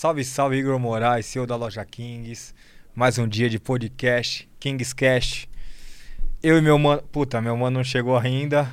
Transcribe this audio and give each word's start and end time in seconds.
Salve, 0.00 0.24
salve, 0.24 0.56
Igor 0.56 0.78
Moraes, 0.78 1.26
CEO 1.26 1.44
da 1.44 1.56
loja 1.56 1.84
Kings. 1.84 2.54
Mais 2.94 3.18
um 3.18 3.26
dia 3.26 3.50
de 3.50 3.58
podcast, 3.58 4.48
Kings 4.60 4.94
Cash. 4.94 5.48
Eu 6.40 6.56
e 6.56 6.60
meu 6.60 6.78
mano. 6.78 7.02
Puta, 7.10 7.40
meu 7.40 7.56
mano 7.56 7.78
não 7.78 7.82
chegou 7.82 8.16
ainda. 8.16 8.70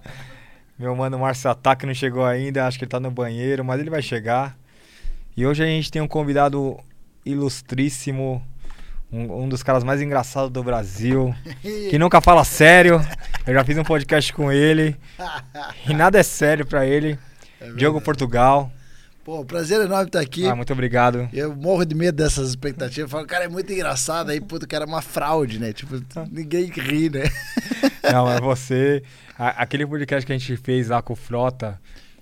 meu 0.78 0.96
mano 0.96 1.18
Márcio 1.18 1.50
Ataque 1.50 1.84
não 1.84 1.92
chegou 1.92 2.24
ainda. 2.24 2.66
Acho 2.66 2.78
que 2.78 2.84
ele 2.84 2.90
tá 2.90 2.98
no 2.98 3.10
banheiro, 3.10 3.62
mas 3.62 3.78
ele 3.78 3.90
vai 3.90 4.00
chegar. 4.00 4.56
E 5.36 5.46
hoje 5.46 5.62
a 5.62 5.66
gente 5.66 5.90
tem 5.90 6.00
um 6.00 6.08
convidado 6.08 6.78
ilustríssimo. 7.26 8.42
Um, 9.12 9.42
um 9.42 9.48
dos 9.50 9.62
caras 9.62 9.84
mais 9.84 10.00
engraçados 10.00 10.50
do 10.50 10.64
Brasil. 10.64 11.34
que 11.60 11.98
nunca 12.00 12.22
fala 12.22 12.42
sério. 12.42 13.06
Eu 13.46 13.52
já 13.52 13.62
fiz 13.66 13.76
um 13.76 13.84
podcast 13.84 14.32
com 14.32 14.50
ele. 14.50 14.96
E 15.86 15.92
nada 15.92 16.18
é 16.18 16.22
sério 16.22 16.64
pra 16.64 16.86
ele. 16.86 17.18
Diogo 17.76 18.00
Portugal. 18.00 18.72
Pô, 19.28 19.44
prazer 19.44 19.78
enorme 19.82 20.06
estar 20.06 20.20
aqui. 20.20 20.46
Ah, 20.46 20.56
muito 20.56 20.72
obrigado. 20.72 21.28
Eu 21.34 21.54
morro 21.54 21.84
de 21.84 21.94
medo 21.94 22.16
dessas 22.16 22.48
expectativas. 22.48 22.96
Eu 23.00 23.08
falo, 23.10 23.26
cara, 23.26 23.44
é 23.44 23.48
muito 23.48 23.70
engraçado. 23.70 24.30
Aí, 24.30 24.40
puto, 24.40 24.64
o 24.64 24.68
cara 24.68 24.84
é 24.84 24.86
uma 24.86 25.02
fraude, 25.02 25.58
né? 25.58 25.70
Tipo, 25.70 26.02
ninguém 26.32 26.64
ri, 26.70 27.10
né? 27.10 27.24
Não, 28.10 28.26
é 28.32 28.40
você. 28.40 29.02
A- 29.38 29.62
aquele 29.64 29.86
podcast 29.86 30.24
que 30.24 30.32
a 30.32 30.38
gente 30.38 30.56
fez 30.56 30.88
lá 30.88 31.02
com 31.02 31.12
o 31.12 31.16
Frota. 31.16 31.78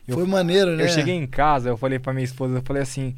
eu- 0.08 0.16
Foi 0.16 0.26
maneiro, 0.26 0.74
né? 0.76 0.82
Eu 0.82 0.88
cheguei 0.88 1.14
em 1.14 1.28
casa, 1.28 1.68
eu 1.68 1.76
falei 1.76 2.00
pra 2.00 2.12
minha 2.12 2.24
esposa, 2.24 2.56
eu 2.56 2.62
falei 2.62 2.82
assim, 2.82 3.14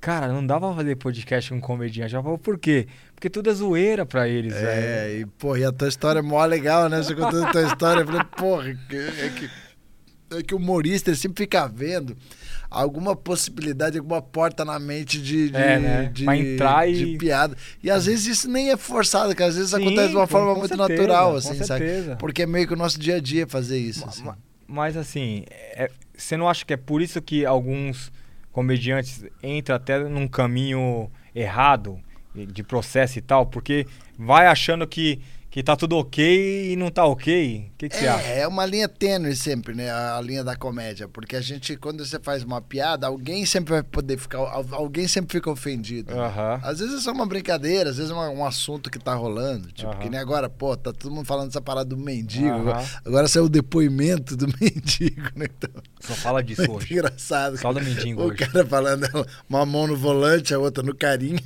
cara, 0.00 0.28
não 0.28 0.46
dá 0.46 0.60
pra 0.60 0.72
fazer 0.72 0.94
podcast 0.94 1.50
com 1.50 1.60
comediante. 1.60 2.14
Ela 2.14 2.22
falou, 2.22 2.38
por 2.38 2.56
quê? 2.56 2.86
Porque 3.12 3.28
tudo 3.28 3.50
é 3.50 3.54
zoeira 3.54 4.06
pra 4.06 4.28
eles, 4.28 4.54
velho. 4.54 4.68
É, 4.68 5.18
e, 5.18 5.26
pô, 5.26 5.56
e 5.56 5.64
a 5.64 5.72
tua 5.72 5.88
história 5.88 6.20
é 6.20 6.22
mó 6.22 6.44
legal, 6.44 6.88
né? 6.88 7.02
Você 7.02 7.12
contando 7.12 7.44
a 7.46 7.50
tua 7.50 7.62
história, 7.62 8.02
eu 8.02 8.06
falei, 8.06 8.22
porra, 8.36 8.68
é 8.70 9.28
que, 9.30 9.50
é 10.36 10.42
que 10.44 10.54
o 10.54 10.58
humorista 10.58 11.10
ele 11.10 11.16
sempre 11.16 11.42
fica 11.42 11.66
vendo 11.66 12.16
alguma 12.70 13.14
possibilidade, 13.16 13.98
alguma 13.98 14.20
porta 14.20 14.64
na 14.64 14.78
mente 14.78 15.20
de, 15.20 15.50
de, 15.50 15.56
É, 15.56 15.78
né? 15.78 16.10
de, 16.12 16.24
entrar 16.28 16.88
e- 16.88 16.94
de 16.94 17.18
piada. 17.18 17.56
E 17.82 17.90
às 17.90 18.06
vezes 18.06 18.26
isso 18.26 18.50
nem 18.50 18.70
é 18.70 18.76
forçado, 18.76 19.34
que 19.34 19.42
às 19.42 19.56
vezes 19.56 19.70
Sim, 19.70 19.76
acontece 19.76 20.10
de 20.10 20.16
uma 20.16 20.26
forma 20.26 20.54
muito 20.54 20.68
certeza, 20.76 20.88
natural, 20.88 21.30
com 21.32 21.38
assim, 21.38 21.54
sabe? 21.62 21.66
certeza. 21.86 22.16
Porque 22.16 22.42
é 22.42 22.46
meio 22.46 22.66
que 22.66 22.74
o 22.74 22.76
nosso 22.76 22.98
dia 22.98 23.16
a 23.16 23.20
dia 23.20 23.46
fazer 23.46 23.78
isso. 23.78 24.00
Ma- 24.00 24.06
assim. 24.08 24.24
ma- 24.24 24.38
Mas 24.68 24.96
assim, 24.96 25.44
é- 25.50 25.90
você 26.16 26.36
não 26.36 26.48
acha 26.48 26.64
que 26.64 26.72
é 26.72 26.76
por 26.76 27.00
isso 27.02 27.20
que 27.22 27.44
alguns 27.46 28.10
comediantes 28.52 29.24
entram 29.42 29.76
até 29.76 29.98
num 30.08 30.26
caminho 30.26 31.10
errado 31.34 32.00
de 32.34 32.62
processo 32.62 33.18
e 33.18 33.22
tal? 33.22 33.46
Porque 33.46 33.86
vai 34.18 34.46
achando 34.46 34.86
que, 34.86 35.20
que 35.56 35.62
tá 35.62 35.74
tudo 35.74 35.96
ok 35.96 36.70
e 36.70 36.76
não 36.76 36.90
tá 36.90 37.06
ok. 37.06 37.70
O 37.72 37.78
que, 37.78 37.88
que 37.88 37.96
você 37.96 38.06
acha? 38.06 38.26
É, 38.28 38.40
é 38.40 38.46
uma 38.46 38.66
linha 38.66 38.86
tênue 38.86 39.34
sempre, 39.34 39.74
né? 39.74 39.90
A 39.90 40.20
linha 40.20 40.44
da 40.44 40.54
comédia. 40.54 41.08
Porque 41.08 41.34
a 41.34 41.40
gente, 41.40 41.78
quando 41.78 42.04
você 42.04 42.20
faz 42.20 42.42
uma 42.44 42.60
piada, 42.60 43.06
alguém 43.06 43.46
sempre 43.46 43.72
vai 43.72 43.82
poder 43.82 44.18
ficar. 44.18 44.36
al- 44.36 44.66
Alguém 44.72 45.08
sempre 45.08 45.32
fica 45.32 45.50
ofendido. 45.50 46.14
né? 46.14 46.20
Aham. 46.20 46.60
Às 46.62 46.80
vezes 46.80 46.96
é 46.96 47.00
só 47.00 47.10
uma 47.10 47.24
brincadeira, 47.24 47.88
às 47.88 47.96
vezes 47.96 48.10
é 48.10 48.14
uma- 48.14 48.28
um 48.28 48.44
assunto 48.44 48.90
que 48.90 48.98
tá 48.98 49.14
rolando. 49.14 49.72
Tipo, 49.72 49.88
Aham. 49.92 49.98
que 50.00 50.10
nem 50.10 50.20
agora, 50.20 50.50
pô, 50.50 50.76
tá 50.76 50.92
todo 50.92 51.10
mundo 51.10 51.24
falando 51.24 51.46
dessa 51.46 51.62
parada 51.62 51.88
do 51.88 51.96
mendigo. 51.96 52.48
Aham. 52.48 52.60
Agora, 52.60 52.86
agora 53.06 53.28
saiu 53.28 53.44
o 53.46 53.48
depoimento 53.48 54.36
do 54.36 54.46
mendigo, 54.60 55.30
né? 55.36 55.46
Então, 55.56 55.70
Só 56.00 56.12
fala 56.16 56.42
disso 56.42 56.70
hoje. 56.70 56.92
engraçado. 56.92 57.56
Só 57.56 57.72
do 57.72 57.80
mendigo 57.80 58.20
O 58.20 58.26
hoje. 58.26 58.36
cara 58.36 58.66
falando 58.66 59.06
uma 59.48 59.64
mão 59.64 59.86
no 59.86 59.96
volante, 59.96 60.52
a 60.52 60.58
outra 60.58 60.82
no 60.82 60.94
carinho. 60.94 61.40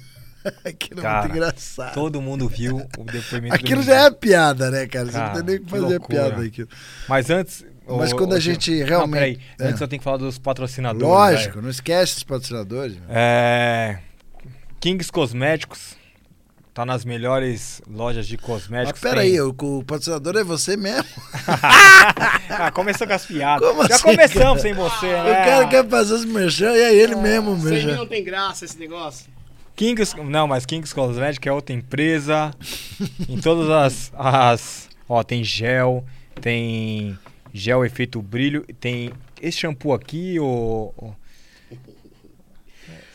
Aquilo 0.65 1.01
é 1.01 1.03
Cara, 1.03 1.21
muito 1.23 1.37
engraçado. 1.37 1.95
Todo 1.95 2.21
mundo 2.23 2.49
viu 2.49 2.77
o 2.99 3.05
depoimento 3.05 3.55
Aquilo 3.55 3.83
já 3.83 4.07
é 4.07 4.11
piada, 4.11 4.71
né, 4.71 4.87
cara? 4.87 5.07
Você 5.07 5.13
Cara, 5.13 5.29
não 5.29 5.35
tem 5.35 5.45
nem 5.45 5.57
o 5.57 5.65
que 5.65 5.71
fazer 5.71 5.83
loucura. 5.83 6.09
piada 6.31 6.43
aquilo. 6.47 6.69
Mas 7.09 7.31
antes. 7.31 7.65
Mas 7.89 8.13
ô- 8.13 8.17
quando 8.17 8.33
a 8.35 8.37
ô, 8.37 8.41
gente 8.41 8.77
Gil- 8.77 8.87
realmente- 8.87 9.11
Não, 9.11 9.13
peraí. 9.13 9.41
É. 9.59 9.65
Antes 9.69 9.81
eu 9.81 9.89
tenho 9.89 9.99
que 10.01 10.05
falar 10.05 10.17
dos 10.19 10.39
patrocinadores. 10.39 11.07
Lógico, 11.09 11.55
velho. 11.55 11.63
não 11.63 11.71
esquece 11.71 12.17
os 12.19 12.23
patrocinadores. 12.23 12.97
É. 13.09 13.99
Kings 14.81 15.11
Cosméticos. 15.11 15.99
Tá 16.73 16.87
nas 16.87 17.05
melhores 17.05 17.83
lojas 17.91 18.27
de 18.29 18.37
Mas 18.37 18.47
cosméticos. 18.47 19.01
peraí, 19.01 19.33
tem- 19.33 19.41
o, 19.41 19.49
o 19.51 19.85
patrocinador 19.85 20.37
é 20.37 20.45
você 20.45 20.77
mesmo. 20.77 21.05
ah, 22.49 22.71
começou 22.71 23.07
com 23.09 23.13
as 23.13 23.27
piadas. 23.27 23.69
Como 23.69 23.87
Já 23.89 23.95
assim, 23.97 24.05
começamos 24.05 24.45
cara? 24.49 24.59
sem 24.61 24.73
você, 24.73 25.07
O 25.07 25.25
né? 25.25 25.45
cara 25.45 25.67
quer 25.67 25.89
fazer 25.89 26.15
os 26.15 26.25
merchan 26.25 26.73
e 26.73 26.81
é 26.81 26.95
ele 26.95 27.17
mesmo, 27.17 27.61
Sem 27.61 27.87
mim 27.87 27.93
não 27.95 28.07
tem 28.07 28.23
graça 28.23 28.65
esse 28.65 28.79
negócio. 28.79 29.27
Kings, 29.77 30.15
não, 30.23 30.47
mas 30.47 30.67
Kings 30.67 30.95
Cosméticos 30.95 31.47
é 31.47 31.53
outra 31.53 31.75
empresa. 31.75 32.51
em 33.29 33.41
todas 33.41 33.71
as, 33.71 34.13
as. 34.17 34.89
Ó, 35.09 35.23
tem 35.23 35.43
gel, 35.43 36.05
tem 36.41 37.19
gel 37.53 37.85
efeito 37.85 38.21
brilho, 38.21 38.65
tem 38.79 39.11
esse 39.41 39.59
shampoo 39.59 39.93
aqui, 39.95 40.39
o. 40.39 40.93
o- 40.97 41.15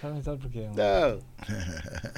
Sabe, 0.02 0.22
sabe 0.24 0.38
por 0.42 0.52
quê? 0.52 0.68
Não. 0.76 1.20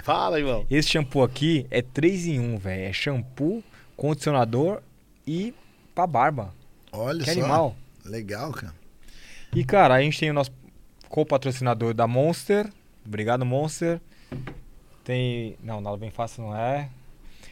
Fala, 0.04 0.40
irmão. 0.40 0.66
Esse 0.70 0.90
shampoo 0.90 1.24
aqui 1.24 1.66
é 1.72 1.82
3 1.82 2.26
em 2.28 2.40
1, 2.40 2.58
velho. 2.58 2.84
É 2.84 2.92
shampoo, 2.94 3.64
condicionador 3.96 4.82
e 5.26 5.54
pra 5.96 6.06
barba. 6.06 6.54
Olha 6.92 7.24
Que 7.24 7.32
só. 7.34 7.40
animal. 7.40 7.76
Legal, 8.04 8.52
cara. 8.52 8.74
E, 9.56 9.64
cara, 9.64 9.94
a 9.96 10.02
gente 10.02 10.20
tem 10.20 10.30
o 10.30 10.34
nosso 10.34 10.52
co-patrocinador 11.08 11.94
da 11.94 12.06
Monster. 12.08 12.70
Obrigado, 13.06 13.46
Monster. 13.46 14.02
Tem. 15.08 15.58
Não, 15.64 15.80
nada 15.80 15.96
bem 15.96 16.12
fácil 16.12 16.44
não 16.44 16.54
é. 16.54 16.90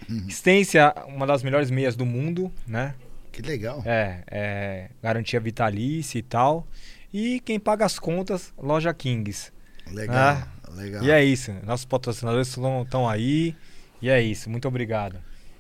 Uhum. 0.09 0.29
Stência, 0.29 0.93
uma 1.07 1.25
das 1.25 1.41
melhores 1.41 1.71
meias 1.71 1.95
do 1.95 2.05
mundo, 2.05 2.51
né? 2.67 2.93
Que 3.31 3.41
legal. 3.41 3.81
É, 3.85 4.23
é 4.27 4.89
garantia 5.01 5.39
vitalícia 5.39 6.19
e 6.19 6.21
tal. 6.21 6.67
E 7.13 7.39
quem 7.39 7.57
paga 7.57 7.85
as 7.85 7.97
contas, 7.97 8.53
loja 8.57 8.93
Kings. 8.93 9.53
Legal. 9.89 10.45
Legal. 10.73 11.01
E 11.01 11.09
é 11.09 11.23
isso. 11.23 11.53
Nossos 11.63 11.85
patrocinadores 11.85 12.49
estão 12.49 13.07
aí. 13.07 13.55
E 14.01 14.09
é 14.09 14.22
isso. 14.22 14.49
Muito 14.49 14.67
obrigado. 14.67 15.17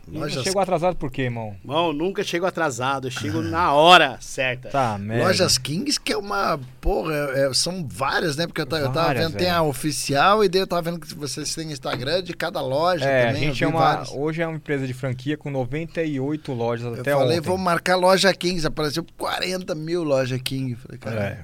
Lojas- 0.07 0.43
Chegou 0.43 0.61
atrasado 0.61 0.95
por 0.95 1.11
quê, 1.11 1.23
irmão? 1.23 1.55
Irmão, 1.63 1.91
nunca 1.91 2.23
chego 2.23 2.45
atrasado, 2.45 3.07
eu 3.07 3.11
chego 3.11 3.41
na 3.41 3.73
hora 3.73 4.17
certa. 4.21 4.69
Tá, 4.69 4.97
merda. 4.99 5.23
Lojas 5.25 5.57
Kings, 5.57 5.99
que 5.99 6.13
é 6.13 6.17
uma. 6.17 6.59
Porra, 6.79 7.13
é- 7.33 7.51
são 7.53 7.83
várias, 7.87 8.35
né? 8.37 8.45
Porque 8.45 8.61
eu, 8.61 8.65
ta- 8.67 8.77
eu 8.77 8.91
tava 8.91 9.07
Várias, 9.07 9.25
vendo, 9.25 9.37
tem 9.37 9.47
é. 9.47 9.51
a 9.51 9.63
oficial 9.63 10.43
e 10.43 10.49
daí 10.49 10.61
eu 10.61 10.67
tava 10.67 10.83
vendo 10.83 10.99
que 10.99 11.13
vocês 11.15 11.55
têm 11.55 11.71
Instagram 11.71 12.21
de 12.21 12.33
cada 12.33 12.61
loja 12.61 13.03
É, 13.03 13.27
também. 13.27 13.43
a 13.43 13.45
gente 13.47 13.63
é 13.63 13.67
uma, 13.67 13.79
várias. 13.79 14.11
hoje 14.11 14.41
é 14.43 14.47
uma 14.47 14.57
empresa 14.57 14.85
de 14.85 14.93
franquia 14.93 15.35
com 15.35 15.49
98 15.49 16.53
lojas 16.53 16.85
Eu 16.85 17.01
até 17.01 17.11
falei, 17.13 17.37
ontem. 17.39 17.47
vou 17.47 17.57
marcar 17.57 17.95
loja 17.95 18.31
Kings. 18.33 18.65
Apareceu 18.67 19.03
40 19.17 19.73
mil 19.73 20.03
loja 20.03 20.37
King. 20.37 20.75
Falei, 20.75 20.97
cara, 20.99 21.19
É. 21.23 21.39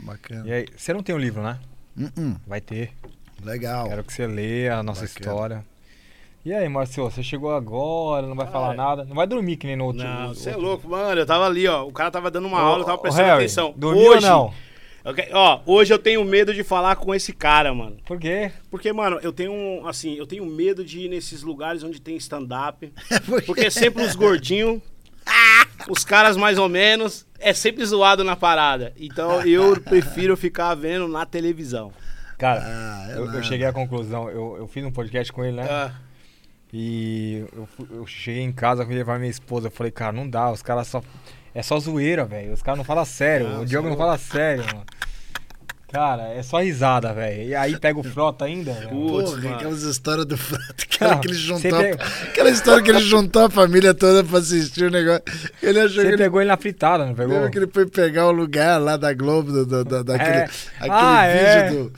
bacana. 0.00 0.48
E 0.48 0.52
aí, 0.52 0.66
você 0.76 0.92
não 0.92 1.02
tem 1.02 1.14
o 1.14 1.18
livro, 1.18 1.42
né? 1.42 1.58
Uh-uh. 1.96 2.36
Vai 2.46 2.60
ter. 2.60 2.90
Legal. 3.44 3.88
Quero 3.88 4.04
que 4.04 4.12
você 4.12 4.26
leia 4.26 4.76
a 4.78 4.82
nossa 4.82 5.02
Bacana. 5.02 5.18
história. 5.20 5.64
E 6.44 6.52
aí, 6.54 6.66
Marcio, 6.68 7.04
você 7.04 7.22
chegou 7.22 7.54
agora, 7.54 8.26
não 8.26 8.34
vai 8.34 8.46
falar 8.46 8.74
nada. 8.74 9.04
Não 9.04 9.14
vai 9.14 9.26
dormir 9.26 9.56
que 9.56 9.66
nem 9.66 9.76
no 9.76 9.84
outro. 9.86 10.02
Não, 10.02 10.28
você 10.34 10.50
é 10.50 10.56
louco, 10.56 10.88
mano. 10.88 11.20
Eu 11.20 11.26
tava 11.26 11.44
ali, 11.46 11.68
ó. 11.68 11.84
O 11.86 11.92
cara 11.92 12.10
tava 12.10 12.30
dando 12.30 12.48
uma 12.48 12.58
aula, 12.60 12.80
eu 12.82 12.86
tava 12.86 12.98
prestando 12.98 13.26
Harry, 13.26 13.44
atenção. 13.44 13.74
Dormiu 13.76 14.06
hoje, 14.10 14.26
ou 14.26 14.30
não? 14.32 14.54
eu 15.04 15.14
que- 15.14 15.28
ó, 15.34 15.60
hoje 15.66 15.92
eu 15.92 15.98
tenho 15.98 16.24
medo 16.24 16.54
de 16.54 16.64
falar 16.64 16.96
com 16.96 17.14
esse 17.14 17.32
cara, 17.34 17.74
mano. 17.74 17.98
Por 18.06 18.18
quê? 18.18 18.50
Porque, 18.70 18.90
mano, 18.90 19.18
eu 19.22 19.32
tenho 19.34 19.52
um, 19.52 19.86
assim, 19.86 20.14
eu 20.14 20.26
tenho 20.26 20.46
medo 20.46 20.82
de 20.82 21.00
ir 21.00 21.08
nesses 21.10 21.42
lugares 21.42 21.82
onde 21.82 22.00
tem 22.00 22.16
stand-up. 22.16 22.90
Porque- 23.26 23.46
Porque 23.46 23.66
é 23.66 23.70
sempre 23.70 24.02
os 24.02 24.16
gordinhos, 24.16 24.80
os 25.90 26.04
caras 26.06 26.38
mais 26.38 26.56
ou 26.58 26.70
menos, 26.70 27.26
é 27.38 27.52
sempre 27.52 27.84
zoado 27.84 28.24
na 28.24 28.34
parada. 28.34 28.94
Então 28.98 29.42
eu 29.46 29.78
prefiro 29.84 30.38
ficar 30.38 30.74
vendo 30.74 31.06
na 31.06 31.26
televisão. 31.26 31.92
Cara, 32.38 32.62
Ah, 32.64 33.06
é 33.10 33.18
eu, 33.18 33.30
eu 33.30 33.42
cheguei 33.42 33.66
à 33.66 33.72
conclusão. 33.74 34.30
Eu, 34.30 34.56
eu 34.56 34.66
fiz 34.66 34.82
um 34.82 34.90
podcast 34.90 35.30
com 35.30 35.44
ele, 35.44 35.56
né? 35.58 35.66
Ah, 35.70 35.92
E 36.72 37.44
eu, 37.56 37.68
eu 37.92 38.06
cheguei 38.06 38.42
em 38.42 38.52
casa, 38.52 38.84
fui 38.86 38.94
levar 38.94 39.18
minha 39.18 39.30
esposa. 39.30 39.66
Eu 39.68 39.70
falei, 39.72 39.90
cara, 39.90 40.12
não 40.12 40.28
dá, 40.28 40.50
os 40.50 40.62
caras 40.62 40.86
só. 40.86 41.02
É 41.54 41.62
só 41.62 41.78
zoeira, 41.80 42.24
velho. 42.24 42.52
Os 42.52 42.62
caras 42.62 42.78
não 42.78 42.84
falam 42.84 43.04
sério. 43.04 43.48
Não, 43.48 43.62
o 43.62 43.66
Diogo 43.66 43.88
não 43.88 43.96
fala 43.96 44.16
sério, 44.16 44.64
mano. 44.66 44.84
Cara, 45.92 46.28
é 46.28 46.40
só 46.44 46.60
risada, 46.60 47.12
velho. 47.12 47.42
E 47.48 47.54
aí 47.56 47.76
pega 47.76 47.98
o 47.98 48.02
frota 48.04 48.44
ainda. 48.44 48.72
Putz, 48.88 49.30
Porra, 49.30 49.42
mano. 49.42 49.54
aquelas 49.56 49.82
histórias 49.82 50.24
do 50.24 50.36
aquela 50.80 51.14
Não, 51.14 51.20
que 51.20 51.26
ele 51.26 51.34
juntou. 51.34 51.70
pega- 51.80 52.04
Aquela 52.28 52.50
história 52.50 52.82
que 52.84 52.90
ele 52.90 53.00
juntou 53.00 53.42
a 53.46 53.50
família 53.50 53.92
toda 53.92 54.22
pra 54.22 54.38
assistir 54.38 54.84
o 54.84 54.90
negócio. 54.90 55.22
Ele 55.60 55.80
achou 55.80 55.88
que 55.96 56.02
Você 56.02 56.06
ele, 56.06 56.16
pegou 56.16 56.40
ele 56.40 56.46
na 56.48 56.56
fritada, 56.56 57.04
não 57.04 57.12
pegou? 57.16 57.34
lembra 57.34 57.50
que 57.50 57.58
ele 57.58 57.66
foi 57.66 57.86
pegar 57.86 58.28
o 58.28 58.30
lugar 58.30 58.80
lá 58.80 58.96
da 58.96 59.12
Globo, 59.12 59.50
do, 59.50 59.66
do- 59.66 59.84
do- 59.84 60.04
daquele, 60.04 60.30
É. 60.30 60.44
aquele 60.78 60.90
Ah, 60.92 61.24
é. 61.26 61.68
vídeo 61.70 61.84
do. 61.86 61.92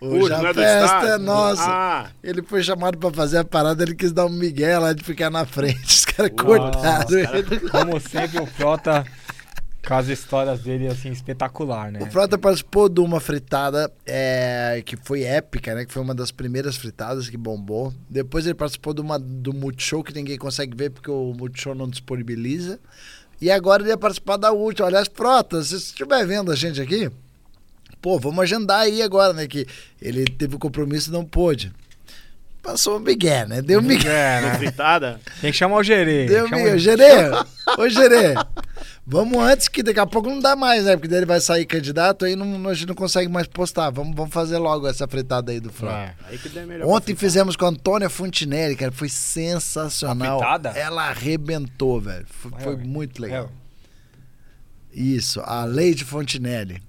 Hoje 0.00 0.32
a 0.32 0.50
é 0.50 0.54
festa 0.54 1.06
é 1.06 1.18
nossa. 1.18 1.64
Ah, 1.66 2.06
Ele 2.22 2.42
foi 2.42 2.62
chamado 2.62 2.98
pra 2.98 3.10
fazer 3.10 3.38
a 3.38 3.44
parada, 3.44 3.82
ele 3.82 3.94
quis 3.94 4.12
dar 4.12 4.26
um 4.26 4.30
migué 4.30 4.78
lá 4.78 4.92
de 4.92 5.02
ficar 5.02 5.30
na 5.30 5.46
frente. 5.46 5.84
Os 5.86 6.04
caras 6.04 6.32
cortaram 6.36 7.18
ele. 7.18 7.60
Como 7.70 7.98
sempre, 8.00 8.40
o 8.40 8.46
Frota 8.46 9.04
com 9.86 9.94
as 9.94 10.08
histórias 10.08 10.60
dele, 10.60 10.88
assim, 10.88 11.10
espetacular, 11.10 11.92
né? 11.92 12.00
O 12.02 12.06
Frota 12.06 12.36
participou 12.36 12.88
de 12.88 13.00
uma 13.00 13.20
fritada 13.20 13.90
é, 14.04 14.82
que 14.84 14.96
foi 14.96 15.22
épica, 15.22 15.76
né? 15.76 15.84
Que 15.84 15.92
foi 15.92 16.02
uma 16.02 16.14
das 16.14 16.32
primeiras 16.32 16.76
fritadas 16.76 17.30
que 17.30 17.36
bombou. 17.36 17.94
Depois 18.10 18.44
ele 18.46 18.54
participou 18.54 18.92
de 18.92 19.00
uma, 19.00 19.16
do 19.16 19.54
Multishow 19.54 20.02
que 20.02 20.12
ninguém 20.12 20.36
consegue 20.36 20.76
ver 20.76 20.90
porque 20.90 21.10
o 21.10 21.32
Multishow 21.32 21.72
não 21.72 21.88
disponibiliza. 21.88 22.80
E 23.40 23.48
agora 23.48 23.82
ele 23.82 23.90
ia 23.90 23.96
participar 23.96 24.36
da 24.36 24.50
última. 24.50 24.88
Aliás, 24.88 25.08
Frota, 25.12 25.62
se 25.62 25.70
você 25.70 25.76
estiver 25.76 26.26
vendo 26.26 26.50
a 26.50 26.56
gente 26.56 26.80
aqui, 26.80 27.08
Pô, 28.06 28.20
vamos 28.20 28.38
agendar 28.38 28.82
aí 28.82 29.02
agora, 29.02 29.32
né? 29.32 29.48
Que 29.48 29.66
ele 30.00 30.24
teve 30.26 30.54
o 30.54 30.60
compromisso 30.60 31.10
e 31.10 31.12
não 31.12 31.24
pôde. 31.24 31.72
Passou 32.62 32.98
o 32.98 33.00
Miguel, 33.00 33.48
né? 33.48 33.60
Deu 33.60 33.82
Miguel. 33.82 34.12
É, 34.12 34.40
No 34.42 34.46
né? 34.46 34.58
fritada? 34.58 35.20
Tem 35.40 35.50
que 35.50 35.58
chamar 35.58 35.74
o 35.78 35.82
Gerê. 35.82 36.26
Deu 36.26 36.44
Miguel. 36.48 36.78
Gerê, 36.78 37.30
ô 37.76 37.88
Gerê. 37.88 38.34
Vamos 39.04 39.36
antes, 39.38 39.66
que 39.66 39.82
daqui 39.82 39.98
a 39.98 40.06
pouco 40.06 40.28
não 40.28 40.38
dá 40.38 40.54
mais, 40.54 40.84
né? 40.84 40.94
Porque 40.94 41.08
daí 41.08 41.18
ele 41.18 41.26
vai 41.26 41.40
sair 41.40 41.66
candidato, 41.66 42.24
aí 42.24 42.36
não, 42.36 42.68
a 42.68 42.74
gente 42.74 42.86
não 42.86 42.94
consegue 42.94 43.28
mais 43.28 43.48
postar. 43.48 43.90
Vamos, 43.90 44.14
vamos 44.14 44.32
fazer 44.32 44.58
logo 44.58 44.86
essa 44.86 45.08
fritada 45.08 45.50
aí 45.50 45.58
do 45.58 45.72
Frota. 45.72 45.96
É. 45.96 46.14
Aí 46.28 46.38
que 46.38 46.48
der 46.48 46.64
melhor. 46.64 46.86
Ontem 46.86 47.16
fizemos 47.16 47.56
com 47.56 47.64
a 47.64 47.70
Antônia 47.70 48.08
Fontinelli, 48.08 48.76
cara. 48.76 48.92
Foi 48.92 49.08
sensacional. 49.08 50.40
Ela 50.76 51.08
arrebentou, 51.08 52.00
velho. 52.00 52.24
Foi, 52.28 52.52
foi 52.60 52.76
muito 52.76 53.20
legal. 53.20 53.50
É. 54.94 55.00
Isso, 55.00 55.40
a 55.44 55.64
Leide 55.64 56.04
Fontinelli. 56.04 56.86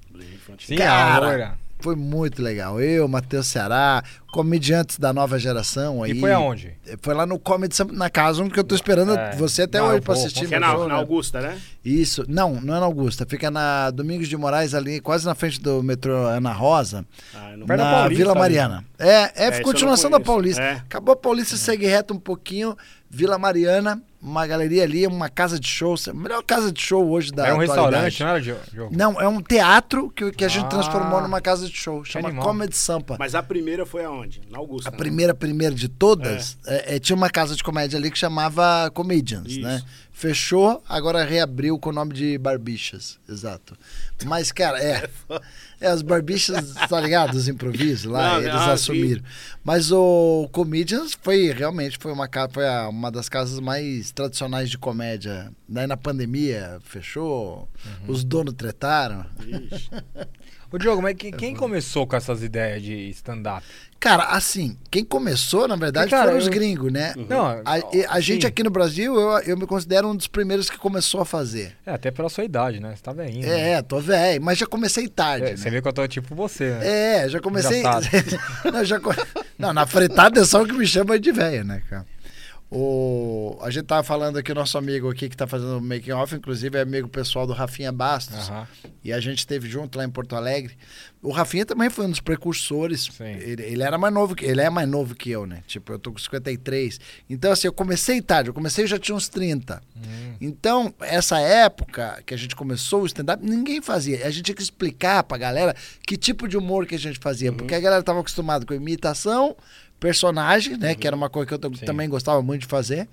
Sim, 0.59 0.75
Cara, 0.77 1.25
loira. 1.25 1.67
Foi 1.79 1.95
muito 1.95 2.41
legal. 2.41 2.81
Eu, 2.81 3.07
Matheus 3.07 3.45
Ceará, 3.45 4.03
comediantes 4.31 4.97
da 4.97 5.13
nova 5.13 5.37
geração 5.37 6.01
aí. 6.01 6.11
E 6.11 6.19
foi 6.19 6.33
aonde? 6.33 6.73
Foi 7.03 7.13
lá 7.13 7.23
no 7.23 7.37
Comedy 7.37 7.75
na 7.91 8.09
casa, 8.09 8.41
um 8.41 8.49
que 8.49 8.59
eu 8.59 8.63
tô 8.63 8.73
esperando 8.73 9.15
É. 9.15 9.35
você 9.35 9.61
até 9.61 9.77
Não, 9.77 9.89
hoje 9.89 10.01
vou, 10.03 10.15
assistir. 10.15 10.47
Que 10.47 10.55
é 10.55 10.59
na, 10.59 10.71
show, 10.71 10.87
na 10.87 10.95
né? 10.95 10.99
Augusta, 10.99 11.39
né? 11.39 11.55
Isso. 11.85 12.25
Não, 12.27 12.59
não 12.61 12.75
é 12.75 12.79
na 12.79 12.85
Augusta. 12.87 13.27
Fica 13.29 13.51
na 13.51 13.91
Domingos 13.91 14.27
de 14.27 14.35
Moraes 14.35 14.73
ali, 14.73 14.99
quase 14.99 15.23
na 15.27 15.35
frente 15.35 15.61
do 15.61 15.83
metrô 15.83 16.15
Ana 16.25 16.51
Rosa. 16.51 17.05
Ah, 17.35 17.55
na 17.55 17.65
Paulista, 17.77 18.09
Vila. 18.09 18.33
Mariana. 18.33 18.83
É, 18.97 19.13
é, 19.35 19.47
É, 19.49 19.61
continuação 19.61 20.09
da. 20.09 20.19
Paulista. 20.19 20.63
É. 20.63 20.71
Acabou 20.77 21.13
a 21.13 21.15
Paulista, 21.15 21.55
segue 21.57 21.85
reto 21.85 22.11
um 22.11 22.19
pouquinho. 22.19 22.75
Vila 23.07 23.37
Mariana, 23.37 24.01
uma 24.27 24.45
galeria 24.45 24.83
ali, 24.83 25.07
uma 25.07 25.29
casa 25.29 25.59
de 25.59 25.67
show. 25.67 25.95
A 26.09 26.13
melhor 26.13 26.43
casa 26.43 26.71
de 26.71 26.81
show 26.81 27.07
hoje 27.09 27.31
da 27.31 27.47
É 27.47 27.53
um 27.53 27.61
atualidade. 27.61 28.05
restaurante, 28.05 28.19
não 28.23 28.29
era, 28.29 28.41
Diogo? 28.41 28.61
Diogo? 28.71 28.95
Não, 28.97 29.21
é 29.21 29.27
um 29.27 29.41
teatro 29.41 30.09
que, 30.09 30.31
que 30.31 30.43
a 30.45 30.47
gente 30.47 30.65
Ah. 30.65 30.69
transformou 30.69 31.21
numa 31.21 31.41
casa 31.41 31.67
de 31.67 31.75
show. 31.75 32.03
Chama 32.03 32.27
animal. 32.27 32.45
Comedy 32.45 32.75
Sampa. 32.75 33.15
Mas 33.17 33.33
a 33.35 33.41
primeira 33.41 33.85
foi 33.85 34.03
aonde? 34.03 34.41
Na 34.51 34.57
Augusta. 34.57 34.89
A 34.89 34.91
né? 34.91 34.97
primeira, 34.97 35.33
primeira 35.33 35.73
de 35.73 35.87
todas, 35.87 36.57
é, 36.65 36.95
é, 36.95 36.99
tinha 36.99 37.15
uma 37.15 37.29
casa 37.29 37.55
de 37.55 37.63
comédia 37.63 37.97
ali 37.97 38.11
que 38.11 38.17
chamava 38.17 38.91
Comedians, 38.93 39.47
Isso. 39.47 39.61
né? 39.61 39.81
Fechou, 40.17 40.83
agora 40.89 41.23
reabriu 41.23 41.77
com 41.77 41.91
o 41.91 41.93
nome 41.93 42.11
de 42.11 42.39
Barbichas, 42.39 43.19
exato. 43.29 43.77
Mas, 44.25 44.51
cara, 44.51 44.83
é. 44.83 45.07
É, 45.79 45.93
os 45.93 46.01
Barbichas, 46.01 46.73
tá 46.89 46.99
ligado? 46.99 47.35
Os 47.35 47.47
improvisos 47.47 48.11
lá, 48.11 48.33
Não, 48.33 48.39
eles 48.39 48.55
ah, 48.55 48.71
assumiram. 48.71 49.21
Mas 49.63 49.91
o 49.91 50.49
Comedians 50.51 51.15
foi 51.21 51.51
realmente 51.51 51.99
foi 52.01 52.11
uma, 52.11 52.27
foi 52.51 52.65
uma 52.89 53.11
das 53.11 53.29
casas 53.29 53.59
mais 53.59 54.11
tradicionais 54.11 54.71
de 54.71 54.77
comédia. 54.79 55.51
Daí 55.69 55.85
na 55.85 55.95
pandemia 55.95 56.79
fechou, 56.81 57.69
Uhum. 57.85 58.11
os 58.11 58.23
donos 58.23 58.55
tretaram. 58.55 59.23
Ixi. 59.45 59.87
Ô, 60.71 60.77
Diogo, 60.77 61.01
mas 61.01 61.15
quem, 61.15 61.31
quem 61.31 61.55
começou 61.55 62.05
com 62.05 62.15
essas 62.15 62.43
ideias 62.43 62.83
de 62.83 63.09
stand-up? 63.11 63.63
Cara, 63.99 64.25
assim, 64.25 64.77
quem 64.91 65.03
começou, 65.03 65.67
na 65.67 65.75
verdade, 65.75 66.11
Cara, 66.11 66.25
foram 66.25 66.37
os 66.37 66.45
eu- 66.45 66.51
gringos, 66.51 66.91
né? 66.91 67.13
Não, 67.29 67.45
A, 67.65 68.15
a 68.15 68.19
gente 68.19 68.45
aqui 68.45 68.61
no 68.63 68.69
Brasil, 68.69 69.15
eu, 69.15 69.39
eu 69.39 69.57
me 69.57 69.65
considero 69.65 70.07
um 70.07 70.15
dos 70.15 70.27
primeiros 70.27 70.69
que 70.69 70.77
começou 70.77 71.21
a 71.21 71.25
fazer. 71.25 71.75
É, 71.85 71.93
até 71.93 72.11
pela 72.11 72.29
sua 72.29 72.43
idade, 72.43 72.79
né? 72.79 72.93
Você 72.95 73.01
tá 73.01 73.11
velhinho. 73.11 73.45
É, 73.45 73.75
né? 73.75 73.81
tô 73.81 73.99
velho, 73.99 74.41
mas 74.41 74.57
já 74.57 74.67
comecei 74.67 75.07
tarde. 75.07 75.45
É, 75.45 75.49
né? 75.51 75.57
Você 75.57 75.69
vê 75.69 75.81
que 75.81 75.87
eu 75.87 75.93
tô 75.93 76.07
tipo 76.07 76.35
você, 76.35 76.71
né? 76.71 77.23
É, 77.23 77.29
já 77.29 77.39
comecei. 77.39 77.81
Não, 78.71 78.83
já 78.85 78.99
não, 79.57 79.73
na 79.73 79.87
fritada 79.87 80.41
é 80.41 80.45
só 80.45 80.61
o 80.61 80.65
que 80.67 80.73
me 80.73 80.85
chama 80.85 81.17
de 81.19 81.31
velho, 81.31 81.63
né, 81.63 81.81
cara? 81.89 82.05
O... 82.69 83.57
A 83.61 83.69
gente 83.69 83.85
tava 83.85 84.03
falando 84.03 84.37
aqui, 84.37 84.51
o 84.51 84.55
nosso 84.55 84.77
amigo 84.77 85.09
aqui 85.09 85.29
que 85.29 85.37
tá 85.37 85.47
fazendo 85.47 85.77
o 85.77 85.81
making 85.81 86.11
off, 86.11 86.35
inclusive 86.35 86.77
é 86.77 86.81
amigo 86.81 87.07
pessoal 87.07 87.47
do 87.47 87.53
Rafinha 87.53 87.91
Bastos. 87.91 88.49
Aham. 88.49 88.67
E 89.03 89.13
a 89.13 89.19
gente 89.21 89.39
esteve 89.39 89.69
junto 89.69 89.97
lá 89.97 90.03
em 90.03 90.09
Porto 90.09 90.35
Alegre. 90.35 90.77
O 91.21 91.31
Rafinha 91.31 91.65
também 91.65 91.89
foi 91.89 92.05
um 92.05 92.09
dos 92.09 92.19
precursores. 92.19 93.09
Ele, 93.19 93.63
ele 93.63 93.83
era 93.83 93.97
mais 93.97 94.13
novo 94.13 94.35
que 94.35 94.45
ele 94.45 94.61
é 94.61 94.69
mais 94.69 94.87
novo 94.87 95.15
que 95.15 95.29
eu, 95.29 95.45
né? 95.45 95.63
Tipo, 95.65 95.93
eu 95.93 95.99
tô 95.99 96.11
com 96.11 96.19
53. 96.19 96.99
Então, 97.29 97.51
assim, 97.51 97.67
eu 97.67 97.73
comecei 97.73 98.21
tarde, 98.21 98.49
eu 98.49 98.53
comecei 98.53 98.83
eu 98.83 98.87
já 98.87 98.99
tinha 98.99 99.15
uns 99.15 99.29
30. 99.29 99.81
Hum. 99.95 100.01
Então, 100.41 100.93
essa 100.99 101.39
época 101.39 102.21
que 102.25 102.33
a 102.33 102.37
gente 102.37 102.55
começou 102.55 103.03
o 103.03 103.05
stand-up, 103.05 103.43
ninguém 103.43 103.81
fazia. 103.81 104.27
A 104.27 104.29
gente 104.29 104.43
tinha 104.43 104.55
que 104.55 104.61
explicar 104.61 105.23
pra 105.23 105.37
galera 105.37 105.75
que 106.05 106.17
tipo 106.17 106.47
de 106.47 106.57
humor 106.57 106.85
que 106.85 106.95
a 106.95 106.99
gente 106.99 107.19
fazia. 107.19 107.51
Porque 107.51 107.73
a 107.73 107.79
galera 107.79 108.03
tava 108.03 108.19
acostumada 108.19 108.65
com 108.65 108.73
imitação, 108.73 109.55
personagem, 109.99 110.77
né? 110.77 110.95
Que 110.95 111.07
era 111.07 111.15
uma 111.15 111.29
coisa 111.29 111.47
que 111.47 111.53
eu 111.65 111.75
Sim. 111.75 111.85
também 111.85 112.09
gostava 112.09 112.41
muito 112.41 112.61
de 112.61 112.67
fazer. 112.67 113.07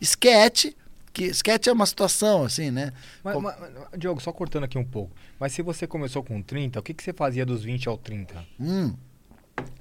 Sketch, 0.00 0.66
que 1.12 1.24
sketch 1.26 1.66
é 1.66 1.72
uma 1.72 1.86
situação, 1.86 2.44
assim, 2.44 2.70
né? 2.70 2.92
Mas, 3.22 3.36
mas- 3.36 3.56
Diogo, 3.98 4.20
só 4.20 4.32
cortando 4.32 4.64
aqui 4.64 4.78
um 4.78 4.84
pouco. 4.84 5.12
Mas 5.38 5.52
se 5.52 5.62
você 5.62 5.86
começou 5.86 6.22
com 6.22 6.40
30, 6.42 6.78
o 6.78 6.82
que, 6.82 6.94
que 6.94 7.02
você 7.02 7.12
fazia 7.12 7.44
dos 7.44 7.62
20 7.64 7.88
ao 7.88 7.98
30? 7.98 8.34
Hum. 8.58 8.94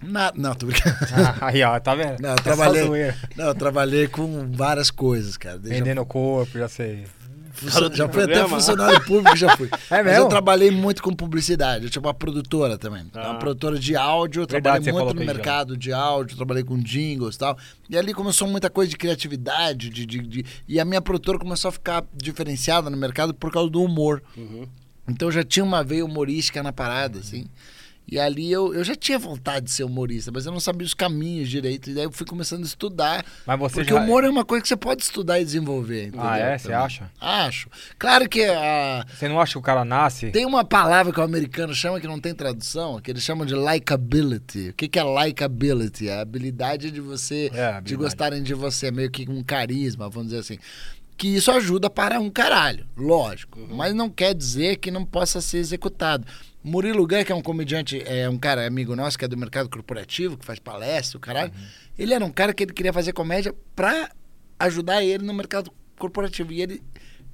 Na- 0.02 0.34
não, 0.36 0.54
tô 0.56 0.66
brincando. 0.66 0.96
Ah, 1.14 1.38
aí, 1.48 1.64
ó, 1.64 1.80
tá 1.80 1.96
vendo? 1.96 2.20
Não, 2.22 2.32
eu 2.32 2.36
trabalhei, 2.36 3.14
não, 3.36 3.46
eu 3.46 3.56
trabalhei 3.56 4.08
com 4.08 4.52
várias 4.52 4.92
coisas, 4.92 5.38
cara. 5.38 5.58
Desde 5.58 5.80
Vendendo 5.80 6.02
o 6.02 6.06
corpo, 6.06 6.58
já 6.58 6.68
sei. 6.68 7.06
Já 7.64 7.72
fui 7.72 7.86
até 7.88 8.08
programa. 8.08 8.50
funcionário 8.50 9.06
público, 9.06 9.36
já 9.38 9.56
fui. 9.58 9.68
É 9.90 10.04
Mas 10.04 10.06
mesmo? 10.06 10.24
eu 10.26 10.30
trabalhei 10.30 10.72
muito 10.72 11.02
com 11.04 11.14
publicidade. 11.14 11.86
Eu 11.86 11.90
tinha 11.90 12.02
uma 12.02 12.14
produtora 12.14 12.78
também. 12.78 13.06
Ah. 13.14 13.32
Uma 13.32 13.40
produtora 13.40 13.78
de 13.80 13.96
áudio. 13.96 14.44
Eu 14.44 14.48
Verdade, 14.48 14.84
trabalhei 14.84 14.92
muito 14.94 15.06
no 15.08 15.14
pra 15.14 15.24
ele 15.24 15.28
já. 15.32 15.34
mercado 15.34 15.78
de 15.78 15.92
áudio, 15.94 16.36
trabalhei 16.38 16.64
com 16.64 16.78
jingles 16.80 17.36
e 17.36 17.40
tal. 17.40 17.58
E 17.90 17.98
ali 17.98 18.14
começou 18.14 18.48
muita 18.48 18.70
coisa 18.70 18.90
de 18.90 18.98
criatividade. 18.98 19.90
De, 19.90 20.06
de, 20.06 20.20
de- 20.20 20.46
E 20.68 20.80
a 20.80 20.86
minha 20.86 21.02
produtora 21.02 21.38
começou 21.40 21.70
a 21.70 21.72
ficar 21.72 22.04
diferenciada 22.14 22.90
no 22.90 22.98
mercado 22.98 23.34
por 23.34 23.52
causa 23.52 23.70
do 23.70 23.82
humor. 23.82 24.22
Uhum. 24.38 24.68
Então 25.08 25.28
eu 25.28 25.32
já 25.32 25.44
tinha 25.44 25.64
uma 25.66 25.84
veia 25.84 26.06
humorística 26.06 26.62
na 26.62 26.72
parada, 26.72 27.20
assim. 27.20 27.48
E 28.12 28.20
ali 28.20 28.52
eu, 28.52 28.74
eu 28.74 28.84
já 28.84 28.96
tinha 28.96 29.20
vontade 29.20 29.66
de 29.66 29.72
ser 29.72 29.84
humorista, 29.84 30.32
mas 30.34 30.46
eu 30.46 30.52
não 30.52 30.60
sabia 30.60 30.86
os 30.86 30.94
caminhos 30.94 31.50
direito. 31.50 31.90
E 31.90 31.94
daí 31.94 32.04
eu 32.06 32.12
fui 32.12 32.26
começando 32.26 32.64
a 32.64 32.66
estudar. 32.66 33.24
Mas 33.46 33.60
você 33.60 33.76
Porque 33.76 33.94
já... 33.94 34.00
o 34.00 34.04
humor 34.04 34.24
é 34.24 34.30
uma 34.30 34.44
coisa 34.44 34.62
que 34.62 34.68
você 34.68 34.76
pode 34.78 35.04
estudar 35.04 35.40
e 35.40 35.46
desenvolver. 35.46 36.08
entendeu? 36.08 36.22
Ah, 36.28 36.38
é? 36.38 36.58
Você 36.58 36.74
acha? 36.74 37.12
Acho. 37.20 37.70
Claro 37.98 38.28
que 38.28 38.44
a, 38.44 39.06
Você 39.14 39.28
não 39.30 39.40
acha 39.40 39.54
que 39.54 39.58
o 39.58 39.62
cara 39.62 39.84
nasce? 39.86 40.32
tem 40.32 40.46
uma 40.46 40.64
palavra 40.66 41.14
que 41.14 41.20
o 41.20 41.24
americano 41.24 41.74
chama 41.74 42.00
que 42.00 42.08
não 42.08 42.20
tem 42.20 42.34
tradução, 42.34 43.00
que 43.02 43.12
eles 43.12 43.24
chamam 43.24 43.46
de 43.46 43.54
likability. 43.54 44.70
O 44.70 44.74
que, 44.74 44.88
que 44.88 45.00
é 45.00 45.04
likability? 45.04 46.10
A 46.10 46.22
habilidade 46.22 46.92
de 46.92 47.02
você, 47.02 47.46
É, 47.54 47.66
habilidade. 47.66 47.86
de 47.86 47.96
gostarem 47.96 48.44
de 48.44 48.54
você, 48.54 48.92
meio 48.92 49.10
que 49.12 49.30
um 49.30 49.44
carisma, 49.44 50.10
vamos 50.10 50.30
dizer 50.30 50.40
assim. 50.42 50.58
Que 51.18 51.28
isso 51.36 51.52
ajuda 51.52 51.90
para 51.90 52.18
um 52.20 52.30
caralho, 52.30 52.86
lógico. 52.96 53.60
Uhum. 53.60 53.76
Mas 53.76 53.94
não 53.94 54.10
quer 54.10 54.34
dizer 54.34 54.78
que 54.78 54.90
não 54.90 55.04
possa 55.06 55.42
ser 55.42 55.58
executado. 55.58 56.26
Murilo 56.64 57.08
Gun, 57.08 57.24
que 57.24 57.32
é 57.32 57.36
um 57.36 57.42
comediante, 57.42 58.02
é 58.06 58.30
um 58.30 58.38
cara 58.38 58.68
amigo 58.68 58.96
nosso, 58.96 59.18
que 59.18 59.24
é 59.24 59.28
do 59.28 59.38
mercado 59.38 59.70
corporativo, 59.70 60.38
que 60.38 60.46
faz 60.46 60.60
palestra, 60.60 61.18
o 61.18 61.22
caralho. 61.22 61.52
Uhum. 61.54 61.68
Ele 61.98 62.14
era 62.14 62.26
um 62.26 62.32
cara 62.32 62.54
que 62.54 62.64
ele 62.64 62.74
queria 62.74 62.92
fazer 62.92 63.14
comédia 63.14 63.56
pra 63.76 64.12
ajudar 64.60 65.04
ele 65.04 65.24
no 65.24 65.34
mercado 65.34 65.72
corporativo. 65.98 66.52
E 66.52 66.62
ele 66.62 66.84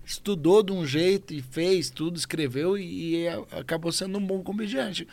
estudou 0.06 0.62
de 0.62 0.72
um 0.72 0.86
jeito 0.86 1.34
e 1.34 1.42
fez 1.42 1.90
tudo, 1.90 2.18
escreveu 2.18 2.78
e, 2.78 3.24
e 3.24 3.28
acabou 3.60 3.92
sendo 3.92 4.20
um 4.20 4.26
bom 4.26 4.44
comediante. 4.44 5.08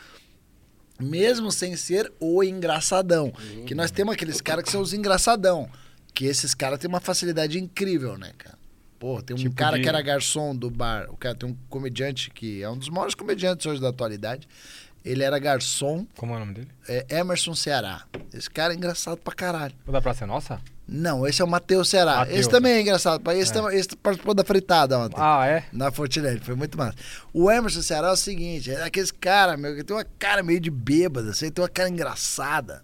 Mesmo 0.99 1.51
sem 1.51 1.75
ser 1.75 2.11
o 2.19 2.43
engraçadão. 2.43 3.33
Que 3.65 3.73
nós 3.73 3.89
temos 3.89 4.13
aqueles 4.13 4.39
caras 4.39 4.63
que 4.63 4.71
são 4.71 4.81
os 4.81 4.93
engraçadão. 4.93 5.67
Que 6.13 6.25
esses 6.25 6.53
caras 6.53 6.77
têm 6.77 6.87
uma 6.87 6.99
facilidade 6.99 7.59
incrível, 7.59 8.15
né, 8.15 8.31
cara? 8.37 8.62
Pô, 9.03 9.21
tem 9.21 9.35
um 9.35 9.37
Tipo 9.39 9.53
cara 9.53 9.75
de- 9.75 9.83
que 9.83 9.89
era 9.89 10.01
garçom 10.01 10.55
do 10.55 10.69
bar. 10.71 11.07
O 11.09 11.17
cara 11.17 11.35
tem 11.35 11.49
um 11.49 11.57
comediante 11.67 12.29
que 12.29 12.63
é 12.63 12.69
um 12.69 12.77
dos 12.77 12.87
maiores 12.87 13.13
comediantes 13.13 13.65
hoje 13.65 13.81
da 13.81 13.89
atualidade. 13.89 14.47
Ele 15.03 15.21
era 15.21 15.37
garçom, 15.39 16.07
Como 16.15 16.31
é 16.31 16.37
o 16.37 16.39
nome 16.39 16.53
dele? 16.53 16.69
é 16.87 17.05
Emerson 17.17 17.53
Ceará. 17.53 18.05
Esse 18.33 18.49
cara 18.49 18.71
é 18.71 18.77
engraçado 18.77 19.17
pra 19.17 19.33
caralho. 19.35 19.73
O 19.85 19.91
da 19.91 20.01
Praça 20.01 20.23
é 20.23 20.27
Nossa? 20.27 20.61
Não, 20.87 21.27
esse 21.27 21.41
é 21.41 21.45
o 21.45 21.47
Matheus 21.49 21.89
Ceará. 21.89 22.19
Mateus. 22.19 22.39
Esse 22.39 22.49
também 22.49 22.71
é 22.75 22.79
engraçado. 22.81 23.29
Esse, 23.33 23.57
É. 23.57 23.75
esse 23.75 23.93
participou 23.97 24.33
da 24.33 24.45
fritada 24.45 24.97
ontem. 24.97 25.17
Ah, 25.19 25.45
é? 25.47 25.65
Na 25.73 25.91
Fortinelli, 25.91 26.39
foi 26.39 26.55
muito 26.55 26.77
massa. 26.77 26.95
O 27.33 27.51
Emerson 27.51 27.81
Ceará 27.81 28.07
é 28.07 28.11
o 28.11 28.15
seguinte, 28.15 28.71
é 28.71 28.83
aqueles 28.83 29.11
cara, 29.11 29.57
meu, 29.57 29.75
que 29.75 29.83
tem 29.83 29.93
uma 29.97 30.05
cara 30.17 30.41
meio 30.41 30.61
de 30.61 30.71
bêbada, 30.71 31.31
assim, 31.31 31.51
tem 31.51 31.61
uma 31.61 31.67
cara 31.69 31.89
engraçada. 31.89 32.81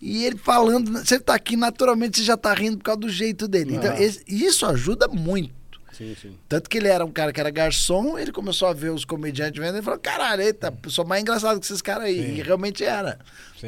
E 0.00 0.24
ele 0.24 0.36
falando, 0.36 0.92
você 0.92 1.18
tá 1.18 1.34
aqui, 1.34 1.56
naturalmente 1.56 2.18
você 2.18 2.24
já 2.24 2.36
tá 2.36 2.52
rindo 2.52 2.76
por 2.78 2.84
causa 2.84 3.00
do 3.00 3.08
jeito 3.08 3.48
dele. 3.48 3.76
Então, 3.76 3.92
Ah. 3.92 4.00
esse- 4.02 4.22
isso 4.28 4.66
ajuda 4.66 5.08
muito. 5.08 5.54
Sim, 5.92 6.14
sim. 6.20 6.36
Tanto 6.46 6.68
que 6.68 6.76
ele 6.76 6.88
era 6.88 7.02
um 7.02 7.10
cara 7.10 7.32
que 7.32 7.40
era 7.40 7.48
garçom, 7.50 8.18
ele 8.18 8.30
começou 8.30 8.68
a 8.68 8.74
ver 8.74 8.90
os 8.90 9.02
comediantes 9.06 9.58
vendo 9.58 9.78
e 9.78 9.82
falou: 9.82 9.98
caralho, 9.98 10.42
eita, 10.42 10.70
sou 10.88 11.06
mais 11.06 11.22
engraçado 11.22 11.58
que 11.58 11.64
esses 11.64 11.80
caras 11.80 12.04
aí. 12.04 12.22
Sim. 12.22 12.34
E 12.34 12.42
realmente 12.42 12.84
era. 12.84 13.18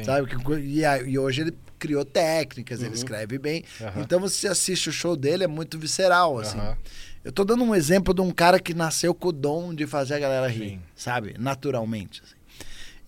Sabe? 0.05 0.29
E, 0.61 0.81
e 1.09 1.17
hoje 1.17 1.41
ele 1.41 1.57
criou 1.79 2.05
técnicas, 2.05 2.83
ele 2.83 2.93
escreve 2.93 3.39
bem. 3.39 3.63
Aham. 3.81 4.01
Então 4.01 4.19
você 4.19 4.47
assiste 4.47 4.89
o 4.89 4.91
show 4.93 5.15
dele, 5.15 5.43
é 5.45 5.47
muito 5.47 5.79
visceral, 5.79 6.37
assim. 6.37 6.59
Aham. 6.59 6.77
Eu 7.25 7.31
tô 7.31 7.43
dando 7.43 7.63
um 7.63 7.73
exemplo 7.73 8.13
de 8.13 8.21
um 8.21 8.29
cara 8.31 8.59
que 8.59 8.73
nasceu 8.75 9.13
com 9.15 9.29
o 9.29 9.31
dom 9.31 9.73
de 9.73 9.87
fazer 9.87 10.13
a 10.13 10.19
galera 10.19 10.47
rir, 10.47 10.79
sabe? 10.95 11.35
Naturalmente. 11.39 12.21
assim. 12.23 12.35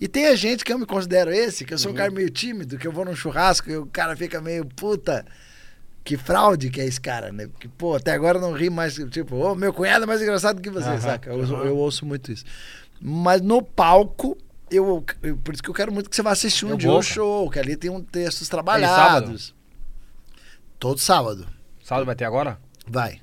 E 0.01 0.07
tem 0.07 0.25
a 0.27 0.35
gente 0.35 0.65
que 0.65 0.73
eu 0.73 0.79
me 0.79 0.85
considero 0.87 1.31
esse, 1.31 1.63
que 1.63 1.73
eu 1.73 1.75
Uhum. 1.75 1.79
sou 1.83 1.91
um 1.91 1.95
cara 1.95 2.09
meio 2.09 2.29
tímido, 2.31 2.75
que 2.77 2.87
eu 2.87 2.91
vou 2.91 3.05
num 3.05 3.15
churrasco 3.15 3.69
e 3.69 3.77
o 3.77 3.85
cara 3.85 4.15
fica 4.17 4.41
meio 4.41 4.65
puta. 4.65 5.23
Que 6.03 6.17
fraude 6.17 6.71
que 6.71 6.81
é 6.81 6.85
esse 6.85 6.99
cara, 6.99 7.31
né? 7.31 7.45
Porque, 7.47 7.67
pô, 7.67 7.93
até 7.95 8.11
agora 8.11 8.39
eu 8.39 8.41
não 8.41 8.53
ri 8.53 8.71
mais. 8.71 8.95
Tipo, 9.11 9.35
ô, 9.35 9.53
meu 9.53 9.71
cunhado 9.71 10.03
é 10.05 10.07
mais 10.07 10.19
engraçado 10.19 10.59
que 10.59 10.71
você, 10.71 10.87
Aham, 10.89 10.99
saca? 10.99 11.29
Eu, 11.29 11.43
eu 11.65 11.77
ouço 11.77 12.03
muito 12.07 12.31
isso. 12.31 12.43
Mas 12.99 13.39
no 13.41 13.61
palco, 13.61 14.35
eu, 14.71 15.05
eu- 15.21 15.37
por 15.37 15.53
isso 15.53 15.61
que 15.61 15.69
eu 15.69 15.73
quero 15.75 15.91
muito 15.91 16.09
que 16.09 16.15
você 16.15 16.23
vá 16.23 16.31
assistir 16.31 16.65
um 16.65 16.71
Eu 16.71 16.77
dia 16.77 16.89
o 16.89 16.93
cara. 16.93 17.03
show, 17.03 17.47
que 17.51 17.59
ali 17.59 17.77
tem 17.77 17.91
um 17.91 18.01
textos 18.01 18.47
sábado? 18.47 18.65
trabalhados. 18.81 19.53
Todo 20.79 20.99
sábado. 20.99 21.47
Sábado 21.83 22.05
vai 22.07 22.15
ter 22.15 22.25
agora? 22.25 22.57
Vai. 22.87 23.21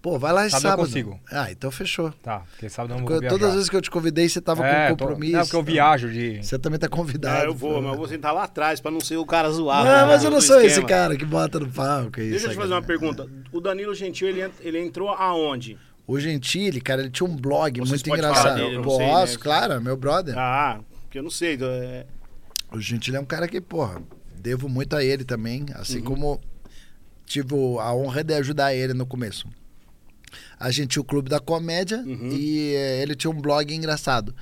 Pô, 0.00 0.16
vai 0.16 0.32
lá 0.32 0.46
em 0.46 0.50
Sábado 0.50 0.64
eu 0.64 0.70
sábado. 0.70 0.86
consigo. 0.86 1.20
Ah, 1.30 1.50
então 1.50 1.70
fechou. 1.72 2.12
Tá, 2.22 2.40
porque 2.50 2.68
sábado 2.68 2.94
eu 2.94 2.98
não 3.00 3.06
vou 3.06 3.18
viajar. 3.18 3.28
Todas 3.34 3.48
as 3.48 3.54
vezes 3.56 3.68
que 3.68 3.74
eu 3.76 3.80
te 3.82 3.90
convidei, 3.90 4.28
você 4.28 4.40
tava 4.40 4.64
é, 4.64 4.90
com 4.90 4.96
tô- 4.96 5.04
compromisso. 5.06 5.32
Não, 5.32 5.40
porque 5.42 5.56
eu 5.56 5.60
então 5.60 5.72
viajo 5.72 6.08
de... 6.12 6.40
Você 6.42 6.56
também 6.58 6.78
tá 6.78 6.88
convidado. 6.88 7.42
Ah, 7.42 7.44
eu 7.46 7.54
vou, 7.54 7.82
mas 7.82 7.92
eu 7.92 7.98
vou 7.98 8.06
sentar 8.08 8.32
lá 8.32 8.44
atrás 8.44 8.80
pra 8.80 8.90
não 8.92 9.00
ser 9.00 9.16
o 9.16 9.26
cara 9.26 9.50
zoado. 9.50 9.84
Não, 9.88 9.92
né, 9.96 10.04
mas 10.06 10.22
eu 10.22 10.30
não 10.30 10.40
sou 10.40 10.56
esse 10.58 10.66
esquema. 10.68 10.86
cara 10.88 11.16
que 11.16 11.24
bota 11.24 11.58
no 11.58 11.68
palco. 11.68 12.20
é 12.20 12.28
Deixa 12.28 12.34
eu 12.34 12.36
isso, 12.36 12.48
te 12.50 12.54
fazer 12.54 12.74
uma 12.74 12.82
pergunta. 12.82 13.28
O 13.52 13.60
Danilo 13.60 13.92
Gentil, 13.92 14.28
ele, 14.28 14.42
ent- 14.44 14.60
ele 14.60 14.78
entrou 14.80 15.08
aonde? 15.10 15.76
O 16.06 16.18
Gentili, 16.18 16.80
cara, 16.80 17.02
ele 17.02 17.10
tinha 17.10 17.28
um 17.28 17.36
blog 17.36 17.80
Vocês 17.80 17.90
muito 18.02 18.08
engraçado. 18.08 18.54
dele, 18.54 18.76
eu 18.76 18.82
não 18.82 18.82
Posso, 18.82 19.26
sei, 19.26 19.36
né? 19.36 19.42
claro, 19.42 19.72
é 19.74 19.80
meu 19.80 19.96
brother. 19.96 20.34
Ah, 20.38 20.80
porque 21.02 21.18
eu 21.18 21.22
não 21.24 21.30
sei. 21.30 21.58
é- 21.60 22.06
O 22.72 22.80
Gentili 22.80 23.16
é 23.16 23.20
um 23.20 23.26
cara 23.26 23.46
que, 23.48 23.60
porra, 23.60 24.00
devo 24.34 24.68
muito 24.68 24.94
a 24.96 25.04
ele 25.04 25.24
também, 25.24 25.66
assim 25.74 25.98
Uhum. 25.98 26.04
como 26.04 26.40
tive 27.26 27.54
a 27.80 27.92
honra 27.92 28.22
de 28.24 28.32
ajudar 28.34 28.72
ele 28.74 28.94
no 28.94 29.04
começo. 29.04 29.46
A 30.58 30.70
gente 30.70 30.90
tinha 30.90 31.02
o 31.02 31.04
Clube 31.04 31.28
da 31.30 31.38
Comédia 31.40 31.98
Uhum. 31.98 32.30
e 32.32 32.74
eh, 32.74 33.02
ele 33.02 33.14
tinha 33.14 33.30
um 33.30 33.40
blog 33.40 33.72
engraçado. 33.74 34.34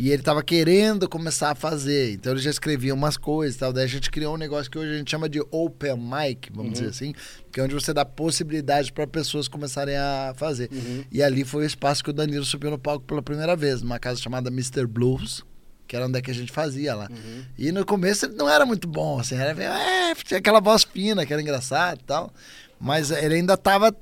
E 0.00 0.10
ele 0.10 0.22
tava 0.22 0.44
querendo 0.44 1.08
começar 1.08 1.50
a 1.50 1.54
fazer, 1.56 2.12
então 2.12 2.32
ele 2.32 2.40
já 2.40 2.50
escrevia 2.50 2.94
umas 2.94 3.16
coisas 3.16 3.56
e 3.56 3.58
tal. 3.58 3.72
Daí 3.72 3.82
a 3.82 3.88
gente 3.88 4.10
criou 4.12 4.34
um 4.34 4.36
negócio 4.36 4.70
que 4.70 4.78
hoje 4.78 4.92
a 4.92 4.96
gente 4.96 5.10
chama 5.10 5.28
de 5.28 5.40
open 5.50 5.96
mic, 5.96 6.50
vamos 6.52 6.66
Uhum. 6.66 6.72
dizer 6.72 6.86
assim, 6.86 7.12
que 7.50 7.58
é 7.58 7.64
onde 7.64 7.74
você 7.74 7.92
dá 7.92 8.04
possibilidade 8.04 8.92
para 8.92 9.08
pessoas 9.08 9.48
começarem 9.48 9.96
a 9.96 10.32
fazer. 10.36 10.68
Uhum. 10.72 11.04
E 11.10 11.20
ali 11.20 11.44
foi 11.44 11.64
o 11.64 11.66
espaço 11.66 12.04
que 12.04 12.10
o 12.10 12.12
Danilo 12.12 12.44
subiu 12.44 12.70
no 12.70 12.78
palco 12.78 13.04
pela 13.06 13.20
primeira 13.20 13.56
vez, 13.56 13.82
numa 13.82 13.98
casa 13.98 14.20
chamada 14.20 14.50
Mr. 14.50 14.86
Blues, 14.86 15.42
que 15.88 15.96
era 15.96 16.06
onde 16.06 16.16
é 16.18 16.22
que 16.22 16.30
a 16.30 16.34
gente 16.34 16.52
fazia 16.52 16.94
lá. 16.94 17.08
Uhum. 17.10 17.42
E 17.58 17.72
no 17.72 17.84
começo 17.84 18.24
ele 18.26 18.34
não 18.36 18.48
era 18.48 18.64
muito 18.64 18.86
bom, 18.86 19.18
assim, 19.18 19.34
era 19.34 19.50
é, 19.60 20.14
tinha 20.14 20.38
aquela 20.38 20.60
voz 20.60 20.84
fina 20.84 21.26
que 21.26 21.32
era 21.32 21.42
engraçado 21.42 21.98
e 22.00 22.04
tal, 22.04 22.32
mas 22.78 23.10
ele 23.10 23.34
ainda 23.34 23.56
tava 23.56 23.92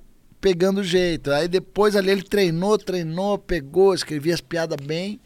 pegando 0.40 0.78
o 0.80 0.84
jeito. 0.84 1.30
Aí 1.30 1.48
depois 1.48 1.96
ali 1.96 2.10
ele 2.10 2.22
treinou, 2.22 2.78
treinou, 2.78 3.38
pegou, 3.38 3.94
escrevia 3.94 4.34
as 4.34 4.40
piadas 4.40 4.76
bem. 4.84 5.20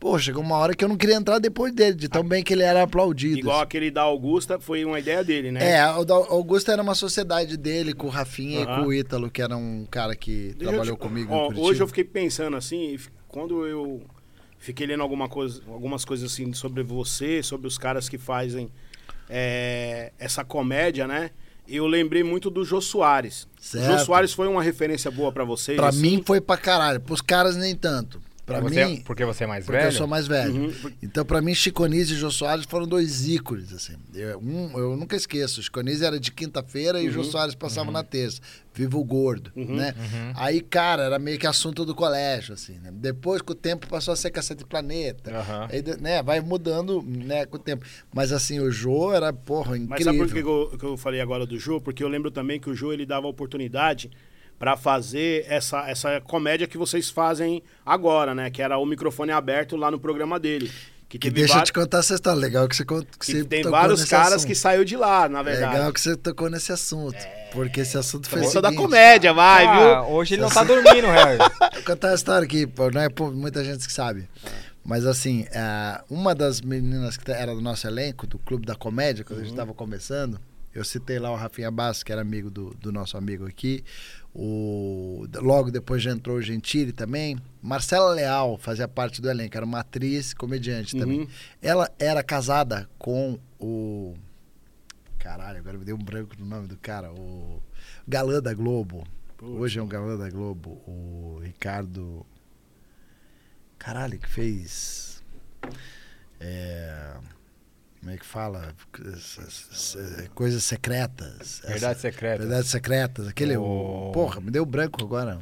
Pô, 0.00 0.16
chegou 0.16 0.42
uma 0.44 0.56
hora 0.56 0.74
que 0.74 0.84
eu 0.84 0.88
não 0.88 0.96
queria 0.96 1.16
entrar 1.16 1.40
depois 1.40 1.72
dele, 1.74 1.96
de 1.96 2.08
tão 2.08 2.22
bem 2.22 2.40
que 2.42 2.52
ele 2.52 2.62
era 2.62 2.84
aplaudido. 2.84 3.38
Igual 3.38 3.60
aquele 3.60 3.90
da 3.90 4.02
Augusta, 4.02 4.60
foi 4.60 4.84
uma 4.84 5.00
ideia 5.00 5.24
dele, 5.24 5.50
né? 5.50 5.72
É, 5.72 5.86
o 5.90 6.04
da 6.04 6.14
Augusto 6.14 6.70
era 6.70 6.80
uma 6.80 6.94
sociedade 6.94 7.56
dele 7.56 7.92
com 7.92 8.06
o 8.06 8.10
Rafinha 8.10 8.60
e 8.60 8.64
Aham. 8.64 8.82
com 8.82 8.88
o 8.88 8.92
Ítalo, 8.94 9.28
que 9.28 9.42
era 9.42 9.56
um 9.56 9.84
cara 9.90 10.14
que 10.14 10.54
Deixa 10.56 10.70
trabalhou 10.70 10.96
te- 10.96 11.00
comigo 11.00 11.34
ó. 11.34 11.52
Hoje 11.56 11.82
eu 11.82 11.88
fiquei 11.88 12.04
pensando 12.04 12.56
assim, 12.56 12.94
e 12.94 13.00
quando 13.26 13.66
eu 13.66 14.00
fiquei 14.56 14.86
lendo 14.86 15.02
alguma 15.02 15.28
coisa, 15.28 15.60
algumas 15.66 16.04
coisas 16.04 16.30
assim 16.32 16.52
sobre 16.52 16.84
você, 16.84 17.42
sobre 17.42 17.66
os 17.66 17.76
caras 17.76 18.08
que 18.08 18.18
fazem 18.18 18.70
é, 19.28 20.12
essa 20.16 20.44
comédia, 20.44 21.08
né? 21.08 21.30
Eu 21.68 21.86
lembrei 21.86 22.24
muito 22.24 22.48
do 22.48 22.64
Jô 22.64 22.80
Soares. 22.80 23.42
O 23.42 23.46
Jô 23.60 23.80
Certo. 23.80 24.04
Soares 24.06 24.32
foi 24.32 24.48
uma 24.48 24.62
referência 24.62 25.10
boa 25.10 25.30
pra 25.30 25.44
vocês? 25.44 25.76
Pra 25.76 25.88
assim? 25.88 26.00
mim 26.00 26.22
foi 26.24 26.40
pra 26.40 26.56
caralho, 26.56 27.00
pros 27.00 27.20
caras 27.20 27.56
nem 27.56 27.76
tanto. 27.76 28.20
Pra 28.48 28.60
você, 28.60 28.84
mim, 28.86 29.00
Porque 29.04 29.24
você 29.24 29.44
é 29.44 29.46
mais 29.46 29.64
porque 29.64 29.76
velho? 29.78 29.88
eu 29.88 29.92
sou 29.92 30.06
mais 30.06 30.26
velho. 30.26 30.54
Uhum. 30.54 30.72
Então, 31.02 31.24
pra 31.24 31.40
mim, 31.42 31.54
Chiconise 31.54 32.14
e 32.14 32.16
Jô 32.16 32.30
Soares 32.30 32.64
foram 32.66 32.86
dois 32.86 33.28
ícones, 33.28 33.72
assim. 33.72 33.94
Eu, 34.14 34.38
um, 34.40 34.78
eu 34.78 34.96
nunca 34.96 35.14
esqueço. 35.16 35.62
Chiconise 35.62 36.04
era 36.04 36.18
de 36.18 36.32
quinta-feira 36.32 37.00
e 37.02 37.10
Jô 37.10 37.22
Soares 37.24 37.54
passava 37.54 37.90
na 37.90 38.02
terça. 38.02 38.40
Vivo 38.72 39.00
o 39.00 39.04
Gordo, 39.04 39.50
Uhum. 39.56 39.74
né? 39.76 39.92
Aí, 40.36 40.60
cara, 40.60 41.02
era 41.04 41.18
meio 41.18 41.38
que 41.38 41.46
assunto 41.46 41.84
do 41.84 41.94
colégio, 41.94 42.54
assim, 42.54 42.78
né? 42.78 42.90
Depois, 42.92 43.42
com 43.42 43.52
o 43.52 43.54
tempo, 43.54 43.88
passou 43.88 44.12
a 44.12 44.16
ser 44.16 44.30
Cacete 44.30 44.64
Planeta. 44.64 45.30
Aí, 45.68 45.82
né, 46.00 46.22
vai 46.22 46.40
mudando, 46.40 47.02
né, 47.02 47.44
com 47.44 47.56
o 47.56 47.58
tempo. 47.60 47.84
Mas, 48.14 48.30
assim, 48.32 48.60
o 48.60 48.70
Jô 48.70 49.12
era, 49.12 49.32
porra, 49.32 49.76
incrível. 49.76 49.88
Mas 49.90 50.04
sabe 50.04 50.18
por 50.18 50.28
que 50.28 50.42
que 50.42 50.48
eu, 50.48 50.78
que 50.78 50.84
eu 50.86 50.96
falei 50.96 51.20
agora 51.20 51.44
do 51.44 51.58
Jô? 51.58 51.80
Porque 51.80 52.02
eu 52.04 52.08
lembro 52.08 52.30
também 52.30 52.60
que 52.60 52.70
o 52.70 52.74
Jô 52.74 52.92
ele 52.92 53.04
dava 53.04 53.26
oportunidade 53.26 54.10
pra 54.58 54.76
fazer 54.76 55.44
essa, 55.48 55.88
essa 55.88 56.20
comédia 56.20 56.66
que 56.66 56.76
vocês 56.78 57.08
fazem 57.10 57.62
agora, 57.86 58.34
né? 58.34 58.50
Que 58.50 58.60
era 58.62 58.76
o 58.78 58.84
microfone 58.86 59.30
aberto 59.32 59.76
lá 59.76 59.90
no 59.90 59.98
programa 60.00 60.38
dele. 60.38 60.70
Que, 61.08 61.18
Que 61.18 61.30
deixa 61.30 61.58
eu 61.58 61.62
te 61.62 61.72
contar 61.72 62.00
essa 62.00 62.14
história. 62.14 62.38
Legal 62.38 62.68
que 62.68 62.76
você, 62.76 62.84
que 62.84 63.04
que 63.18 63.44
tem 63.44 63.62
tocou 63.62 63.78
vários 63.78 64.00
nesse 64.00 64.10
caras 64.10 64.32
assunto. 64.34 64.46
que 64.46 64.54
saiu 64.54 64.84
de 64.84 64.94
lá, 64.94 65.26
na 65.26 65.42
verdade. 65.42 65.74
Legal 65.76 65.90
que 65.92 66.00
você 66.02 66.14
tocou 66.16 66.50
nesse 66.50 66.70
assunto. 66.70 67.16
Porque 67.50 67.80
esse 67.80 67.96
assunto 67.96 68.28
foi 68.28 68.40
o 68.40 68.44
Eu 68.44 68.50
sou 68.50 68.60
da 68.60 68.74
comédia, 68.74 69.32
vai, 69.32 69.64
Ah, 69.64 70.02
viu? 70.02 70.10
hoje 70.14 70.34
ele 70.34 70.42
não 70.42 70.50
tá 70.50 70.62
dormindo, 70.64 71.06
Harry. 71.08 71.38
Vou 71.38 71.82
contar 71.86 72.10
a 72.10 72.14
história 72.14 72.44
aqui, 72.44 72.66
pô, 72.66 72.90
não 72.90 73.00
é 73.00 73.08
por 73.08 73.32
muita 73.34 73.64
gente 73.64 73.86
que 73.86 73.92
sabe. 73.92 74.28
Mas 74.84 75.06
assim, 75.06 75.46
é, 75.50 75.98
uma 76.10 76.34
das 76.34 76.60
meninas 76.60 77.16
que 77.16 77.30
era 77.30 77.54
do 77.54 77.60
nosso 77.62 77.86
elenco, 77.86 78.26
do 78.26 78.38
Clube 78.38 78.66
da 78.66 78.74
Comédia, 78.74 79.24
quando 79.24 79.40
a 79.40 79.42
gente 79.42 79.52
estava 79.52 79.72
começando, 79.72 80.38
eu 80.78 80.84
citei 80.84 81.18
lá 81.18 81.30
o 81.30 81.36
Rafinha 81.36 81.70
Bastos, 81.70 82.02
que 82.02 82.12
era 82.12 82.20
amigo 82.20 82.50
do, 82.50 82.74
do 82.74 82.92
nosso 82.92 83.16
amigo 83.16 83.46
aqui. 83.46 83.84
O, 84.34 85.26
logo 85.36 85.70
depois 85.70 86.02
já 86.02 86.12
entrou 86.12 86.36
o 86.36 86.42
Gentili 86.42 86.92
também. 86.92 87.36
Marcela 87.60 88.14
Leal 88.14 88.56
fazia 88.56 88.86
parte 88.86 89.20
do 89.20 89.28
elenco, 89.28 89.56
era 89.56 89.66
uma 89.66 89.80
atriz 89.80 90.32
comediante 90.32 90.96
também. 90.96 91.20
Uhum. 91.20 91.28
Ela 91.60 91.90
era 91.98 92.22
casada 92.22 92.88
com 92.98 93.38
o. 93.58 94.14
Caralho, 95.18 95.58
agora 95.58 95.76
me 95.76 95.84
deu 95.84 95.96
um 95.96 96.02
branco 96.02 96.34
no 96.38 96.46
nome 96.46 96.68
do 96.68 96.76
cara. 96.76 97.12
O 97.12 97.60
galã 98.06 98.40
da 98.40 98.54
Globo. 98.54 99.04
Hoje 99.42 99.78
é 99.78 99.82
um 99.82 99.88
galã 99.88 100.16
da 100.16 100.30
Globo. 100.30 100.80
O 100.86 101.40
Ricardo. 101.42 102.24
Caralho, 103.78 104.18
que 104.18 104.28
fez. 104.28 105.22
É, 106.40 107.16
Como 108.00 108.12
é 108.12 108.16
que 108.16 108.24
fala? 108.26 108.74
Coisas 110.34 110.62
secretas. 110.64 111.60
Essa- 111.64 111.68
Verdade 111.68 112.00
secreta. 112.00 112.38
Verdades 112.38 112.70
secretas. 112.70 113.26
Aquele. 113.28 113.56
O- 113.56 114.08
o- 114.08 114.12
Porra, 114.12 114.40
me 114.40 114.50
deu 114.50 114.64
branco 114.64 115.02
agora. 115.02 115.40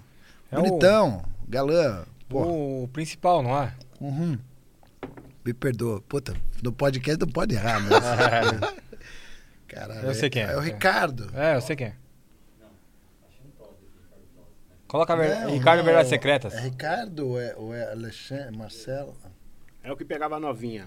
É 0.51 0.59
o- 0.59 0.63
Bonitão, 0.63 1.23
galã. 1.49 2.05
Porra. 2.29 2.47
O 2.49 2.89
principal, 2.93 3.43
não 3.43 3.57
é? 3.63 3.75
Uhum. 4.01 4.39
Me 5.45 5.53
perdoa. 5.55 6.01
Puta, 6.03 6.35
no 6.63 6.73
podcast 6.73 7.21
não 7.21 7.29
pode 7.29 7.55
errar, 7.55 7.79
mas. 7.81 8.03
Caralho. 9.69 10.07
Eu 10.09 10.15
sei 10.15 10.31
quem 10.31 10.43
é. 10.43 10.53
É 10.53 10.57
o 10.57 10.61
Ricardo. 10.61 11.31
É, 11.35 11.57
eu 11.57 11.61
sei 11.61 11.77
quem 11.77 11.89
é. 11.89 11.95
Coloca 14.89 15.13
a 15.13 15.17
ver... 15.17 15.41
Não, 15.41 15.51
Ricardo 15.51 15.79
não, 15.79 15.85
Verdades 15.85 16.13
é- 16.13 16.15
Secretas. 16.15 16.55
É 16.55 16.61
Ricardo 16.61 17.27
ou 17.29 17.41
é, 17.41 17.55
ou 17.57 17.75
é 17.75 17.91
Alexandre, 17.91 18.57
Marcelo? 18.57 19.17
É 19.83 19.91
o 19.93 19.97
que 19.97 20.05
pegava 20.05 20.37
a 20.37 20.41
novinha. 20.41 20.87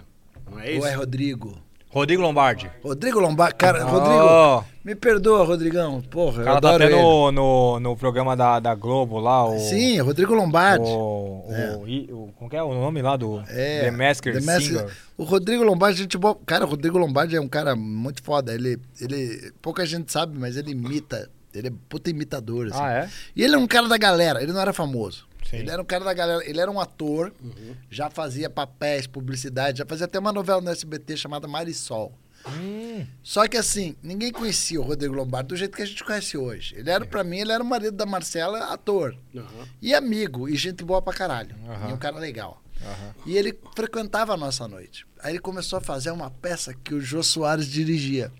Não 0.50 0.58
é 0.60 0.64
Ou 0.70 0.78
isso? 0.78 0.86
é 0.86 0.94
Rodrigo? 0.94 1.56
Rodrigo 1.92 2.22
Lombardi. 2.22 2.70
Rodrigo 2.84 3.18
Lombardi. 3.18 3.56
Cara, 3.56 3.84
Oh, 3.84 3.88
Rodrigo, 3.90 4.64
me 4.84 4.94
perdoa, 4.94 5.44
Rodrigão. 5.44 6.00
Porra, 6.02 6.38
O 6.38 6.40
eu 6.42 6.44
cara 6.44 6.60
tá 6.60 6.68
adoro 6.68 6.84
até 6.84 6.92
ele. 6.92 7.02
no, 7.02 7.32
no, 7.32 7.80
no 7.80 7.96
programa 7.96 8.36
da, 8.36 8.60
da 8.60 8.74
Globo 8.76 9.18
lá, 9.18 9.44
o... 9.44 9.58
Sim, 9.58 9.98
Rodrigo 10.00 10.32
Lombardi. 10.32 10.88
O, 10.88 11.46
o, 11.48 11.52
É. 11.52 11.80
i- 11.90 12.08
o- 12.12 12.30
como 12.36 12.48
que 12.48 12.56
é 12.56 12.62
o 12.62 12.72
nome 12.72 13.02
lá 13.02 13.16
do 13.16 13.42
É, 13.48 13.80
The 13.80 13.90
Masked 13.90 14.32
The 14.38 14.40
Masked- 14.40 14.68
Singer? 14.78 14.96
O 15.18 15.24
Rodrigo 15.24 15.64
Lombardi, 15.64 15.98
gente 16.02 16.16
boa. 16.16 16.38
Cara, 16.46 16.64
o 16.64 16.68
Rodrigo 16.68 16.96
Lombardi 16.96 17.34
é 17.34 17.40
um 17.40 17.48
cara 17.48 17.74
muito 17.74 18.22
foda. 18.22 18.54
Ele, 18.54 18.78
ele, 19.00 19.52
pouca 19.60 19.84
gente 19.84 20.12
sabe, 20.12 20.38
mas 20.38 20.56
ele 20.56 20.70
imita. 20.70 21.28
Ele 21.52 21.66
é 21.66 21.72
puta 21.88 22.08
imitador, 22.08 22.68
assim. 22.68 22.78
Ah, 22.80 22.92
é? 22.92 23.08
E 23.34 23.42
ele 23.42 23.56
é 23.56 23.58
um 23.58 23.66
cara 23.66 23.88
da 23.88 23.98
galera, 23.98 24.40
ele 24.40 24.52
não 24.52 24.60
era 24.60 24.72
famoso. 24.72 25.26
Sim. 25.48 25.56
Ele 25.58 25.70
era 25.70 25.80
um 25.80 25.84
cara 25.84 26.04
da 26.04 26.12
galera, 26.14 26.44
ele 26.48 26.60
era 26.60 26.70
um 26.70 26.78
ator, 26.80 27.32
Uhum. 27.42 27.74
já 27.90 28.08
fazia 28.10 28.48
papéis, 28.50 29.06
publicidade, 29.06 29.78
já 29.78 29.86
fazia 29.86 30.06
até 30.06 30.18
uma 30.18 30.32
novela 30.32 30.60
no 30.60 30.70
SBT 30.70 31.16
chamada 31.16 31.46
Marisol. 31.48 32.12
Hum, 32.46 33.04
Só 33.22 33.46
que 33.46 33.56
assim, 33.58 33.94
ninguém 34.02 34.32
conhecia 34.32 34.80
o 34.80 34.84
Rodrigo 34.84 35.14
Lombardi 35.14 35.48
do 35.48 35.56
jeito 35.56 35.76
que 35.76 35.82
a 35.82 35.86
gente 35.86 36.02
conhece 36.02 36.38
hoje. 36.38 36.74
Ele 36.76 36.88
era, 36.88 37.04
pra 37.04 37.22
mim, 37.22 37.38
ele 37.38 37.52
era 37.52 37.62
o 37.62 37.66
marido 37.66 37.92
da 37.96 38.06
Marcela, 38.06 38.72
ator. 38.72 39.14
Aham. 39.36 39.68
E 39.82 39.92
amigo, 39.94 40.48
e 40.48 40.56
gente 40.56 40.82
boa 40.82 41.02
pra 41.02 41.12
caralho. 41.12 41.54
Aham. 41.68 41.90
E 41.90 41.92
um 41.92 41.98
cara 41.98 42.18
legal. 42.18 42.62
aham. 42.82 43.14
E 43.26 43.36
ele 43.36 43.58
frequentava 43.76 44.32
a 44.32 44.36
nossa 44.38 44.66
noite. 44.66 45.06
Aí 45.22 45.32
ele 45.32 45.38
começou 45.38 45.78
a 45.78 45.82
fazer 45.82 46.10
uma 46.12 46.30
peça 46.30 46.72
que 46.72 46.94
o 46.94 47.00
Jô 47.00 47.22
Soares 47.22 47.66
dirigia. 47.66 48.32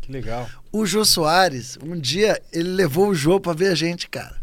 Que 0.00 0.10
legal. 0.10 0.50
O 0.72 0.84
Jô 0.84 1.04
Soares, 1.04 1.78
um 1.80 1.96
dia, 1.96 2.42
ele 2.52 2.70
levou 2.70 3.08
o 3.10 3.14
Jô 3.14 3.38
pra 3.38 3.52
ver 3.52 3.68
a 3.68 3.74
gente, 3.76 4.08
cara. 4.08 4.42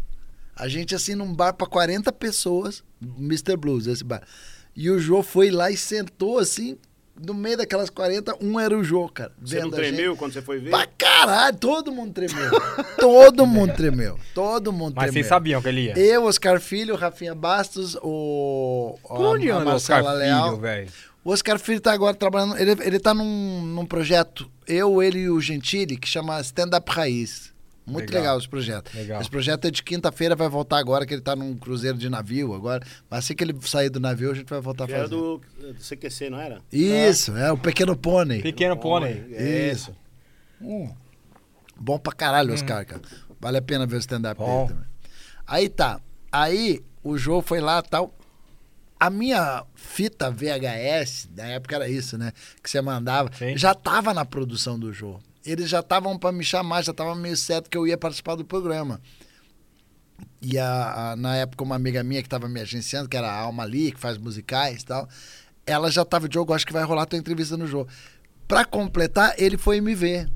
A 0.54 0.68
gente, 0.68 0.94
assim, 0.94 1.14
num 1.14 1.32
bar 1.32 1.52
pra 1.54 1.66
40 1.66 2.12
pessoas, 2.12 2.82
Mr. 3.18 3.56
Blues, 3.56 3.86
esse 3.86 4.04
bar. 4.04 4.22
E 4.74 4.90
o 4.90 4.98
Jô 4.98 5.22
foi 5.22 5.50
lá 5.50 5.70
e 5.70 5.76
sentou, 5.76 6.38
assim, 6.38 6.78
no 7.20 7.34
meio 7.34 7.56
daquelas 7.56 7.90
40, 7.90 8.36
um 8.40 8.58
era 8.58 8.76
o 8.76 8.82
Jô, 8.82 9.08
cara. 9.08 9.32
Você 9.40 9.60
não 9.60 9.70
tremeu 9.70 10.16
quando 10.16 10.32
você 10.32 10.42
foi 10.42 10.58
ver? 10.58 10.70
Pra 10.70 10.86
caralho, 10.86 11.56
todo 11.56 11.92
mundo 11.92 12.12
tremeu. 12.12 12.50
todo 12.98 13.46
mundo 13.46 13.74
tremeu. 13.74 14.18
Todo 14.34 14.72
mundo 14.72 14.94
Mas 14.96 15.04
tremeu. 15.04 15.12
vocês 15.12 15.26
sabiam 15.26 15.60
que 15.60 15.68
ele 15.68 15.80
ia? 15.82 15.98
Eu, 15.98 16.24
Oscar 16.24 16.60
Filho, 16.60 16.96
Rafinha 16.96 17.34
Bastos, 17.34 17.96
o. 18.02 18.98
Onde 19.04 19.50
a, 19.50 19.56
a 19.56 19.58
anda 19.60 19.70
o 19.70 19.74
Oscar 19.74 20.02
Leal. 20.02 20.50
Filho, 20.50 20.60
velho? 20.60 20.88
O 21.24 21.30
Oscar 21.30 21.58
Filho 21.58 21.80
tá 21.80 21.92
agora 21.92 22.14
trabalhando. 22.14 22.58
Ele, 22.58 22.72
ele 22.80 22.98
tá 22.98 23.14
num, 23.14 23.62
num 23.62 23.86
projeto, 23.86 24.50
eu, 24.66 25.02
ele 25.02 25.20
e 25.20 25.30
o 25.30 25.40
Gentili, 25.40 25.96
que 25.96 26.08
chama 26.08 26.40
Stand 26.40 26.76
Up 26.76 26.90
Raiz. 26.90 27.51
Muito 27.84 28.06
Legal. 28.10 28.22
legal, 28.22 28.38
esse 28.38 28.48
projeto. 28.48 28.94
Legal. 28.94 29.20
Esse 29.20 29.28
projeto 29.30 29.64
é 29.66 29.70
de 29.70 29.82
quinta-feira, 29.82 30.36
vai 30.36 30.48
voltar 30.48 30.78
agora, 30.78 31.04
que 31.04 31.12
ele 31.12 31.20
tá 31.20 31.34
num 31.34 31.56
cruzeiro 31.56 31.98
de 31.98 32.08
navio 32.08 32.54
agora. 32.54 32.84
Mas 33.10 33.24
assim 33.24 33.34
que 33.34 33.42
ele 33.42 33.54
sair 33.62 33.90
do 33.90 33.98
navio, 33.98 34.30
a 34.30 34.34
gente 34.34 34.48
vai 34.48 34.60
voltar 34.60 34.84
a 34.84 34.86
Que 34.86 34.92
era 34.92 35.02
fazer. 35.02 35.14
do, 35.16 35.38
do 35.58 35.74
CQC, 35.74 36.30
não 36.30 36.38
era? 36.40 36.60
Isso, 36.72 37.36
é 37.36 37.50
o 37.50 37.58
Pequeno 37.58 37.96
Pônei. 37.96 38.40
Pequeno 38.40 38.76
pônei. 38.76 39.26
É 39.32 39.72
Isso. 39.72 39.92
Hum. 40.60 40.94
Bom 41.76 41.98
pra 41.98 42.12
caralho 42.12 42.54
os 42.54 42.62
caras, 42.62 42.86
cara. 42.86 43.02
Vale 43.40 43.58
a 43.58 43.62
pena 43.62 43.84
ver 43.86 43.96
o 43.96 43.98
stand-up 43.98 44.40
Hum. 44.40 44.46
Dele 44.46 44.68
também. 44.68 44.84
Aí 45.46 45.68
tá. 45.68 46.00
Aí 46.30 46.80
o 47.02 47.18
Jô 47.18 47.42
foi 47.42 47.60
lá 47.60 47.82
e 47.84 47.88
tal. 47.88 48.14
A 49.00 49.10
minha 49.10 49.64
fita 49.74 50.30
VHS, 50.30 51.28
na 51.36 51.46
época 51.46 51.74
era 51.74 51.88
isso, 51.88 52.16
né? 52.16 52.32
Que 52.62 52.70
você 52.70 52.80
mandava, 52.80 53.28
Sim. 53.36 53.56
já 53.58 53.74
tava 53.74 54.14
na 54.14 54.24
produção 54.24 54.78
do 54.78 54.92
Jô. 54.92 55.18
Eles 55.44 55.68
já 55.68 55.80
estavam 55.80 56.16
pra 56.18 56.30
me 56.32 56.44
chamar, 56.44 56.82
já 56.82 56.92
tava 56.92 57.14
meio 57.14 57.36
certo 57.36 57.68
que 57.68 57.76
eu 57.76 57.86
ia 57.86 57.98
participar 57.98 58.34
do 58.36 58.44
programa. 58.44 59.00
E 60.40 60.58
a, 60.58 61.12
a- 61.12 61.16
na 61.16 61.36
época, 61.36 61.62
uma 61.64 61.74
amiga 61.76 62.02
minha 62.02 62.22
que 62.22 62.28
tava 62.28 62.48
me 62.48 62.60
agenciando, 62.60 63.08
que 63.08 63.16
era 63.16 63.28
a 63.30 63.40
Alma 63.40 63.64
Lee, 63.64 63.92
que 63.92 63.98
faz 64.00 64.18
musicais 64.18 64.82
e 64.82 64.86
tal, 64.86 65.08
ela 65.66 65.90
já 65.90 66.04
tava, 66.04 66.28
Diogo, 66.28 66.52
acho 66.52 66.66
que 66.66 66.72
vai 66.72 66.84
rolar 66.84 67.06
tua 67.06 67.18
entrevista 67.18 67.56
no 67.56 67.66
Jô. 67.66 67.86
Pra 68.48 68.64
completar, 68.64 69.34
ele 69.38 69.56
foi 69.56 69.80
me 69.80 69.94
ver. 69.94 70.28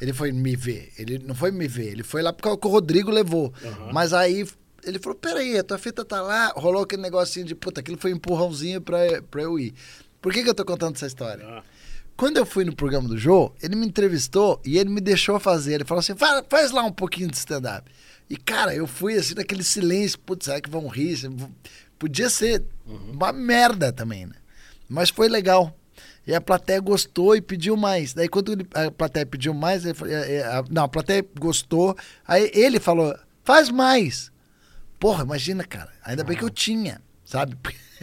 Ele 0.00 0.12
foi 0.12 0.32
me 0.32 0.56
ver. 0.56 0.92
Ele 0.98 1.18
não 1.18 1.34
foi 1.34 1.50
me 1.50 1.66
ver, 1.68 1.88
ele 1.92 2.02
foi 2.02 2.22
lá 2.22 2.32
porque 2.32 2.48
o 2.48 2.70
Rodrigo 2.70 3.10
levou. 3.10 3.52
Aham. 3.64 3.90
Mas 3.92 4.12
aí 4.12 4.46
ele 4.84 4.98
falou: 4.98 5.16
peraí, 5.18 5.56
a 5.58 5.62
tua 5.64 5.78
fita 5.78 6.04
tá 6.04 6.20
lá. 6.20 6.48
Rolou 6.56 6.82
aquele 6.82 7.02
negocinho 7.02 7.46
de 7.46 7.54
puta, 7.54 7.80
aquilo 7.80 7.98
foi 7.98 8.12
um 8.12 8.16
empurrãozinho 8.16 8.80
pra, 8.80 8.98
pra 9.30 9.42
eu 9.42 9.58
ir. 9.58 9.72
Por 10.20 10.32
que, 10.32 10.42
que 10.42 10.48
eu 10.50 10.54
tô 10.54 10.64
contando 10.64 10.96
essa 10.96 11.06
história? 11.06 11.44
Ah, 11.46 11.62
Quando 12.22 12.36
eu 12.36 12.46
fui 12.46 12.64
no 12.64 12.72
programa 12.72 13.08
do 13.08 13.18
Jô, 13.18 13.52
ele 13.60 13.74
me 13.74 13.84
entrevistou 13.84 14.62
e 14.64 14.78
ele 14.78 14.88
me 14.88 15.00
deixou 15.00 15.40
fazer. 15.40 15.74
Ele 15.74 15.84
falou 15.84 15.98
assim: 15.98 16.14
faz, 16.14 16.44
faz 16.48 16.70
lá 16.70 16.84
um 16.84 16.92
pouquinho 16.92 17.28
de 17.28 17.36
stand-up. 17.36 17.90
E, 18.30 18.36
cara, 18.36 18.72
eu 18.72 18.86
fui 18.86 19.14
assim, 19.16 19.34
naquele 19.34 19.64
silêncio, 19.64 20.20
putz, 20.20 20.44
será 20.44 20.60
que 20.60 20.70
vão 20.70 20.86
rir? 20.86 21.18
Podia 21.98 22.30
ser 22.30 22.62
uma 22.86 23.32
merda 23.32 23.92
também, 23.92 24.26
né? 24.26 24.36
Mas 24.88 25.10
foi 25.10 25.28
legal. 25.28 25.76
E 26.24 26.32
a 26.32 26.40
plateia 26.40 26.78
gostou 26.78 27.34
e 27.34 27.40
pediu 27.40 27.76
mais. 27.76 28.14
Daí, 28.14 28.28
quando 28.28 28.52
ele- 28.52 28.68
a 28.72 28.88
plateia 28.88 29.26
pediu 29.26 29.52
mais, 29.52 29.84
ele 29.84 29.94
falou, 29.94 30.14
é, 30.14 30.32
é, 30.32 30.44
a- 30.44 30.64
não, 30.70 30.84
a 30.84 30.88
plateia 30.88 31.26
gostou. 31.40 31.96
Aí 32.24 32.52
ele 32.54 32.78
falou: 32.78 33.12
faz 33.42 33.68
mais. 33.68 34.30
Porra, 34.96 35.24
imagina, 35.24 35.64
cara. 35.64 35.90
Ainda 36.04 36.22
bem 36.22 36.36
que 36.36 36.44
eu 36.44 36.50
tinha, 36.50 37.02
sabe? 37.32 37.56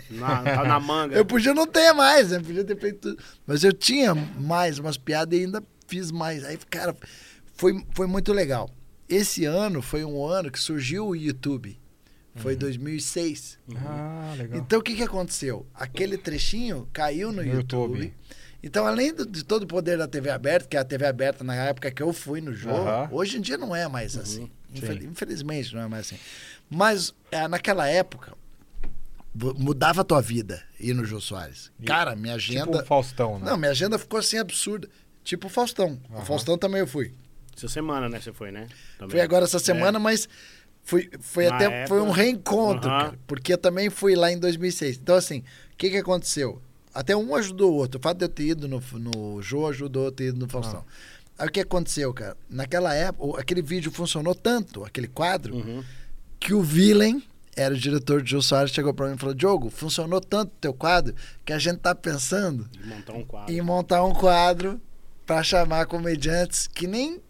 na, 0.09 0.41
tá 0.43 0.63
na 0.63 0.79
manga. 0.79 1.13
Eu 1.17 1.23
podia 1.25 1.53
não 1.53 1.67
ter 1.67 1.93
mais, 1.93 2.31
né? 2.31 2.39
Podia 2.39 2.63
ter 2.63 2.77
feito 2.79 2.99
tudo. 3.15 3.23
Mas 3.45 3.63
eu 3.63 3.71
tinha 3.73 4.13
mais 4.15 4.79
umas 4.79 4.97
piadas 4.97 5.37
e 5.37 5.43
ainda 5.43 5.63
fiz 5.87 6.11
mais. 6.11 6.43
Aí, 6.43 6.57
cara, 6.69 6.95
foi, 7.55 7.83
foi 7.93 8.07
muito 8.07 8.33
legal. 8.33 8.69
Esse 9.07 9.45
ano 9.45 9.81
foi 9.81 10.03
um 10.05 10.25
ano 10.25 10.51
que 10.51 10.59
surgiu 10.59 11.07
o 11.07 11.15
YouTube. 11.15 11.79
Foi 12.35 12.55
2006. 12.55 13.57
Ah, 13.85 14.33
legal. 14.37 14.59
Então, 14.59 14.79
o 14.79 14.81
que, 14.81 14.95
que 14.95 15.03
aconteceu? 15.03 15.65
Aquele 15.73 16.17
trechinho 16.17 16.87
caiu 16.93 17.31
no, 17.31 17.43
No 17.43 17.43
YouTube. 17.43 17.97
YouTube. 17.97 18.13
Então, 18.63 18.85
além 18.85 19.13
do- 19.13 19.25
de 19.25 19.43
todo 19.43 19.63
o 19.63 19.67
poder 19.67 19.97
da 19.97 20.07
TV 20.07 20.29
aberta, 20.29 20.67
que 20.67 20.77
é 20.77 20.79
a 20.79 20.83
TV 20.85 21.05
aberta 21.05 21.43
na 21.43 21.55
época 21.55 21.91
que 21.91 22.01
eu 22.01 22.13
fui 22.13 22.39
no 22.39 22.53
jogo, 22.53 22.77
Aham. 22.77 23.09
hoje 23.11 23.37
em 23.37 23.41
dia 23.41 23.57
não 23.57 23.75
é 23.75 23.87
mais 23.87 24.17
assim. 24.17 24.49
Sim. 24.73 25.07
Infelizmente 25.09 25.73
não 25.75 25.81
é 25.81 25.87
mais 25.87 26.05
assim. 26.07 26.17
Mas 26.69 27.13
é, 27.31 27.47
naquela 27.47 27.87
época, 27.87 28.33
mudava 29.33 30.01
a 30.01 30.03
tua 30.03 30.21
vida 30.21 30.61
ir 30.79 30.93
no 30.93 31.05
Jô 31.05 31.19
Soares. 31.21 31.71
E- 31.79 31.85
Cara, 31.85 32.15
minha 32.15 32.35
agenda. 32.35 32.65
Tipo 32.65 32.79
o 32.81 32.85
Faustão, 32.85 33.39
né? 33.39 33.45
Não, 33.45 33.57
minha 33.57 33.71
agenda 33.71 33.97
ficou 33.99 34.19
assim 34.19 34.37
absurda. 34.37 34.87
Tipo 35.23 35.47
o 35.47 35.49
Faustão. 35.49 35.99
O 36.09 36.15
Aham. 36.15 36.25
Faustão 36.25 36.57
também 36.57 36.79
eu 36.79 36.87
fui. 36.87 37.13
Essa 37.55 37.67
semana, 37.67 38.07
né? 38.09 38.19
Você 38.19 38.33
foi, 38.33 38.51
né? 38.51 38.67
Também. 38.97 39.11
Fui 39.11 39.21
agora 39.21 39.45
essa 39.45 39.57
É. 39.57 39.59
semana, 39.59 39.99
mas 39.99 40.27
fui, 40.83 41.09
foi 41.19 41.47
Na 41.49 41.55
até 41.55 41.65
época- 41.65 41.87
foi 41.87 42.01
um 42.01 42.09
reencontro, 42.11 42.89
Aham. 42.89 42.99
cara, 43.05 43.19
porque 43.27 43.53
eu 43.53 43.57
também 43.57 43.89
fui 43.89 44.15
lá 44.15 44.31
em 44.31 44.39
2006. 44.39 44.97
Então, 44.97 45.15
assim, 45.15 45.39
o 45.73 45.77
que, 45.77 45.89
que 45.89 45.97
aconteceu? 45.97 46.61
Até 46.93 47.15
um 47.15 47.35
ajudou 47.35 47.71
o 47.71 47.75
outro. 47.75 47.99
O 47.99 48.01
fato 48.03 48.17
de 48.17 48.25
eu 48.25 48.29
ter 48.29 48.43
ido 48.47 48.67
no, 48.67 48.81
no 48.93 49.41
Jô 49.41 49.67
ajudou 49.67 50.05
eu 50.05 50.11
ter 50.11 50.29
ido 50.29 50.39
no 50.39 50.49
Faustão. 50.49 50.83
Aí 51.37 51.47
o 51.47 51.51
que 51.51 51.59
aconteceu, 51.59 52.13
cara? 52.13 52.35
Naquela 52.49 52.93
época, 52.95 53.25
o- 53.25 53.37
aquele 53.37 53.61
vídeo 53.61 53.91
funcionou 53.91 54.33
tanto, 54.33 54.83
aquele 54.83 55.07
quadro, 55.07 55.55
Uhum. 55.55 55.83
que 56.39 56.53
o 56.53 56.61
Villain, 56.61 57.21
era 57.55 57.73
o 57.73 57.77
diretor 57.77 58.21
de 58.21 58.31
Jô 58.31 58.41
Soares, 58.41 58.71
chegou 58.71 58.93
pra 58.93 59.07
mim 59.07 59.15
e 59.15 59.17
falou: 59.17 59.33
Diogo, 59.35 59.69
funcionou 59.69 60.21
tanto 60.21 60.49
o 60.51 60.57
teu 60.61 60.73
quadro 60.73 61.13
que 61.45 61.51
a 61.53 61.59
gente 61.59 61.79
tá 61.79 61.93
pensando 61.95 62.65
De 62.71 62.85
montar 62.87 63.13
um 63.13 63.25
quadro. 63.25 63.53
em 63.53 63.61
montar 63.61 64.03
um 64.05 64.13
quadro 64.13 64.81
pra 65.25 65.43
chamar 65.43 65.85
comediantes 65.87 66.67
que 66.67 66.87
nem 66.87 67.21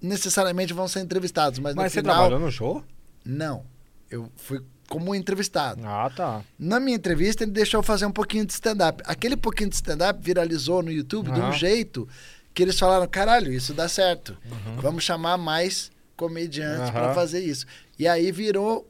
necessariamente 0.00 0.72
vão 0.72 0.86
ser 0.86 1.00
entrevistados, 1.00 1.58
mas, 1.58 1.74
Mas 1.74 1.84
no 1.86 1.90
você 1.90 2.00
final 2.00 2.14
trabalhou 2.16 2.40
no 2.40 2.50
show? 2.52 2.84
não. 3.24 3.64
Eu 4.08 4.30
fui 4.36 4.62
como 4.88 5.12
entrevistado. 5.16 5.82
Ah, 5.84 6.08
tá. 6.14 6.42
Na 6.56 6.78
minha 6.78 6.96
entrevista 6.96 7.42
ele 7.42 7.50
deixou 7.50 7.80
eu 7.80 7.82
fazer 7.82 8.06
um 8.06 8.12
pouquinho 8.12 8.46
de 8.46 8.52
stand-up. 8.52 9.02
Aquele 9.04 9.36
pouquinho 9.36 9.68
de 9.68 9.74
stand-up 9.74 10.20
viralizou 10.22 10.80
no 10.80 10.92
YouTube 10.92 11.32
de 11.32 11.40
um 11.40 11.50
jeito 11.52 12.08
que 12.54 12.62
eles 12.62 12.78
falaram: 12.78 13.08
"Caralho, 13.08 13.52
isso 13.52 13.74
dá 13.74 13.88
certo. 13.88 14.36
Vamos 14.76 15.02
chamar 15.02 15.36
mais 15.38 15.90
comediantes 16.16 16.82
Aham. 16.90 16.92
pra 16.92 17.14
fazer 17.14 17.40
isso". 17.40 17.66
E 17.98 18.06
aí 18.06 18.30
virou 18.30 18.88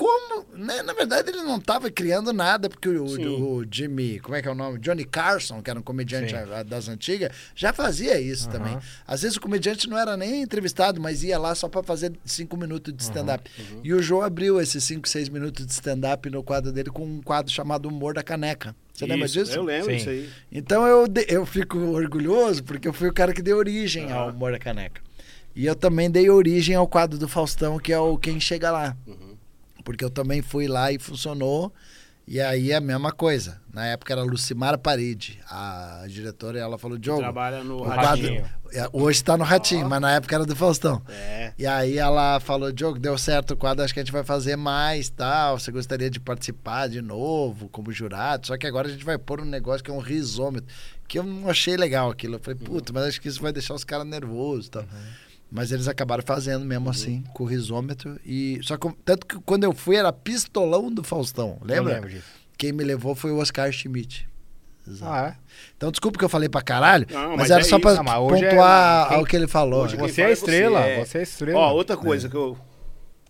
como, 0.00 0.46
né? 0.56 0.82
Na 0.82 0.94
verdade, 0.94 1.28
ele 1.28 1.42
não 1.42 1.58
estava 1.58 1.90
criando 1.90 2.32
nada, 2.32 2.70
porque 2.70 2.88
o, 2.88 3.06
Sim. 3.06 3.26
o 3.26 3.64
Jimmy, 3.70 4.18
como 4.20 4.34
é 4.34 4.40
que 4.40 4.48
é 4.48 4.50
o 4.50 4.54
nome? 4.54 4.78
Johnny 4.78 5.04
Carson, 5.04 5.60
que 5.60 5.68
era 5.68 5.78
um 5.78 5.82
comediante 5.82 6.34
a- 6.34 6.60
a- 6.60 6.62
das 6.62 6.88
antigas, 6.88 7.30
já 7.54 7.70
fazia 7.70 8.18
isso 8.18 8.48
Aham. 8.48 8.52
também. 8.58 8.78
Às 9.06 9.20
vezes 9.20 9.36
o 9.36 9.40
comediante 9.42 9.86
não 9.90 9.98
era 9.98 10.16
nem 10.16 10.40
entrevistado, 10.40 10.98
mas 11.02 11.22
ia 11.22 11.38
lá 11.38 11.54
só 11.54 11.68
para 11.68 11.82
fazer 11.82 12.12
cinco 12.24 12.56
minutos 12.56 12.94
de 12.94 13.02
stand-up. 13.02 13.50
uhum. 13.58 13.80
E 13.84 13.92
o 13.92 14.02
Joe 14.02 14.24
abriu 14.24 14.58
esses 14.58 14.82
cinco, 14.82 15.06
seis 15.06 15.28
minutos 15.28 15.66
de 15.66 15.72
stand-up 15.72 16.30
no 16.30 16.42
quadro 16.42 16.72
dele 16.72 16.88
com 16.88 17.04
um 17.04 17.20
quadro 17.20 17.52
chamado 17.52 17.86
Humor 17.86 18.14
da 18.14 18.22
Caneca. 18.22 18.74
Você 18.94 19.04
lembra 19.04 19.26
Isso, 19.26 19.34
disso? 19.38 19.52
Eu 19.56 19.62
lembro 19.64 19.90
Sim. 19.90 19.96
disso 19.98 20.08
aí. 20.08 20.30
Então 20.50 20.86
eu, 20.86 21.06
de- 21.06 21.26
eu 21.28 21.44
fico 21.44 21.76
orgulhoso 21.78 22.64
porque 22.64 22.88
eu 22.88 22.92
fui 22.94 23.08
o 23.08 23.12
cara 23.12 23.34
que 23.34 23.42
deu 23.42 23.58
origem 23.58 24.10
ao 24.10 24.28
Aham. 24.28 24.32
Humor 24.36 24.52
da 24.52 24.58
Caneca. 24.58 25.02
E 25.54 25.66
eu 25.66 25.74
também 25.74 26.10
dei 26.10 26.30
origem 26.30 26.74
ao 26.74 26.86
quadro 26.88 27.18
do 27.18 27.28
Faustão, 27.28 27.78
que 27.78 27.92
é 27.92 27.98
o 27.98 28.16
Quem 28.16 28.40
Chega 28.40 28.70
Lá. 28.70 28.96
Uhum. 29.06 29.29
Porque 29.84 30.04
eu 30.04 30.10
também 30.10 30.42
fui 30.42 30.66
lá 30.68 30.92
e 30.92 30.98
funcionou. 30.98 31.72
E 32.28 32.40
aí 32.40 32.70
é 32.70 32.76
a 32.76 32.80
mesma 32.80 33.10
coisa. 33.10 33.60
Na 33.72 33.86
época 33.86 34.12
era 34.12 34.22
Lucimara 34.22 34.78
Parede, 34.78 35.40
a 35.50 36.04
diretora, 36.06 36.58
e 36.58 36.60
ela 36.60 36.78
falou: 36.78 36.96
Diogo, 36.96 37.20
Trabalha 37.20 37.64
no 37.64 37.82
Ratinho. 37.82 38.42
quadro. 38.42 38.50
é, 38.72 38.88
Hoje 38.92 39.24
tá 39.24 39.36
no 39.36 39.42
Ratinho, 39.42 39.86
Ó. 39.86 39.88
mas 39.88 40.00
na 40.00 40.12
época 40.12 40.36
era 40.36 40.46
do 40.46 40.54
Faustão. 40.54 41.02
É. 41.08 41.52
E 41.58 41.66
aí 41.66 41.98
ela 41.98 42.38
falou, 42.38 42.70
Diogo, 42.70 43.00
deu 43.00 43.18
certo 43.18 43.52
o 43.54 43.56
quadro, 43.56 43.84
acho 43.84 43.92
que 43.92 43.98
a 43.98 44.02
gente 44.04 44.12
vai 44.12 44.22
fazer 44.22 44.54
mais, 44.54 45.08
tal. 45.10 45.58
Você 45.58 45.72
gostaria 45.72 46.08
de 46.08 46.20
participar 46.20 46.88
de 46.88 47.02
novo 47.02 47.68
como 47.68 47.90
jurado? 47.90 48.46
Só 48.46 48.56
que 48.56 48.66
agora 48.66 48.86
a 48.86 48.90
gente 48.92 49.04
vai 49.04 49.18
pôr 49.18 49.40
um 49.40 49.44
negócio 49.44 49.82
que 49.82 49.90
é 49.90 49.94
um 49.94 49.98
risômetro, 49.98 50.72
que 51.08 51.18
eu 51.18 51.24
não 51.24 51.50
achei 51.50 51.76
legal 51.76 52.10
aquilo. 52.10 52.36
Eu 52.36 52.38
falei, 52.40 52.60
puta, 52.60 52.92
mas 52.92 53.04
acho 53.06 53.20
que 53.20 53.26
isso 53.28 53.42
vai 53.42 53.52
deixar 53.52 53.74
os 53.74 53.82
caras 53.82 54.06
nervosos, 54.06 54.68
tal. 54.68 54.84
Mas 55.50 55.72
eles 55.72 55.88
acabaram 55.88 56.22
fazendo 56.24 56.64
mesmo 56.64 56.88
assim, 56.90 57.24
com 57.34 57.42
o 57.42 57.46
risômetro. 57.46 58.20
E 58.24 58.60
só 58.62 58.76
que, 58.76 58.88
tanto 59.04 59.26
que 59.26 59.36
quando 59.44 59.64
eu 59.64 59.72
fui 59.72 59.96
era 59.96 60.12
pistolão 60.12 60.92
do 60.92 61.02
Faustão, 61.02 61.58
Eu 61.62 61.66
lembra? 61.66 61.94
lembro 61.94 62.08
disso. 62.10 62.24
Quem 62.56 62.72
me 62.72 62.84
levou 62.84 63.14
foi 63.16 63.32
o 63.32 63.38
Oscar 63.38 63.72
Schmidt. 63.72 64.28
Exato. 64.86 65.12
Ah, 65.12 65.28
é? 65.28 65.36
Então, 65.76 65.90
desculpa 65.90 66.18
que 66.18 66.24
eu 66.24 66.28
falei 66.28 66.48
pra 66.48 66.62
caralho, 66.62 67.06
Não, 67.10 67.30
mas, 67.30 67.38
mas 67.38 67.50
era 67.50 67.60
é 67.60 67.64
só 67.64 67.76
isso. 67.76 67.80
pra 67.80 67.92
Ah, 67.92 68.16
é- 68.16 68.28
pontuar 68.28 69.08
quem- 69.08 69.18
ao 69.18 69.24
que 69.26 69.36
ele 69.36 69.46
falou. 69.48 69.84
hoje 69.84 69.96
Você 69.96 70.20
é 70.22 70.24
fala 70.24 70.28
é 70.28 70.32
estrela, 70.32 70.80
você, 70.80 70.88
é. 70.88 71.04
você 71.04 71.18
é 71.18 71.22
estrela. 71.22 71.58
Ó, 71.58 71.72
outra 71.74 71.96
coisa 71.96 72.28
que 72.28 72.34
eu. 72.36 72.56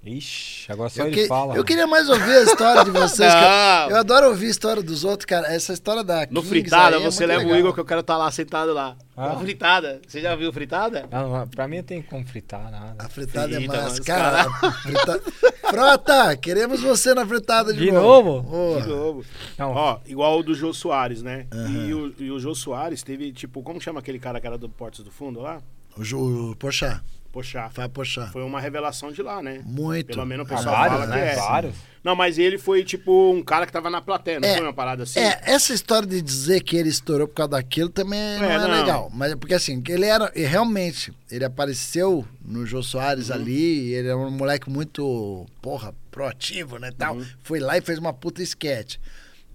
Ixi, 0.03 0.73
agora 0.73 0.89
só 0.89 1.03
Eu, 1.03 1.07
ele 1.09 1.15
que- 1.17 1.27
fala. 1.29 1.55
eu 1.57 1.63
queria 1.63 1.87
mais 1.87 2.09
ouvir 2.09 2.33
a 2.39 2.43
história 2.45 2.85
de 2.85 2.91
vocês. 2.91 3.31
que 3.35 3.39
eu- 3.39 3.91
eu, 3.93 3.97
adoro 3.99 4.29
ouvir 4.29 4.47
a 4.47 4.51
história 4.51 4.83
dos 4.83 5.05
outros, 5.05 5.27
cara. 5.27 5.53
Essa 5.53 5.75
história 5.75 6.03
da 6.03 6.21
No 6.31 6.41
Kings 6.41 6.49
fritada, 6.49 6.97
aí 6.97 7.03
é 7.03 7.05
você 7.11 7.27
muito 7.27 7.29
leva 7.29 7.41
o 7.43 7.47
legal. 7.49 7.59
Igor 7.61 7.75
que 7.75 7.81
eu 7.81 7.85
quero 7.85 8.01
estar 8.01 8.17
lá 8.17 8.31
sentado 8.31 8.73
lá. 8.73 8.97
Ah. 9.15 9.29
Na 9.35 9.37
fritada. 9.41 10.01
Você 10.09 10.23
já 10.23 10.35
viu 10.35 10.51
fritada? 10.55 11.07
Não, 11.13 11.31
não, 11.31 11.49
pra 11.49 11.69
mim 11.69 11.77
não 11.79 11.83
tem 11.85 12.01
como 12.01 12.27
fritar 12.27 12.71
nada. 12.71 12.95
A 12.99 13.09
fritada 13.11 13.53
é 13.53 13.57
Frita, 13.57 13.73
massa. 13.77 13.89
mas, 13.91 14.01
Cara, 14.01 14.45
frita- 14.83 15.21
Frota, 15.69 16.37
queremos 16.39 16.81
você 16.81 17.13
na 17.13 17.27
fritada 17.27 17.73
de, 17.73 17.81
De 17.81 17.93
novo. 17.93 18.43
novo? 18.43 18.81
De 18.81 18.89
novo. 18.89 19.25
Não, 19.59 19.73
Ó, 19.75 19.99
igual 20.07 20.39
o 20.39 20.43
do 20.43 20.55
Jô 20.55 20.73
Soares, 20.73 21.23
né? 21.23 21.47
Aham. 21.53 21.87
E, 21.87 21.95
o, 21.95 22.15
e 22.21 22.31
o 22.31 22.41
Jô 22.41 22.55
Soares 22.55 23.03
teve, 23.03 23.33
tipo, 23.33 23.63
como 23.63 23.79
chama 23.81 24.01
aquele 24.01 24.19
cara 24.19 24.41
que 24.41 24.47
era 24.47 24.57
do 24.57 24.69
Portos 24.69 25.05
do 25.05 25.11
Fundo 25.11 25.41
lá? 25.41 25.61
O, 25.97 26.03
Ju- 26.03 26.53
o 26.53 26.57
Pochá, 26.57 27.03
Poxa. 27.33 27.71
Fábio 27.71 27.91
Pochá. 27.91 28.27
Foi 28.29 28.43
uma 28.43 28.61
revelação 28.61 29.13
de 29.13 29.23
lá, 29.23 29.43
né? 29.43 29.61
Muito. 29.65 30.09
Pelo 30.09 30.27
menos 30.27 30.49
o 30.49 30.53
ah, 30.53 30.57
pessoal 30.57 30.75
vários, 30.75 30.99
fala 30.99 31.13
que 31.13 31.19
né? 31.19 31.33
é. 31.33 31.37
Vários. 31.37 31.75
Não, 32.03 32.17
mas 32.17 32.39
ele 32.39 32.57
foi, 32.59 32.83
tipo, 32.83 33.33
um 33.33 33.43
cara 33.43 33.67
que 33.67 33.73
tava 33.73 33.91
na 33.91 34.01
plateia, 34.01 34.41
não 34.41 34.49
É, 34.49 34.55
foi 34.55 34.63
uma 34.65 34.73
parada 34.73 35.03
assim? 35.03 35.21
É, 35.21 35.39
essa 35.45 35.73
história 35.75 36.09
de 36.09 36.21
dizer 36.23 36.63
que 36.63 36.77
ele 36.77 36.89
estourou 36.89 37.29
por 37.29 37.35
causa 37.35 37.51
daquilo 37.51 37.91
também 37.91 38.39
não 38.39 38.51
é, 38.51 38.59
não. 38.59 38.71
legal. 38.71 39.11
Mas 39.13 39.33
é 39.33 39.37
porque 39.37 39.55
assim, 39.55 39.81
que 39.83 39.93
ele 39.93 40.07
era. 40.07 40.33
E 40.35 40.43
realmente, 40.43 41.13
ele 41.31 41.45
apareceu 41.45 42.27
no 42.43 42.65
Jô 42.67 42.83
Soares 42.83 43.29
Uhum. 43.29 43.35
ali, 43.35 43.93
ele 43.93 44.09
era 44.09 44.17
um 44.17 44.31
moleque 44.31 44.71
muito, 44.71 45.47
porra, 45.61 45.95
proativo, 46.11 46.79
né? 46.79 46.91
Tal. 46.97 47.17
Uhum. 47.17 47.27
Foi 47.43 47.61
lá 47.61 47.77
e 47.77 47.81
fez 47.83 47.99
uma 47.99 48.13
puta 48.13 48.43
sketch. 48.43 48.97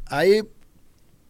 Aí 0.06 0.44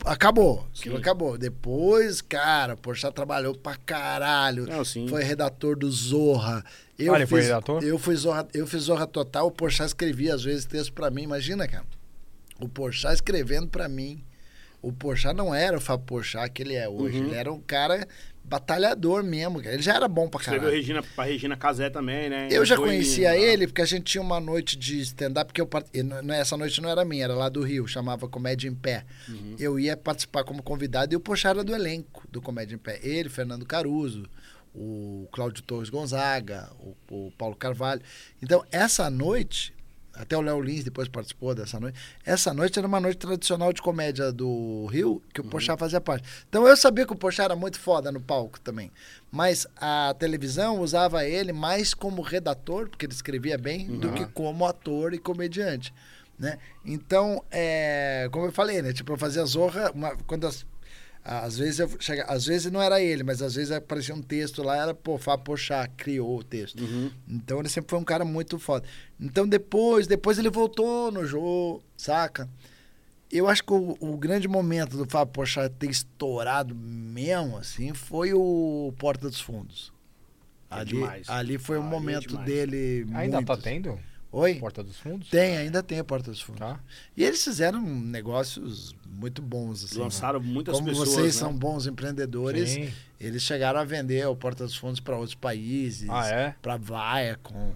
acabou. 0.03 0.67
Aquilo 0.77 0.95
Sim. 0.95 1.01
acabou. 1.01 1.38
Depois, 1.38 2.21
cara, 2.21 2.73
o 2.73 2.77
Porchat 2.77 3.13
trabalhou 3.13 3.55
pra 3.55 3.75
caralho. 3.75 4.65
Não, 4.67 4.84
sim. 4.84 5.08
Foi 5.08 5.23
redator 5.23 5.77
do 5.77 5.89
Zorra. 5.91 6.63
Eu 6.97 7.13
Ah, 7.13 7.17
ele 7.17 7.27
foi 7.27 7.39
fiz, 7.41 7.49
redator? 7.49 7.84
Eu, 7.84 7.97
fui 7.99 8.15
Zorra, 8.15 8.47
eu 8.53 8.65
fiz 8.67 8.84
Zorra 8.84 9.05
Total, 9.08 9.45
o 9.47 9.51
Porchat 9.51 9.88
escrevia 9.88 10.34
às 10.36 10.43
vezes 10.43 10.65
texto 10.65 10.93
pra 10.93 11.10
mim. 11.10 11.23
Imagina, 11.23 11.67
cara. 11.67 11.86
O 12.60 12.69
Porchat 12.69 13.13
escrevendo 13.15 13.67
pra 13.67 13.88
mim. 13.88 14.23
O 14.88 14.93
Porchat 14.93 15.36
não 15.36 15.54
era 15.54 15.78
o 15.78 15.82
Fábio 15.82 16.06
Porchat 16.06 16.50
que 16.52 16.62
ele 16.62 16.76
é 16.76 16.88
hoje. 16.88 17.17
Uhum. 17.19 17.26
Ele 17.28 17.36
era 17.36 17.52
um 17.52 17.60
cara 17.60 18.08
batalhador 18.43 19.24
mesmo. 19.24 19.60
cara. 19.62 19.74
Ele 19.74 19.82
já 19.82 19.95
era 19.95 20.08
bom 20.08 20.28
pra 20.30 20.39
Escreveu 20.39 20.62
caralho. 20.62 20.78
Regina, 20.80 21.02
pra 21.15 21.24
Regina 21.26 21.58
Casé 21.58 21.89
também, 21.89 22.30
né? 22.30 22.48
Eu 22.52 22.63
já 22.63 22.76
Foi- 22.76 22.86
conhecia 22.89 23.36
ele 23.36 23.65
porque 23.67 23.82
a 23.82 23.86
gente 23.86 24.04
tinha 24.04 24.21
uma 24.21 24.39
noite 24.39 24.78
de 24.78 25.00
stand-up, 25.02 25.48
porque 25.48 25.60
eu, 25.62 25.65
part- 25.65 25.89
essa 26.39 26.56
noite 26.56 26.80
não 26.82 26.89
era 26.89 27.04
minha, 27.04 27.24
era 27.24 27.34
lá 27.34 27.50
do 27.50 27.63
Rio, 27.63 27.88
chamava 27.88 28.28
Comédia 28.28 28.69
em 28.69 28.76
Pé. 28.76 29.04
Uhum. 29.28 29.56
Eu 29.58 29.80
ia 29.80 29.98
participar 29.98 30.43
como 30.43 30.62
convidado 30.62 31.13
e 31.13 31.15
o 31.15 31.19
Pochá 31.19 31.50
era 31.50 31.63
do 31.63 31.74
elenco 31.74 32.24
do 32.32 32.41
Comédia 32.41 32.76
em 32.76 32.80
Pé. 32.80 33.00
Ele, 33.02 33.28
Fernando 33.30 33.65
Caruso, 33.65 34.30
o 34.74 35.28
Cláudio 35.32 35.63
Torres 35.63 35.89
Gonzaga, 35.89 36.69
o, 36.80 36.95
o 37.10 37.32
Paulo 37.38 37.56
Carvalho. 37.56 38.02
Então, 38.41 38.63
essa 38.71 39.10
noite, 39.10 39.74
até 40.15 40.38
o 40.38 40.41
Léo 40.41 40.62
Lins 40.62 40.84
depois 40.84 41.08
participou 41.08 41.54
dessa 41.54 41.80
noite, 41.80 41.99
essa 42.25 42.54
noite 42.54 42.80
era 42.80 42.88
uma 42.88 42.99
noite 42.99 43.17
tradicional 43.17 43.71
de 43.73 43.82
comédia 43.82 44.32
do 44.32 44.86
Rio, 44.88 45.21
que 45.34 45.41
o 45.41 45.43
Uhum. 45.43 45.49
Pochá 45.49 45.75
fazia 45.78 45.99
parte. 46.01 46.28
Então, 46.49 46.67
eu 46.67 46.75
sabia 46.78 47.06
que 47.06 47.13
o 47.13 47.15
Pochá 47.15 47.43
era 47.43 47.56
muito 47.56 47.80
foda 47.80 48.12
no 48.12 48.19
palco 48.21 48.60
também. 48.60 48.91
Mas 49.32 49.67
a 49.75 50.15
televisão 50.17 50.80
usava 50.80 51.25
ele 51.25 51.51
mais 51.51 51.93
como 51.93 52.21
redator, 52.21 52.88
porque 52.89 53.06
ele 53.06 53.13
escrevia 53.13 53.58
bem, 53.58 53.88
do 53.88 54.08
Uhum. 54.08 54.13
que 54.13 54.25
como 54.28 54.65
ator 54.65 55.13
e 55.13 55.17
comediante. 55.19 55.93
Né? 56.38 56.58
Então, 56.84 57.41
é, 57.49 58.28
como 58.32 58.45
eu 58.45 58.51
falei, 58.51 58.82
né? 58.82 58.91
Tipo, 58.91 59.13
eu 59.13 59.17
fazia 59.17 59.45
Zorra, 59.45 59.89
uma- 59.91 60.15
quando 60.28 60.45
as, 60.45 60.65
às 61.25 61.57
vezes 61.57 61.79
eu 61.79 61.89
chega, 61.99 62.23
às 62.25 62.45
vezes 62.45 62.71
não 62.71 62.79
era 62.79 63.01
ele, 63.01 63.23
mas 63.23 63.41
às 63.41 63.55
vezes 63.55 63.71
aparecia 63.71 64.13
um 64.13 64.21
texto 64.21 64.61
lá, 64.61 64.77
era 64.77 64.93
pô, 64.93 65.17
Fábio 65.17 65.43
Pochá, 65.43 65.88
criou 65.97 66.38
o 66.38 66.43
texto. 66.43 66.79
Uhum. 66.81 67.09
Então 67.27 67.59
ele 67.59 67.67
sempre 67.67 67.89
foi 67.89 67.97
um 67.97 68.03
cara 68.03 68.23
muito 68.23 68.59
foda. 68.59 68.88
Então 69.19 69.47
depois, 69.47 70.05
depois 70.05 70.38
ele 70.38 70.51
voltou 70.51 71.11
no 71.11 71.25
jogo, 71.25 71.83
saca? 71.97 72.47
Eu 73.31 73.47
acho 73.49 73.63
que 73.63 73.73
o, 73.73 73.97
o 73.99 74.15
grande 74.17 74.47
momento 74.47 74.95
do 74.95 75.09
Fábio 75.09 75.33
Pochá 75.33 75.67
ter 75.67 75.89
estourado 75.89 76.75
mesmo, 76.75 77.57
assim, 77.57 77.91
foi 77.91 78.31
o 78.31 78.93
Porta 78.99 79.27
dos 79.27 79.41
Fundos. 79.41 79.91
É 80.69 80.75
Ali, 80.75 80.89
demais. 80.91 81.29
ali 81.29 81.57
foi 81.57 81.77
o 81.77 81.81
Ali 81.81 81.88
é 81.88 81.91
momento 81.91 82.27
demais. 82.27 82.45
dele. 82.45 83.07
Ainda 83.15 83.38
muito, 83.38 83.47
tá 83.47 83.53
assim. 83.53 83.63
tendo? 83.63 83.99
Oi? 84.38 84.56
Porta 84.56 84.84
dos 84.84 84.98
Fundos? 84.98 85.30
Tem, 85.30 85.56
ainda 85.58 85.82
tem 85.82 85.98
a 86.00 86.04
Porta 86.04 86.30
dos 86.30 86.41
Fundos. 86.41 86.60
Tá. 86.60 86.78
E 87.15 87.24
eles 87.24 87.41
fizeram 87.43 87.82
negócios 87.82 88.93
muito 89.08 89.41
bons, 89.41 89.84
assim. 89.86 89.98
né? 89.98 90.04
Lançaram 90.04 90.41
muitas 90.41 90.76
Como 90.76 90.88
pessoas, 90.89 91.10
vocês 91.10 91.36
né? 91.36 91.39
são 91.39 91.54
bons 91.56 91.88
empreendedores, 91.88 92.71
Sim. 92.71 92.91
eles 93.19 93.41
chegaram 93.43 93.80
a 93.80 93.86
vender 93.86 94.28
o 94.28 94.36
Porta 94.36 94.65
dos 94.65 94.76
Fundos 94.76 95.00
para 95.00 95.15
outros 95.15 95.36
países, 95.36 96.10
Ah, 96.10 96.28
é? 96.28 96.56
para 96.62 96.76
Viacom. 96.76 97.74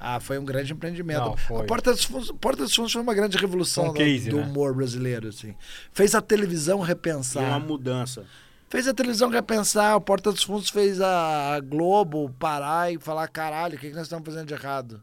Ah, 0.00 0.18
foi 0.20 0.38
um 0.38 0.44
grande 0.44 0.72
empreendimento. 0.72 1.20
Não. 1.50 1.58
A 1.58 1.64
Porta 1.64 1.90
dos, 1.92 2.04
Fundos, 2.04 2.32
Porta 2.40 2.62
dos 2.62 2.74
Fundos 2.74 2.92
foi 2.92 3.02
uma 3.02 3.12
grande 3.14 3.36
revolução 3.36 3.84
Um 3.84 3.88
do- 3.88 3.94
case, 3.94 4.30
do 4.30 4.36
né? 4.36 4.44
humor 4.44 4.72
brasileiro, 4.74 5.28
assim. 5.28 5.54
Fez 5.92 6.14
a 6.14 6.22
televisão 6.22 6.82
E 6.82 6.86
repensar. 6.86 7.42
uma 7.42 7.58
mudança. 7.60 8.24
Fez 8.70 8.86
a 8.86 8.94
televisão 8.94 9.28
repensar, 9.28 9.96
o 9.96 10.00
Porta 10.00 10.30
dos 10.32 10.42
Fundos 10.42 10.70
fez 10.70 11.00
a 11.00 11.56
a 11.56 11.60
Globo 11.60 12.30
parar 12.38 12.92
e 12.92 12.98
falar, 12.98 13.26
caralho, 13.28 13.76
o 13.76 13.78
que, 13.78 13.88
que 13.90 13.94
nós 13.94 14.04
estamos 14.04 14.24
fazendo 14.24 14.46
de 14.46 14.54
errado? 14.54 15.02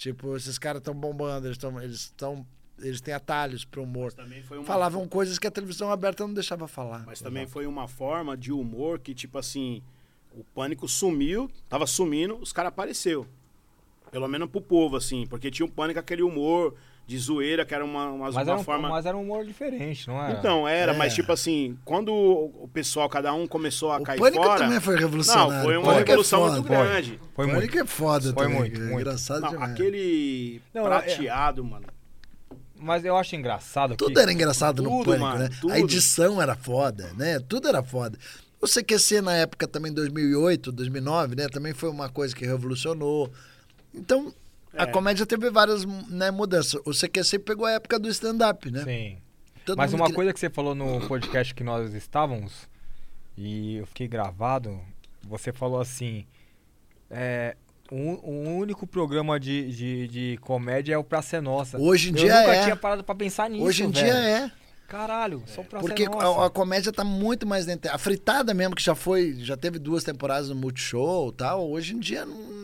Tipo, 0.00 0.34
esses 0.34 0.58
caras 0.58 0.80
estão 0.80 0.94
bombando, 0.94 1.46
eles 1.46 1.58
estão. 1.58 1.78
Eles, 1.78 2.00
estão 2.00 2.46
eles 2.78 3.02
têm 3.02 3.12
atalhos 3.12 3.66
pro 3.66 3.82
humor. 3.82 4.10
Também 4.14 4.42
foi 4.42 4.56
uma 4.56 4.64
Falavam 4.64 5.06
coisas 5.06 5.38
que 5.38 5.46
a 5.46 5.50
televisão 5.50 5.92
aberta 5.92 6.26
não 6.26 6.32
deixava 6.32 6.66
falar. 6.66 7.04
Mas 7.04 7.20
também 7.20 7.46
foi 7.46 7.66
uma 7.66 7.86
forma 7.86 8.34
de 8.34 8.50
humor 8.50 8.98
que, 8.98 9.14
tipo 9.14 9.36
assim, 9.36 9.82
o 10.32 10.42
pânico 10.42 10.88
sumiu, 10.88 11.50
tava 11.68 11.86
sumindo, 11.86 12.38
os 12.38 12.50
caras 12.50 12.70
apareceu. 12.70 13.26
Pelo 14.10 14.26
menos 14.26 14.48
pro 14.48 14.62
povo, 14.62 14.96
assim, 14.96 15.26
porque 15.26 15.50
tinha 15.50 15.66
o 15.66 15.70
pânico 15.70 16.00
aquele 16.00 16.22
humor 16.22 16.74
de 17.10 17.18
zoeira, 17.18 17.64
que 17.66 17.74
era 17.74 17.84
uma, 17.84 18.08
uma, 18.08 18.26
Mas, 18.26 18.34
uma 18.36 18.40
era 18.42 18.56
um, 18.56 18.62
forma. 18.62 18.88
mas 18.88 19.04
era 19.04 19.16
um 19.16 19.22
humor 19.22 19.44
diferente, 19.44 20.06
não 20.06 20.22
era? 20.22 20.38
Então, 20.38 20.68
era, 20.68 20.92
É. 20.92 20.96
mas 20.96 21.12
tipo 21.12 21.32
assim, 21.32 21.76
quando 21.84 22.14
o 22.14 22.70
pessoal, 22.72 23.08
cada 23.08 23.32
um 23.34 23.48
começou 23.48 23.90
a 23.90 23.98
O 23.98 24.02
cair 24.04 24.20
Pânico 24.20 24.44
fora. 24.44 24.60
também 24.60 24.78
foi 24.78 24.96
revolucionário. 24.96 25.52
Não, 25.52 25.62
foi 25.64 25.76
uma 25.76 25.84
Pânico 25.86 26.00
é 26.02 26.04
revolução 26.06 26.38
foda. 26.40 26.52
muito 26.52 26.66
Foi. 26.68 26.76
grande. 26.76 27.20
Foi 27.34 27.46
Pânico 27.48 27.60
muito. 27.74 27.78
é 27.78 27.86
foda 27.86 28.32
Foi 28.32 28.42
também. 28.44 28.58
muito, 28.60 28.76
é 28.76 28.84
muito. 28.84 29.00
engraçado 29.00 29.40
Não, 29.40 29.50
demais. 29.50 29.72
aquele 29.72 30.62
Não, 30.72 30.82
prateado, 30.84 31.64
mano. 31.64 31.86
Mas 32.78 33.04
eu 33.04 33.16
acho 33.16 33.34
engraçado 33.36 33.96
Tudo 33.96 34.14
que... 34.14 34.20
era 34.20 34.32
engraçado 34.32 34.80
no 34.82 34.88
Tudo, 34.90 35.04
Pânico, 35.06 35.24
mano, 35.26 35.38
né? 35.40 35.50
tudo. 35.60 35.72
A 35.72 35.80
edição 35.80 36.40
era 36.40 36.54
foda, 36.54 37.12
né? 37.16 37.40
Tudo 37.40 37.66
era 37.68 37.82
foda. 37.82 38.16
O 38.60 38.66
CQC 38.66 39.20
na 39.20 39.34
época 39.34 39.66
também, 39.66 39.92
2008, 39.92 40.70
2009, 40.70 41.34
né? 41.34 41.48
Também 41.48 41.74
foi 41.74 41.90
uma 41.90 42.08
coisa 42.08 42.34
que 42.36 42.46
revolucionou. 42.46 43.30
Então, 43.92 44.32
a 44.76 44.84
É. 44.84 44.86
comédia 44.86 45.26
teve 45.26 45.50
várias 45.50 45.84
né, 45.84 46.30
mudanças. 46.30 46.80
O 46.84 46.92
CQC 46.92 47.38
pegou 47.40 47.66
a 47.66 47.72
época 47.72 47.98
do 47.98 48.08
stand-up, 48.08 48.70
né? 48.70 48.84
Sim. 48.84 49.18
Todo 49.64 49.76
Mas 49.76 49.92
uma 49.92 50.04
queria- 50.04 50.14
coisa 50.16 50.32
que 50.32 50.40
você 50.40 50.48
falou 50.50 50.74
no 50.74 51.00
podcast 51.06 51.54
que 51.54 51.62
nós 51.62 51.92
estávamos, 51.94 52.68
e 53.36 53.76
eu 53.76 53.86
fiquei 53.86 54.08
gravado, 54.08 54.80
você 55.22 55.52
falou 55.52 55.80
assim, 55.80 56.24
é, 57.10 57.56
único 58.58 58.86
programa 58.86 59.38
de, 59.38 59.70
de, 59.70 60.08
de 60.08 60.38
comédia 60.40 60.94
é 60.94 60.98
o 60.98 61.04
Praça 61.04 61.36
é 61.36 61.40
Nossa. 61.40 61.78
Hoje 61.78 62.08
em 62.10 62.12
eu 62.12 62.16
dia 62.18 62.40
nunca 62.40 62.54
é. 62.54 62.62
tinha 62.64 62.76
parado 62.76 63.02
pra 63.04 63.14
pensar 63.14 63.50
nisso, 63.50 63.64
Hoje 63.64 63.82
em 63.84 63.90
velho. 63.90 64.04
dia 64.06 64.14
é. 64.14 64.50
Caralho, 64.88 65.42
só 65.46 65.62
Praça 65.62 65.86
Porque 65.86 66.04
é 66.04 66.08
Nossa. 66.08 66.40
a, 66.42 66.46
a 66.46 66.50
comédia 66.50 66.90
tá 66.92 67.04
muito 67.04 67.46
mais 67.46 67.64
dentro. 67.66 67.90
A 67.92 67.98
fritada 67.98 68.52
mesmo, 68.54 68.74
que 68.74 68.82
já 68.82 68.94
foi, 68.94 69.34
já 69.38 69.56
teve 69.56 69.78
duas 69.78 70.02
temporadas 70.02 70.48
no 70.48 70.54
Multishow 70.56 71.28
e 71.28 71.32
tal, 71.32 71.68
hoje 71.70 71.94
em 71.94 72.00
dia 72.00 72.24
não. 72.24 72.59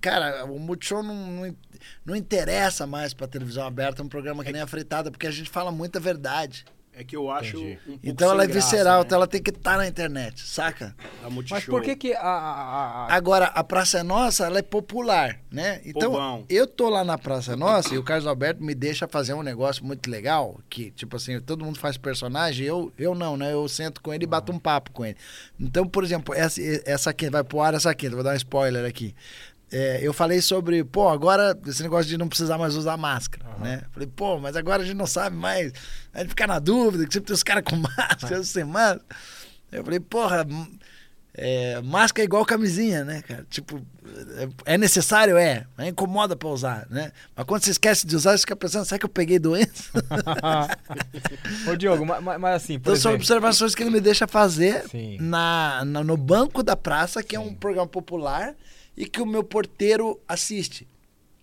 Cara, 0.00 0.44
o 0.44 0.58
Multishow 0.58 1.02
não, 1.02 1.14
não, 1.14 1.56
não 2.04 2.16
interessa 2.16 2.86
mais 2.86 3.14
pra 3.14 3.26
televisão 3.26 3.66
aberta 3.66 4.02
um 4.02 4.08
programa 4.08 4.44
que 4.44 4.52
nem 4.52 4.60
a 4.62 4.66
fritada, 4.66 5.10
porque 5.10 5.26
a 5.26 5.30
gente 5.30 5.48
fala 5.50 5.70
muita 5.72 5.98
verdade. 5.98 6.64
É 6.94 7.02
que 7.02 7.16
eu 7.16 7.30
acho 7.30 7.56
um 7.58 7.74
pouco 7.76 8.00
Então 8.02 8.30
ela 8.30 8.44
é 8.44 8.46
visceral, 8.46 8.98
né? 8.98 9.04
então 9.06 9.16
ela 9.16 9.26
tem 9.26 9.42
que 9.42 9.48
estar 9.48 9.78
na 9.78 9.86
internet, 9.88 10.42
saca? 10.46 10.94
A 11.24 11.30
Multishow. 11.30 11.56
Mas 11.56 11.64
por 11.64 11.80
que 11.80 11.96
que 11.96 12.12
a... 12.12 12.20
a- 12.20 13.06
a- 13.08 13.14
Agora, 13.14 13.46
a 13.46 13.64
Praça 13.64 14.00
é 14.00 14.02
Nossa, 14.02 14.44
ela 14.44 14.58
é 14.58 14.62
popular, 14.62 15.40
né? 15.50 15.80
Então, 15.86 16.10
Povão. 16.12 16.44
eu 16.50 16.66
tô 16.66 16.90
lá 16.90 17.02
na 17.02 17.16
Praça 17.16 17.54
é 17.54 17.56
Nossa 17.56 17.94
e 17.94 17.98
o 17.98 18.02
Carlos 18.02 18.26
Alberto 18.26 18.62
me 18.62 18.74
deixa 18.74 19.08
fazer 19.08 19.32
um 19.32 19.42
negócio 19.42 19.82
muito 19.86 20.10
legal, 20.10 20.60
que, 20.68 20.90
tipo 20.90 21.16
assim, 21.16 21.40
todo 21.40 21.64
mundo 21.64 21.78
faz 21.78 21.96
personagem, 21.96 22.66
eu, 22.66 22.92
eu 22.98 23.14
não, 23.14 23.38
né? 23.38 23.54
Eu 23.54 23.66
sento 23.68 24.02
com 24.02 24.12
ele 24.12 24.24
e 24.24 24.26
bato 24.26 24.52
um 24.52 24.58
papo 24.58 24.90
com 24.90 25.02
ele. 25.02 25.16
Então, 25.58 25.86
por 25.88 26.04
exemplo, 26.04 26.34
essa, 26.34 26.60
essa 26.84 27.08
aqui, 27.08 27.30
vai 27.30 27.42
pro 27.42 27.62
ar 27.62 27.72
essa 27.72 27.88
aqui, 27.90 28.06
vou 28.10 28.22
dar 28.22 28.34
um 28.34 28.36
spoiler 28.36 28.84
aqui. 28.84 29.14
É, 29.72 30.00
eu 30.02 30.12
falei 30.12 30.42
sobre, 30.42 30.84
pô, 30.84 31.08
agora 31.08 31.58
esse 31.66 31.82
negócio 31.82 32.06
de 32.08 32.18
não 32.18 32.28
precisar 32.28 32.58
mais 32.58 32.76
usar 32.76 32.96
máscara, 32.98 33.46
né? 33.58 33.82
Falei, 33.92 34.06
pô, 34.06 34.38
mas 34.38 34.54
agora 34.54 34.82
a 34.82 34.84
gente 34.84 34.96
não 34.96 35.06
sabe 35.06 35.34
mais, 35.34 35.72
a 36.12 36.20
gente 36.20 36.28
fica 36.28 36.46
na 36.46 36.58
dúvida, 36.58 37.06
que 37.06 37.12
sempre 37.14 37.28
tem 37.28 37.34
os 37.34 37.42
caras 37.42 37.64
com 37.64 37.76
máscara, 37.80 38.36
eu 38.36 38.44
sem 38.44 38.64
máscara. 38.64 39.02
Eu 39.70 39.82
falei, 39.82 39.98
porra, 40.00 40.46
é, 41.34 41.80
máscara 41.80 42.22
é 42.22 42.26
igual 42.26 42.44
camisinha, 42.44 43.02
né, 43.02 43.22
cara? 43.22 43.46
Tipo, 43.48 43.80
é, 44.66 44.74
é 44.74 44.76
necessário? 44.78 45.38
É, 45.38 45.64
mas 45.74 45.88
incomoda 45.88 46.36
pra 46.36 46.50
usar, 46.50 46.86
né? 46.90 47.10
Mas 47.34 47.46
quando 47.46 47.64
você 47.64 47.70
esquece 47.70 48.06
de 48.06 48.14
usar, 48.14 48.32
você 48.32 48.40
fica 48.42 48.54
pensando, 48.54 48.84
será 48.84 48.98
que 48.98 49.06
eu 49.06 49.08
peguei 49.08 49.38
doença? 49.38 49.84
Ô 51.66 51.76
Diogo, 51.76 52.04
mas, 52.04 52.22
mas- 52.38 52.56
assim, 52.62 52.78
por 52.78 52.90
Então 52.90 52.96
são 52.96 53.12
exemplo... 53.12 53.22
observações 53.22 53.74
que 53.74 53.82
ele 53.82 53.90
me 53.90 54.00
deixa 54.00 54.26
fazer 54.26 54.84
Sim. 54.90 55.16
na, 55.20 55.82
na- 55.84 56.04
no 56.04 56.16
banco 56.16 56.62
da 56.62 56.76
praça, 56.76 57.22
que 57.22 57.34
é 57.34 57.40
um 57.40 57.48
Sim. 57.48 57.54
programa 57.54 57.86
popular 57.88 58.54
e 58.96 59.06
que 59.06 59.20
o 59.20 59.26
meu 59.26 59.42
porteiro 59.44 60.20
assiste. 60.28 60.86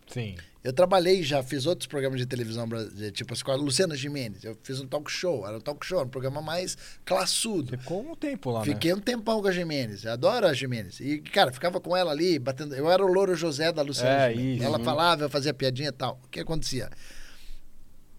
Sim. 0.07 0.35
Eu 0.61 0.73
trabalhei, 0.73 1.23
já 1.23 1.41
fiz 1.41 1.65
outros 1.65 1.87
programas 1.87 2.19
de 2.19 2.25
televisão, 2.25 2.67
tipo 3.13 3.33
assim, 3.33 3.43
com 3.45 3.51
a 3.51 3.55
Luciana 3.55 3.95
Gimenez. 3.95 4.43
Eu 4.43 4.57
fiz 4.61 4.79
um 4.81 4.85
talk 4.87 5.09
show, 5.09 5.47
era 5.47 5.55
um 5.55 5.61
talk 5.61 5.85
show, 5.85 6.03
um 6.03 6.07
programa 6.09 6.41
mais 6.41 6.77
classudo. 7.05 7.77
Ficou 7.77 8.01
um 8.11 8.13
tempo 8.15 8.51
lá, 8.51 8.63
Fiquei 8.65 8.93
um 8.93 8.99
tempão 8.99 9.41
com 9.41 9.47
a 9.47 9.51
Gimenez, 9.53 10.03
eu 10.03 10.11
adoro 10.11 10.45
a 10.47 10.53
Gimenez. 10.53 10.99
E, 10.99 11.19
cara, 11.19 11.53
ficava 11.53 11.79
com 11.79 11.95
ela 11.95 12.11
ali, 12.11 12.37
batendo. 12.37 12.75
Eu 12.75 12.91
era 12.91 13.03
o 13.05 13.07
louro 13.07 13.35
José 13.35 13.71
da 13.71 13.81
Luciana 13.81 14.25
É, 14.25 14.31
Gimenez. 14.31 14.55
isso. 14.57 14.65
Ela 14.65 14.77
Uhum. 14.79 14.83
falava, 14.83 15.23
eu 15.23 15.29
fazia 15.29 15.53
piadinha 15.53 15.89
e 15.89 15.93
tal. 15.93 16.19
O 16.25 16.27
que 16.27 16.41
acontecia? 16.41 16.89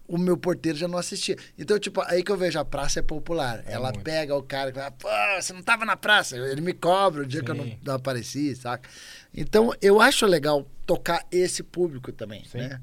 O 0.07 0.17
meu 0.17 0.35
porteiro 0.35 0.77
já 0.77 0.87
não 0.89 0.97
assistia. 0.97 1.37
Então, 1.57 1.79
tipo, 1.79 2.01
aí 2.01 2.21
que 2.21 2.29
eu 2.31 2.35
vejo 2.37 2.59
a 2.59 2.65
praça 2.65 2.99
é 2.99 3.01
popular. 3.01 3.63
É 3.65 3.73
ela 3.73 3.91
muito. 3.91 4.03
pega 4.03 4.35
o 4.35 4.43
cara 4.43 4.69
e 4.69 4.73
fala, 4.73 4.91
pô, 4.91 5.07
você 5.39 5.53
não 5.53 5.63
tava 5.63 5.85
na 5.85 5.95
praça. 5.95 6.35
Ele 6.35 6.59
me 6.59 6.73
cobra 6.73 7.21
o 7.21 7.25
dia 7.25 7.41
que 7.41 7.49
eu 7.49 7.55
não, 7.55 7.63
Sim. 7.63 7.79
não 7.81 7.95
apareci, 7.95 8.53
saca? 8.55 8.89
Então, 9.33 9.71
eu 9.81 10.01
acho 10.01 10.25
legal 10.25 10.67
tocar 10.85 11.25
esse 11.31 11.63
público 11.63 12.11
também, 12.11 12.43
Sim. 12.43 12.57
né? 12.57 12.81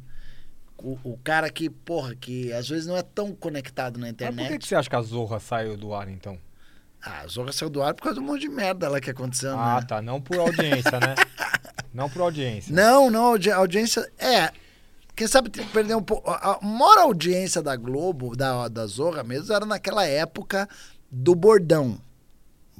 O, 0.79 0.97
o 1.03 1.19
cara 1.23 1.51
que, 1.51 1.69
porra, 1.69 2.15
que 2.15 2.51
às 2.53 2.67
vezes 2.69 2.87
não 2.87 2.97
é 2.97 3.03
tão 3.03 3.35
conectado 3.35 3.99
na 3.99 4.07
Mas 4.07 4.13
internet. 4.13 4.47
por 4.47 4.53
que, 4.53 4.59
que 4.61 4.69
você 4.69 4.77
acha 4.77 4.89
que 4.89 4.97
a 4.97 5.03
Zorra 5.03 5.39
saiu 5.41 5.77
do 5.77 5.93
ar, 5.93 6.09
então? 6.09 6.39
Ah, 7.03 7.21
a 7.23 7.27
Zorra 7.27 7.53
saiu 7.53 7.69
do 7.69 7.83
ar 7.83 7.93
por 7.95 8.05
causa 8.05 8.21
do 8.21 8.23
monte 8.25 8.43
de 8.43 8.49
merda 8.49 8.89
lá 8.89 9.01
que 9.01 9.11
aconteceu, 9.11 9.59
Ah, 9.59 9.81
né? 9.81 9.87
tá. 9.87 10.01
Não 10.01 10.21
por 10.21 10.39
audiência, 10.39 10.93
né? 10.99 11.15
Não 11.93 12.09
por 12.09 12.23
audiência. 12.23 12.73
Não, 12.75 13.11
não, 13.11 13.25
audi- 13.25 13.51
audiência. 13.51 14.09
É. 14.19 14.51
Quem 15.19 15.27
sabe 15.27 15.51
perder 15.51 15.97
um 15.97 16.03
pouco. 16.03 16.31
A 16.31 16.61
maior 16.63 16.99
audiência 16.99 17.61
da 17.61 17.75
Globo, 17.75 18.37
da, 18.37 18.69
da 18.69 18.87
Zorra 18.87 19.25
mesmo, 19.25 19.53
era 19.53 19.67
naquela 19.67 20.07
época 20.07 20.69
do 21.11 21.35
bordão. 21.35 22.01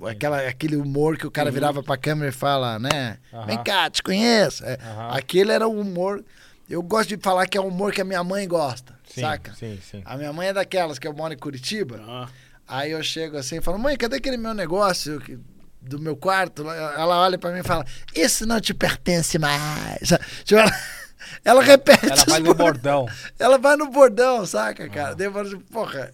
Aquela, 0.05 0.39
aquele 0.47 0.77
humor 0.77 1.19
que 1.19 1.27
o 1.27 1.31
cara 1.33 1.49
Uhum. 1.49 1.55
virava 1.55 1.83
pra 1.83 1.97
câmera 1.97 2.29
e 2.29 2.33
fala, 2.33 2.79
né? 2.79 3.19
Vem 3.45 3.61
cá, 3.65 3.91
te 3.91 4.01
conheço. 4.05 4.65
É. 4.65 4.79
Aquele 5.11 5.51
era 5.51 5.67
o 5.67 5.81
humor. 5.81 6.25
Eu 6.71 6.81
gosto 6.81 7.09
de 7.09 7.17
falar 7.17 7.47
que 7.49 7.59
é 7.59 7.61
o 7.61 7.67
humor 7.67 7.93
que 7.93 8.01
a 8.01 8.05
minha 8.05 8.23
mãe 8.23 8.47
gosta, 8.47 8.95
Sim, 9.13 9.23
saca? 9.23 9.53
sim, 9.55 9.81
sim. 9.83 10.03
A 10.05 10.17
minha 10.17 10.33
mãe 10.33 10.49
é 10.49 10.53
daquelas 10.53 10.99
que 11.01 11.09
eu 11.09 11.13
moro 11.13 11.35
em 11.35 11.39
Curitiba. 11.39 12.01
Ah, 12.07 12.29
Aí 12.69 12.93
eu 12.93 13.03
chego 13.03 13.37
assim 13.37 13.57
e 13.57 13.61
falo, 13.61 13.79
mãe, 13.79 13.97
cadê 13.97 14.17
aquele 14.17 14.37
meu 14.37 14.55
negócio 14.55 15.21
do 15.83 15.99
meu 15.99 16.15
quarto? 16.17 16.63
Ela 16.71 17.19
olha 17.23 17.37
pra 17.39 17.51
mim 17.51 17.61
e 17.61 17.63
fala, 17.65 17.85
isso 18.15 18.47
não 18.47 18.61
te 18.61 18.73
pertence 18.75 19.39
mais. 19.41 20.11
Tipo, 20.45 20.61
ela, 20.61 20.71
ela 21.45 21.63
repete. 21.63 22.07
Ela 22.07 22.17
faz 22.25 22.43
no 22.45 22.55
bordão. 22.55 23.07
Ela 23.39 23.59
vai 23.59 23.77
no 23.77 23.91
bordão, 23.91 24.45
saca, 24.47 24.89
cara? 24.89 25.15
Daí 25.15 25.27
eu 25.27 25.33
falo 25.33 25.47
assim, 25.49 25.59
porra, 25.61 26.13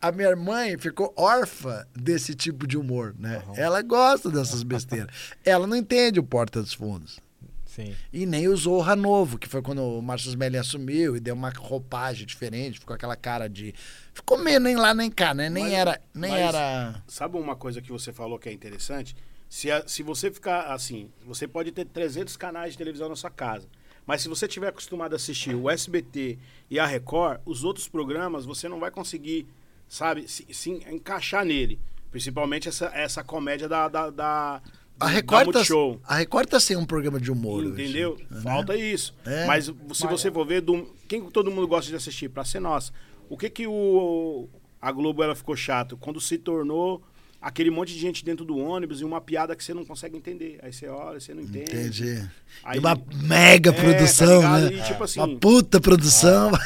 a 0.00 0.10
minha 0.12 0.34
mãe 0.36 0.78
ficou 0.78 1.12
órfã 1.16 1.86
desse 1.94 2.34
tipo 2.34 2.66
de 2.66 2.76
humor, 2.78 3.14
né? 3.18 3.42
Ela 3.56 3.82
gosta 3.82 4.30
dessas 4.30 4.62
besteiras. 4.62 5.08
Ela 5.44 5.66
não 5.66 5.76
entende 5.76 6.18
o 6.18 6.22
Porta 6.22 6.62
dos 6.62 6.72
Fundos. 6.72 7.20
Sim. 7.66 7.94
E 8.12 8.26
nem 8.26 8.48
o 8.48 8.56
Zorra 8.56 8.96
Novo, 8.96 9.38
que 9.38 9.46
foi 9.48 9.62
quando 9.62 9.80
o 9.80 10.02
Márcio 10.02 10.28
Smelling 10.30 10.56
assumiu 10.58 11.16
e 11.16 11.20
deu 11.20 11.34
uma 11.36 11.50
roupagem 11.50 12.26
diferente, 12.26 12.80
ficou 12.80 12.94
aquela 12.96 13.14
cara 13.14 13.48
de. 13.48 13.72
Ficou 14.12 14.38
meio 14.38 14.58
nem 14.58 14.74
lá 14.74 14.92
nem 14.92 15.08
cá, 15.08 15.32
né? 15.32 15.48
Nem 15.48 15.64
Mas- 15.64 15.72
era. 15.72 16.00
Nem 16.12 16.30
mas- 16.32 16.40
era. 16.40 17.00
Sabe 17.06 17.36
uma 17.38 17.54
coisa 17.54 17.80
que 17.80 17.92
você 17.92 18.12
falou 18.12 18.40
que 18.40 18.48
é 18.48 18.52
interessante? 18.52 19.14
Se, 19.48 19.70
a- 19.70 19.84
se 19.86 20.02
você 20.02 20.32
ficar 20.32 20.72
assim, 20.72 21.10
você 21.24 21.46
pode 21.46 21.70
ter 21.70 21.84
300 21.84 22.36
canais 22.36 22.72
de 22.72 22.78
televisão 22.78 23.08
na 23.08 23.14
sua 23.16 23.30
casa. 23.30 23.68
Mas 24.10 24.22
se 24.22 24.28
você 24.28 24.48
tiver 24.48 24.66
acostumado 24.66 25.12
a 25.12 25.16
assistir 25.16 25.54
o 25.54 25.70
SBT 25.70 26.36
e 26.68 26.80
a 26.80 26.84
Record, 26.84 27.40
os 27.46 27.62
outros 27.62 27.86
programas 27.86 28.44
você 28.44 28.68
não 28.68 28.80
vai 28.80 28.90
conseguir, 28.90 29.46
sabe, 29.88 30.26
se, 30.26 30.44
se 30.50 30.68
encaixar 30.68 31.44
nele. 31.44 31.78
Principalmente 32.10 32.68
essa, 32.68 32.86
essa 32.86 33.22
comédia 33.22 33.68
da, 33.68 33.86
da, 33.86 34.10
da, 34.10 34.62
A 34.98 35.04
da 35.04 35.06
Record, 35.06 35.52
tá, 35.52 35.60
a 36.08 36.16
Record 36.16 36.48
tá 36.48 36.58
sem 36.58 36.76
um 36.76 36.84
programa 36.84 37.20
de 37.20 37.30
humor. 37.30 37.62
hoje, 37.62 37.84
Entendeu? 37.84 38.18
né? 38.28 38.40
Falta 38.40 38.76
isso. 38.76 39.14
É. 39.24 39.46
Mas 39.46 39.66
se 39.66 40.06
você 40.08 40.28
for 40.28 40.44
ver, 40.44 40.60
do, 40.60 40.92
quem 41.06 41.22
todo 41.30 41.48
mundo 41.48 41.68
gosta 41.68 41.88
de 41.88 41.94
assistir? 41.94 42.28
Pra 42.30 42.44
ser 42.44 42.58
nossa. 42.58 42.92
O 43.28 43.36
que 43.36 43.48
que 43.48 43.68
o, 43.68 44.48
a 44.82 44.90
Globo 44.90 45.22
ela 45.22 45.36
ficou 45.36 45.54
chato? 45.54 45.96
Quando 45.96 46.20
se 46.20 46.36
tornou 46.36 47.00
aquele 47.40 47.70
monte 47.70 47.92
de 47.94 47.98
gente 47.98 48.24
dentro 48.24 48.44
do 48.44 48.56
ônibus 48.58 49.00
e 49.00 49.04
uma 49.04 49.20
piada 49.20 49.54
que 49.56 49.62
você 49.64 49.72
não 49.74 49.84
consegue 49.84 50.16
entender. 50.16 50.58
Aí 50.62 50.72
você 50.72 50.86
olha, 50.88 51.18
você 51.20 51.32
não 51.34 51.42
entende. 51.42 51.72
Entendi. 51.76 52.28
Aí- 52.64 52.76
E 52.76 52.80
uma 52.80 53.00
mega 53.22 53.70
É, 53.70 53.72
tá 53.72 53.80
produção, 53.82 54.36
ligado? 54.36 54.70
né? 54.70 54.72
E, 54.76 54.82
tipo 54.82 55.04
assim, 55.04 55.20
Uma 55.20 55.36
puta 55.38 55.80
produção. 55.80 56.48
Agora- 56.48 56.60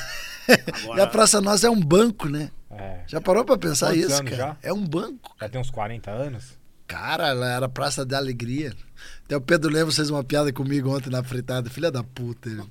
E 0.99 1.01
a 1.01 1.07
Praça 1.07 1.41
Nossa 1.41 1.67
é 1.67 1.71
um 1.71 1.81
banco, 1.81 2.29
né? 2.29 2.51
É. 2.71 3.01
Já 3.07 3.21
parou 3.21 3.45
pra 3.45 3.57
pensar 3.57 3.95
Quantos 3.95 4.11
isso, 4.13 4.25
cara? 4.25 4.37
já? 4.37 4.57
É 4.63 4.73
um 4.73 4.85
banco. 4.87 5.35
Já 5.41 5.49
tem 5.49 5.61
uns 5.61 5.71
40 5.71 6.11
anos? 6.11 6.45
Cara, 6.87 7.29
ela 7.29 7.49
era 7.49 7.69
Praça 7.69 8.05
da 8.05 8.19
Alegria. 8.19 8.75
Até 9.25 9.37
o 9.37 9.41
Pedro 9.41 9.71
Lemos 9.71 9.97
fez 9.97 10.11
uma 10.11 10.23
piada 10.23 10.53
comigo 10.53 10.95
ontem 10.95 11.09
na 11.09 11.23
fritada. 11.23 11.71
Filha 11.71 11.91
da 11.91 12.03
puta. 12.03 12.49
Ele 12.51 12.63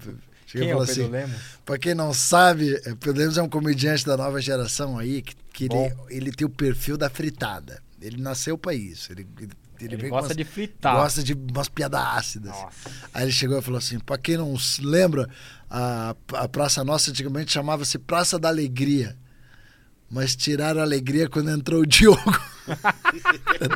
Quem 0.52 0.70
é 0.70 0.76
o 0.76 0.78
falou 0.78 0.86
Pedro 0.86 1.02
assim, 1.04 1.12
Lemos? 1.12 1.36
Pra 1.66 1.78
quem 1.80 1.96
não 1.96 2.14
sabe, 2.14 2.76
é, 2.86 2.94
Pedro 2.94 3.14
Lemos 3.18 3.38
é 3.40 3.42
um 3.42 3.50
comediante 3.50 4.06
da 4.06 4.16
nova 4.16 4.40
geração 4.40 5.00
aí, 5.00 5.24
que, 5.24 5.34
que 5.52 5.64
ele, 5.66 5.94
ele 6.10 6.32
tem 6.32 6.46
o 6.46 6.50
perfil 6.50 6.96
da 6.96 7.10
fritada. 7.10 7.82
Ele 8.06 8.22
nasceu 8.22 8.58
pra 8.58 8.74
isso. 8.74 9.12
Ele, 9.12 9.28
ele, 9.40 9.52
Ele, 9.80 9.98
com 10.04 10.10
gosta 10.10 10.28
umas- 10.30 10.38
de 10.38 10.44
fritar. 10.44 10.96
Gosta 10.96 11.24
de 11.24 11.34
umas 11.34 11.70
piadas 11.70 12.02
ácidas. 12.02 12.52
Nossa. 12.52 12.90
Aí 13.14 13.24
ele 13.24 13.32
chegou 13.32 13.58
e 13.58 13.62
falou 13.62 13.78
assim: 13.78 14.00
pra 14.00 14.18
quem 14.18 14.38
não 14.38 14.58
se 14.58 14.82
lembra, 14.84 15.28
a, 15.70 16.16
a 16.34 16.48
Praça 16.48 16.84
Nossa 16.84 17.12
antigamente 17.12 17.52
chamava-se 17.52 17.98
Praça 17.98 18.38
da 18.38 18.50
Alegria. 18.50 19.16
Mas 20.12 20.36
tiraram 20.36 20.80
a 20.80 20.84
alegria 20.84 21.28
quando 21.28 21.50
entrou 21.50 21.82
o 21.82 21.86
Diogo. 21.88 22.22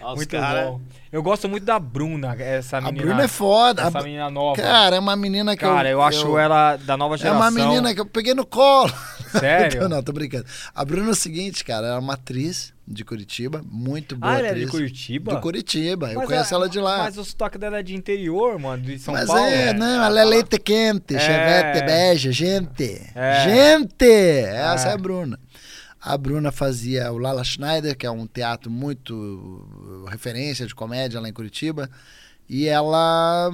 os 0.00 0.14
Muito 0.14 0.30
cara- 0.30 0.64
bom. 0.66 0.80
Eu 1.10 1.22
gosto 1.22 1.48
muito 1.48 1.64
da 1.64 1.78
Bruna, 1.78 2.34
essa 2.38 2.78
A 2.78 2.80
menina. 2.82 3.06
Bruna 3.06 3.22
é 3.24 3.28
foda. 3.28 3.82
Essa 3.82 3.98
A- 3.98 4.02
menina 4.02 4.30
nova. 4.30 4.60
Cara, 4.60 4.96
é 4.96 4.98
uma 4.98 5.16
menina 5.16 5.56
que 5.56 5.62
Cara, 5.62 5.88
eu, 5.88 6.02
acho 6.02 6.36
ela 6.38 6.76
da 6.76 6.96
nova 6.96 7.14
É 7.14 7.18
geração. 7.18 7.40
uma 7.40 7.50
menina 7.50 7.94
que 7.94 8.00
eu 8.00 8.06
peguei 8.06 8.34
no 8.34 8.44
colo. 8.46 8.92
Sério? 9.40 9.88
não, 9.88 10.02
tô 10.02 10.12
brincando. 10.12 10.46
A 10.74 10.84
Bruna 10.84 11.08
é 11.08 11.10
o 11.10 11.14
seguinte, 11.14 11.64
cara, 11.64 11.86
ela 11.86 11.96
é 11.96 11.98
uma 11.98 12.14
atriz 12.14 12.72
de 12.90 13.04
Curitiba, 13.04 13.62
muito 13.70 14.16
boa 14.16 14.32
Ah, 14.32 14.38
ela 14.38 14.46
é 14.46 14.50
atriz. 14.50 14.64
de 14.66 14.70
Curitiba? 14.70 15.34
De 15.34 15.40
Curitiba, 15.42 16.10
eu 16.12 16.18
Mas 16.20 16.28
conheço 16.28 16.54
a- 16.54 16.56
ela 16.58 16.68
de 16.68 16.78
lá. 16.80 16.98
Mas 16.98 17.18
o 17.18 17.24
sotaque 17.24 17.58
dela 17.58 17.78
é 17.78 17.82
de 17.82 17.94
interior, 17.94 18.58
mano, 18.58 18.82
de 18.82 18.98
São 18.98 19.12
Mas 19.14 19.26
Paulo. 19.26 19.42
é, 19.44 19.72
não, 19.74 20.04
ela 20.04 20.20
é 20.20 20.24
leite 20.24 20.58
quente, 20.58 21.14
É. 21.14 21.18
chevette, 21.20 21.84
beija, 21.84 22.32
gente. 22.32 23.00
É. 23.14 23.44
Gente! 23.44 24.04
Essa 24.04 24.88
é. 24.88 24.90
É. 24.90 24.94
a 24.94 24.96
Bruna. 24.96 25.38
A 26.00 26.16
Bruna 26.16 26.50
fazia 26.52 27.12
o 27.12 27.18
Lala 27.18 27.42
Schneider, 27.44 27.96
que 27.96 28.06
é 28.06 28.10
um 28.10 28.26
teatro 28.26 28.70
muito 28.70 30.06
referência 30.08 30.66
de 30.66 30.74
comédia 30.74 31.20
lá 31.20 31.28
em 31.28 31.32
Curitiba. 31.32 31.90
E 32.48 32.66
ela, 32.66 33.50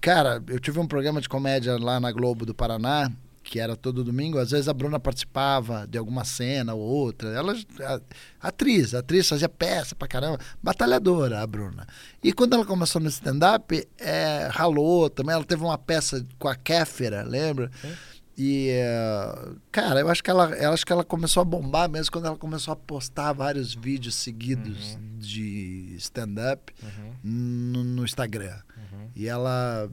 cara, 0.00 0.42
eu 0.48 0.58
tive 0.58 0.78
um 0.78 0.86
programa 0.86 1.20
de 1.20 1.28
comédia 1.28 1.76
lá 1.78 2.00
na 2.00 2.10
Globo 2.12 2.46
do 2.46 2.54
Paraná, 2.54 3.10
que 3.42 3.58
era 3.60 3.76
todo 3.76 4.04
domingo. 4.04 4.38
Às 4.38 4.50
vezes 4.52 4.68
a 4.68 4.72
Bruna 4.72 4.98
participava 5.00 5.86
de 5.86 5.98
alguma 5.98 6.24
cena 6.24 6.74
ou 6.74 6.80
outra. 6.80 7.28
Ela, 7.30 7.54
a- 7.80 8.00
atriz, 8.40 8.94
atriz, 8.94 9.28
fazia 9.28 9.48
peça 9.48 9.94
pra 9.94 10.06
caramba. 10.08 10.38
Batalhadora, 10.62 11.40
a 11.42 11.46
Bruna. 11.46 11.86
E 12.22 12.32
quando 12.32 12.54
ela 12.54 12.64
começou 12.64 13.00
no 13.00 13.08
stand-up, 13.08 13.86
é, 13.98 14.48
ralou 14.50 15.10
também. 15.10 15.34
Ela 15.34 15.44
teve 15.44 15.62
uma 15.62 15.76
peça 15.78 16.24
com 16.38 16.48
a 16.48 16.54
Kéfera, 16.54 17.22
lembra? 17.22 17.70
Sim. 17.80 17.92
E, 18.38 18.68
é, 18.70 19.50
cara, 19.70 20.00
eu 20.00 20.08
acho 20.08 20.24
que 20.24 20.30
ela, 20.30 20.48
eu 20.56 20.72
acho 20.72 20.86
que 20.86 20.92
ela 20.92 21.04
começou 21.04 21.42
a 21.42 21.44
bombar 21.44 21.86
mesmo 21.90 22.10
quando 22.10 22.26
ela 22.26 22.36
começou 22.38 22.72
a 22.72 22.76
postar 22.76 23.34
vários 23.34 23.74
vídeos 23.74 24.14
seguidos 24.14 24.96
de 25.18 25.94
stand-up 25.98 26.72
Uhum, 26.82 27.12
no, 27.22 27.84
no 27.84 28.04
Instagram. 28.04 28.56
uhum. 28.76 29.08
E 29.14 29.26
ela. 29.28 29.90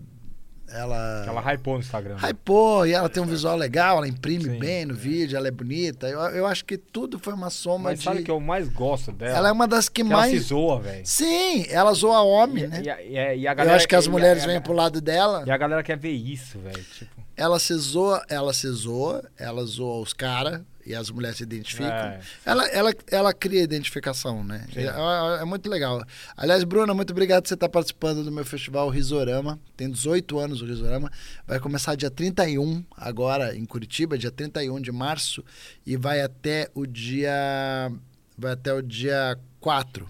Ela. 0.71 1.21
Que 1.23 1.29
ela 1.29 1.41
hypou 1.53 1.73
no 1.75 1.79
Instagram. 1.79 2.15
né? 2.15 2.19
Hypou, 2.21 2.85
e 2.85 2.93
ela 2.93 3.09
tem 3.09 3.21
um 3.21 3.25
visual 3.25 3.55
legal, 3.57 3.97
ela 3.97 4.07
imprime 4.07 4.43
Sim, 4.45 4.59
bem 4.59 4.85
no 4.85 4.93
é. 4.93 4.97
vídeo, 4.97 5.35
ela 5.37 5.47
é 5.47 5.51
bonita. 5.51 6.07
Eu, 6.07 6.19
eu 6.19 6.45
acho 6.45 6.63
que 6.65 6.77
tudo 6.77 7.17
foi 7.19 7.33
uma 7.33 7.49
soma 7.49 7.85
Mas 7.89 7.99
de. 7.99 8.05
sabe 8.05 8.23
que 8.23 8.31
eu 8.31 8.39
mais 8.39 8.67
gosto 8.69 9.11
dela? 9.11 9.37
Ela 9.37 9.49
é 9.49 9.51
uma 9.51 9.67
das 9.67 9.89
que, 9.89 10.03
que 10.03 10.09
mais. 10.09 10.31
ela 10.31 10.41
se 10.41 10.47
zoa, 10.47 10.79
velho. 10.79 11.05
Sim, 11.05 11.65
ela 11.69 11.93
zoa 11.93 12.21
homem, 12.21 12.63
E, 12.63 12.67
né? 12.67 12.81
e 12.83 12.89
a- 12.89 13.01
e 13.03 13.17
a- 13.17 13.35
e 13.35 13.47
a 13.47 13.51
eu 13.51 13.55
galera- 13.55 13.75
acho 13.77 13.87
que 13.87 13.95
as 13.95 14.07
mulheres 14.07 14.43
a- 14.43 14.47
vêm 14.47 14.61
pro 14.61 14.73
lado 14.73 15.01
dela. 15.01 15.43
E 15.45 15.51
a 15.51 15.57
galera 15.57 15.81
quer 15.83 15.97
ver 15.97 16.11
isso, 16.11 16.59
velho. 16.59 16.83
Tipo, 16.97 17.19
Ela 17.35 17.57
se 17.57 17.73
zoa, 17.75 18.21
ela 18.27 18.51
se 18.51 18.67
zoa, 18.69 19.23
ela 19.37 19.63
zoa 19.63 20.01
os 20.01 20.11
caras 20.11 20.61
e 20.85 20.95
as 20.95 21.09
mulheres 21.09 21.37
se 21.37 21.43
identificam. 21.43 21.89
É. 21.91 22.19
Ela, 22.45 22.67
ela, 22.69 22.93
ela 23.11 23.33
cria 23.33 23.61
identificação, 23.61 24.43
né? 24.43 24.65
É, 24.75 24.83
é- 24.85 25.41
é 25.41 25.45
muito 25.45 25.69
legal. 25.69 26.03
Aliás, 26.35 26.63
Bruna, 26.63 26.93
muito 26.93 27.11
obrigado 27.11 27.43
por 27.43 27.47
você 27.49 27.53
estar 27.53 27.69
participando 27.69 28.23
do 28.23 28.31
meu 28.31 28.45
festival 28.45 28.89
Risorama. 28.89 29.59
Tem 29.77 29.89
18 29.89 30.39
anos 30.39 30.61
o 30.61 30.65
Risorama. 30.65 31.11
Vai 31.47 31.59
começar 31.59 31.95
dia 31.95 32.09
31, 32.09 32.83
agora 32.97 33.55
em 33.55 33.65
Curitiba, 33.65 34.17
dia 34.17 34.31
31 34.31 34.79
de 34.81 34.91
março, 34.91 35.43
e 35.85 35.95
vai 35.97 36.21
até 36.21 36.69
o 36.73 36.85
dia. 36.85 37.91
Vai 38.37 38.53
até 38.53 38.73
o 38.73 38.81
dia 38.81 39.37
4. 39.59 40.07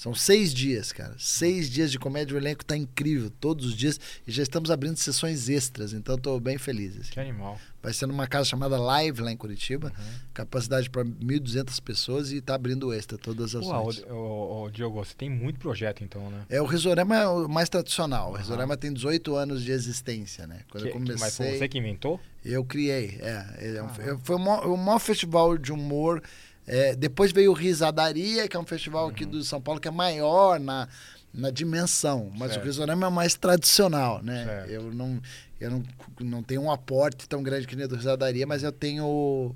São 0.00 0.14
seis 0.14 0.54
dias, 0.54 0.92
cara. 0.92 1.14
Seis 1.18 1.68
dias 1.68 1.92
de 1.92 1.98
comédia. 1.98 2.34
O 2.34 2.38
elenco 2.38 2.64
tá 2.64 2.74
incrível 2.74 3.30
todos 3.38 3.66
os 3.66 3.76
dias. 3.76 4.00
E 4.26 4.32
já 4.32 4.42
estamos 4.42 4.70
abrindo 4.70 4.96
sessões 4.96 5.46
extras, 5.50 5.92
então 5.92 6.16
tô 6.16 6.40
bem 6.40 6.56
feliz. 6.56 6.96
assim. 6.98 7.10
que 7.10 7.20
animal. 7.20 7.58
Vai 7.82 7.92
ser 7.92 8.06
numa 8.06 8.26
casa 8.26 8.46
chamada 8.46 8.78
Live 8.78 9.20
lá 9.20 9.30
em 9.30 9.36
Curitiba. 9.36 9.92
Uhum. 9.98 10.04
Capacidade 10.32 10.88
para 10.88 11.04
1.200 11.04 11.78
pessoas 11.82 12.32
e 12.32 12.40
tá 12.40 12.54
abrindo 12.54 12.94
extra 12.94 13.18
todas 13.18 13.54
as 13.54 13.62
Pô, 13.66 13.72
noites. 13.74 14.02
ô, 14.08 14.62
ô, 14.64 14.70
Diogo, 14.70 15.04
você 15.04 15.12
tem 15.14 15.28
muito 15.28 15.58
projeto 15.60 16.02
então, 16.02 16.30
né? 16.30 16.46
É, 16.48 16.62
o 16.62 16.64
Risorama 16.64 17.16
é 17.16 17.26
o 17.28 17.46
mais 17.46 17.68
tradicional. 17.68 18.28
O 18.28 18.30
Aham. 18.30 18.38
Risorama 18.38 18.76
tem 18.78 18.94
18 18.94 19.34
anos 19.36 19.62
de 19.62 19.70
existência, 19.70 20.46
né? 20.46 20.60
Quando 20.70 20.84
Que- 20.84 20.88
eu 20.88 20.92
que- 20.94 20.98
mas 20.98 21.36
foi 21.36 21.44
comecei, 21.46 21.58
você 21.58 21.68
que 21.68 21.76
inventou? 21.76 22.18
eu 22.42 22.64
criei. 22.64 23.18
É, 23.20 23.76
é 23.76 23.82
um- 23.82 23.86
Ah. 23.86 23.96
eu- 24.06 24.18
foi 24.20 24.36
o 24.36 24.38
maior, 24.38 24.66
o 24.66 24.76
maior 24.78 24.98
festival 24.98 25.58
de 25.58 25.70
humor. 25.70 26.22
É, 26.66 26.94
depois 26.94 27.32
veio 27.32 27.50
o 27.50 27.54
Risadaria, 27.54 28.46
que 28.48 28.56
é 28.56 28.60
um 28.60 28.66
festival 28.66 29.08
aqui 29.08 29.24
Uhum. 29.24 29.30
do 29.30 29.44
São 29.44 29.60
Paulo 29.60 29.80
que 29.80 29.88
é 29.88 29.90
maior 29.90 30.60
na, 30.60 30.88
na 31.34 31.50
dimensão, 31.50 32.30
mas 32.36 32.52
Certo. 32.52 32.62
o 32.62 32.66
Risorama 32.66 33.06
é 33.06 33.10
mais 33.10 33.34
tradicional, 33.34 34.22
né? 34.22 34.44
Certo. 34.44 34.70
Eu 34.70 34.94
não 34.94 35.20
eu 35.60 35.70
não, 35.70 35.82
não 36.20 36.42
tenho 36.42 36.62
um 36.62 36.70
aporte 36.70 37.28
tão 37.28 37.42
grande 37.42 37.66
que 37.66 37.76
nem 37.76 37.84
o 37.84 37.88
do 37.88 37.94
Risadaria, 37.96 38.46
mas 38.46 38.62
eu 38.62 38.72
tenho 38.72 39.54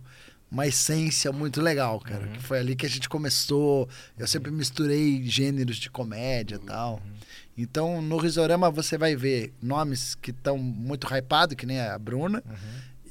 uma 0.50 0.66
essência 0.66 1.32
muito 1.32 1.62
legal, 1.62 1.98
cara. 1.98 2.26
Uhum. 2.26 2.32
Que 2.32 2.42
foi 2.42 2.58
ali 2.58 2.76
que 2.76 2.84
a 2.84 2.88
gente 2.90 3.08
começou. 3.08 3.88
Eu 4.18 4.26
sempre 4.26 4.50
misturei 4.50 5.22
gêneros 5.24 5.76
de 5.78 5.88
comédia 5.90 6.56
e 6.56 6.58
tal. 6.58 6.94
Uhum. 6.94 7.12
Então, 7.56 8.02
no 8.02 8.18
Risorama 8.18 8.70
você 8.70 8.98
vai 8.98 9.16
ver 9.16 9.52
nomes 9.62 10.14
que 10.14 10.30
estão 10.30 10.58
muito 10.58 11.06
hypados, 11.06 11.54
que 11.56 11.64
nem 11.64 11.80
a 11.80 11.98
Bruna, 11.98 12.42
Uhum. 12.46 12.54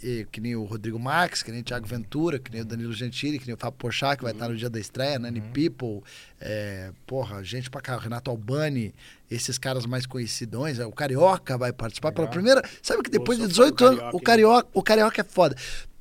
E 0.03 0.27
que 0.29 0.41
nem 0.41 0.55
o 0.55 0.63
Rodrigo 0.65 0.99
Marques, 0.99 1.41
que 1.41 1.51
nem 1.51 1.61
o 1.61 1.63
Thiago 1.63 1.87
Ventura, 1.87 2.37
que 2.37 2.51
nem 2.51 2.61
o 2.61 2.65
Danilo 2.65 2.91
Gentili, 2.91 3.39
que 3.39 3.47
nem 3.47 3.55
o 3.55 3.57
Fábio 3.57 3.77
Porchat, 3.77 4.17
que 4.17 4.23
vai 4.23 4.33
estar 4.33 4.49
no 4.49 4.55
dia 4.55 4.69
da 4.69 4.79
estreia, 4.79 5.17
Nani 5.17 5.41
People, 5.41 6.03
é, 6.45 6.91
porra, 7.07 7.41
gente 7.41 7.69
pra 7.69 7.79
cá, 7.79 7.97
Renato 7.97 8.29
Albani, 8.29 8.93
esses 9.31 9.57
caras 9.57 9.85
mais 9.85 10.05
conhecidões, 10.05 10.77
o 10.77 10.91
Carioca 10.91 11.57
vai 11.57 11.71
participar 11.71 12.11
pela 12.11 12.27
Legal. 12.27 12.33
primeira. 12.33 12.61
Sabe 12.81 13.01
que 13.01 13.09
Pô, 13.09 13.17
depois 13.17 13.39
de 13.39 13.45
sou 13.53 13.63
fã 13.65 13.71
do 13.71 13.75
18 13.77 13.85
anos, 13.85 14.13
o? 14.13 14.19
Carioca, 14.19 14.67
o 14.73 14.83
Carioca 14.83 15.21
é 15.21 15.23
foda. 15.23 15.55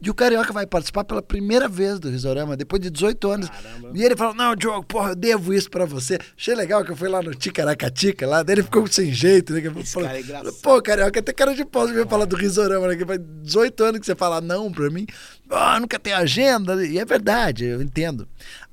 E 0.04 0.10
o 0.10 0.14
Carioca 0.14 0.52
vai 0.52 0.66
participar 0.66 1.04
pela 1.04 1.22
primeira 1.22 1.68
vez 1.68 2.00
do 2.00 2.10
Risorama, 2.10 2.56
depois 2.56 2.82
de 2.82 2.90
18 2.90 3.30
anos. 3.30 3.48
Caramba. 3.48 3.92
E 3.94 4.02
ele 4.02 4.16
falou: 4.16 4.34
Não, 4.34 4.56
Diogo, 4.56 4.84
porra, 4.84 5.10
eu 5.10 5.14
devo 5.14 5.54
isso 5.54 5.70
pra 5.70 5.84
você. 5.84 6.18
Achei 6.36 6.56
legal 6.56 6.84
que 6.84 6.90
eu 6.90 6.96
fui 6.96 7.08
lá 7.08 7.22
no 7.22 7.32
Ticaracatica, 7.32 8.26
lá, 8.26 8.42
daí 8.42 8.56
ele 8.56 8.64
ficou 8.64 8.84
sem 8.88 9.12
jeito, 9.12 9.52
né? 9.52 9.60
Esse 9.78 9.92
falei, 9.92 10.08
cara 10.08 10.18
é 10.18 10.22
engraçado. 10.22 10.52
Pô, 10.60 10.82
Carioca, 10.82 11.22
tem 11.22 11.34
cara 11.34 11.54
de 11.54 11.64
pau 11.64 11.86
de 11.86 11.92
vir 11.92 12.08
falar 12.08 12.24
do 12.24 12.34
Risorama, 12.34 12.88
né? 12.88 12.96
Que 12.96 13.06
faz 13.06 13.20
18 13.44 13.84
anos 13.84 14.00
que 14.00 14.06
você 14.06 14.16
fala 14.16 14.40
não 14.40 14.72
pra 14.72 14.90
mim. 14.90 15.06
Ah, 15.48 15.78
nunca 15.78 16.00
tem 16.00 16.12
agenda. 16.12 16.84
E 16.84 16.98
é 16.98 17.04
verdade, 17.04 17.66
eu 17.66 17.80
entendo. 17.80 18.26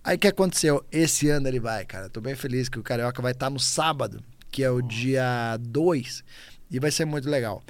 Aí 0.04 0.16
o 0.16 0.20
que 0.20 0.28
aconteceu? 0.28 0.84
Esse 0.92 1.30
ano 1.30 1.48
ele 1.48 1.60
vai, 1.60 1.86
cara. 1.86 2.10
Tô 2.10 2.22
bem 2.22 2.36
feliz 2.36 2.70
que 2.70 2.80
o 2.80 2.84
Carioca 2.84 3.22
vai 3.22 3.34
estar 3.34 3.50
no 3.50 3.60
sábado, 3.60 4.24
que 4.50 4.64
é 4.64 4.70
o 4.70 4.82
dia 4.82 5.58
2, 5.60 6.24
e 6.72 6.80
vai 6.80 6.92
ser 6.92 7.06
muito 7.06 7.30
legal. 7.30 7.62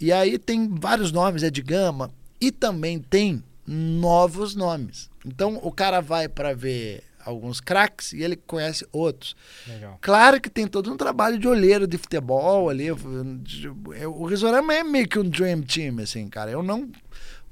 E 0.00 0.12
aí 0.12 0.38
tem 0.38 0.68
vários 0.68 1.12
nomes, 1.12 1.42
é 1.42 1.50
de 1.50 1.62
gama, 1.62 2.10
e 2.40 2.50
também 2.52 2.98
tem 2.98 3.42
novos 3.66 4.54
nomes. 4.54 5.08
Então 5.24 5.58
o 5.62 5.72
cara 5.72 6.00
vai 6.00 6.28
pra 6.28 6.52
ver 6.52 7.02
alguns 7.24 7.60
craques 7.60 8.12
e 8.12 8.22
ele 8.22 8.36
conhece 8.36 8.86
outros. 8.92 9.34
Legal. 9.66 9.98
Claro 10.00 10.40
que 10.40 10.48
tem 10.48 10.66
todo 10.66 10.92
um 10.92 10.96
trabalho 10.96 11.38
de 11.38 11.48
olheiro 11.48 11.86
de 11.86 11.98
futebol 11.98 12.68
ali. 12.68 12.90
O 12.90 14.26
Risorama 14.26 14.74
é 14.74 14.84
meio 14.84 15.08
que 15.08 15.18
um 15.18 15.28
dream 15.28 15.62
team, 15.62 15.98
assim, 15.98 16.28
cara. 16.28 16.50
Eu 16.50 16.62
não. 16.62 16.88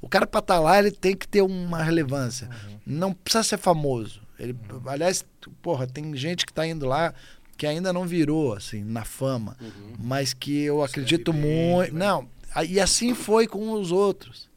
O 0.01 0.07
cara 0.07 0.25
pra 0.27 0.39
estar 0.39 0.59
lá, 0.59 0.79
ele 0.79 0.91
tem 0.91 1.15
que 1.15 1.27
ter 1.27 1.41
uma 1.41 1.83
relevância. 1.83 2.49
Não 2.85 3.11
precisa 3.11 3.43
ser 3.43 3.57
famoso. 3.57 4.21
Ele, 4.39 4.55
Aliás, 4.85 5.25
porra, 5.61 5.87
tem 5.87 6.15
gente 6.15 6.45
que 6.45 6.53
tá 6.53 6.65
indo 6.65 6.85
lá 6.85 7.13
que 7.57 7.65
ainda 7.65 7.93
não 7.93 8.05
virou, 8.05 8.53
assim, 8.53 8.83
na 8.83 9.05
fama. 9.05 9.55
Uhum. 9.61 9.93
Mas 9.99 10.33
que 10.33 10.63
eu 10.63 10.83
acredito 10.83 11.31
Escreve 11.31 11.47
bem, 11.47 11.69
muito. 11.71 11.93
né? 11.93 12.05
Não, 12.05 12.29
e 12.67 12.79
assim 12.79 13.13
foi 13.13 13.47
com 13.47 13.71
os 13.71 13.91
outros. 13.91 14.49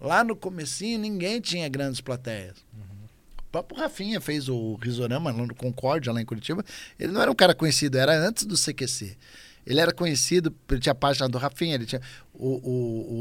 Lá 0.00 0.24
no 0.24 0.34
comecinho, 0.34 0.98
ninguém 0.98 1.40
tinha 1.40 1.68
grandes 1.68 2.00
plateias. 2.00 2.56
O 3.38 3.42
próprio 3.52 3.78
Rafinha 3.78 4.20
fez 4.20 4.48
o 4.48 4.74
Risorama 4.82 5.30
no 5.32 5.54
Concórdia, 5.54 6.12
lá 6.12 6.20
em 6.20 6.24
Curitiba. 6.24 6.64
Ele 6.98 7.12
não 7.12 7.20
era 7.22 7.30
um 7.30 7.34
cara 7.34 7.54
conhecido, 7.54 7.98
era 7.98 8.12
antes 8.12 8.44
do 8.44 8.56
CQC. 8.56 9.16
Ele 9.64 9.78
era 9.80 9.92
conhecido, 9.92 10.52
ele 10.70 10.80
tinha 10.80 10.92
a 10.92 10.94
página 10.96 11.28
do 11.28 11.38
Rafinha, 11.38 11.74
ele 11.76 11.86
tinha. 11.86 12.00
O, 12.34 12.48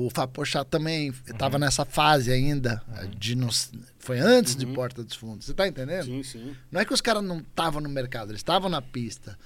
o, 0.04 0.06
o 0.08 0.10
Fapochá 0.10 0.63
também 0.65 1.10
estava 1.27 1.60
nessa 1.60 1.86
fase 1.86 2.32
ainda. 2.32 2.82
De 3.17 3.36
nos, 3.36 3.71
foi 3.99 4.19
antes 4.19 4.56
de 4.56 4.65
Uhum. 4.65 4.73
Porta 4.73 5.04
dos 5.04 5.15
Fundos. 5.15 5.45
Você 5.45 5.54
tá 5.54 5.67
entendendo? 5.67 6.06
Sim, 6.06 6.23
sim. 6.23 6.56
Não 6.71 6.82
é 6.82 6.86
que 6.86 6.93
os 6.93 7.01
caras 7.01 7.23
não 7.23 7.39
estavam 7.39 7.80
no 7.82 7.89
mercado, 7.89 8.32
eles 8.32 8.39
estavam 8.39 8.69
na 8.69 8.82
pista. 8.82 9.38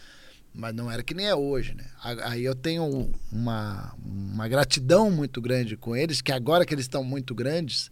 Mas 0.53 0.73
não 0.73 0.89
era 0.89 1.03
que 1.03 1.13
nem 1.13 1.25
é 1.25 1.35
hoje, 1.35 1.73
né? 1.73 1.83
Aí 2.01 2.45
eu 2.45 2.55
tenho 2.55 3.11
uma, 3.29 3.93
uma 4.01 4.47
gratidão 4.47 5.11
muito 5.11 5.41
grande 5.41 5.75
com 5.75 5.93
eles, 5.97 6.21
que 6.21 6.31
agora 6.31 6.65
que 6.65 6.73
eles 6.73 6.85
estão 6.85 7.03
muito 7.03 7.35
grandes, 7.35 7.91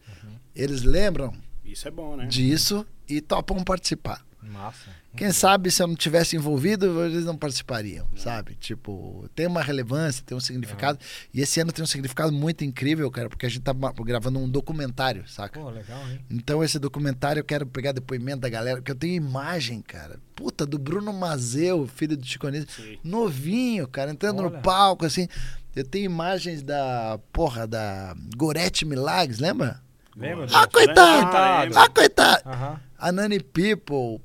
eles 0.56 0.82
lembram 0.84 1.34
Isso 1.66 1.86
é 1.90 1.92
bom, 1.92 2.16
né? 2.16 2.26
disso 2.28 2.88
e 3.10 3.20
topam 3.20 3.62
participar. 3.66 4.26
Massa. 4.42 4.90
Quem 5.16 5.32
sabe 5.32 5.70
se 5.70 5.82
eu 5.84 5.88
não 5.88 5.96
tivesse 5.96 6.36
envolvido, 6.36 7.04
eles 7.06 7.24
não 7.24 7.38
participariam, 7.38 8.08
sabe? 8.16 8.56
Tipo, 8.56 9.30
tem 9.36 9.46
uma 9.46 9.62
relevância, 9.62 10.24
tem 10.26 10.36
um 10.36 10.40
significado. 10.40 10.98
E 11.34 11.40
esse 11.42 11.60
ano 11.60 11.72
tem 11.72 11.84
um 11.84 11.88
significado 11.88 12.32
muito 12.32 12.64
incrível, 12.64 13.10
cara, 13.12 13.30
porque 13.30 13.46
a 13.46 13.50
gente 13.50 13.62
tá 13.62 13.74
gravando 14.04 14.40
um 14.40 14.50
documentário, 14.50 15.28
saca? 15.28 15.60
Pô, 15.60 15.70
legal, 15.70 16.02
hein? 16.10 16.20
Então 16.32 16.64
esse 16.64 16.80
documentário 16.80 17.40
eu 17.42 17.44
quero 17.44 17.66
pegar 17.68 17.92
depoimento 17.92 18.40
da 18.42 18.50
galera, 18.50 18.78
porque 18.78 18.92
eu 18.92 18.96
tenho 18.96 19.14
imagem, 19.14 19.82
cara. 19.82 20.20
Puta, 20.36 20.66
do 20.66 20.80
Bruno 20.80 21.14
Mazeu, 21.14 21.86
filho 21.88 22.18
do 22.18 22.26
Chico 22.26 22.48
Anísio, 22.48 22.68
Sim. 22.70 22.98
novinho, 23.04 23.88
cara, 23.88 24.10
entrando 24.12 24.40
Olha. 24.42 24.50
no 24.58 24.62
palco, 24.64 25.06
assim. 25.06 25.28
Eu 25.76 25.84
tenho 25.84 26.06
imagens 26.06 26.62
da, 26.64 27.20
porra, 27.32 27.66
da 27.68 28.16
Gorete 28.36 28.84
Milagres, 28.86 29.40
lembra? 29.40 29.82
Lembra? 30.16 30.46
Ah, 30.54 30.66
do- 30.66 30.72
coitado! 30.72 31.22
Coitado. 31.24 31.78
Ah, 31.80 31.90
coitado! 31.90 32.80
A 32.98 33.12
Nani 33.12 33.40
People, 33.40 34.22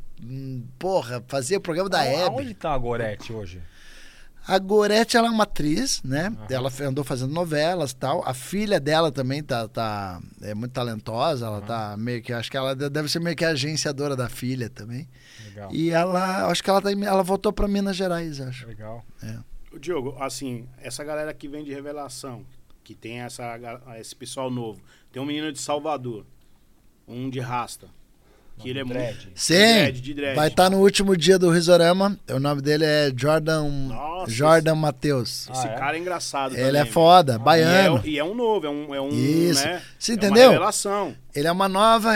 porra, 0.78 1.22
fazia 1.28 1.58
o 1.58 1.60
programa 1.60 1.88
da 1.88 2.04
Hebe. 2.04 2.22
Aonde 2.22 2.54
tá 2.54 2.72
a 2.72 2.78
Gorete 2.78 3.32
hoje? 3.32 3.62
A 4.46 4.58
Gorete, 4.58 5.14
ela 5.16 5.28
é 5.28 5.30
uma 5.30 5.42
atriz, 5.44 6.02
né? 6.02 6.28
Aham. 6.28 6.46
Ela 6.48 6.70
andou 6.88 7.04
fazendo 7.04 7.32
novelas 7.34 7.90
e 7.90 7.96
tal. 7.96 8.22
A 8.26 8.32
filha 8.32 8.80
dela 8.80 9.12
também 9.12 9.42
tá, 9.42 9.68
tá 9.68 10.20
é 10.40 10.54
muito 10.54 10.72
talentosa. 10.72 11.44
Ela 11.44 11.60
tá 11.60 11.96
meio 11.98 12.22
que, 12.22 12.32
acho 12.32 12.50
que 12.50 12.56
ela 12.56 12.74
de- 12.74 12.88
deve 12.88 13.10
ser 13.10 13.20
meio 13.20 13.36
que 13.36 13.44
a 13.44 13.50
agenciadora 13.50 14.16
da 14.16 14.28
filha 14.30 14.70
também. 14.70 15.06
Legal. 15.44 15.70
E 15.70 15.90
ela, 15.90 16.46
acho 16.46 16.64
que 16.64 16.70
ela, 16.70 16.80
tá, 16.80 16.90
ela 16.90 17.22
voltou 17.22 17.52
pra 17.52 17.68
Minas 17.68 17.94
Gerais, 17.94 18.40
acho. 18.40 18.66
Legal. 18.66 19.04
O 19.70 19.78
Diogo, 19.78 20.16
assim, 20.18 20.66
essa 20.78 21.04
galera 21.04 21.34
que 21.34 21.46
vem 21.46 21.62
de 21.62 21.74
revelação, 21.74 22.42
que 22.82 22.94
tem 22.94 23.20
essa, 23.20 23.44
esse 24.00 24.16
pessoal 24.16 24.50
novo, 24.50 24.80
tem 25.12 25.20
um 25.20 25.26
menino 25.26 25.52
de 25.52 25.60
Salvador, 25.60 26.24
um 27.06 27.28
de 27.28 27.38
rasta, 27.38 27.86
que 28.58 28.68
ele 28.68 28.78
é 28.80 28.84
muito. 28.84 28.98
Dread. 28.98 29.28
Sim, 29.34 29.54
dread, 29.54 30.00
de 30.00 30.14
dread. 30.14 30.36
vai 30.36 30.48
estar 30.48 30.68
no 30.70 30.78
último 30.78 31.16
dia 31.16 31.38
do 31.38 31.50
Risorama. 31.50 32.18
O 32.30 32.38
nome 32.38 32.60
dele 32.60 32.84
é 32.84 33.12
Jordan, 33.16 33.64
Nossa, 33.88 34.30
Jordan 34.30 34.74
Matheus. 34.74 35.48
Esse 35.50 35.66
Ah, 35.66 35.70
é? 35.70 35.78
cara 35.78 35.96
é 35.96 36.00
engraçado. 36.00 36.54
Ele 36.54 36.64
também, 36.66 36.80
é 36.82 36.84
foda, 36.84 37.38
baiano. 37.38 38.00
E 38.04 38.08
é, 38.08 38.12
e 38.12 38.18
é 38.18 38.24
um 38.24 38.34
novo, 38.34 38.66
é 38.66 38.70
um. 38.70 38.94
É 38.94 39.00
um 39.00 39.08
Isso. 39.08 39.64
Né, 39.64 39.82
Você 39.98 40.12
é 40.12 40.14
entendeu? 40.16 40.42
Uma 40.44 40.52
revelação. 40.52 41.14
Ele 41.34 41.46
é 41.46 41.52
uma 41.52 41.68
nova 41.68 42.12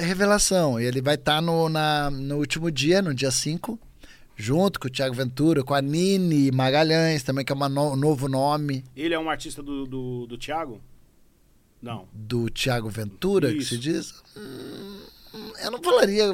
revelação. 0.00 0.80
Ele 0.80 1.00
vai 1.02 1.14
estar 1.16 1.40
no, 1.42 1.68
na- 1.68 2.10
no 2.10 2.36
último 2.38 2.70
dia, 2.70 3.02
no 3.02 3.12
dia 3.14 3.30
5, 3.30 3.78
junto 4.36 4.80
com 4.80 4.88
o 4.88 4.90
Thiago 4.90 5.14
Ventura, 5.14 5.62
com 5.62 5.74
a 5.74 5.82
Nini 5.82 6.50
Magalhães, 6.50 7.22
também, 7.22 7.44
que 7.44 7.52
é 7.52 7.54
um 7.56 7.96
novo 7.96 8.26
nome 8.28 8.84
Ele 8.96 9.14
é 9.14 9.18
um 9.18 9.30
artista 9.30 9.62
do, 9.62 9.84
do, 9.86 10.26
do 10.26 10.36
Thiago? 10.38 10.80
Não. 11.82 12.06
do 12.14 12.48
Thiago 12.48 12.88
Ventura, 12.88 13.52
que 13.52 13.58
Isso. 13.58 13.68
se 13.74 13.78
diz. 13.78 14.14
Hum, 14.34 15.00
eu 15.62 15.70
não 15.70 15.82
falaria 15.82 16.26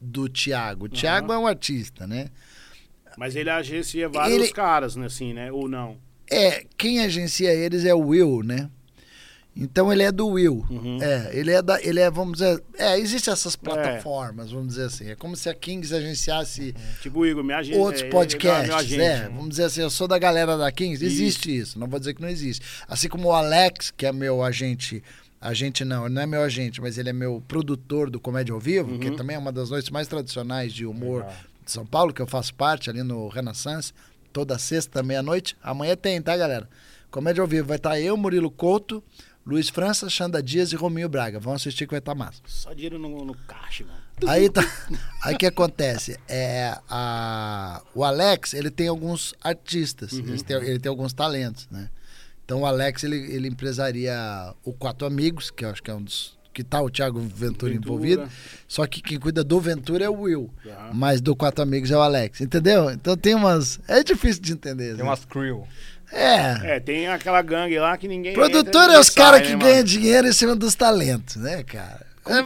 do 0.00 0.28
Thiago. 0.28 0.86
O 0.86 0.88
Thiago 0.88 1.32
é 1.32 1.38
um 1.38 1.46
artista, 1.46 2.06
né? 2.06 2.28
Mas 3.16 3.34
ele 3.34 3.50
agencia 3.50 4.08
vários 4.08 4.36
Ele- 4.36 4.52
caras, 4.52 4.94
né, 4.96 5.06
assim, 5.06 5.32
né? 5.32 5.50
Ou 5.50 5.68
não. 5.68 5.96
É, 6.30 6.64
quem 6.76 7.00
agencia 7.00 7.52
eles 7.52 7.84
é 7.84 7.94
o 7.94 7.98
Will, 8.00 8.42
né? 8.44 8.70
Então 9.60 9.92
ele 9.92 10.04
é 10.04 10.12
do 10.12 10.28
Will. 10.28 10.64
Uhum. 10.70 11.02
É, 11.02 11.30
ele 11.32 11.50
é 11.50 11.60
da. 11.60 11.82
Ele 11.82 11.98
é, 11.98 12.08
vamos 12.08 12.34
dizer. 12.38 12.62
É, 12.76 12.96
existem 12.96 13.32
essas 13.32 13.56
plataformas, 13.56 14.52
vamos 14.52 14.68
dizer 14.68 14.84
assim. 14.84 15.10
É 15.10 15.16
como 15.16 15.34
se 15.34 15.48
a 15.48 15.54
Kings 15.54 15.92
agenciasse 15.92 16.76
Tipo 17.02 17.20
o 17.20 17.26
Igor, 17.26 17.42
me 17.42 17.52
outros 17.76 18.04
podcasts. 18.04 18.92
é, 18.92 19.24
vamos 19.24 19.48
dizer 19.50 19.64
assim, 19.64 19.80
eu 19.80 19.90
sou 19.90 20.06
da 20.06 20.16
galera 20.16 20.56
da 20.56 20.70
Kings. 20.70 21.04
Existe 21.04 21.56
isso. 21.56 21.76
não 21.76 21.88
vou 21.88 21.98
dizer 21.98 22.14
que 22.14 22.22
não 22.22 22.28
existe. 22.28 22.64
Assim 22.86 23.08
como 23.08 23.28
o 23.28 23.32
Alex, 23.32 23.90
que 23.90 24.06
é 24.06 24.12
meu 24.12 24.44
agente. 24.44 25.02
Agente 25.40 25.84
não, 25.84 26.06
ele 26.06 26.14
não 26.14 26.22
é 26.22 26.26
meu 26.26 26.42
agente, 26.42 26.80
mas 26.80 26.98
ele 26.98 27.10
é 27.10 27.12
meu 27.12 27.42
produtor 27.46 28.10
do 28.10 28.18
Comédia 28.18 28.52
ao 28.52 28.58
Vivo, 28.60 28.98
que 28.98 29.08
Uhum. 29.10 29.16
também 29.16 29.36
é 29.36 29.38
uma 29.38 29.52
das 29.52 29.70
noites 29.70 29.88
mais 29.90 30.08
tradicionais 30.08 30.72
de 30.72 30.84
humor 30.84 31.20
Legal. 31.20 31.36
de 31.64 31.70
São 31.72 31.86
Paulo, 31.86 32.12
que 32.12 32.20
eu 32.20 32.26
faço 32.26 32.52
parte 32.54 32.90
ali 32.90 33.02
no 33.04 33.28
Renaissance, 33.28 33.92
toda 34.32 34.58
sexta, 34.58 35.02
meia-noite. 35.02 35.56
Amanhã 35.62 35.96
tem, 35.96 36.20
tá, 36.20 36.36
galera? 36.36 36.68
Comédia 37.10 37.40
ao 37.40 37.46
Vivo 37.46 37.68
vai 37.68 37.76
estar 37.76 38.00
eu, 38.00 38.16
Murilo 38.16 38.50
Couto, 38.50 39.02
Luiz 39.46 39.68
França, 39.70 40.10
Xanda 40.10 40.42
Dias 40.42 40.72
e 40.72 40.76
Rominho 40.76 41.08
Braga. 41.08 41.38
Vão 41.40 41.54
assistir 41.54 41.86
que 41.86 41.92
vai 41.92 42.00
estar 42.00 42.14
massa. 42.14 42.42
Só 42.46 42.72
dinheiro 42.74 42.98
no, 42.98 43.24
no 43.24 43.34
caixa, 43.46 43.84
mano. 43.84 43.98
Aí 44.26 44.50
tá. 44.50 44.60
Aí 45.22 45.36
o 45.36 45.38
que 45.38 45.46
acontece? 45.46 46.18
É, 46.28 46.76
a, 46.90 47.80
o 47.94 48.02
Alex, 48.04 48.52
ele 48.54 48.70
tem 48.70 48.88
alguns 48.88 49.34
artistas, 49.40 50.12
Uhum. 50.12 50.18
ele, 50.28 50.42
tem, 50.42 50.56
ele 50.56 50.78
tem 50.80 50.90
alguns 50.90 51.12
talentos, 51.12 51.66
né? 51.70 51.88
Então 52.48 52.62
o 52.62 52.66
Alex, 52.66 53.04
ele, 53.04 53.16
ele 53.30 53.46
empresaria 53.46 54.54
o 54.64 54.72
Quatro 54.72 55.06
Amigos, 55.06 55.50
que 55.50 55.66
eu 55.66 55.68
acho 55.68 55.82
que 55.82 55.90
é 55.90 55.94
um 55.94 56.02
dos. 56.02 56.38
Que 56.54 56.64
tá 56.64 56.80
o 56.80 56.88
Thiago 56.88 57.20
Ventura, 57.20 57.38
Ventura. 57.46 57.74
envolvido. 57.74 58.28
Só 58.66 58.86
que 58.86 59.02
quem 59.02 59.20
cuida 59.20 59.44
do 59.44 59.60
Ventura 59.60 60.06
é 60.06 60.08
o 60.08 60.22
Will. 60.22 60.50
Tá. 60.64 60.90
Mas 60.94 61.20
do 61.20 61.36
Quatro 61.36 61.62
Amigos 61.62 61.90
é 61.90 61.96
o 61.96 62.00
Alex. 62.00 62.40
Entendeu? 62.40 62.90
Então 62.90 63.18
tem 63.18 63.34
umas. 63.34 63.78
É 63.86 64.02
difícil 64.02 64.40
de 64.42 64.52
entender. 64.54 64.88
Tem 64.94 64.96
né? 64.96 65.02
umas 65.02 65.26
crew. 65.26 65.68
É. 66.10 66.76
É, 66.76 66.80
tem 66.80 67.06
aquela 67.06 67.42
gangue 67.42 67.78
lá 67.78 67.98
que 67.98 68.08
ninguém. 68.08 68.32
Produtor 68.32 68.84
entra, 68.84 68.96
é 68.96 68.98
os 68.98 69.10
caras 69.10 69.42
que 69.46 69.54
né, 69.54 69.58
ganham 69.62 69.84
dinheiro 69.84 70.26
em 70.26 70.32
cima 70.32 70.56
dos 70.56 70.74
talentos, 70.74 71.36
né, 71.36 71.62
cara? 71.62 72.06
É, 72.26 72.42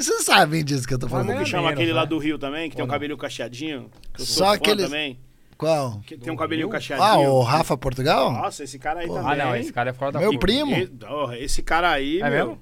Vocês 0.00 0.24
sabem 0.24 0.64
disso 0.64 0.86
que 0.86 0.94
eu 0.94 0.98
tô 0.98 1.08
Como 1.08 1.24
falando. 1.24 1.42
que 1.42 1.50
chama 1.50 1.70
aquele 1.70 1.92
lá 1.92 2.02
né? 2.02 2.06
do 2.06 2.18
Rio 2.18 2.38
também, 2.38 2.70
que 2.70 2.76
tem 2.76 2.82
Ou 2.82 2.86
um 2.86 2.88
não? 2.88 2.94
cabelo 2.94 3.18
cacheadinho? 3.18 3.90
que 4.14 4.22
eu 4.22 4.26
sou 4.26 4.36
Só 4.46 4.50
fã 4.52 4.54
aqueles- 4.54 4.84
também. 4.84 5.18
Qual? 5.60 6.00
Que 6.06 6.16
tem 6.16 6.32
um 6.32 6.36
cabelinho 6.36 6.68
Rio? 6.68 6.72
cacheadinho. 6.72 7.06
Ah, 7.06 7.18
o 7.18 7.42
Rafa 7.42 7.76
Portugal? 7.76 8.32
Nossa, 8.32 8.64
esse 8.64 8.78
cara 8.78 9.00
aí 9.00 9.06
Pô. 9.06 9.12
também. 9.14 9.32
Ah, 9.32 9.36
não, 9.44 9.54
esse 9.56 9.70
cara 9.70 9.90
é 9.90 9.92
fora 9.92 10.10
da 10.12 10.18
Meu 10.18 10.38
primo? 10.38 10.74
E- 10.74 10.90
oh, 11.06 11.30
Esse 11.32 11.62
cara 11.62 11.90
aí, 11.90 12.18
É 12.22 12.30
meu. 12.30 12.46
mesmo? 12.46 12.60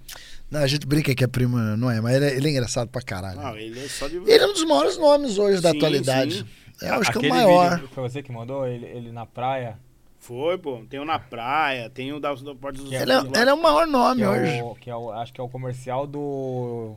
Não, 0.51 0.61
a 0.61 0.67
gente 0.67 0.85
brinca 0.85 1.15
que 1.15 1.23
é 1.23 1.27
primo, 1.29 1.57
não 1.59 1.89
é, 1.89 2.01
mas 2.01 2.17
ele 2.17 2.25
é, 2.25 2.37
ele 2.37 2.49
é 2.49 2.51
engraçado 2.51 2.89
pra 2.89 3.01
caralho. 3.01 3.41
Não, 3.41 3.57
ele 3.57 3.79
é 3.79 3.89
só 3.89 4.09
de. 4.09 4.17
Ele 4.17 4.33
é 4.43 4.47
um 4.49 4.53
dos 4.53 4.65
maiores 4.65 4.99
nomes 4.99 5.39
hoje 5.39 5.61
da 5.63 5.71
Sim, 5.71 5.77
atualidade. 5.77 6.39
sim. 6.39 6.47
Eu 6.87 6.95
acho 6.95 7.13
que 7.13 7.19
é 7.19 7.21
o 7.21 7.25
Aquele 7.25 7.33
maior. 7.33 7.75
vídeo 7.77 7.89
foi 7.95 8.03
você 8.11 8.21
que 8.23 8.33
mandou 8.33 8.67
ele, 8.67 8.87
ele 8.87 9.13
na 9.13 9.25
praia. 9.27 9.79
Foi, 10.19 10.59
pô. 10.59 10.83
Tem 10.91 10.99
um 10.99 11.05
na 11.05 11.21
praia, 11.21 11.89
tem 11.91 12.13
um 12.13 12.19
da, 12.19 12.35
da 12.35 12.55
Porta 12.57 12.83
dos 12.83 12.91
Ele 12.93 13.13
é, 13.13 13.17
ele 13.41 13.51
é 13.51 13.55
o 13.55 13.63
maior 13.63 13.85
Que 13.87 13.93
nome 13.93 14.23
é 14.23 14.29
hoje. 14.29 14.63
o, 14.63 14.75
que 14.75 14.91
é 14.91 14.97
o, 14.97 15.13
acho 15.13 15.33
que 15.33 15.41
é 15.41 15.45
o 15.45 15.49
comercial 15.49 16.05
do 16.05 16.97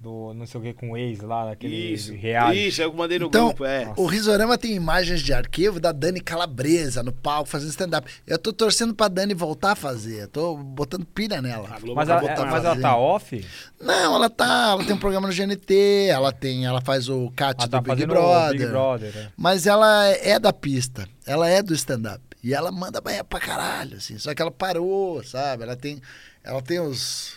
do 0.00 0.32
não 0.32 0.46
sei 0.46 0.60
o 0.60 0.62
que 0.62 0.72
com 0.72 0.92
o 0.92 0.96
ex 0.96 1.20
lá, 1.20 1.46
daquele 1.46 1.74
Isso, 1.92 2.12
reality. 2.14 2.68
isso, 2.68 2.80
eu 2.82 2.92
mandei 2.92 3.18
no 3.18 3.26
Então, 3.26 3.48
grupo, 3.48 3.64
é. 3.64 3.92
o 3.96 4.06
Risorama 4.06 4.56
tem 4.56 4.72
imagens 4.74 5.20
de 5.20 5.32
arquivo 5.32 5.80
da 5.80 5.90
Dani 5.90 6.20
Calabresa 6.20 7.02
no 7.02 7.10
palco 7.12 7.48
fazendo 7.48 7.70
stand-up. 7.70 8.08
Eu 8.26 8.38
tô 8.38 8.52
torcendo 8.52 8.94
pra 8.94 9.08
Dani 9.08 9.34
voltar 9.34 9.72
a 9.72 9.74
fazer. 9.74 10.22
Eu 10.22 10.28
tô 10.28 10.56
botando 10.56 11.04
pilha 11.04 11.42
nela. 11.42 11.68
A 11.72 11.80
Globo 11.80 11.96
Mas, 11.96 12.06
tá 12.08 12.14
ela, 12.18 12.30
é- 12.30 12.44
mas 12.50 12.64
ela 12.64 12.80
tá 12.80 12.96
off? 12.96 13.44
Não, 13.80 14.14
ela 14.14 14.30
tá. 14.30 14.68
Ela 14.72 14.84
tem 14.84 14.94
um 14.94 14.98
programa 14.98 15.26
no 15.26 15.32
GNT, 15.34 16.06
ela 16.10 16.30
tem. 16.32 16.64
Ela 16.64 16.80
faz 16.80 17.08
o 17.08 17.30
cat 17.32 17.56
Ela 17.58 17.66
do 17.66 17.70
tá 17.70 17.80
Big 17.94 18.06
Brother. 18.06 18.52
Big 18.58 18.66
Brother. 18.66 19.12
é. 19.16 19.28
Mas 19.36 19.66
ela 19.66 20.06
é 20.08 20.38
da 20.38 20.52
pista, 20.52 21.08
ela 21.26 21.48
é 21.48 21.60
do 21.60 21.74
stand-up. 21.74 22.22
E 22.42 22.54
ela 22.54 22.70
manda 22.70 23.00
bem 23.00 23.22
pra 23.24 23.40
caralho, 23.40 23.96
assim. 23.96 24.16
Só 24.16 24.32
que 24.32 24.40
ela 24.40 24.50
parou, 24.52 25.24
sabe? 25.24 25.64
Ela 25.64 25.74
tem. 25.74 26.00
Ela 26.44 26.62
tem 26.62 26.78
os. 26.78 27.36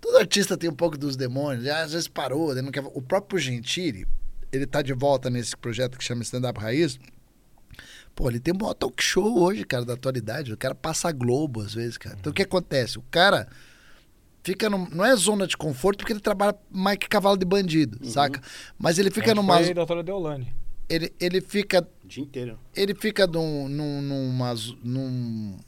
Todo 0.00 0.16
artista 0.18 0.56
tem 0.56 0.70
um 0.70 0.74
pouco 0.74 0.96
dos 0.96 1.16
demônios. 1.16 1.64
e 1.64 1.70
Às 1.70 1.92
vezes 1.92 2.08
parou, 2.08 2.50
ele 2.52 2.62
não 2.62 2.70
quer. 2.72 2.82
O 2.94 3.02
próprio 3.02 3.38
Gentili, 3.38 4.06
ele 4.50 4.66
tá 4.66 4.80
de 4.82 4.92
volta 4.92 5.28
nesse 5.28 5.56
projeto 5.56 5.98
que 5.98 6.04
chama 6.04 6.22
Stand 6.22 6.48
Up 6.48 6.58
Raiz. 6.60 6.98
Pô, 8.14 8.28
ele 8.28 8.40
tem 8.40 8.52
um 8.54 8.58
maior 8.58 8.74
talk 8.74 9.02
show 9.02 9.38
hoje, 9.40 9.64
cara, 9.64 9.84
da 9.84 9.94
atualidade. 9.94 10.52
O 10.52 10.56
cara 10.56 10.74
passa 10.74 11.08
a 11.08 11.12
Globo, 11.12 11.60
às 11.60 11.74
vezes, 11.74 11.96
cara. 11.96 12.16
Então 12.18 12.30
o 12.30 12.34
que 12.34 12.42
acontece? 12.42 12.98
O 12.98 13.04
cara 13.10 13.46
fica 14.42 14.68
num, 14.70 14.88
não 14.88 15.04
é 15.04 15.14
zona 15.16 15.46
de 15.46 15.56
conforto 15.56 15.98
porque 15.98 16.12
ele 16.12 16.20
trabalha 16.20 16.56
mais 16.70 16.98
que 16.98 17.08
cavalo 17.08 17.36
de 17.36 17.44
bandido, 17.44 18.04
saca? 18.06 18.40
Mas 18.78 18.98
ele 18.98 19.10
fica 19.10 19.26
A 19.26 19.34
gente 19.34 19.36
numa 19.36 19.58
Foi 19.58 19.70
a 19.70 19.74
doutora 19.74 20.02
Deolane. 20.02 20.52
ele, 20.88 21.12
ele 21.20 21.40
fica 21.40 21.86
O 22.02 22.08
dia 22.08 22.24
inteiro. 22.24 22.58
ele 22.74 22.94
fica 22.94 23.26
num, 23.26 23.68
num, 23.68 24.00
numa, 24.02 24.54
num 24.82 25.58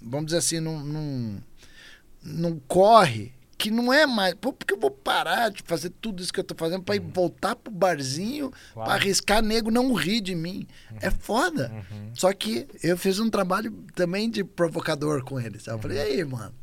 vamos 0.00 0.26
dizer 0.26 0.38
assim, 0.38 0.60
num, 0.60 0.80
num, 0.82 1.38
num 2.22 2.58
corre 2.66 3.32
que 3.60 3.70
não 3.70 3.92
é 3.92 4.06
mais. 4.06 4.34
Pô, 4.34 4.52
porque 4.52 4.72
eu 4.74 4.78
vou 4.80 4.90
parar 4.90 5.50
de 5.50 5.62
fazer 5.64 5.90
tudo 6.00 6.22
isso 6.22 6.32
que 6.32 6.40
eu 6.40 6.44
tô 6.44 6.54
fazendo 6.56 6.82
pra 6.82 6.96
ir 6.96 7.00
voltar 7.00 7.54
pro 7.54 7.70
barzinho 7.72 8.50
Claro. 8.72 8.88
pra 8.88 8.98
arriscar 8.98 9.42
nego 9.42 9.70
não 9.70 9.92
rir 9.92 10.20
de 10.20 10.34
mim? 10.34 10.66
É 11.00 11.10
foda. 11.10 11.70
Uhum. 11.72 12.10
Só 12.14 12.32
que 12.32 12.66
eu 12.82 12.96
fiz 12.96 13.18
um 13.20 13.28
trabalho 13.28 13.70
também 13.94 14.30
de 14.30 14.42
provocador 14.42 15.22
com 15.24 15.38
ele. 15.38 15.58
Sabe? 15.60 15.76
Eu 15.78 15.82
falei, 15.82 15.98
e 15.98 16.00
aí, 16.00 16.24
mano? 16.24 16.54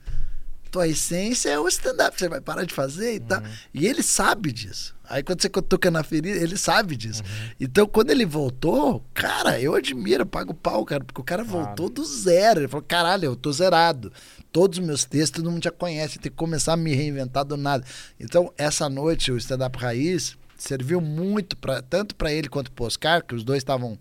Tua 0.78 0.88
essência 0.88 1.50
é 1.50 1.60
o 1.60 1.68
stand-up, 1.68 2.16
você 2.16 2.30
vai 2.30 2.40
parar 2.40 2.64
de 2.64 2.72
fazer 2.72 3.16
e 3.16 3.20
tal. 3.20 3.42
E 3.74 3.88
ele 3.88 4.04
sabe 4.04 4.52
disso. 4.52 4.96
Aí 5.10 5.24
quando 5.24 5.42
você 5.42 5.50
toca 5.50 5.90
na 5.90 6.04
ferida, 6.04 6.38
ele 6.38 6.56
sabe 6.56 6.96
disso. 6.96 7.24
Então 7.60 7.88
quando 7.88 8.12
ele 8.12 8.28
voltou, 8.28 9.04
cara, 9.12 9.60
eu 9.60 9.74
admiro, 9.74 10.22
eu 10.22 10.28
pago 10.28 10.54
pau, 10.54 10.86
cara, 10.86 11.04
porque 11.04 11.20
o 11.20 11.24
cara 11.24 11.44
voltou 11.44 11.90
do 11.90 12.06
zero. 12.06 12.60
Ele 12.60 12.68
falou, 12.68 12.86
caralho, 12.88 13.26
eu 13.26 13.36
tô 13.36 13.52
zerado. 13.52 14.14
Todos 14.52 14.78
os 14.78 14.86
meus 14.86 15.04
textos 15.04 15.42
todo 15.42 15.52
mundo 15.52 15.64
já 15.64 15.72
conhece, 15.72 16.20
tem 16.20 16.32
que 16.32 16.38
começar 16.38 16.74
a 16.74 16.78
me 16.78 16.94
reinventar 16.94 17.44
do 17.44 17.58
nada. 17.58 17.84
Então, 18.20 18.54
essa 18.56 18.88
noite, 18.88 19.32
o 19.32 19.38
stand-up 19.38 19.80
raiz 19.80 20.38
serviu 20.56 21.02
muito, 21.02 21.58
pra, 21.58 21.82
tanto 21.82 22.14
para 22.14 22.32
ele 22.32 22.50
quanto 22.50 22.72
pro 22.72 22.86
Oscar, 22.86 23.26
que 23.26 23.34
os 23.34 23.44
dois 23.44 23.62
estavam 23.62 23.98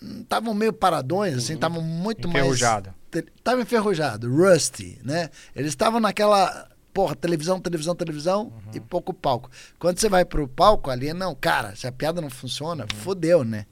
estavam 0.00 0.54
meio 0.54 0.72
paradões, 0.72 1.36
assim, 1.36 1.54
estavam 1.54 1.82
muito 1.82 2.28
mais. 2.28 2.44
Enferrujado. 2.44 2.94
Tava 3.42 3.62
enferrujado, 3.62 4.30
rusty, 4.30 4.98
né? 5.04 5.30
Eles 5.56 5.70
estavam 5.70 5.98
naquela. 6.00 6.68
Porra, 6.92 7.14
televisão, 7.14 7.60
televisão, 7.60 7.94
televisão 7.94 8.52
e 8.74 8.80
pouco 8.80 9.14
palco. 9.14 9.50
Quando 9.78 9.98
você 9.98 10.08
vai 10.08 10.24
pro 10.24 10.48
palco 10.48 10.90
ali, 10.90 11.12
não, 11.12 11.34
cara, 11.34 11.76
se 11.76 11.86
a 11.86 11.92
piada 11.92 12.20
não 12.20 12.28
funciona, 12.30 12.86
fodeu, 12.96 13.44
né? 13.44 13.66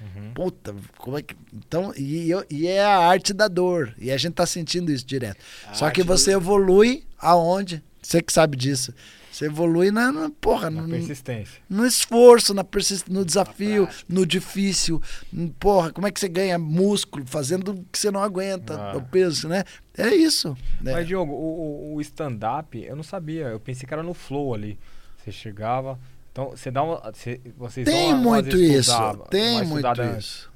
Uhum. 0.00 0.32
Puta, 0.32 0.74
como 0.96 1.18
é 1.18 1.22
que. 1.22 1.36
Então, 1.52 1.92
e, 1.94 2.30
e 2.48 2.66
é 2.66 2.82
a 2.82 2.98
arte 2.98 3.34
da 3.34 3.48
dor. 3.48 3.94
E 3.98 4.10
a 4.10 4.16
gente 4.16 4.32
tá 4.34 4.46
sentindo 4.46 4.90
isso 4.90 5.04
direto. 5.04 5.38
A 5.66 5.74
Só 5.74 5.90
que 5.90 6.00
arte 6.00 6.04
do- 6.04 6.16
você 6.16 6.32
evolui 6.32 7.04
aonde? 7.18 7.82
Você 8.02 8.22
que 8.22 8.32
sabe 8.32 8.56
disso. 8.56 8.94
Você 9.40 9.46
evolui 9.46 9.90
na, 9.90 10.12
na- 10.12 10.30
porra, 10.38 10.68
Na 10.68 10.82
no, 10.82 10.88
persistência. 10.90 11.62
no 11.68 11.86
esforço, 11.86 12.52
na 12.52 12.62
persist... 12.62 13.08
no 13.10 13.24
desafio, 13.24 13.88
no 14.06 14.26
difícil. 14.26 15.00
Hum, 15.32 15.48
Porra, 15.58 15.90
como 15.92 16.06
é 16.06 16.10
que 16.10 16.20
você 16.20 16.28
ganha 16.28 16.58
músculo 16.58 17.24
fazendo 17.26 17.70
o 17.72 17.84
que 17.90 17.98
você 17.98 18.10
não 18.10 18.22
aguenta, 18.22 18.74
Ah. 18.78 18.96
o 18.98 19.00
peso, 19.02 19.48
né? 19.48 19.64
É 19.96 20.14
isso. 20.14 20.54
né? 20.80 20.92
Mas, 20.92 21.06
Diogo, 21.06 21.32
o, 21.32 21.94
o- 21.94 22.00
stand-up, 22.02 22.78
eu 22.78 22.94
não 22.94 23.02
sabia. 23.02 23.46
Eu 23.46 23.58
pensei 23.58 23.86
que 23.88 23.94
era 23.94 24.02
no 24.02 24.12
flow 24.12 24.52
ali. 24.54 24.78
Você 25.24 25.32
chegava. 25.32 25.98
Então, 26.32 26.50
você 26.50 26.70
dá 26.70 26.82
uma. 26.82 27.10
Você, 27.10 27.40
vocês 27.56 27.86
dão 27.86 27.94
Tem 27.94 28.12
umas 28.12 28.22
muito 28.44 28.56
isso. 28.58 28.90
estudada- 28.90 29.24
Tem 29.30 29.64
muito 29.64 30.02
isso. 30.18 30.50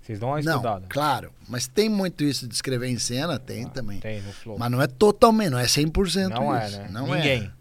Vocês 0.00 0.18
dão 0.18 0.28
uma 0.30 0.40
Não, 0.40 0.52
estudada. 0.54 0.86
claro. 0.88 1.30
Mas 1.48 1.66
tem 1.66 1.88
muito 1.88 2.24
isso 2.24 2.48
de 2.48 2.54
escrever 2.54 2.86
em 2.88 2.98
cena? 2.98 3.38
Tem 3.38 3.64
Ah, 3.66 3.68
também. 3.68 3.98
Tem 4.00 4.22
no 4.22 4.32
flow. 4.32 4.56
Mas 4.58 4.70
não 4.70 4.80
é 4.80 4.86
totalmente, 4.86 5.50
não 5.50 5.58
é 5.58 5.66
100% 5.66 6.28
Não 6.30 6.56
é, 6.56 6.66
isso. 6.66 6.78
né? 6.78 6.88
Não 6.90 7.06
Ninguém. 7.08 7.42
é. 7.42 7.57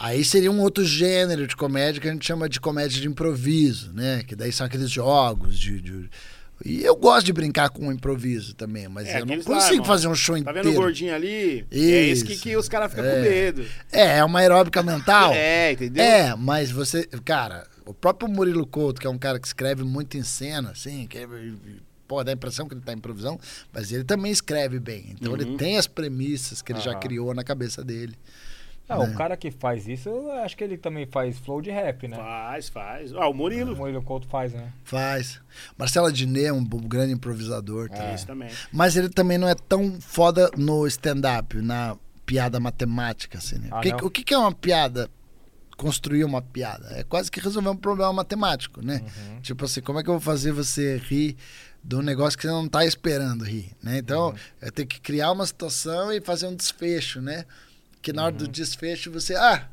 Aí 0.00 0.24
seria 0.24 0.50
um 0.52 0.60
outro 0.60 0.84
gênero 0.84 1.46
de 1.46 1.56
comédia 1.56 2.00
que 2.00 2.08
a 2.08 2.12
gente 2.12 2.24
chama 2.24 2.48
de 2.48 2.60
comédia 2.60 3.00
de 3.00 3.08
improviso, 3.08 3.92
né? 3.92 4.22
Que 4.22 4.36
daí 4.36 4.52
são 4.52 4.64
aqueles 4.66 4.88
jogos 4.90 5.58
de... 5.58 5.80
de- 5.80 6.08
E 6.64 6.84
eu 6.84 6.94
gosto 6.94 7.26
de 7.26 7.32
brincar 7.32 7.68
com 7.70 7.88
o 7.88 7.92
improviso 7.92 8.54
também, 8.54 8.86
mas 8.88 9.08
É, 9.08 9.20
eu 9.20 9.26
não 9.26 9.36
lá, 9.36 9.42
consigo 9.42 9.74
irmão. 9.74 9.84
fazer 9.86 10.06
um 10.08 10.14
show 10.14 10.34
Tá 10.36 10.40
inteiro. 10.50 10.62
vendo 10.68 10.72
o 10.72 10.80
gordinho 10.80 11.12
ali? 11.14 11.66
É 11.70 11.78
esse 11.78 12.24
que, 12.24 12.32
Isso. 12.34 12.42
que 12.42 12.56
os 12.56 12.68
caras 12.68 12.90
ficam 12.90 13.04
É. 13.06 13.14
com 13.14 13.20
medo. 13.22 13.66
É, 13.90 14.18
é 14.18 14.24
uma 14.24 14.38
aeróbica 14.38 14.82
mental. 14.84 15.32
É, 15.34 15.72
entendeu? 15.72 16.02
É, 16.04 16.34
mas 16.36 16.70
você, 16.70 17.04
cara, 17.24 17.66
o 17.84 17.92
próprio 17.92 18.28
Murilo 18.30 18.66
Couto, 18.66 19.00
que 19.00 19.06
é 19.06 19.10
um 19.10 19.18
cara 19.18 19.40
que 19.40 19.46
escreve 19.48 19.82
muito 19.82 20.16
em 20.16 20.22
cena, 20.22 20.70
assim, 20.70 21.06
que 21.08 21.18
é, 21.18 21.26
pô, 22.06 22.22
dá 22.22 22.30
a 22.30 22.34
impressão 22.34 22.68
que 22.68 22.74
ele 22.74 22.82
tá 22.82 22.92
em 22.92 22.96
improvisão, 22.96 23.38
mas 23.72 23.90
ele 23.92 24.04
também 24.04 24.30
escreve 24.30 24.78
bem. 24.78 25.06
Então 25.20 25.34
ele 25.34 25.44
Uhum. 25.44 25.56
tem 25.56 25.76
as 25.76 25.86
premissas 25.88 26.62
que 26.62 26.72
ele 26.72 26.80
já 26.80 26.94
criou 26.94 27.34
na 27.34 27.42
cabeça 27.42 27.82
dele. 27.84 28.14
Ah, 28.88 28.98
né? 28.98 29.04
O 29.12 29.14
cara 29.16 29.36
que 29.36 29.50
faz 29.50 29.86
isso, 29.86 30.08
eu 30.08 30.32
acho 30.42 30.56
que 30.56 30.64
ele 30.64 30.78
também 30.78 31.06
faz 31.06 31.38
flow 31.38 31.60
de 31.60 31.70
rap, 31.70 32.08
né? 32.08 32.16
Faz, 32.16 32.68
faz. 32.68 33.12
Ah, 33.12 33.28
o 33.28 33.34
Murilo. 33.34 33.74
O 33.74 33.76
Murilo 33.76 34.02
Couto 34.02 34.26
faz, 34.28 34.52
né? 34.52 34.72
Faz. 34.84 35.40
Marcelo 35.76 36.10
Diné 36.10 36.44
é 36.44 36.52
um 36.52 36.64
grande 36.64 37.12
improvisador. 37.12 37.88
É. 37.92 37.96
também. 37.96 38.14
Isso 38.14 38.26
também. 38.26 38.48
Mas 38.72 38.96
ele 38.96 39.08
também 39.10 39.36
não 39.36 39.48
é 39.48 39.54
tão 39.54 40.00
foda 40.00 40.50
no 40.56 40.86
stand-up, 40.86 41.56
na 41.60 41.96
piada 42.24 42.58
matemática, 42.58 43.38
assim, 43.38 43.58
né? 43.58 43.68
Ah, 43.70 43.78
O 43.78 43.82
que- 43.82 43.90
não? 43.90 43.98
o 43.98 44.10
que, 44.10 44.24
que 44.24 44.34
é 44.34 44.38
uma 44.38 44.52
piada? 44.52 45.10
Construir 45.76 46.24
uma 46.24 46.42
piada. 46.42 46.88
É 46.98 47.04
quase 47.04 47.30
que 47.30 47.38
resolver 47.40 47.68
um 47.68 47.76
problema 47.76 48.12
matemático, 48.12 48.84
né? 48.84 49.00
Uhum. 49.04 49.40
Tipo 49.40 49.64
assim, 49.64 49.80
como 49.80 50.00
é 50.00 50.02
que 50.02 50.08
eu 50.10 50.14
vou 50.14 50.20
fazer 50.20 50.50
você 50.50 50.96
rir 50.96 51.36
de 51.84 51.94
um 51.94 52.02
negócio 52.02 52.36
que 52.36 52.42
você 52.42 52.52
não 52.52 52.68
tá 52.68 52.84
esperando 52.84 53.44
rir, 53.44 53.70
né? 53.80 53.98
Então, 53.98 54.34
eu 54.60 54.72
tenho 54.72 54.88
que 54.88 55.00
criar 55.00 55.30
uma 55.30 55.46
situação 55.46 56.12
e 56.12 56.20
fazer 56.20 56.48
um 56.48 56.56
desfecho, 56.56 57.20
né? 57.20 57.44
Que 58.02 58.12
na 58.12 58.24
hora 58.24 58.34
do 58.34 58.46
desfecho 58.48 59.10
você, 59.10 59.34
ah, 59.34 59.68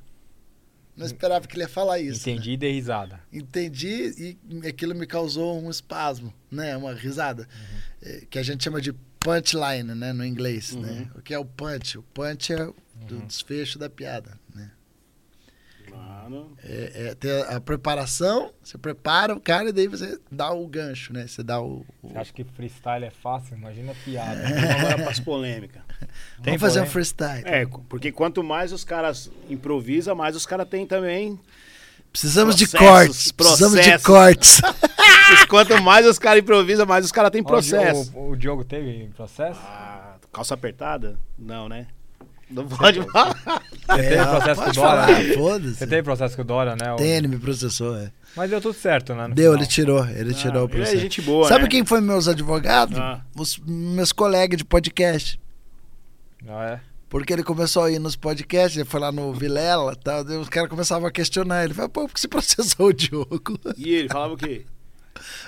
não 0.95 1.05
esperava 1.05 1.47
que 1.47 1.55
ele 1.55 1.63
ia 1.63 1.67
falar 1.69 1.99
isso. 1.99 2.27
né? 2.27 2.33
Entendi 2.33 2.51
e 2.51 2.57
dei 2.57 2.71
risada. 2.73 3.19
Entendi 3.31 4.37
e 4.63 4.67
aquilo 4.67 4.95
me 4.95 5.05
causou 5.05 5.61
um 5.61 5.69
espasmo, 5.69 6.33
né? 6.49 6.75
Uma 6.77 6.93
risada. 6.93 7.47
Eh, 8.01 8.23
Que 8.29 8.39
a 8.39 8.43
gente 8.43 8.63
chama 8.63 8.81
de 8.81 8.93
punchline, 9.19 9.93
né? 9.95 10.13
No 10.13 10.25
inglês, 10.25 10.73
né? 10.75 11.09
O 11.15 11.21
que 11.21 11.33
é 11.33 11.39
o 11.39 11.45
punch? 11.45 11.97
O 11.97 12.03
punch 12.03 12.53
é 12.53 12.63
o 12.67 12.75
do 13.07 13.19
desfecho 13.27 13.77
da 13.77 13.89
piada, 13.89 14.39
né? 14.53 14.71
Mano. 15.95 16.51
É, 16.63 17.07
é 17.09 17.15
ter 17.15 17.45
a 17.47 17.59
preparação, 17.61 18.51
você 18.63 18.77
prepara 18.77 19.33
o 19.35 19.39
cara 19.39 19.69
e 19.69 19.71
daí 19.71 19.87
você 19.87 20.19
dá 20.31 20.51
o 20.51 20.65
gancho, 20.67 21.13
né? 21.13 21.27
Você 21.27 21.43
dá 21.43 21.61
o... 21.61 21.85
o- 22.01 22.09
Você 22.09 22.17
acha 22.17 22.33
que 22.33 22.43
freestyle 22.43 23.05
é 23.05 23.11
fácil? 23.11 23.55
Imagina 23.57 23.93
piada. 24.03 24.41
Vamos 24.41 24.63
agora 24.69 25.03
pras 25.03 25.19
polêmicas. 25.19 25.81
Vamos 26.39 26.59
fazer 26.61 26.81
um 26.81 26.85
freestyle. 26.85 27.43
É, 27.45 27.65
porque 27.89 28.11
quanto 28.11 28.43
mais 28.43 28.71
os 28.73 28.83
caras 28.83 29.29
improvisam, 29.49 30.15
mais 30.15 30.35
os 30.35 30.45
caras 30.45 30.67
têm 30.67 30.85
também. 30.85 31.39
Precisamos 32.11 32.55
de 32.55 32.65
Processos, 32.67 32.89
cortes. 32.89 33.31
Precisamos 33.33 33.81
de 33.81 33.99
processos. 33.99 34.05
cortes. 34.05 34.61
quanto 35.49 35.81
mais 35.83 36.05
os 36.07 36.17
caras 36.17 36.41
improvisam, 36.41 36.85
mais 36.85 37.03
os 37.05 37.11
caras 37.11 37.29
têm 37.29 37.41
Ó, 37.41 37.43
o 37.43 37.47
processo. 37.47 38.09
Diogo- 38.11 38.31
O, 38.31 38.35
Diogo 38.37 38.63
teve 38.63 39.09
processo? 39.15 39.59
Ah, 39.63 40.15
calça 40.31 40.53
apertada? 40.53 41.17
Não, 41.37 41.67
né? 41.67 41.87
Não 42.49 42.67
pode 42.67 43.01
falar. 43.11 43.63
Você 43.87 43.97
teve 43.97 44.25
processo 44.25 44.61
com 44.61 44.67
o 44.67 44.69
É, 44.69 44.73
Dória? 44.73 45.33
falar. 45.35 45.59
Você 45.73 45.87
teve 45.87 46.03
processo 46.03 46.35
com 46.35 46.41
o 46.41 46.45
Dória, 46.45 46.75
né? 46.75 46.95
Tem, 46.97 47.11
ele 47.11 47.27
me 47.27 47.39
processou, 47.39 47.95
é. 47.97 48.11
Mas 48.35 48.49
deu 48.49 48.61
tudo 48.61 48.73
certo, 48.73 49.15
né? 49.15 49.27
Deu, 49.29 49.51
final. 49.51 49.55
ele 49.55 49.65
tirou, 49.65 50.05
ele 50.09 50.33
tirou 50.33 50.63
o 50.63 50.65
ele 50.65 50.73
é 50.73 50.75
processo. 50.77 50.99
gente 50.99 51.21
boa, 51.21 51.47
Sabe 51.47 51.63
né? 51.63 51.69
quem 51.69 51.85
foi 51.85 52.01
meus 52.01 52.27
advogados? 52.27 52.97
Ah. 52.99 53.21
Os 53.35 53.57
meus 53.65 54.11
colegas 54.11 54.57
de 54.57 54.65
podcast. 54.65 55.39
Ah, 56.47 56.65
é? 56.65 56.79
Porque 57.09 57.31
ele 57.33 57.43
começou 57.43 57.83
a 57.83 57.91
ir 57.91 57.97
nos 57.99 58.15
podcasts, 58.15 58.77
ele 58.77 58.87
foi 58.87 58.99
lá 58.99 59.11
no 59.11 59.31
Vilela 59.33 59.93
e 59.93 59.95
tal, 59.95 60.23
os 60.23 60.49
caras 60.49 60.69
começavam 60.69 61.07
a 61.07 61.11
questionar 61.11 61.63
ele. 61.63 61.73
Falei, 61.73 61.89
pô, 61.89 62.07
por 62.07 62.13
que 62.13 62.19
você 62.19 62.27
processou 62.29 62.87
o 62.87 62.93
Diogo? 62.93 63.57
E 63.77 63.93
ele 63.93 64.09
falava 64.09 64.33
o 64.33 64.37
quê? 64.37 64.65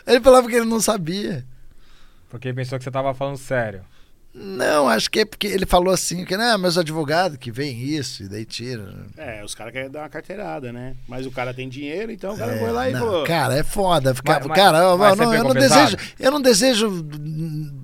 Ele 0.05 0.21
falava 0.21 0.47
que 0.47 0.55
ele 0.55 0.65
não 0.65 0.79
sabia. 0.79 1.45
Porque 2.29 2.47
ele 2.47 2.55
pensou 2.55 2.77
que 2.77 2.83
você 2.83 2.91
tava 2.91 3.13
falando 3.13 3.37
sério. 3.37 3.81
Não, 4.39 4.87
acho 4.87 5.09
que 5.09 5.21
é 5.21 5.25
porque 5.25 5.47
ele 5.47 5.65
falou 5.65 5.91
assim, 5.91 6.23
que 6.23 6.37
não, 6.37 6.57
meus 6.59 6.77
advogados 6.77 7.37
que 7.39 7.51
vem 7.51 7.75
isso, 7.81 8.21
e 8.21 8.27
daí 8.27 8.45
tira. 8.45 8.93
É, 9.17 9.43
os 9.43 9.55
caras 9.55 9.73
querem 9.73 9.89
dar 9.89 10.01
uma 10.01 10.09
carteirada, 10.09 10.71
né? 10.71 10.95
Mas 11.07 11.25
o 11.25 11.31
cara 11.31 11.55
tem 11.55 11.67
dinheiro, 11.67 12.11
então 12.11 12.35
o 12.35 12.37
cara 12.37 12.53
É, 12.53 12.59
foi 12.59 12.71
lá 12.71 12.87
e 12.87 12.93
não, 12.93 12.99
falou. 12.99 13.23
Cara, 13.25 13.55
é 13.55 13.63
foda. 13.63 14.13
Ficar, 14.13 14.33
Mas- 14.39 14.47
mas- 14.47 14.55
cara, 14.55 14.77
eu, 14.77 14.97
mas 14.97 15.09
eu 15.09 15.15
você 15.15 15.23
não, 15.23 15.33
eu, 15.33 15.37
pegou 15.39 15.53
não 15.55 15.59
desejo, 15.61 15.97
eu 16.19 16.31
não 16.31 16.41
desejo 16.41 17.05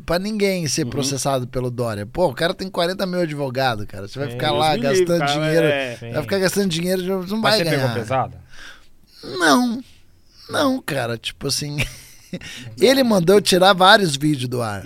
pra 0.06 0.20
ninguém 0.20 0.68
ser 0.68 0.86
processado 0.86 1.48
pelo 1.48 1.72
Dória. 1.72 2.06
Pô, 2.06 2.28
o 2.28 2.36
cara 2.36 2.54
tem 2.54 2.70
40 2.70 3.04
mil 3.08 3.22
advogados, 3.22 3.86
cara. 3.88 4.08
Você 4.08 4.20
vai 4.20 4.28
Sim, 4.28 4.34
ficar 4.36 4.50
Deus 4.50 4.60
lá 4.60 4.78
gastando 4.78 5.22
livre, 5.22 5.34
dinheiro. 5.34 5.66
é. 5.66 5.98
Vai 6.14 6.22
ficar 6.22 6.38
gastando 6.38 6.70
dinheiro, 6.70 7.02
não 7.28 7.38
Mas 7.38 7.42
vai 7.42 7.58
você 7.58 7.64
ganhar. 7.64 7.80
pegou 7.88 7.94
pesado? 7.96 8.38
Não. 9.24 9.84
Não, 10.50 10.80
cara, 10.82 11.18
tipo 11.18 11.48
assim. 11.48 11.78
ele 12.80 13.04
mandou 13.04 13.42
tirar 13.42 13.74
vários 13.74 14.16
vídeos 14.16 14.48
do 14.50 14.62
ar. 14.62 14.86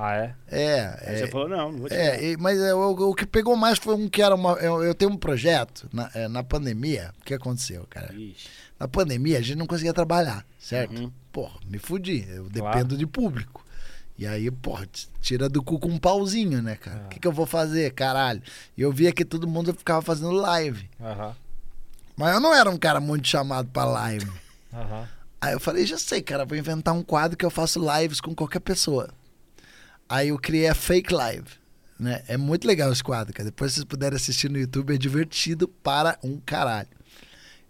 Ah, 0.00 0.14
é? 0.16 0.34
É, 0.46 0.80
Aí 1.06 1.14
é, 1.14 1.18
você 1.18 1.26
falou, 1.28 1.48
não, 1.48 1.72
não 1.72 1.78
vou 1.80 1.88
tirar. 1.88 2.00
é, 2.00 2.24
e- 2.24 2.36
mas 2.36 2.58
é, 2.60 2.72
o, 2.72 2.90
o 2.90 3.14
que 3.14 3.26
pegou 3.26 3.56
mais 3.56 3.78
foi 3.78 3.94
um 3.96 4.08
que 4.08 4.22
era 4.22 4.34
uma. 4.34 4.52
Eu, 4.54 4.82
eu 4.84 4.94
tenho 4.94 5.10
um 5.10 5.16
projeto 5.16 5.88
na, 5.92 6.08
é, 6.14 6.28
na 6.28 6.42
pandemia. 6.44 7.12
O 7.20 7.24
que 7.24 7.34
aconteceu, 7.34 7.84
cara? 7.90 8.14
Ixi. 8.14 8.46
Na 8.78 8.86
pandemia 8.86 9.38
a 9.38 9.40
gente 9.40 9.56
não 9.58 9.66
conseguia 9.66 9.92
trabalhar, 9.92 10.46
certo? 10.58 10.96
Uhum. 11.00 11.10
Porra, 11.32 11.58
me 11.66 11.78
fudi. 11.78 12.24
Eu 12.28 12.44
Claro. 12.48 12.50
dependo 12.76 12.96
de 12.96 13.06
público. 13.06 13.66
E 14.16 14.26
aí, 14.26 14.50
porra, 14.50 14.86
t- 14.86 15.08
tira 15.20 15.48
do 15.48 15.62
cu 15.62 15.78
com 15.80 15.88
um 15.88 15.98
pauzinho, 15.98 16.62
né, 16.62 16.76
cara? 16.76 16.98
O 16.98 17.04
Ah. 17.06 17.08
que, 17.08 17.18
que 17.20 17.26
eu 17.26 17.32
vou 17.32 17.46
fazer, 17.46 17.92
caralho? 17.92 18.40
E 18.76 18.82
eu 18.82 18.92
via 18.92 19.12
que 19.12 19.24
todo 19.24 19.46
mundo 19.48 19.72
ficava 19.74 20.00
fazendo 20.02 20.30
live. 20.30 20.88
Aham. 21.00 21.34
Mas 22.16 22.34
eu 22.34 22.40
não 22.40 22.54
era 22.54 22.68
um 22.70 22.76
cara 22.76 23.00
muito 23.00 23.26
chamado 23.28 23.68
pra 23.72 23.84
live. 23.84 24.30
Aham. 24.72 25.08
Aí 25.40 25.52
eu 25.52 25.60
falei, 25.60 25.86
já 25.86 25.96
sei, 25.98 26.20
cara, 26.20 26.44
vou 26.44 26.58
inventar 26.58 26.92
um 26.94 27.02
quadro 27.02 27.36
que 27.36 27.44
eu 27.46 27.50
faço 27.50 27.80
lives 27.96 28.20
com 28.20 28.34
qualquer 28.34 28.58
pessoa. 28.58 29.08
Aí 30.08 30.28
eu 30.28 30.38
criei 30.38 30.68
a 30.68 30.74
Fake 30.74 31.12
Live. 31.12 31.48
Né? 31.98 32.22
É 32.28 32.36
muito 32.36 32.66
legal 32.66 32.92
esse 32.92 33.02
quadro, 33.02 33.34
cara. 33.34 33.48
Depois 33.50 33.72
vocês 33.72 33.84
puderem 33.84 34.16
assistir 34.16 34.48
no 34.48 34.58
YouTube, 34.58 34.94
é 34.94 34.98
divertido 34.98 35.68
para 35.68 36.18
um 36.22 36.38
caralho. 36.38 36.88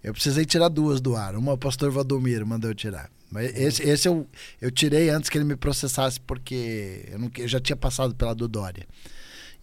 Eu 0.03 0.13
precisei 0.13 0.45
tirar 0.45 0.69
duas 0.69 1.01
do 1.01 1.17
ar. 1.17 1.35
Uma 1.35 1.55
o 1.55 1.59
pastor 1.59 1.91
Valdomiro 1.91 2.47
mandou 2.47 2.71
eu 2.71 2.75
tirar. 2.75 3.11
Mas 3.31 3.55
esse, 3.57 3.83
esse 3.83 4.09
eu, 4.09 4.27
eu 4.61 4.71
tirei 4.71 5.11
antes 5.11 5.29
que 5.29 5.37
ele 5.37 5.45
me 5.45 5.57
processasse, 5.57 6.21
porque 6.21 7.07
eu, 7.11 7.19
não, 7.19 7.31
eu 7.37 7.49
já 7.49 7.61
tinha 7.61 7.77
passado 7.77 8.15
pela 8.15 8.35
do 8.35 8.49
Dória. 8.49 8.87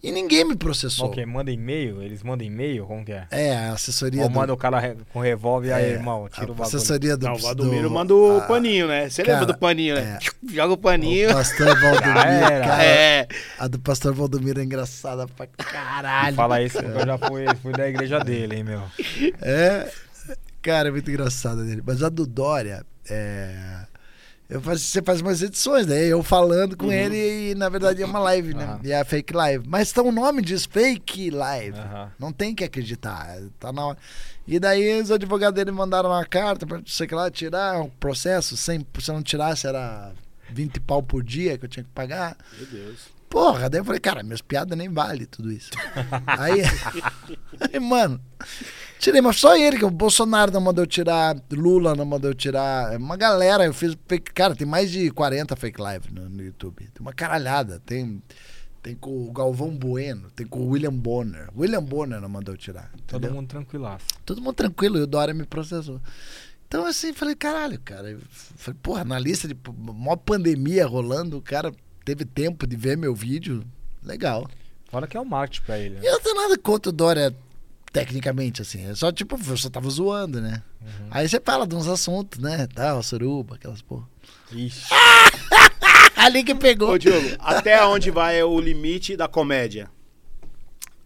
E 0.02 0.12
ninguém 0.12 0.44
me 0.44 0.54
processou. 0.54 1.06
Ok, 1.06 1.24
manda 1.26 1.50
e-mail? 1.50 2.00
Eles 2.02 2.22
mandam 2.22 2.46
e-mail? 2.46 2.86
Como 2.86 3.04
que 3.04 3.12
é? 3.12 3.26
É, 3.30 3.56
a 3.56 3.72
assessoria 3.72 4.22
Ou 4.22 4.28
do- 4.28 4.34
manda 4.34 4.52
o 4.52 4.56
cara 4.56 4.78
re- 4.78 4.96
com 5.12 5.20
revólver 5.20 5.72
aí, 5.72 5.84
é, 5.84 5.88
irmão, 5.94 6.28
tira 6.28 6.46
o 6.46 6.52
a 6.52 6.54
bagulho. 6.54 6.76
assessoria 6.76 7.16
do... 7.16 7.26
Não, 7.26 7.32
o 7.32 7.36
do- 7.36 7.42
Valdomiro 7.42 7.90
manda 7.90 8.14
o 8.14 8.38
a- 8.38 8.40
paninho, 8.42 8.86
né? 8.86 9.08
Você 9.08 9.22
cara, 9.24 9.40
lembra 9.40 9.52
do 9.54 9.58
paninho, 9.58 9.94
né? 9.96 10.18
é. 10.22 10.54
Joga 10.54 10.74
o 10.74 10.76
paninho. 10.76 11.30
O 11.30 11.34
pastor 11.34 11.66
Valdomiro, 11.80 12.18
era. 12.22 12.64
cara. 12.66 12.84
É. 12.84 13.28
A 13.58 13.66
do 13.66 13.78
pastor 13.80 14.12
Valdomiro 14.14 14.60
é 14.60 14.64
engraçada 14.64 15.26
pra 15.26 15.46
caralho. 15.46 16.36
Fala 16.36 16.62
isso 16.62 16.80
porque 16.80 16.98
eu 17.00 17.06
já 17.06 17.18
fui, 17.18 17.44
fui 17.62 17.72
da 17.72 17.88
igreja 17.88 18.20
dele, 18.20 18.56
hein, 18.56 18.64
meu. 18.64 18.82
É, 19.42 19.90
cara, 20.62 20.88
é 20.88 20.92
muito 20.92 21.10
engraçada 21.10 21.64
dele. 21.64 21.82
Mas 21.84 22.02
a 22.02 22.08
do 22.08 22.26
Dória, 22.26 22.84
é. 23.10 23.56
Eu 24.48 24.60
faço, 24.60 24.78
você 24.84 25.02
faz 25.02 25.20
umas 25.20 25.42
edições, 25.42 25.86
né? 25.86 26.04
Eu 26.04 26.22
falando 26.22 26.76
com 26.76 26.92
ele 26.92 27.50
e 27.50 27.54
na 27.56 27.68
verdade 27.68 28.00
é 28.00 28.06
uma 28.06 28.20
live, 28.20 28.54
né? 28.54 28.64
Aham. 28.64 28.80
E 28.84 28.92
é 28.92 29.00
a 29.00 29.04
fake 29.04 29.32
live. 29.32 29.64
Mas 29.68 29.90
então 29.90 30.06
o 30.06 30.12
nome 30.12 30.40
diz 30.40 30.64
fake 30.64 31.30
live. 31.30 31.76
Aham. 31.78 32.12
Não 32.18 32.32
tem 32.32 32.54
que 32.54 32.62
acreditar. 32.62 33.38
Tá 33.58 33.72
na 33.72 33.86
hora. 33.86 33.98
E 34.46 34.60
daí 34.60 35.00
os 35.00 35.10
advogados 35.10 35.56
dele 35.56 35.72
mandaram 35.72 36.10
uma 36.10 36.24
carta 36.24 36.64
pra 36.64 36.80
sei 36.86 37.08
que 37.08 37.14
lá 37.14 37.28
tirar 37.28 37.80
um 37.80 37.90
processo. 37.90 38.56
Sem, 38.56 38.86
se 39.00 39.10
eu 39.10 39.14
não 39.16 39.22
tirasse, 39.22 39.66
era 39.66 40.12
20 40.50 40.78
pau 40.80 41.02
por 41.02 41.24
dia 41.24 41.58
que 41.58 41.64
eu 41.64 41.68
tinha 41.68 41.82
que 41.82 41.90
pagar. 41.90 42.36
Meu 42.56 42.66
Deus. 42.66 43.16
Porra, 43.28 43.68
daí 43.68 43.80
eu 43.80 43.84
falei, 43.84 44.00
cara, 44.00 44.22
minhas 44.22 44.40
piadas 44.40 44.78
nem 44.78 44.88
vale 44.88 45.26
tudo 45.26 45.50
isso. 45.52 45.70
aí, 46.26 46.62
aí, 47.72 47.78
mano, 47.82 48.20
tirei, 48.98 49.20
mas 49.20 49.36
só 49.36 49.56
ele, 49.56 49.78
que 49.78 49.84
o 49.84 49.90
Bolsonaro 49.90 50.50
não 50.52 50.60
mandou 50.60 50.86
tirar, 50.86 51.36
Lula 51.50 51.94
não 51.94 52.04
mandou 52.04 52.32
tirar, 52.34 52.92
é 52.92 52.96
uma 52.96 53.16
galera, 53.16 53.64
eu 53.64 53.74
fiz 53.74 53.96
cara, 54.34 54.54
tem 54.54 54.66
mais 54.66 54.90
de 54.90 55.10
40 55.10 55.54
fake 55.56 55.80
live 55.80 56.12
no, 56.12 56.28
no 56.28 56.42
YouTube, 56.42 56.78
tem 56.78 57.00
uma 57.00 57.12
caralhada, 57.12 57.80
tem, 57.84 58.22
tem 58.82 58.94
com 58.94 59.28
o 59.28 59.32
Galvão 59.32 59.70
Bueno, 59.70 60.30
tem 60.30 60.46
com 60.46 60.60
o 60.60 60.68
William 60.68 60.94
Bonner, 60.94 61.48
William 61.56 61.82
Bonner 61.82 62.20
não 62.20 62.28
mandou 62.28 62.56
tirar, 62.56 62.90
Todo 63.06 63.18
entendeu? 63.18 63.34
mundo 63.34 63.48
tranquilaço. 63.48 64.06
Todo 64.24 64.40
mundo 64.40 64.54
tranquilo, 64.54 64.98
e 64.98 65.02
o 65.02 65.06
Dória 65.06 65.34
me 65.34 65.44
processou. 65.44 66.00
Então, 66.68 66.84
assim, 66.84 67.12
falei, 67.12 67.36
caralho, 67.36 67.78
cara. 67.78 68.10
Eu 68.10 68.18
falei, 68.28 68.78
porra, 68.82 69.04
na 69.04 69.18
lista 69.20 69.46
de 69.46 69.56
maior 69.78 70.16
pandemia 70.16 70.84
rolando, 70.84 71.36
o 71.36 71.40
cara 71.40 71.72
teve 72.04 72.24
tempo 72.24 72.66
de 72.66 72.76
ver 72.76 72.96
meu 72.96 73.14
vídeo. 73.14 73.62
Legal. 74.02 74.48
Fora 74.90 75.06
que 75.06 75.16
é 75.16 75.20
o 75.20 75.24
marketing 75.24 75.64
pra 75.64 75.78
ele, 75.78 75.94
né? 75.96 76.00
eu 76.02 76.12
não 76.12 76.20
tenho 76.20 76.34
nada 76.34 76.58
contra 76.58 76.90
o 76.90 76.92
Dória, 76.92 77.34
tecnicamente, 78.00 78.60
assim. 78.60 78.84
É 78.90 78.94
só, 78.94 79.10
tipo, 79.10 79.38
eu 79.48 79.56
só 79.56 79.70
tava 79.70 79.88
zoando, 79.88 80.40
né? 80.40 80.62
Uhum. 80.82 81.06
Aí 81.10 81.26
você 81.26 81.40
fala 81.40 81.66
de 81.66 81.74
uns 81.74 81.88
assuntos, 81.88 82.38
né? 82.38 82.66
Tal, 82.74 83.02
suruba, 83.02 83.54
aquelas 83.54 83.80
porra. 83.80 84.06
Ixi. 84.52 84.86
Ali 86.14 86.44
que 86.44 86.54
pegou. 86.54 86.90
Ô, 86.90 86.98
Diogo, 86.98 87.26
até 87.38 87.82
onde 87.86 88.10
vai 88.10 88.42
o 88.42 88.60
limite 88.60 89.16
da 89.16 89.26
comédia? 89.26 89.88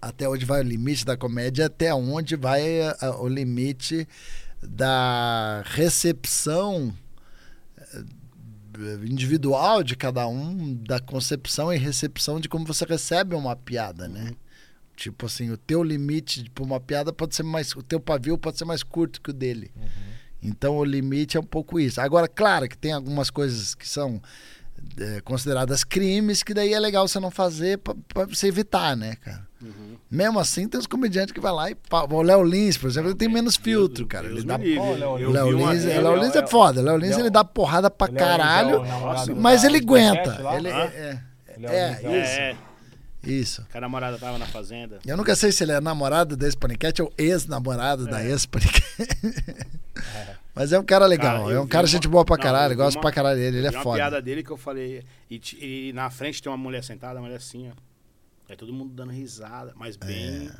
Até 0.02 0.28
onde 0.28 0.44
vai 0.44 0.60
o 0.60 0.64
limite 0.64 1.04
da 1.04 1.16
comédia, 1.16 1.66
até 1.66 1.94
onde 1.94 2.34
vai 2.34 2.80
a- 2.80 2.96
a- 3.02 3.20
o 3.20 3.28
limite 3.28 4.08
da 4.62 5.62
recepção 5.66 6.92
eh, 7.94 8.02
individual 9.04 9.82
de 9.82 9.94
cada 9.94 10.26
um, 10.26 10.74
da 10.74 10.98
concepção 11.00 11.72
e 11.72 11.76
recepção 11.76 12.40
de 12.40 12.48
como 12.48 12.64
você 12.66 12.84
recebe 12.84 13.34
uma 13.34 13.54
piada, 13.54 14.08
né? 14.08 14.32
Tipo 15.00 15.24
assim, 15.24 15.48
o 15.50 15.56
teu 15.56 15.82
limite 15.82 16.50
para 16.54 16.62
uma 16.62 16.78
piada 16.78 17.10
pode 17.10 17.34
ser 17.34 17.42
mais. 17.42 17.74
O 17.74 17.82
teu 17.82 17.98
pavio 17.98 18.36
pode 18.36 18.58
ser 18.58 18.66
mais 18.66 18.82
curto 18.82 19.18
que 19.22 19.30
o 19.30 19.32
dele. 19.32 19.70
Então 20.42 20.76
o 20.76 20.84
limite 20.84 21.38
é 21.38 21.40
um 21.40 21.44
pouco 21.44 21.80
isso. 21.80 21.98
Agora, 22.02 22.28
claro 22.28 22.68
que 22.68 22.76
tem 22.76 22.92
algumas 22.92 23.30
coisas 23.30 23.74
que 23.74 23.88
são 23.88 24.20
é, 24.98 25.22
consideradas 25.22 25.84
crimes, 25.84 26.42
que 26.42 26.52
daí 26.52 26.74
é 26.74 26.78
legal 26.78 27.08
você 27.08 27.18
não 27.18 27.30
fazer 27.30 27.78
para 27.78 28.26
você 28.26 28.48
evitar, 28.48 28.94
né, 28.94 29.16
cara? 29.16 29.48
Uhum. 29.62 29.96
Mesmo 30.10 30.38
assim, 30.38 30.68
tem 30.68 30.78
os 30.78 30.86
comediantes 30.86 31.32
que 31.32 31.40
vai 31.40 31.52
lá 31.52 31.70
e. 31.70 31.76
O 32.10 32.20
Léo 32.22 32.42
Lins, 32.44 32.76
por 32.76 32.90
exemplo, 32.90 33.08
ele 33.08 33.16
tem 33.16 33.28
menos 33.28 33.56
filtro, 33.56 34.06
cara. 34.06 34.26
Ele 34.26 34.42
dá. 34.42 34.58
Léo 34.58 35.28
O 35.28 35.30
Léo 35.30 35.46
vi 35.48 35.54
uma 35.54 35.72
Lins, 35.72 35.84
Léo 35.84 36.16
Lins 36.16 36.36
é 36.36 36.46
foda. 36.46 36.82
Léo 36.82 36.98
Lins 36.98 37.10
Léo- 37.12 37.20
ele 37.20 37.30
dá 37.30 37.42
porrada 37.42 37.90
pra 37.90 38.06
Léo 38.06 38.16
é 38.16 38.18
caralho, 38.18 38.82
mas 39.36 39.64
ele 39.64 39.78
aguenta. 39.78 40.40
Ele, 40.58 40.68
é, 40.68 41.22
Léo 41.56 41.70
é, 41.72 41.88
Lins 41.88 42.04
é, 42.04 42.04
é 42.04 42.08
o- 42.08 42.12
É, 42.12 42.50
é. 42.50 42.69
Isso. 43.22 43.64
Que 43.70 43.76
a 43.76 43.80
namorada 43.80 44.18
tava 44.18 44.38
na 44.38 44.46
fazenda. 44.46 44.98
Eu 45.06 45.16
nunca 45.16 45.34
sei 45.36 45.52
se 45.52 45.62
ele 45.64 45.72
é 45.72 45.80
namorado 45.80 46.36
da 46.36 46.46
ex-paniquete 46.46 47.02
ou 47.02 47.12
ex-namorado 47.18 48.06
da 48.06 48.24
ex-paniquete. 48.24 49.16
Mas 50.54 50.72
é 50.72 50.78
um 50.78 50.84
cara 50.84 51.06
legal. 51.06 51.42
Cara, 51.44 51.54
é 51.54 51.60
um 51.60 51.66
cara 51.66 51.82
uma- 51.84 51.88
gente 51.88 52.08
boa 52.08 52.24
pra 52.24 52.36
caralho. 52.36 52.76
Gosto 52.76 52.96
uma- 52.96 53.02
pra 53.02 53.12
caralho 53.12 53.38
dele. 53.38 53.58
Ele 53.58 53.66
é 53.66 53.70
uma 53.70 53.82
foda. 53.82 53.96
piada 53.98 54.20
dele 54.22 54.42
que 54.42 54.50
eu 54.50 54.56
falei. 54.56 55.04
E, 55.30 55.40
e 55.60 55.92
na 55.92 56.10
frente 56.10 56.42
tem 56.42 56.50
uma 56.50 56.58
mulher 56.58 56.82
sentada, 56.82 57.18
a 57.18 57.22
mulher 57.22 57.36
assim, 57.36 57.70
ó. 57.70 57.72
Aí 58.48 58.56
todo 58.56 58.72
mundo 58.72 58.92
dando 58.92 59.12
risada, 59.12 59.72
mas 59.76 59.96
bem. 59.96 60.50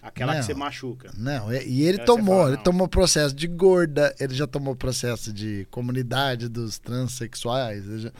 Aquela 0.00 0.32
É. 0.32 0.34
Não. 0.36 0.40
que 0.40 0.46
você 0.46 0.54
machuca. 0.54 1.10
Não, 1.16 1.52
e 1.52 1.82
ele 1.82 1.98
Aí 2.00 2.06
tomou, 2.06 2.42
fala, 2.42 2.54
ele 2.54 2.62
tomou 2.62 2.86
processo 2.86 3.34
de 3.34 3.46
gorda, 3.48 4.14
ele 4.20 4.34
já 4.34 4.46
tomou 4.46 4.76
processo 4.76 5.32
de 5.32 5.66
comunidade 5.70 6.48
dos 6.48 6.78
transexuais, 6.78 7.84
já- 8.02 8.12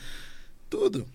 tudo. 0.68 1.06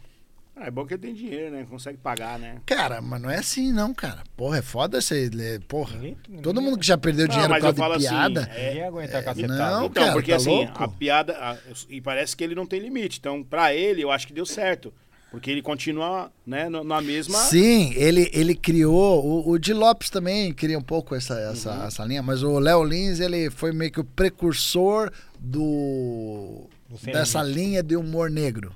Ah, 0.62 0.66
é 0.68 0.72
bom 0.72 0.86
que 0.86 0.94
ele 0.94 1.02
tem 1.02 1.14
dinheiro, 1.14 1.52
né? 1.56 1.66
Consegue 1.70 1.98
pagar, 1.98 2.38
né? 2.38 2.58
Cara, 2.66 3.02
mas 3.02 3.22
não 3.22 3.30
é 3.30 3.38
assim 3.38 3.72
não, 3.72 3.94
cara. 3.94 4.24
Porra, 4.36 4.58
é 4.58 4.62
foda 4.62 5.00
você 5.00 5.30
porra. 5.68 5.96
Ninguém- 5.96 6.18
ninguém- 6.28 6.42
Todo 6.44 6.62
mundo 6.62 6.78
que 6.78 6.86
já 6.86 6.98
perdeu 6.98 7.28
Não, 7.28 7.32
dinheiro 7.34 7.54
por 7.54 7.62
causa 7.62 7.76
de 7.78 8.06
assim, 8.06 8.16
piada. 8.16 8.42
é- 8.54 8.68
Ninguém 8.70 8.84
aguenta 8.84 9.18
a 9.20 9.24
cacetada. 9.24 9.70
não, 9.72 9.86
então, 9.86 10.04
cara, 10.04 10.14
porque 10.14 10.32
tá 10.32 10.38
assim, 10.38 10.50
louco? 10.50 10.84
a 10.84 10.88
piada. 10.90 11.34
a- 11.38 11.58
e 11.90 12.02
parece 12.02 12.36
que 12.36 12.44
ele 12.44 12.56
não 12.56 12.66
tem 12.66 12.80
limite. 12.82 13.20
Então, 13.20 13.42
pra 13.42 13.74
ele, 13.74 14.02
eu 14.04 14.12
acho 14.12 14.28
que 14.28 14.34
deu 14.34 14.46
certo. 14.46 14.94
Porque 15.32 15.52
ele 15.52 15.62
continua, 15.62 16.32
né, 16.44 16.68
na 16.70 17.00
mesma. 17.02 17.38
Sim, 17.38 17.94
ele, 17.96 18.32
ele 18.34 18.56
criou. 18.56 19.24
O, 19.24 19.52
o 19.52 19.60
Di 19.60 19.74
Lopes 19.74 20.10
também 20.10 20.52
cria 20.52 20.78
um 20.78 20.82
pouco 20.82 21.14
essa, 21.14 21.40
essa, 21.40 21.72
Uhum. 21.72 21.84
essa 21.86 22.04
linha, 22.04 22.24
mas 22.24 22.42
o 22.42 22.58
Léo 22.58 22.84
Lins 22.84 23.20
ele 23.20 23.50
foi 23.52 23.72
meio 23.72 23.92
que 23.92 24.00
o 24.00 24.04
precursor 24.04 25.12
do, 25.40 26.68
dessa 27.04 27.42
linha 27.44 27.84
de 27.84 27.96
humor 27.96 28.30
negro. 28.30 28.74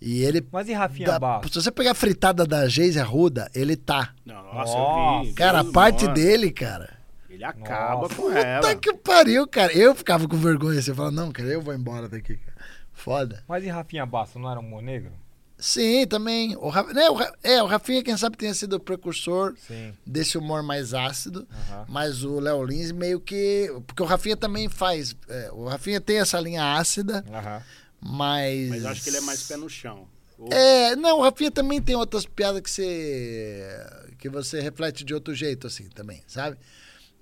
E 0.00 0.22
ele. 0.22 0.46
Mas 0.52 0.68
e 0.68 0.72
Rafinha 0.72 1.06
dá- 1.06 1.18
Bastos? 1.18 1.52
se 1.52 1.62
você 1.62 1.70
pegar 1.70 1.92
a 1.92 1.94
fritada 1.94 2.46
da 2.46 2.68
Geise 2.68 3.00
Arruda, 3.00 3.50
ele 3.54 3.76
tá. 3.76 4.12
Não, 4.24 4.34
nossa, 4.52 4.72
Nossa. 4.76 5.24
eu 5.26 5.30
vi. 5.30 5.32
Cara, 5.34 5.60
a 5.60 5.64
parte 5.64 6.02
mano, 6.04 6.14
dele, 6.14 6.50
cara. 6.50 6.94
Ele 7.30 7.42
acaba 7.44 8.02
Nossa. 8.02 8.14
com 8.14 8.30
ela. 8.30 8.60
Puta 8.62 8.76
que 8.76 8.92
pariu, 8.94 9.46
cara. 9.48 9.72
Eu 9.72 9.94
ficava 9.94 10.28
com 10.28 10.36
vergonha. 10.36 10.80
Você 10.80 10.94
fala, 10.94 11.10
não, 11.10 11.32
cara, 11.32 11.48
eu 11.48 11.60
vou 11.62 11.74
embora 11.74 12.08
daqui. 12.08 12.36
cara. 12.36 12.54
Foda. 12.92 13.42
Mas 13.48 13.64
e 13.64 13.68
Rafinha 13.68 14.06
Bastos, 14.06 14.40
não 14.40 14.50
era 14.50 14.60
um 14.60 14.62
humor 14.62 14.82
negro? 14.82 15.10
Sim, 15.58 16.06
também. 16.06 16.56
O, 16.56 16.68
Ra- 16.68 16.92
né, 16.92 17.08
o, 17.08 17.14
Ra- 17.14 17.32
é, 17.42 17.62
o 17.62 17.66
Rafinha, 17.66 18.02
quem 18.02 18.16
sabe, 18.16 18.36
tenha 18.36 18.52
sido 18.52 18.74
o 18.76 18.80
precursor 18.80 19.54
Sim. 19.66 19.92
desse 20.06 20.36
humor 20.36 20.62
mais 20.62 20.92
ácido. 20.94 21.46
Aham. 21.70 21.86
Mas 21.88 22.22
o 22.22 22.38
Léo 22.38 22.62
Lins 22.64 22.92
meio 22.92 23.18
que. 23.20 23.72
Porque 23.86 24.02
o 24.02 24.06
Rafinha 24.06 24.36
também 24.36 24.68
faz. 24.68 25.16
é, 25.28 25.50
o 25.52 25.66
Rafinha 25.66 26.00
tem 26.00 26.18
essa 26.18 26.38
linha 26.40 26.74
ácida, 26.76 27.24
Aham. 27.32 27.62
Mas. 28.00 28.68
Mas 28.68 28.84
acho 28.84 29.02
que 29.02 29.10
ele 29.10 29.18
é 29.18 29.20
mais 29.22 29.42
pé 29.42 29.56
no 29.56 29.68
chão. 29.68 30.08
Ou- 30.38 30.52
É, 30.52 30.96
não, 30.96 31.18
o 31.18 31.22
Rafinha 31.22 31.50
também 31.50 31.80
tem 31.80 31.94
outras 31.94 32.26
piadas 32.26 32.60
que 32.60 32.70
você. 32.70 33.86
que 34.18 34.28
você 34.28 34.60
reflete 34.60 35.04
de 35.04 35.14
outro 35.14 35.34
jeito, 35.34 35.66
assim, 35.66 35.88
também, 35.88 36.22
sabe? 36.26 36.56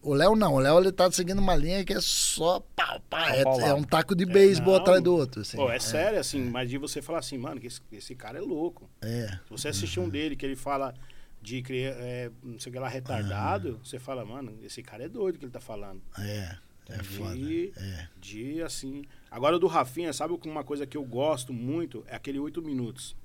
O 0.03 0.15
Léo 0.15 0.35
não, 0.35 0.55
o 0.55 0.59
Léo 0.59 0.81
ele 0.81 0.91
tá 0.91 1.11
seguindo 1.13 1.39
uma 1.39 1.55
linha 1.55 1.85
que 1.85 1.93
é 1.93 2.01
só 2.01 2.59
pau, 2.75 3.01
pau, 3.09 3.21
é, 3.29 3.69
é 3.69 3.75
um 3.75 3.85
taco 3.85 4.17
de 4.17 4.27
beisebol 4.27 4.75
não. 4.75 4.81
atrás 4.81 5.01
do 5.01 5.15
outro, 5.15 5.43
assim. 5.43 5.57
Pô, 5.57 5.71
é, 5.71 5.79
sério, 5.79 6.19
assim, 6.19 6.41
mas 6.41 6.69
de 6.69 6.77
você 6.77 7.01
falar 7.01 7.21
assim, 7.21 7.39
mano, 7.39 7.61
que 7.61 7.69
esse, 7.69 7.81
esse 7.93 8.15
cara 8.17 8.39
é 8.39 8.41
louco. 8.41 8.91
É. 9.01 9.29
Se 9.45 9.51
você 9.51 9.69
assistir 9.69 10.01
um 10.01 10.09
dele 10.09 10.35
que 10.35 10.45
ele 10.45 10.57
fala 10.57 10.93
de 11.41 11.63
criar, 11.63 11.93
é, 11.99 12.31
não 12.43 12.59
sei 12.59 12.71
o 12.71 12.73
que 12.73 12.79
lá, 12.81 12.89
retardado, 12.89 13.81
você 13.85 13.97
fala, 13.97 14.25
mano, 14.25 14.59
esse 14.65 14.83
cara 14.83 15.05
é 15.05 15.09
doido 15.09 15.39
que 15.39 15.45
ele 15.45 15.53
tá 15.53 15.61
falando. 15.61 16.03
É, 16.19 16.57
é 16.89 16.97
de, 16.97 17.05
foda. 17.05 17.37
É. 17.37 18.09
de, 18.21 18.63
assim... 18.63 19.05
Agora, 19.33 19.57
o 19.57 19.59
do 19.59 19.67
Rafinha, 19.67 20.13
sabe 20.13 20.35
uma 20.45 20.63
coisa 20.63 20.87
que 20.87 20.95
eu 20.97 21.03
gosto 21.03 21.53
muito? 21.55 22.05
É 22.07 22.15
aquele 22.15 22.39
oito 22.39 22.61
minutos. 22.61 23.17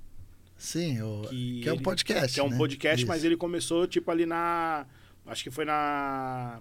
Sim, 0.56 1.02
o, 1.02 1.22
Que, 1.28 1.60
que 1.62 1.68
é 1.68 1.72
um 1.72 1.74
ele- 1.76 1.84
podcast. 1.84 2.34
Que 2.34 2.40
é 2.40 2.42
um 2.42 2.48
né? 2.48 2.56
podcast, 2.56 3.04
mas 3.06 3.18
Isso. 3.18 3.26
ele 3.26 3.36
começou, 3.36 3.86
tipo, 3.86 4.10
ali 4.10 4.24
na... 4.24 4.86
Acho 5.26 5.44
que 5.44 5.50
foi 5.50 5.66
na... 5.66 6.60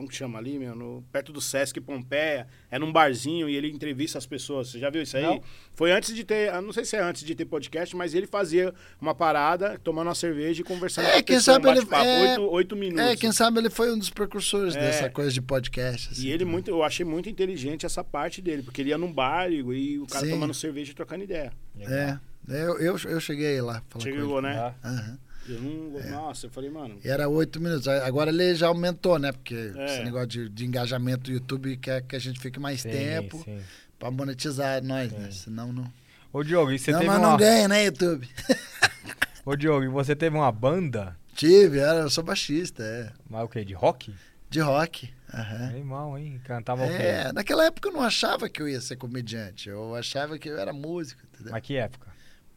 Como 0.00 0.08
que 0.08 0.16
chama 0.16 0.38
ali, 0.38 0.58
meu? 0.58 0.74
No, 0.74 1.04
perto 1.12 1.30
do 1.30 1.42
Sesc 1.42 1.78
Pompeia. 1.78 2.46
É 2.70 2.78
num 2.78 2.90
barzinho 2.90 3.50
e 3.50 3.54
ele 3.54 3.70
entrevista 3.70 4.16
as 4.16 4.24
pessoas. 4.24 4.68
Você 4.70 4.78
já 4.78 4.88
viu 4.88 5.02
isso 5.02 5.14
aí? 5.14 5.22
Não. 5.22 5.42
Foi 5.74 5.92
antes 5.92 6.14
de 6.14 6.24
ter... 6.24 6.50
Não 6.62 6.72
sei 6.72 6.86
se 6.86 6.96
é 6.96 7.02
antes 7.02 7.22
de 7.22 7.34
ter 7.34 7.44
podcast, 7.44 7.94
mas 7.94 8.14
ele 8.14 8.26
fazia 8.26 8.72
uma 8.98 9.14
parada, 9.14 9.78
tomando 9.84 10.06
uma 10.06 10.14
cerveja 10.14 10.62
e 10.62 10.64
conversando 10.64 11.04
É, 11.04 11.12
com 11.12 11.18
a 11.18 11.22
quem 11.22 11.36
pessoa, 11.36 11.54
sabe 11.56 11.68
um 11.68 11.72
ele- 11.72 11.86
é- 11.92 12.30
Oito, 12.30 12.50
oito 12.50 12.76
minutos. 12.76 13.04
É, 13.04 13.14
quem 13.16 13.30
sabe 13.30 13.58
ele 13.58 13.68
foi 13.68 13.92
um 13.92 13.98
dos 13.98 14.08
precursores 14.08 14.74
É. 14.74 14.80
dessa 14.80 15.10
coisa 15.10 15.30
de 15.30 15.42
podcast. 15.42 16.08
assim, 16.12 16.22
E 16.22 16.28
ele 16.30 16.38
também. 16.38 16.52
muito, 16.52 16.70
eu 16.70 16.82
achei 16.82 17.04
muito 17.04 17.28
inteligente 17.28 17.84
essa 17.84 18.02
parte 18.02 18.40
dele, 18.40 18.62
porque 18.62 18.80
ele 18.80 18.88
ia 18.88 18.96
num 18.98 19.12
bar 19.12 19.52
e, 19.52 19.98
o 19.98 20.06
cara 20.06 20.24
Sim. 20.24 20.32
tomando 20.32 20.54
cerveja 20.54 20.92
e 20.92 20.94
trocando 20.94 21.24
ideia. 21.24 21.52
É, 21.78 22.16
eu, 22.48 22.78
eu, 22.80 22.96
eu 23.04 23.20
cheguei 23.20 23.60
lá. 23.60 23.82
Chegou, 23.98 24.40
né? 24.40 24.74
Aham. 24.82 25.18
Eu 25.52 25.60
não, 25.60 26.10
Nossa, 26.10 26.46
eu 26.46 26.50
falei, 26.50 26.70
mano. 26.70 26.98
E 27.04 27.08
era 27.08 27.28
oito 27.28 27.60
minutos. 27.60 27.88
Agora 27.88 28.30
ele 28.30 28.54
já 28.54 28.68
aumentou, 28.68 29.18
né? 29.18 29.32
Porque 29.32 29.72
É. 29.76 29.84
esse 29.84 30.04
negócio 30.04 30.28
de, 30.28 30.48
de 30.48 30.66
engajamento 30.66 31.24
do 31.24 31.32
YouTube 31.32 31.76
quer 31.76 32.02
que 32.02 32.14
a 32.14 32.18
gente 32.18 32.38
fique 32.38 32.60
mais 32.60 32.82
sim, 32.82 32.90
tempo 32.90 33.42
sim. 33.44 33.58
pra 33.98 34.10
monetizar 34.10 34.82
nós, 34.82 35.12
né? 35.12 35.30
Senão 35.30 35.72
não. 35.72 35.92
Ô, 36.32 36.44
Diogo, 36.44 36.70
e 36.70 36.78
você 36.78 36.92
não, 36.92 36.98
teve 37.00 37.10
mas 37.10 37.18
uma... 37.18 37.30
não 37.30 37.36
ganha, 37.36 37.66
né, 37.66 37.84
YouTube? 37.86 38.28
Ô, 39.44 39.56
Diogo, 39.56 39.84
e 39.84 39.88
você 39.88 40.14
teve 40.14 40.36
uma 40.36 40.52
banda? 40.52 41.16
Tive, 41.34 41.78
era, 41.78 42.00
eu 42.00 42.10
sou 42.10 42.22
baixista, 42.22 42.82
é. 42.82 43.10
Mas 43.28 43.44
o 43.44 43.48
quê? 43.48 43.64
De 43.64 43.74
rock? 43.74 44.14
De 44.48 44.60
rock. 44.60 45.10
É. 45.32 45.78
Irmão, 45.78 46.18
hein? 46.18 46.40
Cantava 46.44 46.84
o 46.84 46.88
quê? 46.88 47.02
É, 47.02 47.32
naquela 47.32 47.64
época 47.64 47.88
eu 47.88 47.92
não 47.92 48.02
achava 48.02 48.48
que 48.48 48.60
eu 48.60 48.68
ia 48.68 48.80
ser 48.80 48.96
comediante. 48.96 49.68
Eu 49.68 49.94
achava 49.94 50.38
que 50.38 50.48
eu 50.48 50.58
era 50.58 50.72
músico, 50.72 51.22
entendeu? 51.32 51.52
Mas 51.52 51.62
que 51.62 51.76
época? 51.76 52.09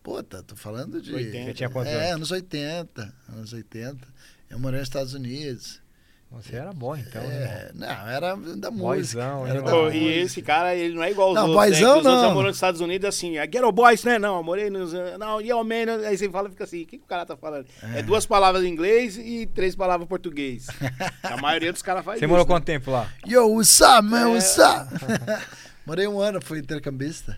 Puta, 0.04 0.44
tô 0.44 0.56
falando 0.56 1.02
de. 1.02 1.14
80. 1.16 1.46
Você 1.46 1.54
tinha 1.54 1.70
quantos 1.70 1.92
É, 1.94 1.96
anos? 2.12 2.14
anos 2.16 2.32
80. 2.32 3.14
Anos 3.30 3.54
80. 3.54 3.98
Eu 4.50 4.60
morei 4.60 4.80
nos 4.80 4.90
Estados 4.90 5.14
Unidos. 5.14 5.82
Você 6.32 6.56
era 6.56 6.74
bom, 6.74 6.96
então, 6.98 7.22
né? 7.22 7.44
é, 7.44 7.72
não, 7.76 8.08
era 8.10 8.36
da 8.36 8.72
música. 8.72 8.72
Boyzão, 8.72 9.46
era 9.46 9.60
hein, 9.60 9.64
da? 9.64 9.70
Pô, 9.70 9.84
música. 9.84 9.98
e 10.04 10.08
esse 10.20 10.42
cara, 10.42 10.74
ele 10.76 10.96
não 10.96 11.04
é 11.04 11.12
igual 11.12 11.30
os 11.30 11.36
Não, 11.36 11.48
outros. 11.48 11.56
né? 11.58 11.70
boyzão 11.70 11.94
Que 11.94 12.00
os 12.00 12.06
outros 12.08 12.14
não. 12.16 12.22
já 12.22 12.34
morou 12.34 12.48
nos 12.50 12.58
Estados 12.58 12.82
Unidos 12.82 13.08
assim, 13.08 13.38
é 13.38 13.46
Ghetto 13.46 13.72
Boys, 13.72 14.04
né? 14.04 14.18
Não, 14.18 14.38
eu 14.38 14.44
morei 14.44 14.68
nos. 14.72 14.94
Não, 15.20 15.40
Yo 15.40 15.64
Man. 15.64 16.08
Aí 16.08 16.18
você 16.18 16.28
fala 16.32 16.48
e 16.48 16.52
fica 16.52 16.64
assim: 16.64 16.82
o 16.82 16.86
que, 16.88 16.98
que 16.98 17.04
o 17.04 17.08
cara 17.08 17.24
tá 17.24 17.38
falando? 17.38 17.68
É. 17.96 18.02
duas 18.02 18.26
palavras 18.26 18.64
em 18.64 18.68
inglês 18.70 19.16
e 19.16 19.46
três 19.54 19.76
palavras 19.76 20.06
em 20.06 20.10
português. 20.10 20.66
A 21.22 21.38
maioria 21.38 21.72
dos 21.72 21.84
caras 21.84 22.04
faz 22.04 22.18
Você 22.18 22.26
isso. 22.26 22.30
morou 22.32 22.46
né? 22.46 22.52
quanto 22.52 22.66
tempo 22.66 22.90
lá? 22.90 23.08
Yo, 23.28 23.46
what's 23.54 23.80
up, 23.82 24.02
man? 24.02 24.22
É. 24.22 24.26
What's 24.34 24.58
up? 24.58 24.90
Morei 25.86 26.08
um 26.08 26.20
ano, 26.20 26.42
fui 26.42 26.58
intercambista. 26.58 27.38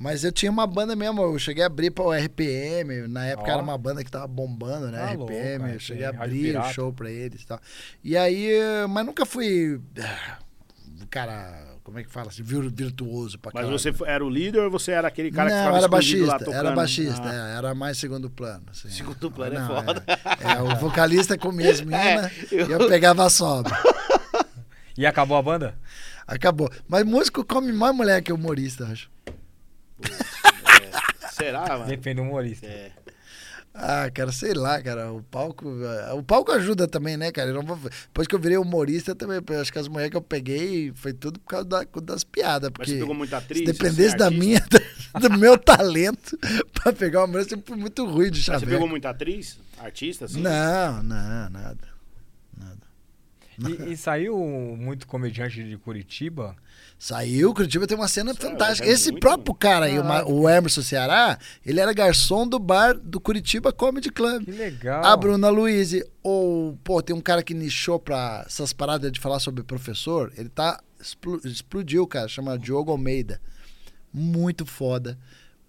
Mas 0.00 0.22
eu 0.22 0.30
tinha 0.30 0.50
uma 0.52 0.64
banda 0.64 0.94
mesmo, 0.94 1.20
eu 1.20 1.36
cheguei 1.40 1.64
a 1.64 1.66
abrir 1.66 1.90
pra 1.90 2.04
o 2.04 2.12
RPM, 2.12 3.08
na 3.08 3.26
época 3.26 3.50
Ó. 3.50 3.52
era 3.54 3.62
uma 3.62 3.76
banda 3.76 4.04
que 4.04 4.10
tava 4.10 4.28
bombando, 4.28 4.92
né? 4.92 4.98
Tá 4.98 5.06
RPM, 5.12 5.58
louco, 5.58 5.74
eu 5.74 5.80
cheguei 5.80 6.04
a 6.04 6.10
Rádio 6.12 6.22
abrir 6.24 6.56
o 6.56 6.62
show 6.72 6.92
pra 6.92 7.10
eles 7.10 7.42
e 7.42 7.46
tal. 7.46 7.60
E 8.04 8.16
aí, 8.16 8.48
mas 8.88 9.04
nunca 9.04 9.26
fui, 9.26 9.80
ah, 10.00 10.38
cara, 11.10 11.66
como 11.82 11.98
é 11.98 12.04
que 12.04 12.10
fala 12.10 12.28
assim, 12.28 12.44
vir- 12.44 12.70
virtuoso 12.70 13.40
pra 13.40 13.50
Mas 13.52 13.62
caralho. 13.62 13.76
você 13.78 13.92
foi- 13.92 14.08
era 14.08 14.24
o 14.24 14.30
líder 14.30 14.60
ou 14.60 14.70
você 14.70 14.92
era 14.92 15.08
aquele 15.08 15.32
cara 15.32 15.48
que 15.50 15.56
não, 15.56 15.62
ficava 15.62 15.78
era 15.78 15.88
baixista, 15.88 16.50
era 16.52 16.70
baixista, 16.72 17.22
Ah. 17.28 17.50
é, 17.54 17.56
era 17.58 17.74
mais 17.74 17.98
segundo 17.98 18.30
plano. 18.30 18.66
assim. 18.70 18.88
Segundo 18.90 19.30
plano 19.32 19.56
é 19.56 19.58
Não, 19.58 19.66
foda. 19.66 20.04
É, 20.06 20.52
é, 20.52 20.62
o 20.62 20.76
vocalista 20.76 21.36
comia 21.36 21.72
as 21.72 21.80
minas 21.82 22.30
eu- 22.52 22.68
e 22.68 22.72
eu 22.72 22.88
pegava 22.88 23.24
a 23.26 23.30
sobra. 23.30 23.76
E 24.96 25.04
acabou 25.06 25.36
a 25.36 25.42
banda? 25.42 25.74
Acabou. 26.26 26.70
Mas 26.86 27.04
músico 27.04 27.44
come 27.44 27.72
mais 27.72 27.94
mulher 27.96 28.22
que 28.22 28.32
humorista, 28.32 28.84
eu 28.84 29.37
acho. 30.04 31.34
Será, 31.34 31.66
mano? 31.68 31.86
Depende 31.86 32.16
do 32.16 32.22
humorista. 32.22 32.66
É. 32.66 32.90
Ah, 33.80 34.10
cara, 34.12 34.32
sei 34.32 34.54
lá, 34.54 34.82
cara. 34.82 35.12
O 35.12 35.22
palco. 35.22 35.68
eh, 35.84 36.12
O 36.14 36.22
palco 36.22 36.50
ajuda 36.50 36.88
também, 36.88 37.16
né, 37.16 37.30
cara? 37.30 37.50
Eu 37.50 37.54
não 37.54 37.62
vou- 37.62 37.78
Depois 37.78 38.26
que 38.26 38.34
eu 38.34 38.38
virei 38.40 38.56
humorista 38.56 39.14
também, 39.14 39.40
eu 39.48 39.60
acho 39.60 39.72
que 39.72 39.78
as 39.78 39.86
mulheres 39.86 40.10
que 40.10 40.16
eu 40.16 40.22
peguei 40.22 40.90
foi 40.96 41.12
tudo 41.12 41.38
por 41.38 41.46
causa 41.46 41.64
da- 41.68 41.84
das 42.02 42.24
piadas. 42.24 42.70
Mas 42.70 42.72
Porque 42.76 42.92
você 42.92 42.98
pegou 42.98 43.14
muita 43.14 43.36
atriz? 43.36 43.58
se 43.60 43.64
dependesse 43.66 44.08
assim, 44.08 44.16
da 44.16 44.24
artista? 44.26 44.38
minha, 44.40 44.66
do 45.20 45.38
meu 45.38 45.56
talento 45.56 46.36
pra 46.72 46.92
pegar 46.92 47.20
uma 47.20 47.26
mulher, 47.28 47.42
eu 47.44 47.48
sempre 47.50 47.66
fui 47.68 47.76
muito 47.76 48.04
ruim 48.04 48.30
de 48.32 48.38
Mas 48.38 48.46
Você 48.46 48.52
chaveco. 48.52 48.70
pegou 48.72 48.88
muita 48.88 49.10
atriz? 49.10 49.60
Artista, 49.78 50.24
assim? 50.24 50.40
Não, 50.40 51.02
não, 51.04 51.50
nada. 51.50 51.78
Nada. 52.56 52.88
E, 53.86 53.92
e 53.92 53.96
saiu 53.96 54.36
muito 54.76 55.06
comediante 55.06 55.62
de 55.62 55.76
Curitiba? 55.76 56.56
Saiu, 56.98 57.54
Curitiba 57.54 57.86
tem 57.86 57.96
uma 57.96 58.08
cena 58.08 58.34
Sério, 58.34 58.50
fantástica. 58.50 58.88
é 58.88 58.90
Esse 58.90 59.12
próprio 59.12 59.54
cara 59.54 59.86
aí, 59.86 59.98
o, 60.00 60.32
o 60.42 60.48
Emerson 60.50 60.82
Ceará, 60.82 61.38
ele 61.64 61.78
era 61.78 61.92
garçom 61.92 62.44
do 62.46 62.58
bar 62.58 62.94
do 62.98 63.20
Curitiba 63.20 63.72
Comedy 63.72 64.10
Club. 64.10 64.44
Que 64.44 64.50
legal. 64.50 65.04
A 65.04 65.16
Bruna 65.16 65.48
Luiz, 65.48 65.92
ou, 66.24 66.76
pô, 66.82 67.00
tem 67.00 67.14
um 67.14 67.20
cara 67.20 67.42
que 67.42 67.54
nichou 67.54 68.00
pra 68.00 68.42
essas 68.46 68.72
paradas 68.72 69.12
de 69.12 69.20
falar 69.20 69.38
sobre 69.38 69.62
professor, 69.62 70.32
ele 70.36 70.48
tá, 70.48 70.80
explo- 71.00 71.40
explodiu, 71.44 72.04
cara, 72.04 72.26
chama 72.26 72.58
Diogo 72.58 72.90
Almeida. 72.90 73.40
Muito 74.12 74.66
foda. 74.66 75.16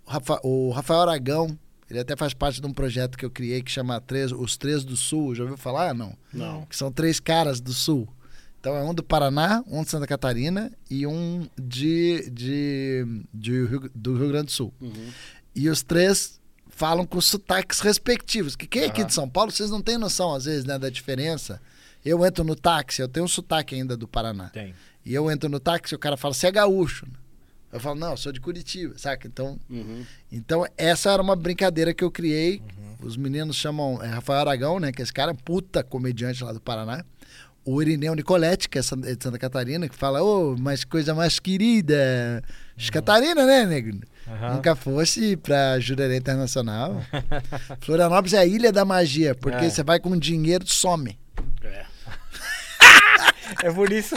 O, 0.06 0.10
Rafa- 0.10 0.40
o 0.44 0.72
Rafael 0.72 1.02
Aragão, 1.02 1.56
ele 1.88 2.00
até 2.00 2.16
faz 2.16 2.34
parte 2.34 2.60
de 2.60 2.66
um 2.66 2.74
projeto 2.74 3.16
que 3.18 3.24
eu 3.26 3.30
criei 3.30 3.62
que 3.62 3.70
chama 3.72 4.02
Três- 4.02 4.32
Os 4.32 4.58
Três 4.58 4.84
do 4.84 4.98
Sul, 4.98 5.36
já 5.36 5.44
ouviu 5.44 5.58
falar? 5.58 5.94
Não. 5.94 6.16
Não. 6.34 6.66
Que 6.66 6.76
são 6.76 6.92
três 6.92 7.20
caras 7.20 7.62
do 7.62 7.72
Sul. 7.72 8.08
Então 8.60 8.76
é 8.76 8.84
um 8.84 8.94
do 8.94 9.02
Paraná, 9.04 9.64
um 9.68 9.84
de 9.84 9.90
Santa 9.90 10.06
Catarina 10.06 10.72
e 10.90 11.08
um 11.08 11.48
de, 11.58 12.30
de, 12.30 13.06
de 13.34 13.66
Rio- 13.66 13.92
do 13.96 14.18
Rio 14.18 14.28
Grande 14.30 14.48
do 14.48 14.52
Sul. 14.52 14.74
Uhum. 14.82 15.10
E 15.56 15.70
os 15.70 15.82
três 15.82 16.40
falam 16.68 17.06
com 17.06 17.20
sotaques 17.22 17.80
respectivos. 17.80 18.56
Que 18.56 18.68
quem 18.68 18.84
é 18.84 18.86
aqui 18.88 19.04
de 19.04 19.14
São 19.14 19.30
Paulo, 19.30 19.52
vocês 19.52 19.70
não 19.70 19.82
têm 19.82 19.98
noção, 19.98 20.34
às 20.36 20.46
vezes, 20.46 20.66
né, 20.66 20.78
da 20.78 20.90
diferença. 20.90 21.62
Eu 22.04 22.26
entro 22.26 22.44
no 22.44 22.56
táxi, 22.56 23.02
eu 23.02 23.08
tenho 23.08 23.26
um 23.26 23.30
sotaque 23.30 23.76
ainda 23.76 23.96
do 23.98 24.08
Paraná. 24.08 24.50
Tem. 24.50 24.74
E 25.06 25.14
eu 25.14 25.30
entro 25.32 25.50
no 25.50 25.60
táxi, 25.60 25.96
o 25.96 26.00
cara 26.00 26.16
fala, 26.18 26.34
você 26.34 26.48
é 26.48 26.52
gaúcho. 26.52 27.06
Eu 27.72 27.80
falo, 27.80 28.00
não, 28.00 28.12
eu 28.12 28.18
sou 28.18 28.32
de 28.32 28.40
Curitiba, 28.42 28.98
saca? 28.98 29.28
Então, 29.28 29.60
Uhum. 29.70 30.04
então 30.32 30.66
essa 30.78 31.12
era 31.12 31.22
uma 31.22 31.36
brincadeira 31.36 31.94
que 31.94 32.04
eu 32.04 32.10
criei. 32.12 32.62
Uhum. 32.78 33.08
Os 33.08 33.16
meninos 33.16 33.56
chamam 33.56 34.02
é, 34.04 34.08
Rafael 34.08 34.40
Aragão, 34.40 34.80
né? 34.80 34.92
Que 34.92 35.02
esse 35.02 35.14
cara 35.14 35.32
é 35.32 35.34
puta 35.36 35.84
comediante 35.84 36.44
lá 36.44 36.52
do 36.52 36.60
Paraná. 36.60 37.06
O 37.72 37.82
Irineu 37.82 38.16
Nicoletti, 38.16 38.68
que 38.68 38.78
é 38.80 38.82
é 38.82 39.16
de 39.16 39.24
Santa 39.24 39.38
Catarina, 39.38 39.88
que 39.88 39.96
fala, 39.96 40.24
ô, 40.24 40.56
mas 40.58 40.84
coisa 40.84 41.14
mais 41.14 41.40
querida. 41.40 42.42
De 42.76 42.92
Catarina, 42.92 43.46
né, 43.46 43.66
negro? 43.66 44.00
Aham. 44.28 44.56
Nunca 44.56 44.76
fosse 44.76 45.36
pra 45.38 45.80
Jurerê 45.80 46.18
Internacional. 46.18 47.02
Florianópolis 47.82 48.34
é 48.34 48.40
a 48.40 48.46
ilha 48.46 48.72
da 48.72 48.86
magia, 48.86 49.36
porque 49.36 49.66
É. 49.66 49.70
você 49.70 49.84
vai 49.84 50.00
com 50.00 50.18
dinheiro, 50.18 50.66
some. 50.68 51.18
É. 51.64 51.86
É 53.64 53.72
por 53.72 53.92
isso. 53.92 54.16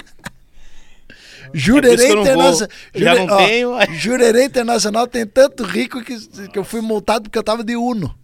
Jurerê 1.53 2.05
É. 2.05 2.12
Internacional. 2.12 2.68
Já 2.94 3.14
não 3.14 3.36
tenho, 3.38 3.74
aí- 3.74 3.94
Jurerê 3.98 4.44
Internacional 4.44 5.07
tem 5.07 5.26
tanto 5.26 5.62
rico 5.64 6.03
que, 6.03 6.48
que 6.48 6.59
eu 6.59 6.64
fui 6.64 6.80
multado 6.80 7.24
porque 7.24 7.38
eu 7.38 7.42
tava 7.42 7.62
de 7.64 7.76
Uno. 7.76 8.14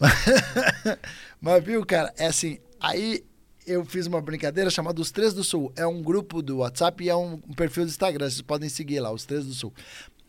Mas 1.40 1.62
viu, 1.64 1.84
cara, 1.84 2.12
é 2.16 2.26
assim, 2.26 2.58
aí 2.80 3.22
eu 3.70 3.84
fiz 3.84 4.06
uma 4.06 4.20
brincadeira 4.20 4.70
chamada 4.70 5.00
Os 5.00 5.10
Três 5.10 5.32
do 5.34 5.44
Sul. 5.44 5.72
É 5.76 5.86
um 5.86 6.02
grupo 6.02 6.40
do 6.42 6.58
WhatsApp 6.58 7.04
e 7.04 7.08
é 7.08 7.14
um, 7.16 7.34
um 7.48 7.54
perfil 7.54 7.84
do 7.84 7.88
Instagram, 7.90 8.28
vocês 8.28 8.42
podem 8.42 8.68
seguir 8.68 9.00
lá, 9.00 9.10
Os 9.12 9.24
Três 9.24 9.44
do 9.46 9.52
Sul. 9.54 9.72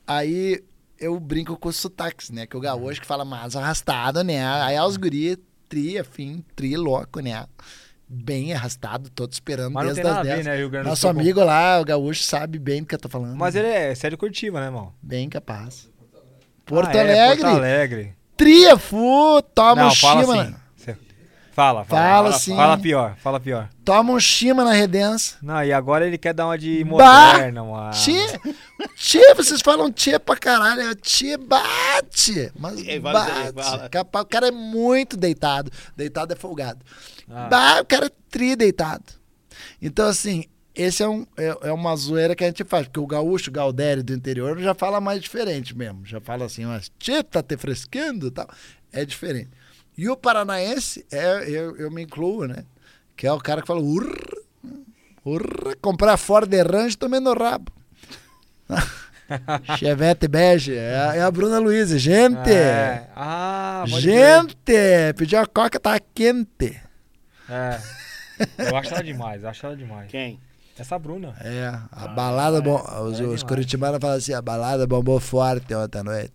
Aí 0.06 0.64
eu 1.00 1.20
brinco 1.20 1.58
com 1.58 1.70
os 1.70 1.76
sotaques, 1.78 2.30
né? 2.30 2.46
Que 2.46 2.58
o 2.58 2.60
gaúcho 2.60 3.00
que 3.02 3.08
fala 3.08 3.24
mais 3.24 3.56
arrastado, 3.56 4.24
né? 4.24 4.44
Aí 4.64 4.80
os 4.80 4.98
guri, 4.98 5.38
tri, 5.68 5.98
afim, 5.98 6.44
tri 6.56 6.76
louco, 6.76 7.20
né? 7.20 7.46
Bem 8.12 8.54
arrastado, 8.54 9.10
todo 9.12 9.32
esperando 9.32 9.72
Mas 9.72 9.86
desde 9.86 10.02
as 10.02 10.18
a 10.18 10.24
ver, 10.24 10.44
10. 10.44 10.46
né? 10.72 10.84
Nosso 10.84 11.02
Sul. 11.02 11.10
amigo 11.12 11.44
lá, 11.44 11.80
o 11.80 11.86
gaúcho, 11.86 12.24
sabe 12.24 12.58
bem 12.58 12.82
do 12.82 12.88
que 12.88 12.96
eu 12.96 13.00
tô 13.00 13.08
falando. 13.08 13.36
Mas 13.36 13.56
ele 13.56 13.68
é 13.68 13.94
sério 13.94 14.18
Curitiba, 14.18 14.60
né, 14.60 14.66
irmão? 14.66 14.92
Bem 15.02 15.30
capaz. 15.30 15.88
Porto 16.66 16.90
Ah, 16.90 16.98
é, 16.98 17.02
Alegre. 17.02 17.44
Porto 17.44 17.56
Alegre. 17.56 18.14
Tria, 18.36 18.78
fu, 18.80 19.42
toma 19.54 19.84
não, 19.84 19.88
o 19.90 19.92
Shima. 19.92 20.42
assim. 20.44 20.56
Fala, 21.60 21.84
fala. 21.84 22.02
Fala, 22.02 22.24
fala 22.30 22.40
sim. 22.40 22.56
Fala 22.56 22.78
pior, 22.78 23.16
fala 23.18 23.40
pior. 23.40 23.70
Toma 23.84 24.14
um 24.14 24.20
chima 24.20 24.64
na 24.64 24.72
redença. 24.72 25.36
Não, 25.42 25.62
e 25.62 25.74
agora 25.74 26.08
ele 26.08 26.18
quer 26.18 26.34
dar 26.34 26.46
uma 26.46 26.58
de 26.58 26.86
Bah! 26.86 27.34
moderna, 27.34 27.64
mano. 27.66 27.92
Tchê, 27.92 28.40
tchê, 28.96 29.34
vocês 29.36 29.60
falam 29.60 29.92
tchê 29.92 30.18
pra 30.18 30.38
caralho. 30.38 30.82
é 30.84 30.96
Tchê 30.96 31.36
bate. 31.36 32.50
Mas 32.58 32.88
É, 32.88 32.98
bate. 32.98 33.90
Capaz, 33.92 34.24
o 34.24 34.28
cara 34.30 34.48
é 34.48 34.52
muito 34.52 35.18
deitado. 35.18 35.70
Deitado 35.98 36.32
é 36.32 36.36
folgado. 36.38 36.80
Ah. 37.30 37.50
Bah, 37.50 37.82
o 37.82 37.86
cara 37.86 38.06
é 38.06 38.12
tri 38.30 38.56
deitado. 38.56 39.04
Então, 39.82 40.08
assim, 40.08 40.46
esse 40.74 41.04
é, 41.04 41.10
um, 41.10 41.28
é, 41.36 41.58
é 41.64 41.74
uma 41.74 41.94
zoeira 41.98 42.36
que 42.38 42.44
a 42.46 42.48
gente 42.48 42.64
faz. 42.64 42.88
Porque 42.88 43.02
o 43.02 43.06
gaúcho, 43.06 43.50
o 43.50 43.54
Galdério 43.54 44.02
do 44.02 44.14
interior, 44.14 44.58
já 44.60 44.74
fala 44.74 45.02
mais 45.02 45.20
diferente 45.22 45.76
mesmo. 45.76 46.06
Já 46.06 46.22
fala 46.22 46.46
assim, 46.46 46.64
mas 46.66 46.90
tchê, 46.98 47.22
tá 47.22 47.44
te 47.44 47.58
frescando 47.58 48.28
e 48.28 48.32
tal. 48.32 48.48
É 48.94 49.04
diferente. 49.04 49.50
E 50.02 50.08
o 50.10 50.16
paranaense, 50.16 51.06
é, 51.12 51.44
eu, 51.50 51.76
eu 51.76 51.92
me 51.92 52.04
incluo, 52.04 52.48
né? 52.48 52.64
Que 53.18 53.28
é 53.28 53.34
o 53.34 53.38
cara 53.40 53.60
que 53.62 53.68
fala, 53.68 53.82
urra, 53.82 54.08
urra, 55.26 55.76
comprar 55.82 56.16
Ford 56.16 56.50
Range 56.54 56.98
tomei 56.98 57.20
no 57.20 57.34
rabo. 57.34 57.70
Chevette 59.78 60.28
bege, 60.28 60.74
é, 60.76 60.96
a- 60.98 61.16
é 61.18 61.22
a 61.22 61.30
Bruna 61.30 61.60
Luiz, 61.60 61.90
gente, 62.00 62.50
É. 62.50 63.08
Ah, 63.16 63.84
gente, 63.88 64.56
pediu 65.18 65.40
a 65.40 65.46
coca, 65.46 65.80
tá 65.80 66.00
quente. 66.00 66.82
É. 67.50 67.80
Eu 68.58 68.76
acho 68.78 68.94
ela 68.94 69.04
demais, 69.04 69.44
eu 69.44 69.50
acho 69.50 69.66
ela 69.66 69.76
demais. 69.76 70.10
Quem? 70.10 70.40
Essa 70.78 70.98
Bruna. 70.98 71.36
É, 71.42 71.68
a 71.92 72.08
balada, 72.08 72.62
bom, 72.62 72.82
os, 72.82 72.88
é 72.88 73.02
os 73.02 73.18
demais. 73.18 73.44
curitibanos 73.44 74.00
falam 74.00 74.16
assim, 74.18 74.34
a 74.34 74.42
balada 74.42 74.88
bombou 74.88 75.20
forte 75.20 75.74
ontem 75.76 76.00
à 76.00 76.04
noite. 76.04 76.34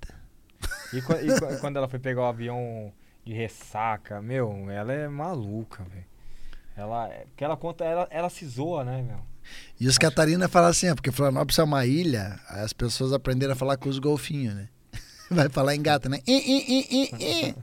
E, 0.92 0.98
e 0.98 1.02
qua- 1.02 1.56
quando 1.60 1.78
ela 1.78 1.88
foi 1.88 1.98
pegar 1.98 2.20
o 2.22 2.26
avião 2.26 2.92
de 3.24 3.32
ressaca, 3.32 4.20
meu, 4.20 4.70
ela 4.70 4.92
é 4.92 5.08
maluca, 5.08 5.82
velho. 5.84 6.04
Ela, 6.76 7.08
porque 7.28 7.44
ela 7.44 7.56
conta, 7.56 7.84
ela, 7.84 8.06
ela 8.10 8.28
se 8.28 8.44
zoa, 8.46 8.84
né, 8.84 9.00
meu? 9.02 9.18
E 9.78 9.86
os 9.86 9.98
Catarina 9.98 10.48
falam 10.48 10.70
assim, 10.70 10.92
porque 10.94 11.12
Florianópolis 11.12 11.58
é 11.58 11.62
uma 11.62 11.86
ilha, 11.86 12.40
as 12.48 12.72
pessoas 12.72 13.12
aprenderam 13.12 13.52
a 13.52 13.56
falar 13.56 13.76
com 13.76 13.88
os 13.88 13.98
golfinhos, 13.98 14.54
né? 14.54 14.68
Vai 15.30 15.48
falar 15.48 15.74
em 15.74 15.82
gato, 15.82 16.08
né? 16.08 16.18
I, 16.26 16.32
I, 16.32 17.10
I. 17.20 17.54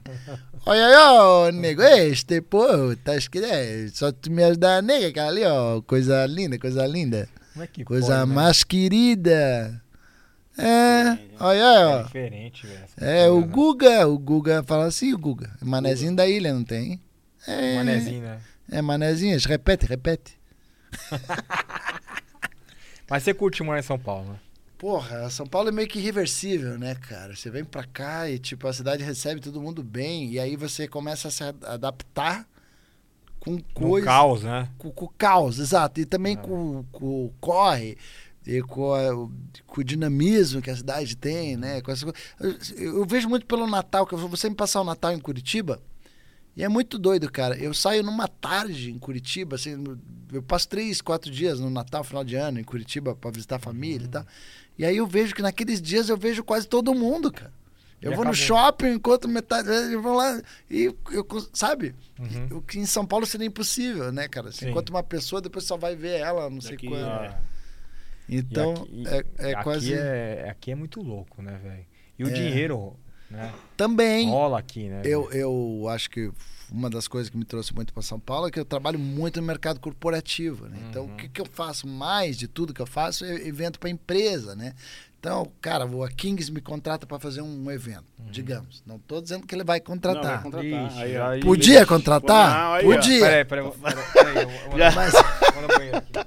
Olha 0.64 0.86
aí, 0.86 0.94
ó, 0.96 1.50
nego, 1.50 1.82
este, 1.82 2.40
pô, 2.40 2.66
tá 3.04 3.16
escrito, 3.16 3.46
é, 3.46 3.88
só 3.88 4.10
tu 4.12 4.30
me 4.30 4.42
ajudar, 4.44 4.82
nega, 4.82 5.08
aquela 5.08 5.28
ali, 5.28 5.44
ó, 5.44 5.82
coisa 5.82 6.24
linda, 6.26 6.58
coisa 6.58 6.86
linda, 6.86 7.28
Como 7.52 7.64
é 7.64 7.66
que 7.66 7.84
coisa 7.84 8.18
pode, 8.18 8.28
né? 8.28 8.34
mais 8.34 8.64
querida. 8.64 9.81
É, 10.58 11.18
olha 11.40 11.50
aí, 11.50 11.58
É 11.82 11.86
ó. 11.86 12.02
diferente, 12.02 12.66
velho. 12.66 12.84
É, 12.98 13.28
o? 13.30 13.42
Guga, 13.44 14.06
o 14.06 14.18
Guga 14.18 14.62
fala 14.62 14.84
assim, 14.86 15.12
o 15.14 15.18
Guga, 15.18 15.50
manezinho 15.62 16.14
da 16.14 16.26
ilha, 16.26 16.52
não 16.52 16.62
tem? 16.64 17.00
É, 17.46 17.76
Manezinho, 17.76 18.22
né? 18.22 18.40
É, 18.70 18.82
manezinho, 18.82 19.38
repete, 19.46 19.86
repete. 19.86 20.38
Mas 23.08 23.22
você 23.22 23.34
curte 23.34 23.62
morar 23.62 23.80
em 23.80 23.82
São 23.82 23.98
Paulo, 23.98 24.32
né? 24.32 24.38
Porra, 24.78 25.28
São 25.30 25.46
Paulo 25.46 25.68
é 25.68 25.72
meio 25.72 25.88
que 25.88 25.98
irreversível, 25.98 26.78
né, 26.78 26.94
cara? 26.94 27.36
Você 27.36 27.50
vem 27.50 27.64
pra 27.64 27.84
cá 27.84 28.28
e, 28.28 28.38
tipo, 28.38 28.66
a 28.66 28.72
cidade 28.72 29.04
recebe 29.04 29.40
todo 29.40 29.60
mundo 29.60 29.82
bem, 29.82 30.30
e 30.30 30.40
aí 30.40 30.56
você 30.56 30.88
começa 30.88 31.28
a 31.28 31.30
se 31.30 31.44
ad- 31.44 31.64
adaptar 31.64 32.46
com 33.38 33.58
coisas. 33.74 34.08
caos, 34.08 34.42
né? 34.42 34.68
Com, 34.78 34.90
com 34.90 35.04
o 35.04 35.08
caos, 35.08 35.58
exato. 35.58 36.00
E 36.00 36.04
também 36.04 36.36
Ah. 36.36 36.40
com, 36.40 36.84
com 36.90 37.26
o 37.26 37.34
corre, 37.40 37.96
e 38.46 38.60
com, 38.62 38.92
a- 38.94 39.14
o, 39.14 39.30
com 39.66 39.80
o 39.80 39.84
dinamismo 39.84 40.60
que 40.62 40.70
a 40.70 40.76
cidade 40.76 41.16
tem, 41.16 41.56
né? 41.56 41.80
Com 41.80 41.90
essa, 41.92 42.06
eu, 42.40 42.56
eu 42.98 43.04
vejo 43.06 43.28
muito 43.28 43.46
pelo 43.46 43.66
Natal, 43.66 44.06
que 44.06 44.14
vou 44.14 44.36
sempre 44.36 44.56
passar 44.56 44.80
o 44.80 44.84
Natal 44.84 45.12
em 45.12 45.18
Curitiba. 45.20 45.80
E 46.54 46.62
é 46.62 46.68
muito 46.68 46.98
doido, 46.98 47.30
cara. 47.32 47.56
Eu 47.56 47.72
saio 47.72 48.02
numa 48.02 48.28
tarde 48.28 48.90
em 48.90 48.98
Curitiba, 48.98 49.56
assim, 49.56 49.74
no- 49.74 49.98
eu 50.32 50.42
passo 50.42 50.68
três, 50.68 51.00
quatro 51.00 51.30
dias 51.30 51.58
no 51.60 51.70
Natal, 51.70 52.04
final 52.04 52.22
de 52.24 52.34
ano, 52.36 52.58
em 52.60 52.64
Curitiba, 52.64 53.14
pra 53.14 53.30
visitar 53.30 53.56
a 53.56 53.58
família 53.60 54.04
e 54.04 54.08
tal. 54.08 54.26
E 54.78 54.84
aí 54.84 54.96
eu 54.96 55.06
vejo 55.06 55.34
que 55.34 55.40
naqueles 55.42 55.80
dias 55.80 56.08
eu 56.08 56.16
vejo 56.16 56.42
quase 56.44 56.66
todo 56.68 56.94
mundo, 56.94 57.30
cara. 57.32 57.52
Eu 58.02 58.10
E 58.12 58.16
vou 58.16 58.24
no 58.24 58.32
acabou. 58.32 58.46
shopping, 58.46 58.86
encontro 58.94 59.30
metade, 59.30 59.68
eu 59.68 60.02
vou 60.02 60.14
lá 60.16 60.42
e 60.68 60.84
eu, 60.86 60.98
sabe? 61.52 61.94
Uhum. 62.18 62.58
O 62.58 62.60
que 62.62 62.78
em 62.80 62.84
São 62.86 63.06
Paulo 63.06 63.24
seria 63.24 63.46
impossível, 63.46 64.10
né, 64.10 64.26
cara? 64.26 64.50
Você 64.50 64.64
Sim. 64.64 64.70
encontra 64.72 64.92
uma 64.92 65.04
pessoa, 65.04 65.40
depois 65.40 65.64
só 65.64 65.76
vai 65.76 65.94
ver 65.94 66.18
ela, 66.18 66.50
não 66.50 66.60
sei 66.60 66.72
Daqui, 66.72 66.88
quando. 66.88 67.04
Ah, 67.06 67.40
e 67.40 67.51
Então, 68.28 68.72
aqui- 68.74 69.04
é, 69.06 69.24
é 69.50 69.54
aqui 69.54 69.64
quase. 69.64 69.94
É, 69.94 70.46
aqui 70.50 70.70
é 70.70 70.74
muito 70.74 71.00
louco, 71.02 71.42
né, 71.42 71.58
velho? 71.62 71.84
E 72.18 72.24
o 72.24 72.28
É. 72.28 72.32
dinheiro, 72.32 72.96
né? 73.30 73.52
Também, 73.76 74.28
Rola 74.28 74.58
aqui, 74.58 74.88
né? 74.88 75.02
eu, 75.04 75.30
eu 75.32 75.86
acho 75.88 76.08
que 76.10 76.30
uma 76.70 76.88
das 76.88 77.06
coisas 77.08 77.28
que 77.28 77.36
me 77.36 77.44
trouxe 77.44 77.74
muito 77.74 77.92
para 77.92 78.02
São 78.02 78.18
Paulo 78.18 78.46
é 78.46 78.50
que 78.50 78.58
eu 78.58 78.64
trabalho 78.64 78.98
muito 78.98 79.40
no 79.40 79.46
mercado 79.46 79.78
corporativo, 79.80 80.66
né? 80.66 80.78
Então, 80.88 81.04
Uhum. 81.04 81.12
o 81.14 81.16
que, 81.16 81.28
que 81.28 81.40
eu 81.40 81.46
faço 81.46 81.86
mais 81.86 82.36
de 82.38 82.48
tudo 82.48 82.72
que 82.72 82.80
eu 82.80 82.86
faço 82.86 83.24
é 83.24 83.46
evento 83.46 83.78
para 83.78 83.90
empresa, 83.90 84.54
né? 84.56 84.72
Então, 85.20 85.52
cara, 85.60 85.84
a 85.84 86.08
Kings 86.10 86.50
me 86.50 86.60
contrata 86.60 87.06
para 87.06 87.16
fazer 87.18 87.42
um 87.42 87.70
evento, 87.70 88.04
digamos. 88.30 88.82
Não 88.84 88.96
estou 88.96 89.22
dizendo 89.22 89.46
que 89.46 89.54
ele 89.54 89.62
vai 89.62 89.78
Não, 89.78 89.84
contratar. 89.86 90.42
vai 90.42 90.42
contratar. 90.42 90.86
Ixi, 90.90 90.98
Aí, 91.00 91.16
aí- 91.16 91.40
Podia 91.40 91.86
contratar? 91.86 92.82
Não. 92.82 92.90
Podia. 92.90 93.20
Peraí, 93.20 93.44
peraí, 93.44 93.64
eu 93.64 93.70
vou- 93.70 93.78
vou. 94.70 96.22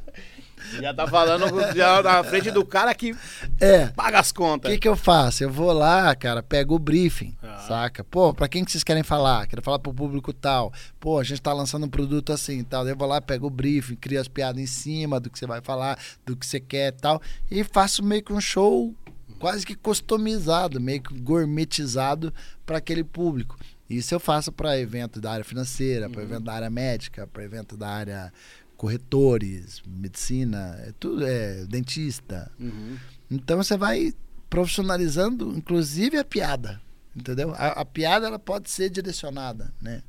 Já 0.82 0.94
tá 0.94 1.08
falando 1.08 1.46
já 1.76 2.02
na 2.02 2.24
frente 2.24 2.52
do 2.52 2.66
cara 2.66 2.94
que 2.94 3.16
é, 3.60 3.88
paga 3.88 4.20
as 4.20 4.30
O 4.32 4.36
contas. 4.36 4.72
que, 4.72 4.78
que 4.80 4.88
eu 4.88 4.96
faço? 4.96 5.44
Eu 5.44 5.50
vou 5.52 5.72
lá, 5.72 6.16
cara, 6.16 6.42
pego 6.44 6.76
o 6.76 6.80
briefing, 6.80 7.36
Ah. 7.42 7.58
saca? 7.68 8.04
Pô, 8.04 8.34
pra 8.34 8.48
quem 8.48 8.64
que 8.64 8.72
vocês 8.72 8.84
querem 8.84 9.04
falar? 9.04 9.48
Quero 9.48 9.62
falar 9.62 9.80
pro 9.80 9.94
público 9.94 10.32
tal. 10.34 10.72
Pô, 11.00 11.20
a 11.20 11.24
gente 11.24 11.42
tá 11.42 11.54
lançando 11.54 11.86
um 11.86 11.90
produto 11.90 12.32
assim 12.34 12.64
tal. 12.64 12.88
Eu 12.88 12.96
vou 12.96 13.08
lá, 13.08 13.22
pego 13.22 13.48
o 13.48 13.50
briefing, 13.50 13.96
crio 13.96 14.20
as 14.20 14.28
piadas 14.28 14.62
em 14.62 14.66
cima 14.68 15.20
do 15.20 15.30
que 15.30 15.38
você 15.40 15.46
vai 15.48 15.62
falar, 15.62 15.98
do 16.26 16.36
que 16.36 16.46
você 16.46 16.60
quer 16.60 16.90
e 16.90 16.92
tal. 16.94 17.22
E 17.50 17.64
faço 17.64 18.04
meio 18.04 18.24
que 18.24 18.34
um 18.34 18.42
show 18.42 18.94
quase 19.40 19.66
que 19.66 19.76
customizado, 19.76 20.80
meio 20.80 21.02
que 21.02 21.14
gourmetizado 21.20 22.34
para 22.66 22.78
aquele 22.78 23.04
público. 23.04 23.58
Isso 23.90 24.16
eu 24.16 24.20
faço 24.20 24.52
para 24.52 24.80
evento 24.80 25.22
da 25.22 25.32
área 25.32 25.46
financeira, 25.46 26.10
para 26.10 26.24
evento 26.24 26.44
da 26.46 26.54
área 26.54 26.70
médica, 26.72 27.28
para 27.28 27.44
evento 27.44 27.78
da 27.78 27.88
área 27.88 28.34
corretores, 28.78 29.82
medicina, 29.86 30.76
é 30.80 30.92
tudo, 31.00 31.26
é 31.26 31.66
dentista. 31.66 32.52
Uhum. 32.60 32.98
Então 33.32 33.58
você 33.58 33.76
vai 33.78 34.14
profissionalizando, 34.50 35.54
inclusive 35.58 36.18
a 36.18 36.24
piada, 36.26 36.82
entendeu? 37.16 37.54
A, 37.56 37.68
a 37.82 37.86
piada 37.86 38.28
ela 38.28 38.40
pode 38.40 38.70
ser 38.70 38.90
direcionada, 38.90 39.74
né? 39.82 40.02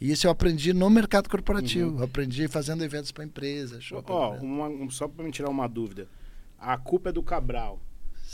E 0.00 0.10
isso 0.10 0.26
eu 0.26 0.30
aprendi 0.30 0.72
no 0.72 0.90
mercado 0.90 1.28
corporativo, 1.28 1.98
Eu 2.00 2.04
aprendi 2.04 2.48
fazendo 2.48 2.82
eventos 2.82 3.12
para 3.12 3.24
empresa, 3.24 3.80
show 3.80 4.02
pra 4.02 4.14
Ó, 4.14 4.26
empresa. 4.28 4.44
uma- 4.44 4.68
um- 4.68 4.90
só 4.90 5.06
pra 5.06 5.24
me 5.24 5.30
tirar 5.30 5.48
uma 5.48 5.68
dúvida. 5.68 6.08
A 6.58 6.76
culpa 6.76 7.10
é 7.10 7.12
do 7.12 7.22
Cabral. 7.22 7.80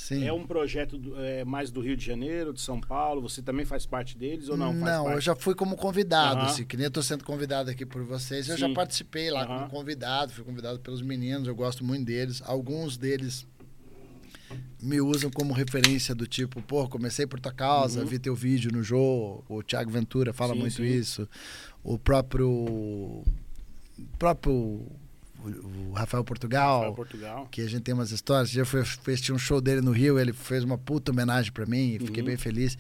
Sim. 0.09 0.24
É 0.24 0.32
um 0.32 0.46
projeto 0.46 0.96
do- 0.96 1.20
é, 1.20 1.44
mais 1.44 1.70
do 1.70 1.82
Rio 1.82 1.94
de 1.94 2.02
Janeiro, 2.02 2.54
de 2.54 2.62
São 2.62 2.80
Paulo? 2.80 3.20
Você 3.20 3.42
também 3.42 3.66
faz 3.66 3.84
parte 3.84 4.16
deles 4.16 4.48
ou 4.48 4.56
não? 4.56 4.72
Faz 4.72 4.82
Não, 4.82 5.12
eu 5.12 5.20
já 5.20 5.36
fui 5.36 5.54
como 5.54 5.76
convidado, 5.76 6.40
Aham. 6.40 6.46
assim, 6.50 6.64
que 6.64 6.78
nem 6.78 6.84
eu 6.86 6.90
tô 6.90 7.02
sendo 7.02 7.22
convidado 7.24 7.68
aqui 7.68 7.84
por 7.84 8.02
vocês. 8.04 8.48
Eu 8.48 8.54
Sim. 8.54 8.61
já 8.62 8.68
participei 8.72 9.30
lá 9.30 9.42
Aham. 9.44 9.59
como 9.59 9.70
convidado, 9.70 10.32
fui 10.32 10.42
convidado 10.44 10.78
pelos 10.80 11.02
meninos, 11.02 11.46
eu 11.46 11.54
gosto 11.54 11.84
muito 11.84 12.06
deles. 12.06 12.40
Alguns 12.46 12.96
deles 12.96 13.46
me 14.80 14.98
usam 14.98 15.30
como 15.30 15.52
referência 15.52 16.14
do 16.14 16.26
tipo, 16.26 16.62
pô, 16.62 16.88
comecei 16.88 17.26
por 17.26 17.38
tua 17.38 17.52
causa, 17.52 18.00
Uhum. 18.00 18.06
vi 18.06 18.18
teu 18.18 18.34
vídeo 18.34 18.70
no 18.72 18.82
jogo, 18.82 19.44
o 19.46 19.62
Thiago 19.62 19.90
Ventura 19.90 20.32
fala 20.32 20.54
Sim, 20.54 20.61
muito 20.61 20.76
sim. 20.76 20.84
isso. 20.84 21.28
O 21.84 21.98
próprio 21.98 22.48
o 22.48 23.24
próprio 24.18 24.86
o- 25.45 25.91
o 25.91 25.93
Rafael 25.93 26.24
Portugal, 26.24 26.76
Rafael 26.78 26.95
Portugal. 26.95 27.49
que 27.51 27.61
a 27.62 27.68
gente 27.68 27.82
tem 27.82 27.95
umas 27.95 28.11
histórias. 28.11 28.51
Já 28.51 28.64
fui, 28.64 28.84
fui 28.84 29.12
assistir 29.14 29.32
um 29.32 29.39
show 29.39 29.61
dele 29.61 29.80
no 29.80 29.93
Rio, 29.93 30.18
ele 30.18 30.32
fez 30.32 30.64
uma 30.64 30.76
puta 30.78 31.12
homenagem 31.12 31.53
pra 31.53 31.66
mim, 31.66 31.95
e 31.95 31.99
fiquei 31.99 32.22
Uhum. 32.22 32.28
bem 32.28 32.36
feliz. 32.36 32.76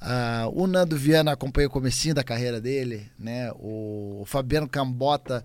Ah, 0.00 0.48
o 0.52 0.66
Nando 0.66 0.96
Viana 0.96 1.32
acompanhei 1.32 1.66
o 1.66 1.70
comecinho 1.70 2.14
da 2.14 2.22
carreira 2.22 2.60
dele, 2.60 3.06
né? 3.18 3.50
O, 3.52 4.20
o 4.20 4.24
Fabiano 4.24 4.68
Cambota, 4.68 5.42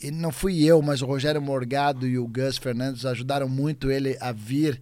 e 0.00 0.10
não 0.10 0.32
fui 0.32 0.64
eu, 0.64 0.80
mas 0.80 1.02
o 1.02 1.06
Rogério 1.06 1.42
Morgado 1.42 2.06
e 2.06 2.18
o 2.18 2.26
Gus 2.26 2.56
Fernandes 2.56 3.04
ajudaram 3.04 3.48
muito 3.48 3.90
ele 3.90 4.16
a 4.20 4.32
vir 4.32 4.80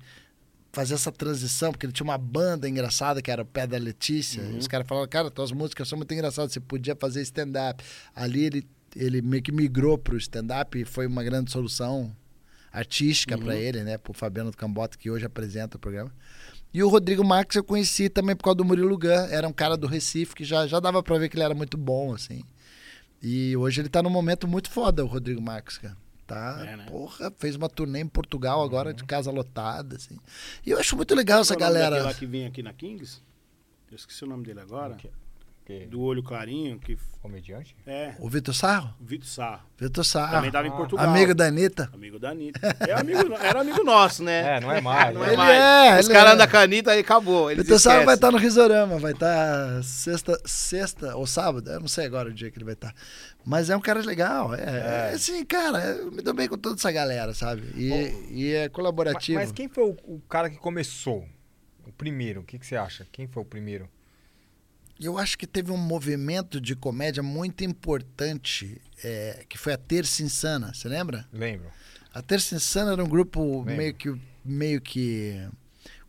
fazer 0.72 0.94
essa 0.94 1.10
transição, 1.10 1.72
porque 1.72 1.84
ele 1.86 1.92
tinha 1.92 2.04
uma 2.04 2.16
banda 2.18 2.68
engraçada 2.68 3.20
que 3.20 3.28
era 3.28 3.42
o 3.42 3.44
Pé 3.44 3.66
da 3.66 3.76
Letícia. 3.76 4.40
Uhum. 4.42 4.58
Os 4.58 4.68
caras 4.68 4.86
falaram, 4.86 5.08
cara, 5.08 5.28
tuas 5.28 5.50
músicas 5.50 5.88
são 5.88 5.96
muito 5.98 6.14
engraçadas, 6.14 6.52
você 6.52 6.60
podia 6.60 6.94
fazer 6.94 7.22
stand-up. 7.22 7.82
Ali 8.14 8.44
ele, 8.44 8.66
ele 8.96 9.22
meio 9.22 9.42
que 9.42 9.52
migrou 9.52 9.96
pro 9.98 10.16
stand-up 10.16 10.78
e 10.78 10.84
foi 10.84 11.06
uma 11.06 11.22
grande 11.22 11.50
solução 11.50 12.14
artística 12.72 13.36
Uhum. 13.36 13.42
pra 13.42 13.56
ele, 13.56 13.82
né? 13.82 13.98
Pro 13.98 14.12
Fabiano 14.12 14.52
Cambota, 14.52 14.96
que 14.96 15.10
hoje 15.10 15.24
apresenta 15.26 15.76
o 15.76 15.80
programa. 15.80 16.12
E 16.72 16.82
o 16.84 16.88
Rodrigo 16.88 17.24
Marques 17.24 17.56
eu 17.56 17.64
conheci 17.64 18.08
também 18.08 18.36
por 18.36 18.44
causa 18.44 18.56
do 18.58 18.64
Murilo 18.64 18.96
Gun. 18.96 19.08
Era 19.30 19.48
um 19.48 19.52
cara 19.52 19.76
do 19.76 19.88
Recife 19.88 20.34
que 20.34 20.44
já, 20.44 20.66
já 20.68 20.78
dava 20.78 21.02
pra 21.02 21.18
ver 21.18 21.28
que 21.28 21.36
ele 21.36 21.42
era 21.42 21.54
muito 21.54 21.76
bom, 21.76 22.14
assim. 22.14 22.42
E 23.22 23.56
hoje 23.56 23.80
ele 23.80 23.88
tá 23.88 24.02
num 24.02 24.08
momento 24.10 24.46
muito 24.46 24.70
foda, 24.70 25.04
o 25.04 25.08
Rodrigo 25.08 25.42
Marques, 25.42 25.78
cara. 25.78 25.96
Tá, 26.28 26.64
É, 26.64 26.76
né? 26.76 26.86
porra, 26.88 27.32
fez 27.38 27.56
uma 27.56 27.68
turnê 27.68 27.98
em 28.00 28.06
Portugal 28.06 28.62
agora 28.62 28.94
de 28.94 29.02
casa 29.02 29.32
lotada, 29.32 29.96
assim. 29.96 30.16
E 30.64 30.70
eu 30.70 30.78
acho 30.78 30.94
muito 30.96 31.12
legal 31.12 31.40
essa 31.40 31.56
Qual 31.56 31.68
é 31.68 31.70
o 31.72 31.74
galera. 31.74 32.02
lá 32.04 32.14
que 32.14 32.24
vem 32.24 32.46
aqui 32.46 32.62
na 32.62 32.72
Kings? 32.72 33.20
Eu 33.90 33.96
esqueci 33.96 34.22
o 34.22 34.28
nome 34.28 34.44
dele 34.44 34.60
agora. 34.60 34.94
Quem? 34.94 35.10
Do 35.90 36.00
Olho 36.00 36.22
Clarinho, 36.22 36.78
que 36.78 36.96
Comediante? 37.20 37.76
é 37.86 38.14
O 38.18 38.28
Vitor 38.28 38.54
Sarro? 38.54 38.94
Vitor 38.98 39.28
Sarro. 39.28 39.60
Vitor 39.76 40.04
Sarro. 40.04 40.32
Também 40.32 40.50
tava 40.50 40.66
em 40.66 40.70
ah, 40.70 40.74
Portugal. 40.74 41.06
Amigo 41.06 41.34
da 41.34 41.46
Anitta. 41.46 41.90
Amigo 41.92 42.18
da 42.18 42.30
Anitta. 42.30 42.76
É 42.88 42.92
amigo, 42.92 43.34
era 43.34 43.60
amigo 43.60 43.84
nosso, 43.84 44.24
né? 44.24 44.56
É, 44.56 44.60
não 44.60 44.72
é 44.72 44.80
mais. 44.80 45.12
Não 45.14 45.24
é 45.24 45.28
Ele 45.28 45.36
mais. 45.36 45.98
é, 45.98 46.00
Os 46.00 46.08
caras 46.08 46.30
é. 46.30 46.34
andam 46.34 46.48
com 46.48 46.56
a 46.56 46.60
Anitta 46.62 46.96
e 46.96 47.00
acabou. 47.00 47.50
Eles 47.50 47.64
Vitor 47.64 47.78
Sarro 47.78 48.06
vai 48.06 48.14
estar 48.14 48.30
no 48.30 48.38
Risorama, 48.38 48.98
vai 48.98 49.12
estar 49.12 49.82
sexta, 49.82 50.40
sexta 50.46 51.14
ou 51.16 51.26
sábado, 51.26 51.70
eu 51.70 51.80
não 51.80 51.88
sei 51.88 52.06
agora 52.06 52.30
o 52.30 52.32
dia 52.32 52.50
que 52.50 52.56
ele 52.56 52.64
vai 52.64 52.74
estar. 52.74 52.94
Mas 53.44 53.68
é 53.68 53.76
um 53.76 53.80
cara 53.80 54.00
legal, 54.00 54.54
é, 54.54 55.10
é. 55.10 55.14
assim, 55.14 55.44
cara, 55.44 55.78
eu 55.78 56.10
me 56.10 56.22
dou 56.22 56.34
bem 56.34 56.48
com 56.48 56.56
toda 56.56 56.76
essa 56.76 56.90
galera, 56.92 57.34
sabe? 57.34 57.62
E, 57.76 58.14
e 58.30 58.52
é 58.54 58.62
Mas, 58.62 58.72
colaborativo. 58.72 59.38
mas 59.38 59.52
quem 59.52 59.68
foi 59.68 59.84
o, 59.84 59.96
o 60.04 60.20
cara 60.28 60.48
que 60.48 60.56
começou? 60.56 61.26
O 61.86 61.92
primeiro? 61.92 62.40
O 62.40 62.44
que, 62.44 62.58
que 62.58 62.66
você 62.66 62.76
acha? 62.76 63.06
Quem 63.10 63.26
foi 63.26 63.42
o 63.42 63.46
primeiro? 63.46 63.88
Eu 65.00 65.16
acho 65.18 65.38
que 65.38 65.46
teve 65.46 65.72
um 65.72 65.76
movimento 65.78 66.60
de 66.60 66.76
comédia 66.76 67.22
muito 67.22 67.64
importante, 67.64 68.80
é, 69.02 69.44
que 69.48 69.56
foi 69.56 69.72
a 69.72 69.78
Terça 69.78 70.22
Insana, 70.22 70.72
você 70.74 70.88
lembra? 70.88 71.26
Lembro. 71.32 71.68
A 72.12 72.20
Terça 72.20 72.54
Insana 72.54 72.92
era 72.92 73.02
um 73.04 73.08
grupo 73.08 73.58
Lembro. 73.60 73.76
meio 73.76 73.94
que, 73.94 74.14
meio 74.44 74.80
que 74.80 75.48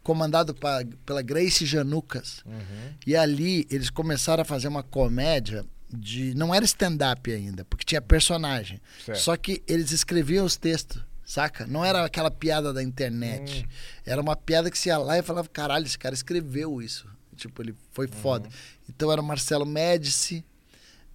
comandado 0.03 0.53
pa- 0.53 0.83
pela 1.05 1.21
Grace 1.21 1.65
Janucas. 1.65 2.41
Uhum. 2.45 2.93
E 3.05 3.15
ali 3.15 3.65
eles 3.69 3.89
começaram 3.89 4.41
a 4.41 4.45
fazer 4.45 4.67
uma 4.67 4.83
comédia 4.83 5.65
de. 5.89 6.33
Não 6.35 6.53
era 6.53 6.65
stand-up 6.65 7.31
ainda, 7.31 7.63
porque 7.65 7.85
tinha 7.85 8.01
personagem. 8.01 8.81
Certo. 9.05 9.19
Só 9.19 9.37
que 9.37 9.61
eles 9.67 9.91
escreviam 9.91 10.43
os 10.45 10.57
textos, 10.57 11.01
saca? 11.23 11.65
Não 11.67 11.85
era 11.85 12.03
aquela 12.03 12.31
piada 12.31 12.73
da 12.73 12.81
internet. 12.83 13.63
Hum. 13.65 13.69
Era 14.05 14.21
uma 14.21 14.35
piada 14.35 14.71
que 14.71 14.77
você 14.77 14.89
ia 14.89 14.97
lá 14.97 15.17
e 15.17 15.21
falava: 15.23 15.47
caralho, 15.47 15.85
esse 15.85 15.97
cara 15.99 16.15
escreveu 16.15 16.81
isso. 16.81 17.07
Tipo, 17.35 17.61
ele 17.61 17.75
foi 17.91 18.05
Uhum. 18.07 18.11
foda. 18.13 18.49
Então 18.95 19.11
era 19.11 19.21
o 19.21 19.23
Marcelo 19.23 19.65
Médici, 19.65 20.43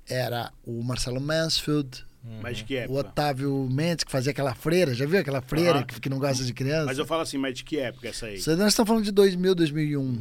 era 0.09 0.53
o 0.65 0.83
Marcelo 0.83 1.21
Mansfield, 1.21 2.05
Mas 2.43 2.59
de 2.59 2.65
que 2.65 2.75
o 2.75 2.79
época? 2.79 2.99
Otávio 3.01 3.69
Mendes, 3.71 4.05
que 4.05 4.11
fazia 4.11 4.31
aquela 4.33 4.55
freira. 4.55 4.95
Já 4.95 5.07
viu 5.07 5.21
aquela 5.21 5.41
freira 5.41 5.79
Aham. 5.79 5.83
que, 5.85 6.01
que 6.01 6.09
não 6.09 6.19
gosta 6.19 6.45
de 6.45 6.53
criança? 6.53 6.87
Mas 6.87 6.99
eu 6.99 7.07
falo 7.07 7.23
assim, 7.23 7.39
mas 7.39 7.55
de 7.55 7.65
que 7.65 7.79
época 7.79 8.09
essa 8.09 8.27
aí? 8.27 8.35
Nós 8.57 8.69
estamos 8.73 8.89
falando 8.89 9.05
de 9.05 9.11
2000, 9.13 9.55
2001. 9.55 10.01
Uhum. 10.01 10.21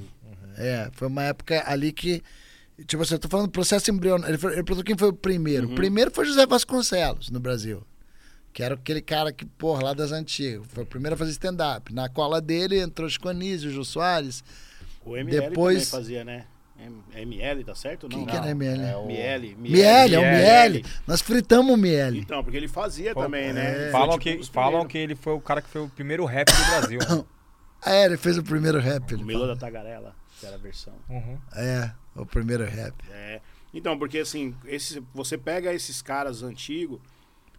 É, 0.57 0.89
foi 0.93 1.07
uma 1.07 1.23
época 1.23 1.63
ali 1.67 1.91
que. 1.91 2.21
Tipo 2.87 3.03
assim, 3.03 3.13
eu 3.15 3.19
tô 3.19 3.29
falando 3.29 3.47
do 3.47 3.51
processo 3.51 3.89
embrionário. 3.89 4.33
Ele 4.35 4.37
perguntou 4.63 4.83
quem 4.83 4.97
foi 4.97 5.07
o 5.09 5.13
primeiro. 5.13 5.67
Uhum. 5.67 5.73
O 5.73 5.75
primeiro 5.75 6.11
foi 6.11 6.25
José 6.25 6.45
Vasconcelos, 6.45 7.29
no 7.29 7.39
Brasil. 7.39 7.81
Que 8.51 8.61
era 8.63 8.75
aquele 8.75 9.01
cara 9.01 9.31
que, 9.33 9.45
porra, 9.45 9.81
lá 9.83 9.93
das 9.93 10.11
antigas. 10.11 10.65
Foi 10.69 10.83
o 10.83 10.85
primeiro 10.85 11.15
a 11.15 11.17
fazer 11.17 11.31
stand-up. 11.31 11.93
Na 11.93 12.09
cola 12.09 12.41
dele 12.41 12.79
entrou 12.79 13.09
Chico 13.09 13.29
Anísio, 13.29 13.71
Jô 13.71 13.83
Soares. 13.85 14.43
O 15.05 15.15
ML 15.15 15.49
Depois- 15.49 15.89
também 15.89 16.03
fazia, 16.03 16.23
né? 16.25 16.45
M- 16.77 17.01
ML, 17.13 17.63
tá 17.63 17.73
certo? 17.73 18.07
Quem 18.09 18.19
Não, 18.19 18.25
que 18.27 18.35
era 18.35 18.49
ML? 18.49 18.81
É 18.83 18.95
o- 18.97 19.05
Miele. 19.05 19.55
Miele, 19.57 20.15
é 20.15 20.19
o. 20.19 20.21
Miele. 20.21 20.85
Nós 21.07 21.21
fritamos 21.21 21.73
o 21.73 21.77
Miele. 21.77 22.19
Então, 22.19 22.43
porque 22.43 22.57
ele 22.57 22.67
fazia 22.67 23.13
Pô, 23.13 23.21
também, 23.21 23.53
né? 23.53 23.71
é. 23.71 23.81
Foi, 23.83 23.91
Falam, 23.91 24.19
tipo, 24.19 24.39
que, 24.41 24.51
falam 24.51 24.85
que 24.85 24.97
ele 24.97 25.15
foi 25.15 25.33
o 25.33 25.39
cara 25.39 25.61
que 25.61 25.69
foi 25.69 25.81
o 25.81 25.89
primeiro 25.89 26.25
rap 26.25 26.47
do 26.51 26.65
Brasil. 26.65 26.99
né? 26.99 27.25
Ah, 27.87 27.93
é, 27.93 28.05
ele 28.05 28.17
fez 28.17 28.35
o 28.35 28.43
primeiro 28.43 28.79
rap. 28.79 29.13
O 29.13 29.23
Melô 29.23 29.45
da 29.45 29.55
Tagarela, 29.55 30.15
que 30.39 30.45
era 30.47 30.55
a 30.55 30.57
versão. 30.57 30.93
Uhum. 31.07 31.37
É, 31.55 31.91
o 32.15 32.25
primeiro 32.25 32.65
rap. 32.65 32.95
É. 33.11 33.39
Então, 33.71 33.95
porque 33.99 34.17
assim, 34.17 34.55
esse, 34.65 35.03
você 35.13 35.37
pega 35.37 35.71
esses 35.71 36.01
caras 36.01 36.41
antigos, 36.41 36.99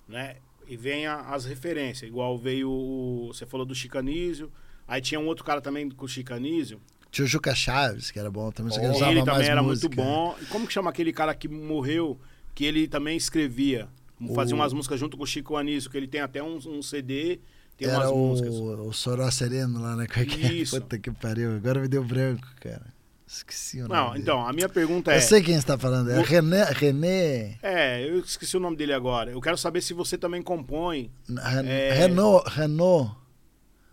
né? 0.09 0.37
E 0.67 0.77
vem 0.77 1.07
a- 1.07 1.21
as 1.33 1.45
referências. 1.45 2.09
Igual 2.09 2.37
veio 2.37 2.69
o. 2.69 3.29
Você 3.33 3.47
falou 3.47 3.64
do 3.64 3.73
Chicanísio. 3.75 4.51
Aí 4.89 5.01
tinha 5.01 5.21
um 5.21 5.27
outro 5.27 5.45
cara 5.45 5.61
também 5.61 5.89
com 5.89 6.05
o 6.07 6.09
Chicanísio. 6.09 6.81
Tinha 7.17 7.25
o 7.25 7.29
Juca 7.29 7.55
Chaves, 7.55 8.11
que 8.11 8.19
era 8.19 8.31
bom 8.31 8.51
também. 8.51 8.71
Só 8.73 8.79
que 8.79 8.85
ele 8.87 9.25
também 9.25 9.49
era 9.49 9.62
música. 9.62 9.89
muito 9.89 9.97
bom. 9.97 10.37
Como 10.51 10.67
que 10.67 10.73
chama 10.75 10.91
aquele 10.91 11.12
cara 11.14 11.35
que 11.35 11.49
morreu, 11.49 12.21
que 12.55 12.64
ele 12.67 12.87
também 12.87 13.17
escrevia? 13.17 13.89
Fazia 14.35 14.55
O- 14.55 14.59
umas 14.59 14.73
músicas 14.75 15.01
junto 15.01 15.17
com 15.17 15.23
o 15.23 15.27
Chico 15.27 15.57
Anísio, 15.57 15.89
que 15.91 15.97
ele 15.97 16.07
tem 16.07 16.21
até 16.21 16.43
um, 16.43 16.57
um 16.67 16.83
CD, 16.83 17.41
tem 17.79 17.89
Era 17.89 18.01
umas 18.01 18.11
o, 18.11 18.17
músicas. 18.17 18.55
o 18.55 18.93
Soró 18.93 19.31
Sereno 19.31 19.81
lá, 19.81 19.97
né? 19.97 20.05
É 20.14 20.25
que 20.27 20.45
é? 20.47 20.53
Isso. 20.53 20.79
Puta 20.81 20.99
que 20.99 21.11
pariu. 21.11 21.57
Agora 21.57 21.81
me 21.81 21.89
deu 21.89 22.05
branco, 22.05 22.47
cara. 22.61 22.95
Esqueci 23.27 23.79
o 23.79 23.89
nome. 23.89 23.95
Não, 23.95 24.11
dele. 24.11 24.23
então, 24.23 24.47
a 24.47 24.53
minha 24.53 24.69
pergunta 24.69 25.12
é. 25.12 25.17
Eu 25.17 25.21
sei 25.23 25.43
quem 25.43 25.59
você 25.59 25.67
tá 25.67 25.77
falando. 25.77 26.11
É 26.11 26.19
O- 26.19 26.23
René. 26.23 26.64
René. 26.71 27.59
É, 27.62 28.09
eu 28.09 28.21
esqueci 28.21 28.57
o 28.57 28.61
nome 28.61 28.77
dele 28.77 28.93
agora. 28.93 29.31
Eu 29.33 29.41
quero 29.41 29.57
saber 29.59 29.81
se 29.81 29.93
você 29.95 30.17
também 30.19 30.43
compõe. 30.43 31.11
Ren, 31.29 31.67
É. 31.67 31.93
Renault. 31.95 32.49
Renault. 32.51 33.17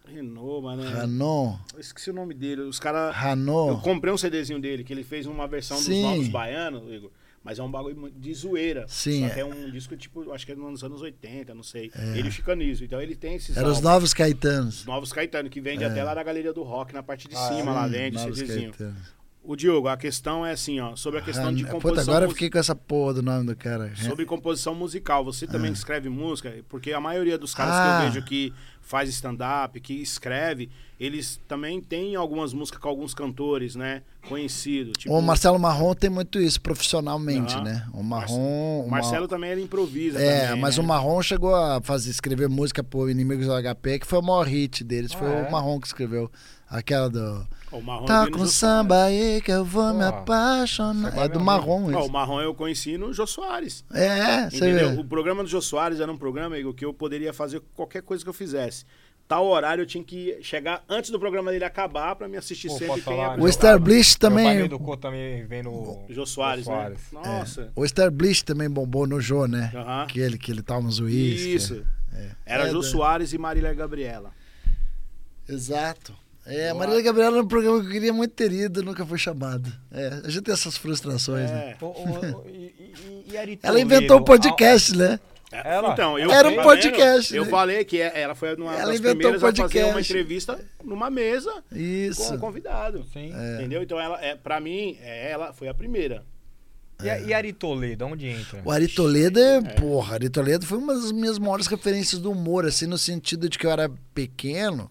Renault, 0.05 0.63
mano. 0.63 0.83
é- 0.83 1.01
Renault. 1.01 1.59
Eu 1.73 1.79
esqueci 1.79 2.09
o 2.09 2.13
nome 2.13 2.33
dele. 2.33 2.61
Os 2.61 2.79
caras. 2.79 3.15
Eu 3.15 3.21
Renault. 3.21 3.81
comprei 3.83 4.13
um 4.13 4.17
CDzinho 4.17 4.59
dele, 4.59 4.83
que 4.83 4.91
ele 4.93 5.03
fez 5.03 5.25
uma 5.25 5.47
versão 5.47 5.77
dos 5.77 5.85
Sim. 5.85 6.01
Novos 6.01 6.27
Baianos, 6.27 6.91
Igor. 6.91 7.11
Mas 7.43 7.59
é 7.59 7.63
um 7.63 7.69
bagulho 7.69 8.09
de 8.15 8.33
zoeira. 8.33 8.85
Sim, 8.87 9.21
Só 9.21 9.25
é. 9.27 9.29
que 9.31 9.39
é 9.41 9.45
um 9.45 9.69
disco, 9.69 9.97
tipo, 9.97 10.31
acho 10.31 10.45
que 10.45 10.53
é 10.53 10.55
nos 10.55 10.81
anos 10.81 11.01
80, 11.01 11.53
não 11.53 11.61
sei. 11.63 11.91
Ele 12.15 12.21
e 12.27 12.29
o 12.29 12.31
Chicanísio. 12.31 12.85
Então 12.85 13.01
ele 13.01 13.15
tem 13.17 13.35
esses 13.35 13.57
Era 13.57 13.67
os. 13.67 13.81
Novos 13.81 14.13
Caetanos. 14.13 14.79
Os 14.79 14.85
Novos 14.85 15.11
Caetano, 15.11 15.49
que 15.49 15.59
vende 15.59 15.83
até 15.83 16.01
lá 16.03 16.15
na 16.15 16.23
Galeria 16.23 16.53
do 16.53 16.63
Rock, 16.63 16.93
na 16.93 17.03
parte 17.03 17.27
de 17.27 17.35
Ah, 17.35 17.47
cima, 17.49 17.71
é? 17.71 18.09
lá 18.09 18.11
Novos 18.11 18.37
CDzinho. 18.37 18.71
Caetanos. 18.71 19.22
O 19.45 19.57
Diogo, 19.57 19.89
a 19.89 19.97
questão 19.97 20.45
é 20.45 20.51
assim, 20.53 20.79
ó, 20.79 20.95
sobre 20.95 21.19
a 21.19 21.21
questão 21.21 21.53
de 21.53 21.63
Ren- 21.63 21.69
composição 21.71 22.03
Puta, 22.05 22.11
agora 22.11 22.25
eu 22.25 22.29
fiquei 22.31 22.49
com 22.49 22.57
essa 22.57 22.73
porra 22.73 23.15
do 23.15 23.21
nome 23.21 23.45
do 23.45 23.53
cara. 23.55 23.91
Sobre 23.95 24.25
composição 24.25 24.73
musical, 24.73 25.23
você 25.25 25.45
também 25.45 25.69
Ah. 25.69 25.73
escreve 25.73 26.07
música? 26.07 26.53
Porque 26.69 26.93
a 26.93 26.99
maioria 27.01 27.37
dos 27.37 27.53
caras 27.53 27.73
Ah. 27.75 27.83
que 27.99 28.05
eu 28.07 28.11
vejo 28.13 28.25
que 28.25 28.53
faz 28.81 29.09
stand-up, 29.09 29.77
que 29.81 29.93
escreve, 29.95 30.69
eles 30.97 31.41
também 31.45 31.81
têm 31.81 32.15
algumas 32.15 32.53
músicas 32.53 32.79
com 32.79 32.87
alguns 32.87 33.13
cantores, 33.13 33.75
né? 33.75 34.01
Conhecidos. 34.29 34.93
Tipo, 34.97 35.13
O 35.13 35.21
Marcelo 35.21 35.59
Marrom 35.59 35.93
tem 35.93 36.09
muito 36.09 36.39
isso 36.39 36.61
profissionalmente, 36.61 37.55
Aham. 37.55 37.63
né? 37.65 37.85
O 37.93 38.01
Marrom. 38.01 38.85
o 38.85 38.89
Marcelo 38.89 39.27
também 39.27 39.51
ele 39.51 39.61
improvisa. 39.63 40.19
É, 40.21 40.47
também, 40.47 40.61
mas 40.61 40.77
né? 40.77 40.83
o 40.83 40.87
Marrom 40.87 41.21
chegou 41.21 41.53
a 41.53 41.81
fazer, 41.81 42.09
escrever 42.11 42.47
música 42.47 42.81
por 42.81 43.09
Inimigos 43.09 43.45
do 43.47 43.53
HP, 43.53 43.99
que 43.99 44.07
foi 44.07 44.19
o 44.19 44.21
maior 44.21 44.47
hit 44.47 44.83
deles. 44.85 45.11
Ah, 45.13 45.17
foi 45.17 45.27
é? 45.29 45.47
o 45.47 45.51
Marrom 45.51 45.79
que 45.81 45.87
escreveu. 45.87 46.31
Aquela 46.69 47.09
do. 47.09 47.45
Marrom 47.81 48.05
Tá 48.05 48.25
no 48.25 48.31
com 48.31 48.45
samba 48.45 49.03
aí 49.05 49.41
que 49.41 49.51
eu 49.51 49.63
vou 49.65 49.93
me 49.93 49.99
Pô, 50.01 50.05
apaixonar. 50.05 51.11
vai 51.11 51.25
É 51.25 51.27
do 51.29 51.39
me 51.39 51.45
Marrom 51.45 51.89
isso. 51.91 51.99
o 51.99 52.11
Marrom 52.11 52.41
eu 52.41 52.53
conheci 52.53 52.97
no 52.97 53.11
Jô 53.13 53.25
Soares. 53.27 53.83
É, 53.93 54.49
você 54.49 54.57
Entendeu? 54.57 54.91
vê. 54.91 54.99
O 55.01 55.05
programa 55.05 55.43
do 55.43 55.49
Jô 55.49 55.61
Soares 55.61 55.99
era 55.99 56.11
um 56.11 56.17
programa, 56.17 56.57
Igor, 56.57 56.73
que 56.73 56.85
eu 56.85 56.93
poderia 56.93 57.33
fazer 57.33 57.61
qualquer 57.75 58.01
coisa 58.01 58.23
que 58.23 58.29
eu 58.29 58.33
fizesse. 58.33 58.85
Tal 59.25 59.45
horário 59.47 59.81
eu 59.81 59.85
tinha 59.85 60.03
que 60.03 60.37
chegar 60.41 60.83
antes 60.87 61.09
do 61.09 61.17
programa 61.17 61.49
dele 61.49 61.63
acabar 61.63 62.13
pra 62.15 62.27
me 62.27 62.35
assistir 62.35 62.67
Pô, 62.67 62.77
sempre 62.77 62.93
quem 62.95 63.03
falar, 63.03 63.39
é 63.39 63.41
O 63.41 63.49
Star 63.51 63.79
Bliss 63.79 64.17
Meu 64.21 64.29
pai 64.31 64.37
me 64.41 64.43
também. 64.51 64.65
educou 64.65 64.97
também 64.97 65.45
vem 65.45 65.63
no... 65.63 66.03
Jô 66.09 66.25
Soares, 66.25 66.65
Jô 66.65 66.71
Soares. 66.71 66.99
né? 67.13 67.21
Nossa. 67.23 67.71
O 67.73 67.87
Star 67.87 68.11
Bliss 68.11 68.43
também 68.43 68.69
bombou 68.69 69.07
no 69.07 69.21
Jô, 69.21 69.47
né? 69.47 69.71
Aham. 69.73 70.07
Que 70.07 70.19
ele, 70.19 70.37
que 70.37 70.51
ele 70.51 70.61
tava 70.61 70.81
nos 70.81 70.99
uísque. 70.99 71.55
Isso. 71.55 71.85
Era 72.45 72.67
É, 72.67 72.69
Jô 72.71 72.81
da- 72.81 72.87
Soares 72.87 73.31
e 73.31 73.37
Marília 73.37 73.73
Gabriela. 73.73 74.31
Exato. 75.47 76.13
É, 76.45 76.69
a 76.69 76.73
Marília 76.75 77.01
Gabriela 77.01 77.37
era 77.37 77.43
um 77.45 77.47
programa 77.47 77.79
que 77.79 77.87
eu 77.87 77.91
queria 77.91 78.11
muito 78.13 78.31
ter 78.33 78.51
ido, 78.51 78.83
nunca 78.83 79.05
foi 79.05 79.17
chamado. 79.17 79.71
É, 79.91 80.07
a 80.25 80.29
gente 80.29 80.41
tem 80.43 80.53
essas 80.53 80.75
frustrações, 80.75 81.49
né? 81.49 81.75
É. 81.79 81.83
Ô, 81.85 81.87
ô, 81.87 81.91
ô, 82.39 82.43
e, 82.47 82.93
e, 83.29 83.31
e 83.31 83.59
Ela 83.63 83.79
inventou 83.79 84.17
o 84.19 84.23
podcast, 84.25 84.95
né? 84.95 85.19
Ela? 85.51 85.93
Então, 85.93 86.17
eu 86.17 86.31
Era 86.31 86.49
um 86.49 86.63
podcast? 86.63 87.33
Eu 87.35 87.45
né? 87.45 87.51
falei 87.51 87.85
que 87.85 88.01
é- 88.01 88.21
ela 88.21 88.33
foi 88.33 88.55
uma 88.55 88.73
Ela 88.73 88.87
das 88.87 88.99
inventou 88.99 89.31
primeiras 89.31 89.43
um 89.43 89.47
a 89.47 89.53
fazer 89.67 89.83
uma 89.85 90.01
entrevista 90.01 90.59
numa 90.83 91.09
mesa 91.11 91.51
com 91.69 91.75
Isso. 91.77 92.33
um 92.33 92.39
convidado. 92.39 93.05
Sim. 93.13 93.31
Entendeu? 93.59 93.83
Então, 93.83 93.99
ela, 93.99 94.19
é, 94.19 94.35
pra 94.35 94.59
mim, 94.59 94.97
é, 95.01 95.31
ela 95.31 95.53
foi 95.53 95.67
a 95.67 95.73
primeira. 95.73 96.23
E, 97.03 97.09
a- 97.09 97.19
e 97.19 97.33
Ari 97.33 97.53
Toledo, 97.53 98.05
onde 98.05 98.25
entra? 98.27 98.61
O 98.65 98.71
Ari 98.71 98.87
Toledo 98.87 99.39
é, 99.39 99.61
porra, 99.61 100.15
Ari 100.15 100.29
Toledo 100.29 100.65
foi 100.65 100.77
uma 100.79 100.93
das 100.95 101.11
minhas 101.11 101.37
maiores 101.37 101.67
referências 101.67 102.19
do 102.19 102.31
humor, 102.31 102.65
assim, 102.65 102.87
no 102.87 102.97
sentido 102.97 103.47
de 103.47 103.57
que 103.57 103.65
eu 103.67 103.71
era 103.71 103.89
pequeno. 104.13 104.89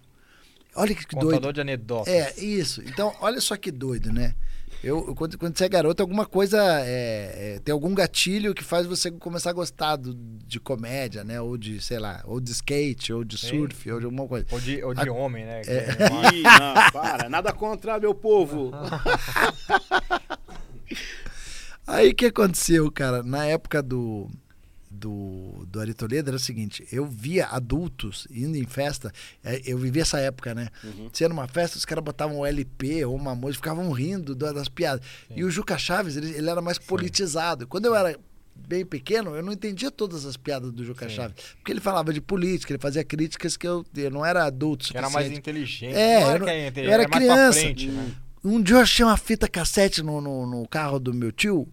Olha 0.74 0.94
que 0.94 1.06
Contador 1.06 1.40
doido. 1.40 1.52
de 1.54 1.60
anedotas. 1.60 2.12
É, 2.12 2.34
isso. 2.40 2.82
Então, 2.86 3.14
olha 3.20 3.40
só 3.40 3.56
que 3.56 3.70
doido, 3.70 4.12
né? 4.12 4.34
Eu, 4.82 5.06
eu- 5.08 5.14
quando, 5.14 5.38
quando 5.38 5.56
você 5.56 5.66
é 5.66 5.68
garoto, 5.68 6.02
alguma 6.02 6.26
coisa. 6.26 6.58
é, 6.80 7.54
é, 7.56 7.58
tem 7.62 7.72
algum 7.72 7.94
gatilho 7.94 8.52
que 8.54 8.64
faz 8.64 8.84
você 8.86 9.10
começar 9.12 9.50
a 9.50 9.52
gostar 9.52 9.94
do- 9.96 10.14
de 10.14 10.58
comédia, 10.58 11.22
né? 11.22 11.40
Ou 11.40 11.56
de, 11.56 11.80
sei 11.80 11.98
lá, 12.00 12.20
ou 12.24 12.40
de 12.40 12.50
skate, 12.50 13.12
ou 13.12 13.22
de 13.22 13.38
Sim. 13.38 13.48
surf, 13.48 13.90
ou 13.92 14.00
de 14.00 14.06
alguma 14.06 14.26
coisa. 14.26 14.46
Ou 14.50 14.58
de, 14.60 14.82
ou 14.82 14.92
de 14.94 15.08
homem, 15.08 15.44
né? 15.44 15.60
É. 15.66 16.34
Ih, 16.34 16.42
não, 16.42 16.90
para. 16.90 17.28
Nada 17.28 17.52
contra, 17.52 18.00
meu 18.00 18.14
povo. 18.14 18.72
Aí 21.86 22.10
o 22.10 22.14
que 22.14 22.26
aconteceu, 22.26 22.90
cara? 22.90 23.22
Na 23.22 23.44
época 23.44 23.82
do, 23.82 24.28
do, 25.02 25.66
do 25.66 25.80
Ari 25.80 25.92
Toledo 25.94 26.30
era 26.30 26.36
o 26.36 26.40
seguinte: 26.40 26.86
eu 26.92 27.04
via 27.04 27.46
adultos 27.46 28.26
indo 28.30 28.56
em 28.56 28.64
festa, 28.64 29.12
é, 29.42 29.60
eu 29.64 29.76
vivi 29.76 30.00
essa 30.00 30.18
época, 30.20 30.54
né? 30.54 30.68
Uhum. 30.84 31.08
Se 31.12 31.24
era 31.24 31.32
uma 31.32 31.48
festa, 31.48 31.76
os 31.76 31.84
caras 31.84 32.04
botavam 32.04 32.38
um 32.40 32.46
LP 32.46 33.04
ou 33.04 33.14
uma 33.16 33.34
música, 33.34 33.62
ficavam 33.70 33.90
rindo 33.90 34.34
da- 34.34 34.52
das 34.52 34.68
piadas. 34.68 35.04
E 35.34 35.42
o 35.44 35.50
Juca 35.50 35.76
Chaves, 35.76 36.16
ele, 36.16 36.30
ele 36.30 36.48
era 36.48 36.60
mais 36.62 36.78
politizado. 36.78 37.66
Quando 37.66 37.86
eu 37.86 37.94
era 37.94 38.16
bem 38.54 38.84
pequeno, 38.86 39.34
eu 39.34 39.42
não 39.42 39.52
entendia 39.52 39.90
todas 39.90 40.24
as 40.24 40.36
piadas 40.36 40.70
do 40.72 40.84
Juca 40.84 41.08
Sim. 41.08 41.16
Chaves. 41.16 41.36
Porque 41.56 41.72
ele 41.72 41.80
falava 41.80 42.12
de 42.12 42.20
política, 42.20 42.72
ele 42.72 42.80
fazia 42.80 43.02
críticas 43.02 43.56
que 43.56 43.66
eu, 43.66 43.84
eu 43.96 44.10
não 44.10 44.24
era 44.24 44.44
adulto. 44.44 44.88
que 44.90 44.96
era 44.96 45.10
mais 45.10 45.30
inteligente. 45.30 45.94
É, 45.96 46.22
eu 46.22 46.30
era 46.30 46.38
não- 46.38 46.48
é 46.48 46.68
inteligente, 46.68 46.86
eu 46.86 46.92
era 47.00 47.08
pra 47.08 47.18
criança. 47.18 47.58
frente, 47.60 47.88
né? 47.88 48.12
Um 48.44 48.60
dia 48.62 48.76
eu 48.76 48.80
achei 48.80 49.04
uma 49.04 49.16
fita 49.16 49.48
cassete 49.48 50.02
no, 50.02 50.20
no, 50.20 50.46
no 50.46 50.66
carro 50.68 50.98
do 50.98 51.14
meu 51.14 51.30
tio, 51.32 51.66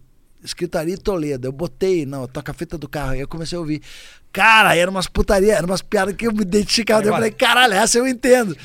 escrito 0.43 0.77
Ari 0.77 0.97
Toledo. 0.97 1.47
Eu 1.47 1.51
botei, 1.51 2.05
não, 2.05 2.27
toca 2.27 2.51
a 2.51 2.55
fita 2.55 2.77
do 2.77 2.87
carro. 2.87 3.11
Aí 3.11 3.19
eu 3.19 3.27
comecei 3.27 3.55
a 3.57 3.59
ouvir. 3.59 3.81
Cara, 4.31 4.75
eram 4.75 4.91
umas 4.91 5.07
putaria, 5.07 5.53
eram 5.55 5.67
umas 5.67 5.81
piadas 5.81 6.15
que 6.15 6.27
eu 6.27 6.31
me 6.33 6.41
identificava. 6.41 7.03
Eu 7.03 7.11
falei, 7.13 7.31
caralho, 7.31 7.73
essa 7.73 7.97
eu 7.97 8.07
entendo. 8.07 8.55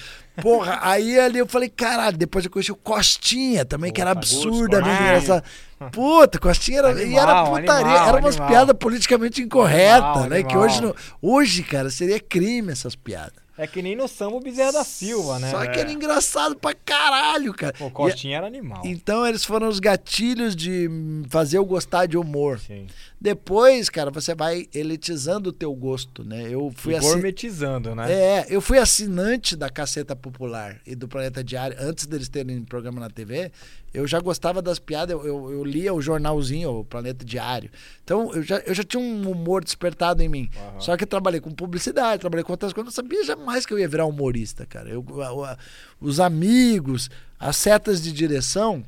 Porra, 0.42 0.80
aí 0.82 1.18
ali 1.18 1.38
eu 1.38 1.46
falei, 1.46 1.68
caralho, 1.68 2.16
depois 2.16 2.44
eu 2.44 2.50
conheci 2.50 2.72
o 2.72 2.76
Costinha 2.76 3.64
também, 3.64 3.92
que 3.92 4.00
era 4.00 4.10
absurdamente 4.10 5.00
engraçado. 5.00 5.44
Puta, 5.92 6.38
Costinha 6.40 6.78
era. 6.80 6.88
Animal, 6.90 7.08
e 7.08 7.16
era 7.16 7.44
putaria, 7.44 7.72
animal, 7.86 8.08
era 8.08 8.18
umas 8.18 8.34
animal. 8.34 8.48
piadas 8.48 8.76
politicamente 8.76 9.40
incorretas, 9.42 10.26
né? 10.28 10.42
Que 10.42 10.56
hoje, 10.56 10.82
não- 10.82 10.94
hoje, 11.22 11.62
cara, 11.62 11.88
seria 11.88 12.18
crime 12.18 12.72
essas 12.72 12.96
piadas. 12.96 13.43
É 13.56 13.68
que 13.68 13.80
nem 13.80 13.94
no 13.94 14.08
samba 14.08 14.36
o 14.36 14.40
Bezerra 14.40 14.72
da 14.72 14.84
Silva, 14.84 15.38
né? 15.38 15.48
Só 15.50 15.64
que 15.66 15.78
era 15.78 15.92
engraçado 15.92 16.56
pra 16.56 16.74
caralho, 16.74 17.54
cara. 17.54 17.72
O 17.78 17.88
Costinha 17.88 18.38
era 18.38 18.46
animal. 18.48 18.82
E- 18.84 18.88
então 18.88 19.24
eles 19.24 19.44
foram 19.44 19.68
os 19.68 19.78
gatilhos 19.78 20.56
de 20.56 20.88
fazer 21.28 21.58
eu 21.58 21.64
gostar 21.64 22.06
de 22.06 22.16
humor. 22.18 22.58
Sim. 22.58 22.88
Depois, 23.20 23.88
cara, 23.88 24.10
você 24.10 24.34
vai 24.34 24.66
elitizando 24.74 25.50
o 25.50 25.52
teu 25.52 25.72
gosto, 25.72 26.24
né? 26.24 26.48
Eu 26.50 26.72
fui 26.74 26.94
E 26.94 26.96
assim. 26.96 27.06
gourmetizando, 27.08 27.94
né? 27.94 28.12
É, 28.12 28.46
eu 28.50 28.60
fui 28.60 28.76
assinante 28.78 29.54
da 29.56 29.70
Caceta 29.70 30.16
Popular 30.16 30.80
e 30.86 30.94
do 30.96 31.06
Planeta 31.06 31.42
Diário 31.42 31.76
antes 31.80 32.06
deles 32.06 32.28
terem 32.28 32.62
programa 32.64 33.00
na 33.00 33.08
TV. 33.08 33.52
Eu 33.94 34.06
já 34.08 34.18
gostava 34.20 34.60
das 34.60 34.78
piadas, 34.80 35.14
eu, 35.16 35.24
eu, 35.24 35.52
eu 35.52 35.64
lia 35.64 35.94
o 35.94 36.02
jornalzinho, 36.02 36.80
o 36.80 36.84
Planeta 36.84 37.24
Diário. 37.24 37.70
Então 38.02 38.34
eu 38.34 38.42
já, 38.42 38.58
eu 38.66 38.74
já 38.74 38.82
tinha 38.82 39.00
um 39.00 39.30
humor 39.30 39.62
despertado 39.62 40.20
em 40.22 40.28
mim. 40.28 40.50
Aham. 40.56 40.80
Só 40.80 40.96
que 40.96 41.04
eu 41.04 41.08
trabalhei 41.08 41.40
com 41.40 41.50
publicidade, 41.52 42.20
trabalhei 42.20 42.42
com 42.42 42.52
outras 42.52 42.72
coisas, 42.72 42.84
eu 42.98 43.02
não 43.02 43.08
sabia 43.08 43.24
jamais 43.24 43.64
que 43.64 43.72
eu 43.72 43.78
ia 43.78 43.88
virar 43.88 44.04
humorista, 44.06 44.66
cara. 44.66 44.90
Eu, 44.90 45.04
a- 45.22 45.52
a- 45.52 45.58
os 46.00 46.18
amigos, 46.18 47.08
as 47.38 47.56
setas 47.56 48.02
de 48.02 48.12
direção. 48.12 48.82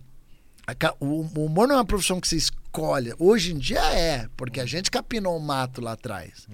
a 0.66 0.74
O 0.98 1.06
o 1.36 1.44
humor 1.46 1.68
não 1.68 1.76
é 1.76 1.78
uma 1.78 1.84
profissão 1.84 2.20
que 2.20 2.26
se 2.26 2.50
escolhe. 2.76 3.14
Hoje 3.18 3.52
em 3.52 3.58
dia 3.58 3.82
é, 3.92 4.28
porque 4.36 4.60
a 4.60 4.66
gente 4.66 4.90
capinou 4.90 5.36
o 5.36 5.40
mato 5.40 5.80
lá 5.80 5.92
atrás. 5.92 6.46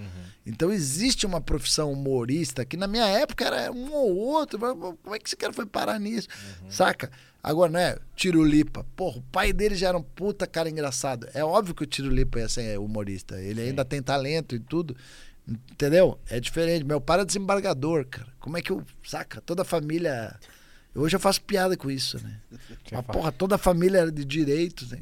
Então 0.47 0.73
existe 0.73 1.27
uma 1.27 1.41
profissão 1.41 1.93
humorista 1.93 2.65
que 2.65 2.77
na 2.77 2.87
minha 2.87 3.07
época 3.07 3.45
era 3.45 3.73
um 3.73 3.93
ou 3.93 4.17
outro. 4.17 4.59
Como 4.59 5.15
é 5.15 5.19
que 5.19 5.29
esse 5.29 5.37
cara 5.37 5.53
foi 5.53 5.67
parar 5.67 5.99
nisso? 5.99 6.29
Saca? 6.69 7.11
Agora, 7.43 7.73
não 7.73 7.81
é? 7.81 7.99
Tirulipa. 8.15 8.87
Porra, 8.95 9.19
o 9.19 9.23
pai 9.23 9.53
dele 9.53 9.75
já 9.75 9.89
era 9.89 9.99
um 9.99 10.03
puta 10.03 10.47
cara 10.47 10.71
engraçado. 10.71 11.29
É 11.35 11.45
óbvio 11.45 11.75
que 11.75 11.83
o 11.83 11.87
Tirulipa 11.87 12.39
ia 12.39 12.49
ser 12.49 12.79
humorista. 12.79 13.41
Ele 13.41 13.61
ainda 13.61 13.85
tem 13.85 14.01
talento 14.01 14.55
e 14.55 14.61
tudo. 14.61 14.97
Entendeu? 15.47 16.21
É 16.31 16.39
diferente. 16.39 16.85
Meu 16.85 17.01
pai 17.01 17.17
era 17.17 17.27
desembargador, 17.27 18.07
cara. 18.07 18.29
Como 18.39 18.57
é 18.57 18.63
que 18.63 18.71
eu. 18.71 18.85
Saca? 19.05 19.41
Toda 19.41 19.63
a 19.63 19.65
família. 19.65 20.39
Hoje 20.95 21.17
eu 21.17 21.21
faço 21.21 21.41
piada 21.43 21.77
com 21.77 21.91
isso, 21.91 22.23
né? 22.23 22.39
Mas, 22.51 22.61
fala. 22.91 23.03
porra, 23.03 23.33
toda 23.33 23.55
a 23.55 23.59
família 23.59 23.99
era 23.99 24.13
de 24.13 24.25
direitos, 24.25 24.91
né? 24.91 25.01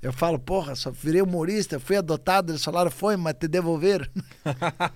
Eu 0.00 0.12
falo, 0.12 0.38
porra, 0.38 0.74
só 0.74 0.90
virei 0.90 1.22
humorista, 1.22 1.78
fui 1.78 1.96
adotado, 1.96 2.52
eles 2.52 2.64
falaram, 2.64 2.90
foi, 2.90 3.16
mas 3.16 3.34
te 3.34 3.46
devolveram. 3.48 4.06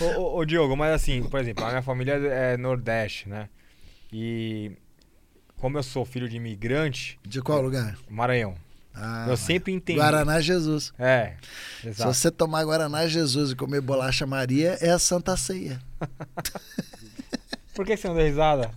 Ô, 0.00 0.04
ô, 0.04 0.38
ô, 0.38 0.44
Diogo, 0.44 0.76
mas 0.76 0.92
assim, 0.94 1.22
por 1.22 1.40
exemplo, 1.40 1.64
a 1.64 1.68
minha 1.68 1.82
família 1.82 2.12
é 2.14 2.56
Nordeste, 2.56 3.28
né? 3.28 3.48
E 4.12 4.72
como 5.56 5.78
eu 5.78 5.82
sou 5.82 6.04
filho 6.04 6.28
de 6.28 6.36
imigrante, 6.36 7.18
De 7.24 7.40
qual 7.40 7.62
lugar? 7.62 7.96
Maranhão. 8.08 8.54
Ah, 8.92 9.26
eu 9.28 9.36
sempre 9.36 9.72
entendi. 9.72 9.98
Guaraná 9.98 10.40
Jesus. 10.40 10.92
É, 10.98 11.36
Se 11.80 11.88
exato. 11.88 12.12
você 12.12 12.30
tomar 12.30 12.64
Guaraná 12.64 13.06
Jesus 13.06 13.52
e 13.52 13.56
comer 13.56 13.80
bolacha 13.80 14.26
Maria, 14.26 14.76
é 14.80 14.90
a 14.90 14.98
Santa 14.98 15.36
Ceia. 15.36 15.80
Por 17.74 17.86
que 17.86 17.96
você 17.96 18.08
não 18.08 18.14
deu 18.16 18.26
risada? 18.26 18.70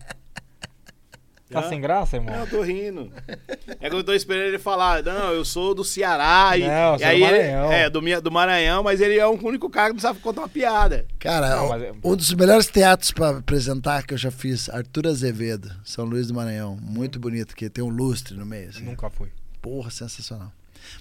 Tá 1.50 1.70
sem 1.70 1.80
graça, 1.80 2.18
Não, 2.18 2.24
irmão? 2.26 2.40
eu 2.42 2.50
tô 2.50 2.62
rindo. 2.64 3.12
É 3.80 3.88
que 3.90 3.96
eu 3.96 4.04
tô 4.04 4.12
esperando 4.14 4.48
ele 4.48 4.58
falar, 4.58 5.04
não, 5.04 5.32
eu 5.34 5.46
sou 5.46 5.76
do 5.76 5.84
Ceará. 5.84 6.58
E, 6.58 6.62
Não, 6.62 6.98
e 6.98 7.04
aí 7.04 7.20
do 7.20 7.26
ele- 7.26 7.38
Maranhão. 7.52 7.72
é, 7.72 7.90
do, 7.92 8.02
minha- 8.02 8.20
do 8.22 8.32
Maranhão, 8.32 8.82
mas 8.82 9.00
ele 9.02 9.20
é 9.20 9.28
o 9.28 9.32
único 9.46 9.70
cara 9.70 9.90
que 9.90 9.94
não 9.94 10.00
sabe 10.00 10.20
contar 10.20 10.42
uma 10.42 10.50
piada. 10.50 11.06
Cara, 11.20 11.56
Não, 11.58 11.70
mas 11.70 11.84
é- 11.84 11.94
um 12.04 12.16
dos 12.16 12.34
melhores 12.34 12.66
teatros 12.68 13.12
pra 13.12 13.38
apresentar 13.38 14.02
que 14.08 14.16
eu 14.16 14.18
já 14.18 14.32
fiz, 14.32 14.68
Arthur 14.70 15.06
Azevedo, 15.08 15.70
São 15.84 16.06
Luís 16.06 16.28
do 16.28 16.34
Maranhão. 16.34 16.76
Muito 16.82 17.20
bonito, 17.20 17.56
que 17.56 17.70
tem 17.70 17.84
um 17.84 17.90
lustre 17.90 18.36
no 18.36 18.46
meio. 18.46 18.70
Assim. 18.70 18.84
Nunca 18.84 19.10
fui. 19.12 19.30
Porra, 19.62 19.92
sensacional. 19.92 20.52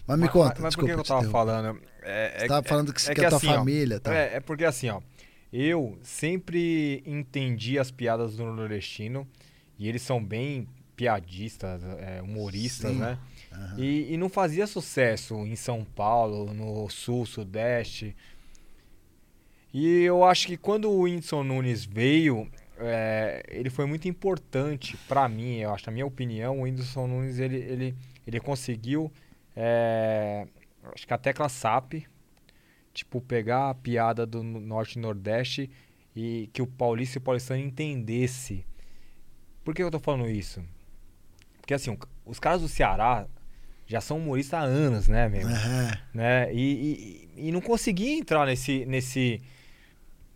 Mas 0.06 0.18
me 0.18 0.28
conta, 0.28 0.54
Mas, 0.56 0.60
mas 0.64 0.74
por 0.76 0.84
desculpa. 0.84 0.94
que 0.94 1.00
eu 1.12 1.16
tava 1.16 1.30
falando? 1.30 1.78
É, 2.02 2.40
Você 2.40 2.46
tava 2.48 2.62
falando 2.68 2.92
que, 2.92 3.02
que 3.14 3.20
é 3.20 3.26
a 3.26 3.28
tua 3.30 3.38
assim, 3.38 3.48
ó, 3.48 3.54
família, 3.54 3.98
tá? 4.00 4.14
É, 4.14 4.36
é 4.36 4.40
porque 4.40 4.64
assim, 4.64 4.90
ó. 4.90 5.00
Eu 5.52 5.98
sempre 6.02 7.02
entendi 7.06 7.78
as 7.78 7.90
piadas 7.90 8.36
do 8.36 8.44
nordestino 8.44 9.26
e 9.82 9.88
eles 9.88 10.02
são 10.02 10.22
bem 10.22 10.68
piadistas, 10.94 11.82
é, 11.98 12.22
humoristas, 12.22 12.92
Sim. 12.92 12.98
né? 12.98 13.18
E, 13.76 14.14
e 14.14 14.16
não 14.16 14.28
fazia 14.28 14.66
sucesso 14.66 15.34
em 15.46 15.56
São 15.56 15.84
Paulo, 15.84 16.54
no 16.54 16.88
Sul, 16.88 17.26
Sudeste. 17.26 18.14
E 19.74 20.02
eu 20.02 20.22
acho 20.24 20.46
que 20.46 20.56
quando 20.56 20.88
o 20.90 21.00
Whindersson 21.00 21.42
Nunes 21.42 21.84
veio, 21.84 22.48
é, 22.78 23.42
ele 23.48 23.70
foi 23.70 23.86
muito 23.86 24.06
importante 24.06 24.96
pra 25.08 25.28
mim, 25.28 25.56
eu 25.58 25.72
acho, 25.74 25.86
na 25.86 25.92
minha 25.92 26.06
opinião, 26.06 26.60
o 26.60 26.62
Whindersson 26.62 27.06
Nunes, 27.06 27.38
ele, 27.38 27.56
ele, 27.56 27.94
ele 28.26 28.40
conseguiu, 28.40 29.10
é, 29.56 30.46
acho 30.94 31.06
que 31.06 31.12
a 31.14 31.18
tecla 31.18 31.48
SAP, 31.48 32.04
tipo, 32.94 33.20
pegar 33.20 33.70
a 33.70 33.74
piada 33.74 34.24
do 34.26 34.42
no- 34.42 34.60
Norte 34.60 34.98
e 34.98 35.02
Nordeste 35.02 35.70
e 36.14 36.48
que 36.52 36.60
o 36.62 36.66
paulista 36.66 37.18
e 37.18 37.20
o 37.20 37.22
paulistano 37.22 37.60
entendesse. 37.60 38.64
Por 39.64 39.74
que 39.74 39.82
eu 39.82 39.90
tô 39.90 39.98
falando 39.98 40.28
isso? 40.28 40.62
Porque 41.60 41.74
assim, 41.74 41.96
os 42.26 42.38
caras 42.38 42.60
do 42.62 42.68
Ceará 42.68 43.26
já 43.86 44.00
são 44.00 44.18
humoristas 44.18 44.60
há 44.60 44.62
anos, 44.62 45.08
né, 45.08 45.28
meu? 45.28 45.46
Aham. 45.46 45.98
né? 46.14 46.52
E, 46.52 47.28
e, 47.36 47.48
e 47.48 47.52
não 47.52 47.60
consegui 47.60 48.18
entrar 48.18 48.46
nesse 48.46 48.84
nesse 48.86 49.40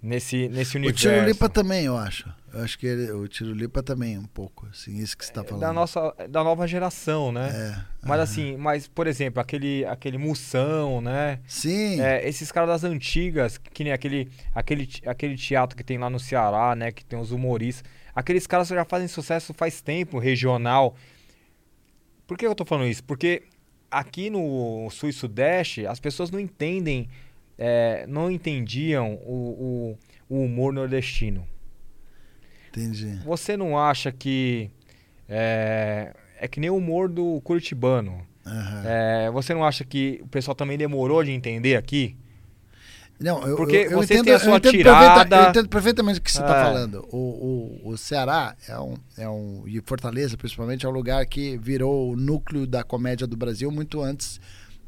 nesse 0.03 0.49
nesse 0.49 0.77
O 0.77 0.79
universo. 0.79 1.09
Tirulipa 1.09 1.49
também, 1.49 1.85
eu 1.85 1.97
acho. 1.97 2.33
Eu 2.53 2.63
acho 2.63 2.79
que 2.79 2.87
ele, 2.87 3.11
o 3.11 3.27
Tirulipa 3.29 3.83
também, 3.83 4.17
um 4.17 4.25
pouco. 4.25 4.67
Assim, 4.71 4.97
isso 4.99 5.17
que 5.17 5.25
você 5.27 5.33
tá 5.33 5.43
falando. 5.45 5.61
da 5.61 5.73
nossa 5.73 6.15
da 6.29 6.43
nova 6.45 6.67
geração, 6.67 7.33
né? 7.33 7.51
É. 7.51 8.07
Mas 8.07 8.21
assim, 8.21 8.57
mas 8.57 8.87
por 8.87 9.07
exemplo, 9.07 9.41
aquele 9.41 9.85
aquele 9.85 10.17
Mussão, 10.17 11.01
né? 11.01 11.41
Sim. 11.47 12.01
É, 12.01 12.27
esses 12.27 12.53
caras 12.53 12.69
das 12.69 12.85
antigas, 12.85 13.59
que 13.59 13.85
nem 13.85 13.93
aquele, 13.93 14.31
aquele, 14.55 14.89
aquele 15.07 15.37
teatro 15.37 15.77
que 15.77 15.85
tem 15.85 15.99
lá 15.99 16.09
no 16.09 16.21
Ceará, 16.21 16.75
né? 16.75 16.93
Que 16.93 17.05
tem 17.05 17.19
os 17.19 17.31
humoristas. 17.33 17.85
Aqueles 18.17 18.47
caras 18.47 18.69
já 18.69 18.85
fazem 18.87 19.09
sucesso 19.09 19.53
faz 19.53 19.83
tempo, 19.83 20.19
regional. 20.19 20.97
Por 22.27 22.39
que 22.39 22.47
eu 22.47 22.55
tô 22.55 22.65
falando 22.65 22.89
isso? 22.89 23.05
Porque 23.05 23.43
aqui 23.91 24.31
no 24.31 24.89
Sul 24.91 25.11
e 25.11 25.13
Sudeste, 25.13 25.87
as 25.87 26.01
pessoas 26.01 26.31
não 26.31 26.41
entendem, 26.41 27.11
é, 27.59 28.07
não 28.09 28.31
entendiam 28.31 29.17
o, 29.17 29.99
o, 30.31 30.35
o 30.35 30.45
humor 30.45 30.73
nordestino. 30.73 31.47
Entendi. 32.71 33.21
Você 33.23 33.55
não 33.55 33.79
acha 33.79 34.11
que 34.11 34.71
é, 35.29 36.15
é 36.41 36.49
que 36.49 36.59
nem 36.59 36.71
o 36.71 36.77
humor 36.77 37.11
do 37.11 37.39
curitibano? 37.43 38.27
Aham. 38.47 38.83
É, 38.87 39.31
você 39.31 39.53
não 39.53 39.63
acha 39.63 39.85
que 39.85 40.21
o 40.23 40.29
pessoal 40.29 40.55
também 40.55 40.79
demorou 40.79 41.23
de 41.23 41.33
entender 41.33 41.77
aqui? 41.77 42.17
Não, 43.19 43.43
eu, 43.47 43.57
Porque 43.57 43.77
eu, 43.77 43.83
eu 43.83 43.91
vocês 43.99 44.11
entendo, 44.21 44.25
têm 44.27 44.35
a 44.35 44.39
sua 44.39 44.51
eu 44.53 44.57
entendo 44.57 44.71
tirada. 44.73 45.37
eu 45.45 45.49
entendo 45.51 45.69
perfeitamente 45.69 46.19
o 46.19 46.23
que 46.23 46.31
você 46.31 46.41
está 46.41 46.55
É. 46.61 46.65
falando. 46.65 47.07
O, 47.11 47.81
o, 47.87 47.91
o 47.91 47.97
Ceará 47.97 48.55
é 48.69 48.79
um, 48.79 48.95
é 49.17 49.29
um. 49.29 49.63
E 49.67 49.81
Fortaleza, 49.85 50.37
principalmente, 50.37 50.85
é 50.85 50.89
um 50.89 50.93
lugar 50.93 51.25
que 51.27 51.57
virou 51.57 52.11
o 52.13 52.17
núcleo 52.17 52.67
da 52.67 52.83
comédia 52.85 53.27
do 53.27 53.37
Brasil 53.37 53.71
muito 53.71 54.03
antes 54.03 54.39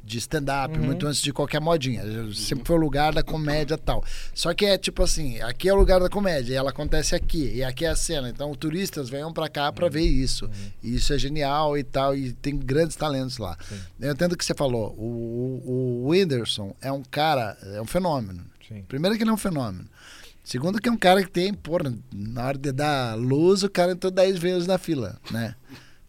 de 0.09 0.19
stand-up, 0.19 0.77
Uhum. 0.77 0.87
muito 0.87 1.07
antes 1.07 1.21
de 1.21 1.33
qualquer 1.33 1.61
modinha. 1.61 2.03
Sempre 2.35 2.65
foi 2.65 2.77
o 2.77 2.81
lugar 2.81 3.13
da 3.13 3.23
comédia 3.23 3.77
tal. 3.79 4.03
Só 4.35 4.53
que 4.55 4.65
é 4.65 4.79
tipo 4.79 5.03
assim: 5.03 5.41
aqui 5.43 5.69
é 5.69 5.73
o 5.73 5.77
lugar 5.77 6.01
da 6.01 6.09
comédia, 6.09 6.55
e 6.55 6.57
ela 6.57 6.71
acontece 6.71 7.15
aqui, 7.15 7.53
e 7.57 7.63
aqui 7.63 7.85
é 7.85 7.89
a 7.91 7.97
cena. 7.97 8.29
Então, 8.31 8.53
turistas 8.55 9.09
venham 9.09 9.33
pra 9.33 9.49
cá 9.49 9.67
Uhum. 9.69 9.73
pra 9.75 9.89
ver 9.89 10.03
isso. 10.03 10.49
E 10.83 10.95
isso 10.97 11.13
é 11.13 11.19
genial 11.19 11.77
e 11.77 11.85
tal, 11.85 12.17
e 12.17 12.33
tem 12.33 12.57
grandes 12.59 12.97
talentos 12.97 13.39
lá. 13.39 13.57
Sim. 13.69 13.77
Eu 14.01 14.13
entendo 14.13 14.33
o 14.33 14.37
que 14.37 14.45
você 14.45 14.55
falou. 14.55 14.95
O, 14.99 15.63
o, 15.67 16.05
o 16.07 16.09
Whindersson 16.09 16.75
é 16.81 16.91
um 16.91 17.03
cara, 17.03 17.57
é 17.75 17.81
um 17.81 17.87
fenômeno. 17.87 18.43
Sim. 18.67 18.83
Primeiro 18.89 19.17
que 19.17 19.23
ele 19.23 19.31
é 19.31 19.33
um 19.33 19.37
fenômeno. 19.37 19.87
Segundo 20.43 20.81
que 20.81 20.89
é 20.89 20.93
um 20.93 20.97
cara 20.97 21.23
que 21.23 21.31
tem, 21.31 21.53
porra, 21.53 21.93
na 22.11 22.47
hora 22.47 22.57
de 22.57 22.73
dar 22.73 23.15
luz, 23.19 23.63
o 23.63 23.69
cara 23.69 23.93
entrou 23.93 24.11
10 24.11 24.39
vezes 24.39 24.67
na 24.67 24.79
fila, 24.79 25.19
né? 25.31 25.55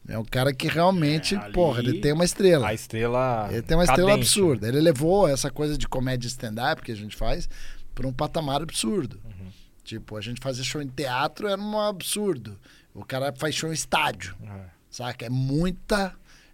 É 0.10 0.18
um 0.18 0.26
cara 0.26 0.51
que 0.53 0.68
realmente, 0.68 1.36
É, 1.36 1.38
ali- 1.38 1.53
porra, 1.53 1.80
ele 1.80 1.99
tem 2.01 2.12
uma 2.14 2.26
estrela. 2.26 2.68
A 2.68 2.74
estrela. 2.74 3.47
Ele 3.51 3.62
tem 3.62 3.78
uma 3.78 3.84
estrela 3.84 4.10
cadente. 4.10 4.26
absurda. 4.28 4.68
Ele 4.68 4.82
levou 4.82 5.28
essa 5.28 5.51
coisa 5.51 5.78
de 5.78 5.88
comédia 5.88 6.28
stand-up 6.28 6.82
que 6.82 6.91
a 6.91 6.95
gente 6.95 7.16
faz 7.16 7.47
para 7.93 8.07
um 8.07 8.12
patamar 8.14 8.62
absurdo. 8.62 9.20
Uhum. 9.24 9.47
Tipo, 9.84 10.18
a 10.18 10.22
gente 10.22 10.41
fazer 10.41 10.64
show 10.64 10.82
em 10.82 10.88
teatro 10.88 11.47
era 11.47 11.62
um 11.62 11.80
absurdo. 11.80 12.57
O 12.93 13.05
cara 13.05 13.32
faz 13.38 13.53
show 13.55 13.70
em 13.70 13.74
estádio, 13.74 14.36
É. 14.43 14.66
saca? 14.89 15.26
É 15.26 15.30
muita 15.30 16.14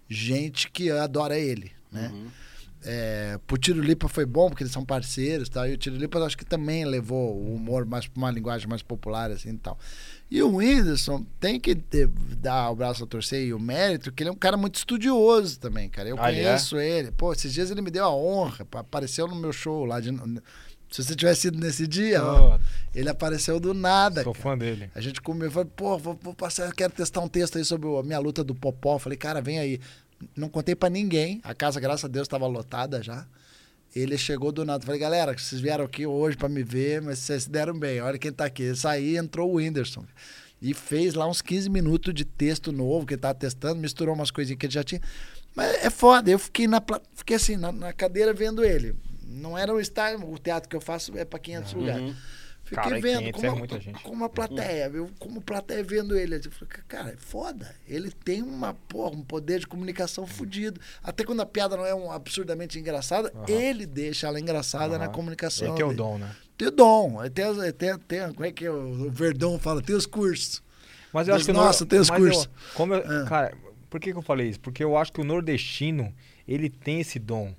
gente 0.10 0.70
que 0.70 0.92
adora 0.92 1.38
ele, 1.40 1.72
né? 1.92 2.10
Uhum. 2.14 2.28
É, 2.88 3.40
pro 3.48 3.58
Tiro 3.58 3.82
Lipa 3.82 4.08
foi 4.08 4.26
bom, 4.28 4.48
porque 4.50 4.62
eles 4.64 4.72
são 4.74 4.86
parceiros 4.86 5.48
e 5.48 5.52
tal. 5.52 5.68
E 5.68 5.74
o 5.74 5.78
Tiro 5.78 5.96
Lipa 5.96 6.20
acho 6.20 6.38
que 6.38 6.46
também 6.46 6.86
levou 6.86 7.36
o 7.36 7.56
humor 7.56 7.84
mais 7.86 8.06
pra 8.06 8.20
uma 8.22 8.30
linguagem 8.30 8.68
mais 8.68 8.84
popular, 8.84 9.32
assim 9.32 9.50
e 9.54 9.58
tal. 9.58 9.80
E 10.30 10.42
o 10.42 10.56
Whindersson 10.58 11.24
tem 11.40 11.60
que 11.60 11.76
ter, 11.76 12.08
dar 12.38 12.72
o 12.72 12.76
braço 12.76 13.04
a 13.04 13.08
torcer 13.08 13.46
e 13.46 13.54
o 13.54 13.60
mérito, 13.60 14.12
que 14.12 14.24
ele 14.24 14.30
é 14.30 14.34
um 14.34 14.38
cara 14.38 14.58
muito 14.58 14.76
estudioso 14.76 15.60
também, 15.60 15.88
cara. 15.88 16.10
Eu 16.10 16.18
Ah, 16.20 16.32
é? 16.32 16.36
conheço 16.44 16.78
ele. 16.80 17.12
Pô, 17.12 17.32
esses 17.32 17.54
dias 17.54 17.70
ele 17.70 17.82
me 17.82 17.92
deu 17.92 18.06
a 18.06 18.14
honra, 18.16 18.66
apareceu 18.74 19.28
no 19.28 19.36
meu 19.36 19.54
show 19.54 19.86
lá. 19.86 20.00
De, 20.00 20.10
se 20.90 21.04
você 21.04 21.16
tivesse 21.16 21.48
ido 21.50 21.60
nesse 21.60 21.86
dia, 21.88 22.24
ó, 22.26 22.58
ele 22.94 23.08
apareceu 23.10 23.60
do 23.60 23.74
nada. 23.74 24.24
sou 24.24 24.34
cara. 24.34 24.44
fã 24.44 24.58
dele. 24.58 24.90
A 24.96 25.00
gente 25.02 25.22
comeu, 25.22 25.52
falei, 25.52 25.70
pô, 25.76 25.98
vou, 25.98 26.18
vou 26.22 26.34
passar, 26.34 26.74
quero 26.74 26.92
testar 26.94 27.22
um 27.22 27.28
texto 27.28 27.58
aí 27.58 27.66
sobre 27.66 27.88
a 27.96 28.02
minha 28.04 28.20
luta 28.20 28.44
do 28.44 28.56
Popó. 28.56 28.98
Falei, 28.98 29.18
cara, 29.18 29.42
vem 29.42 29.60
aí. 29.60 29.80
Não 30.36 30.50
contei 30.50 30.76
pra 30.76 30.90
ninguém. 30.90 31.40
A 31.44 31.54
casa, 31.54 31.80
graças 31.80 32.06
a 32.06 32.08
Deus, 32.08 32.26
estava 32.26 32.48
lotada 32.48 33.04
já. 33.04 33.28
Ele 33.96 34.18
chegou 34.18 34.52
do 34.52 34.66
nada. 34.66 34.86
Falei, 34.86 35.00
galera, 35.00 35.38
vocês 35.38 35.62
vieram 35.62 35.86
aqui 35.86 36.06
hoje 36.06 36.36
pra 36.36 36.50
me 36.50 36.64
ver, 36.64 37.02
mas 37.02 37.20
vocês 37.20 37.44
se 37.44 37.50
deram 37.50 37.78
bem. 37.78 38.02
Olha 38.02 38.18
quem 38.18 38.32
tá 38.32 38.46
aqui. 38.46 38.74
E 39.00 39.16
entrou 39.16 39.50
o 39.50 39.56
Whindersson. 39.56 40.06
E 40.62 40.74
fez 40.74 41.14
lá 41.14 41.28
uns 41.28 41.42
15 41.42 41.70
minutos 41.70 42.14
de 42.14 42.26
texto 42.26 42.72
novo 42.72 43.06
que 43.06 43.14
ele 43.14 43.22
tava 43.22 43.36
testando, 43.36 43.80
misturou 43.80 44.14
umas 44.14 44.32
coisinhas 44.32 44.60
que 44.60 44.66
ele 44.66 44.74
já 44.74 44.84
tinha. 44.84 45.02
Mas 45.56 45.84
é 45.84 45.90
foda. 45.90 46.30
Eu 46.30 46.38
fiquei, 46.38 46.68
na, 46.68 46.84
fiquei 47.14 47.38
assim, 47.38 47.56
na, 47.56 47.72
na 47.72 47.94
cadeira 47.94 48.34
vendo 48.34 48.66
ele. 48.66 48.96
Não 49.26 49.58
era 49.58 49.74
o 49.74 49.80
estádio, 49.80 50.30
o 50.30 50.38
teatro 50.38 50.70
que 50.70 50.76
eu 50.76 50.82
faço 50.82 51.18
é 51.18 51.24
pra 51.24 51.40
500 51.40 51.74
lugares. 51.74 52.16
Fiquei 52.66 52.84
Cara, 52.84 53.00
vendo 53.00 53.20
500 53.20 53.32
como, 53.42 53.46
é 53.46 53.50
a- 53.50 53.56
muita 53.56 53.80
gente. 53.80 54.04
como 54.04 54.26
a 54.26 54.30
plateia, 54.30 54.92
eu, 54.94 55.10
como 55.20 55.40
plateia 55.40 55.84
vendo 55.84 56.18
ele. 56.18 56.36
Eu 56.36 56.52
falei, 56.52 56.74
cara, 56.88 57.10
é 57.12 57.16
foda. 57.16 57.76
Ele 57.88 58.10
tem 58.12 58.42
uma, 58.42 58.74
porra, 58.74 59.16
um 59.16 59.22
poder 59.22 59.60
de 59.60 59.68
comunicação 59.68 60.26
fudido. 60.26 60.82
Até 61.04 61.24
quando 61.24 61.42
a 61.42 61.46
piada 61.46 61.78
não 61.78 61.86
é 61.86 61.94
um 61.94 62.12
absurdamente 62.12 62.80
engraçada, 62.80 63.32
ele 63.48 63.86
deixa 63.86 64.26
ela 64.28 64.40
engraçada 64.40 64.98
na 64.98 65.08
comunicação. 65.08 65.68
Ele 65.68 65.76
tem 65.76 65.86
o 65.86 65.88
dele. 65.90 65.98
dom, 65.98 66.18
né? 66.18 66.36
Tem 66.58 66.68
o 66.68 66.72
dom. 66.72 67.18
Tem, 67.30 67.72
tem, 67.74 67.98
tem, 68.00 68.34
como 68.34 68.46
é 68.46 68.52
que 68.52 68.66
é 68.66 68.72
o 68.72 69.12
Verdão 69.12 69.60
fala? 69.60 69.82
Tem 69.82 69.96
os 69.96 70.08
cursos. 70.08 70.64
Mas 71.14 71.28
eu 71.28 71.34
Mas, 71.34 71.42
acho 71.42 71.46
que 71.46 71.52
o 71.52 71.54
nossa, 71.54 71.84
nor- 71.86 71.90
tem 71.90 72.00
os 72.00 72.10
mas 72.10 72.20
eu- 72.20 72.26
cursos. 72.32 72.50
como 72.74 72.94
eu- 72.96 73.22
Ah. 73.22 73.26
Cara, 73.30 73.58
por 73.90 74.00
que, 74.00 74.12
que 74.12 74.18
eu 74.18 74.22
falei 74.24 74.50
isso? 74.50 74.60
Porque 74.60 74.84
eu 74.84 74.98
acho 74.98 75.14
que 75.14 75.22
o 75.22 75.24
nordestino, 75.24 76.12
ele 76.48 76.70
tem 76.70 77.00
esse 77.00 77.20
dom. 77.20 77.54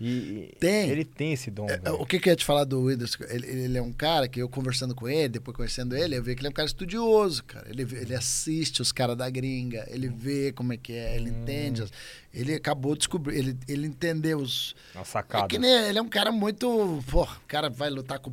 E, 0.00 0.54
Tem. 0.58 0.88
Ele 0.88 1.04
tem 1.04 1.32
esse 1.34 1.50
dom. 1.50 1.66
É. 1.68 1.90
O 1.90 2.06
que, 2.06 2.18
que 2.18 2.28
eu 2.28 2.32
ia 2.32 2.36
te 2.36 2.44
falar 2.44 2.64
do 2.64 2.80
Whindersson? 2.80 3.22
Ele, 3.28 3.46
ele 3.46 3.78
é 3.78 3.82
um 3.82 3.92
cara 3.92 4.26
que 4.26 4.40
eu 4.40 4.48
conversando 4.48 4.94
com 4.94 5.06
ele, 5.08 5.28
depois 5.28 5.54
conhecendo 5.56 5.94
ele, 5.94 6.16
eu 6.16 6.22
vi 6.22 6.34
que 6.34 6.40
ele 6.40 6.46
é 6.48 6.50
um 6.50 6.54
cara 6.54 6.66
estudioso, 6.66 7.44
cara. 7.44 7.66
Ele, 7.68 7.82
ele 7.82 8.14
assiste 8.14 8.80
os 8.80 8.92
caras 8.92 9.16
da 9.16 9.28
gringa, 9.28 9.86
ele 9.90 10.08
vê 10.08 10.52
como 10.52 10.72
é 10.72 10.76
que 10.78 10.92
é, 10.94 11.16
ele 11.16 11.30
Hum. 11.30 11.42
entende. 11.42 11.84
Ele 12.32 12.54
acabou 12.54 12.92
de 12.94 12.98
descobrir, 13.00 13.36
ele, 13.36 13.58
ele 13.68 13.86
entendeu 13.86 14.38
os. 14.38 14.74
Uma 14.94 15.02
É 15.02 15.04
sacada. 15.04 15.48
que 15.48 15.58
nem 15.58 15.70
ele 15.88 15.98
é 15.98 16.02
um 16.02 16.08
cara 16.08 16.32
muito. 16.32 17.02
Pô, 17.10 17.24
o 17.24 17.28
cara 17.46 17.68
vai 17.68 17.90
lutar 17.90 18.18
com 18.20 18.30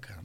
cara. 0.00 0.20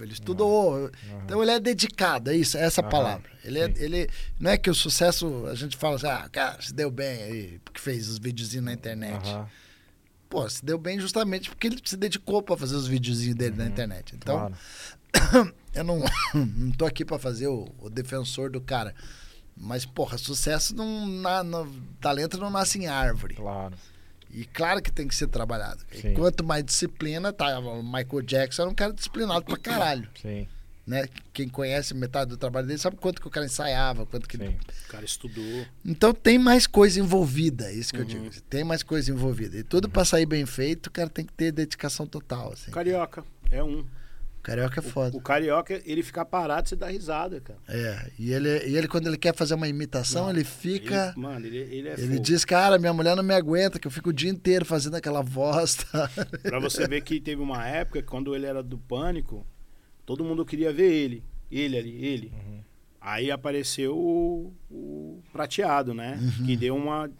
Ele 0.00 0.12
estudou. 0.12 0.90
Então 1.24 1.42
ele 1.42 1.50
é 1.50 1.58
dedicado, 1.60 2.30
é 2.30 2.36
isso, 2.36 2.56
é 2.56 2.62
essa 2.62 2.80
Aham, 2.80 2.88
palavra. 2.90 3.30
Ele, 3.44 3.58
é, 3.58 3.72
ele 3.78 4.08
não 4.38 4.50
é 4.52 4.56
que 4.56 4.70
o 4.70 4.74
sucesso, 4.74 5.44
a 5.46 5.54
gente 5.54 5.76
fala 5.76 5.96
assim, 5.96 6.06
ah, 6.06 6.28
cara, 6.30 6.62
se 6.62 6.72
deu 6.72 6.88
bem 6.90 7.22
aí, 7.22 7.60
porque 7.64 7.80
fez 7.80 8.08
os 8.08 8.18
videozinhos 8.18 8.64
na 8.64 8.72
internet. 8.72 9.26
Aham, 9.28 9.48
Pô, 10.28 10.48
se 10.48 10.64
deu 10.64 10.76
bem 10.78 11.00
justamente 11.00 11.48
porque 11.48 11.66
ele 11.68 11.80
se 11.84 11.96
dedicou 11.96 12.42
pra 12.42 12.56
fazer 12.56 12.76
os 12.76 12.86
videozinhos 12.86 13.36
dele 13.36 13.56
na 13.56 13.66
internet. 13.66 14.14
Então, 14.14 14.52
claro. 15.12 15.54
eu 15.74 15.84
não, 15.84 16.02
não 16.34 16.70
tô 16.72 16.84
aqui 16.84 17.04
pra 17.04 17.18
fazer 17.18 17.46
o, 17.48 17.66
o 17.78 17.88
defensor 17.88 18.50
do 18.50 18.60
cara. 18.60 18.94
Mas, 19.56 19.84
porra, 19.84 20.16
sucesso 20.18 20.74
não, 20.76 21.06
na, 21.06 21.42
no- 21.42 21.72
talento 22.00 22.38
não 22.38 22.50
nasce 22.50 22.78
em 22.78 22.86
árvore. 22.86 23.34
Claro. 23.34 23.74
E 24.30 24.44
claro 24.44 24.82
que 24.82 24.92
tem 24.92 25.08
que 25.08 25.14
ser 25.14 25.26
trabalhado. 25.28 25.82
E 25.90 26.00
Sim. 26.02 26.14
quanto 26.14 26.44
mais 26.44 26.62
disciplina, 26.62 27.32
tá? 27.32 27.58
O 27.58 27.82
Michael 27.82 28.22
Jackson 28.22 28.62
era 28.62 28.70
um 28.70 28.74
cara 28.74 28.92
disciplinado 28.92 29.44
pra 29.46 29.56
caralho. 29.56 30.08
Sim, 30.20 30.46
Né? 30.88 31.06
Quem 31.34 31.46
conhece 31.50 31.92
metade 31.92 32.30
do 32.30 32.38
trabalho 32.38 32.66
dele 32.66 32.78
sabe 32.78 32.96
quanto 32.96 33.20
que 33.20 33.28
o 33.28 33.30
cara 33.30 33.44
ensaiava, 33.44 34.06
quanto 34.06 34.26
que. 34.26 34.38
sim. 34.38 34.56
O 34.86 34.88
cara 34.88 35.04
estudou. 35.04 35.66
Então 35.84 36.14
tem 36.14 36.38
mais 36.38 36.66
coisa 36.66 36.98
envolvida, 36.98 37.66
é 37.66 37.74
isso 37.74 37.92
que 37.92 37.98
eu 38.00 38.04
Uhum. 38.06 38.08
digo. 38.30 38.40
Tem 38.48 38.64
mais 38.64 38.82
coisa 38.82 39.10
envolvida. 39.10 39.58
E 39.58 39.62
tudo 39.62 39.86
pra 39.90 40.02
sair 40.06 40.24
bem 40.24 40.46
feito, 40.46 40.86
o 40.86 40.90
cara 40.90 41.10
tem 41.10 41.26
que 41.26 41.32
ter 41.34 41.52
dedicação 41.52 42.06
total. 42.06 42.54
Assim. 42.54 42.70
O 42.70 42.74
carioca 42.74 43.22
é 43.50 43.62
um. 43.62 43.80
O 43.80 44.40
carioca 44.42 44.80
é 44.80 44.82
foda. 44.82 45.14
O 45.14 45.20
carioca, 45.20 45.78
ele 45.84 46.02
ficar 46.02 46.24
parado, 46.24 46.66
você 46.70 46.74
dá 46.74 46.86
risada, 46.88 47.38
cara. 47.38 47.58
É, 47.68 48.10
e 48.18 48.32
ele, 48.32 48.48
e 48.66 48.74
ele, 48.78 48.88
quando 48.88 49.08
ele 49.08 49.18
quer 49.18 49.34
fazer 49.36 49.52
uma 49.52 49.68
imitação, 49.68 50.22
Não, 50.24 50.30
ele 50.30 50.42
fica. 50.44 51.08
Ele- 51.14 51.20
mano, 51.20 51.44
ele, 51.44 51.58
ele 51.58 51.88
é 51.88 51.92
Ele, 51.98 52.08
fogo. 52.14 52.20
diz, 52.22 52.46
cara, 52.46 52.78
minha 52.78 52.94
mulher 52.94 53.14
não 53.14 53.22
me 53.22 53.34
aguenta, 53.34 53.78
que 53.78 53.86
eu 53.86 53.90
fico 53.90 54.08
o 54.08 54.12
dia 54.12 54.30
inteiro 54.30 54.64
fazendo 54.64 54.94
aquela 54.94 55.20
voz. 55.22 55.74
Tá? 55.74 56.08
Pra 56.42 56.58
você 56.58 56.88
ver 56.88 57.02
que 57.02 57.20
teve 57.20 57.42
uma 57.42 57.66
época, 57.68 58.02
quando 58.02 58.34
ele 58.34 58.46
era 58.46 58.62
do 58.62 58.78
Pânico, 58.78 59.46
todo 60.08 60.24
mundo 60.24 60.42
queria 60.42 60.72
ver 60.72 60.90
ele. 60.90 61.22
Ele 61.50 61.76
ali, 61.76 62.02
ele. 62.02 62.32
Uhum. 62.34 62.60
Aí 62.98 63.30
apareceu 63.30 63.94
o, 63.94 64.54
o 64.70 65.22
prateado, 65.30 65.92
né? 65.92 66.18
Uhum. 66.18 66.46
Que 66.46 66.56
deu 66.56 66.74
uma, 66.74 67.10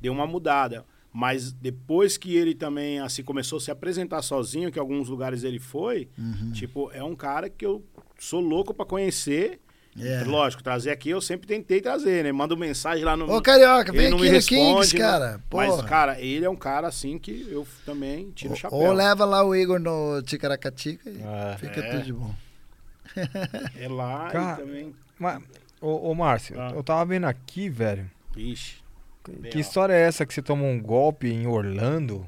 deu 0.00 0.14
uma 0.14 0.26
mudada. 0.26 0.82
Mas 1.12 1.52
depois 1.52 2.16
que 2.16 2.34
ele 2.34 2.54
também 2.54 3.00
assim 3.00 3.22
começou 3.22 3.58
a 3.58 3.60
se 3.60 3.70
apresentar 3.70 4.22
sozinho, 4.22 4.72
que 4.72 4.78
alguns 4.78 5.10
lugares 5.10 5.44
ele 5.44 5.58
foi, 5.58 6.08
Uhum. 6.16 6.52
tipo, 6.52 6.90
é 6.92 7.04
um 7.04 7.14
cara 7.14 7.50
que 7.50 7.66
eu 7.66 7.84
sou 8.18 8.40
louco 8.40 8.72
pra 8.72 8.86
conhecer. 8.86 9.60
É. 10.00 10.24
Lógico, 10.24 10.62
trazer 10.62 10.90
aqui 10.90 11.10
eu 11.10 11.20
sempre 11.20 11.46
tentei 11.46 11.80
trazer, 11.80 12.24
né? 12.24 12.32
Mando 12.32 12.56
mensagem 12.56 13.04
lá 13.04 13.14
no. 13.14 13.30
Ô, 13.30 13.42
carioca, 13.42 13.90
ele 13.90 13.98
vem 13.98 14.08
não 14.10 14.16
aqui 14.16 14.24
me 14.24 14.30
no 14.30 14.34
responde, 14.36 14.80
Kings, 14.90 14.94
né? 14.96 15.00
cara. 15.00 15.40
Mas, 15.52 15.68
Porra. 15.70 15.88
cara, 15.88 16.20
ele 16.20 16.44
é 16.46 16.48
um 16.50 16.56
cara 16.56 16.88
assim 16.88 17.18
que 17.18 17.46
eu 17.50 17.66
também 17.84 18.30
tiro 18.30 18.54
o 18.54 18.56
chapéu. 18.56 18.78
Ou 18.78 18.92
leva 18.92 19.24
lá 19.26 19.44
o 19.44 19.54
Igor 19.54 19.78
no 19.78 20.22
Ticaracatica 20.22 21.10
e 21.10 21.20
É. 21.22 21.56
fica 21.58 21.80
É. 21.80 21.90
tudo 21.90 22.04
de 22.04 22.12
bom. 22.14 22.34
É 23.78 23.88
lá 23.88 24.30
Cara, 24.30 24.62
e 24.62 24.64
também. 24.64 24.94
Mas, 25.18 25.42
ô, 25.80 26.10
ô 26.10 26.14
Márcio, 26.14 26.58
Ah. 26.58 26.70
eu 26.74 26.82
tava 26.82 27.04
vendo 27.04 27.26
aqui, 27.26 27.68
velho. 27.68 28.10
Ixi. 28.36 28.76
Que 29.22 29.32
Bem, 29.32 29.52
ó. 29.54 29.58
história 29.58 29.92
é 29.92 30.00
essa 30.00 30.24
que 30.24 30.32
você 30.32 30.40
tomou 30.42 30.68
um 30.68 30.80
golpe 30.80 31.28
em 31.30 31.46
Orlando? 31.46 32.26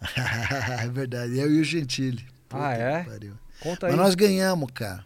é 0.82 0.86
verdade, 0.88 1.38
eu 1.38 1.50
e 1.50 1.60
o 1.60 1.64
Gentili. 1.64 2.24
Ah, 2.50 2.74
é? 2.74 3.06
Conta 3.60 3.86
aí. 3.86 3.92
Mas 3.92 4.00
nós 4.00 4.14
ganhamos, 4.14 4.70
cara. 4.72 5.04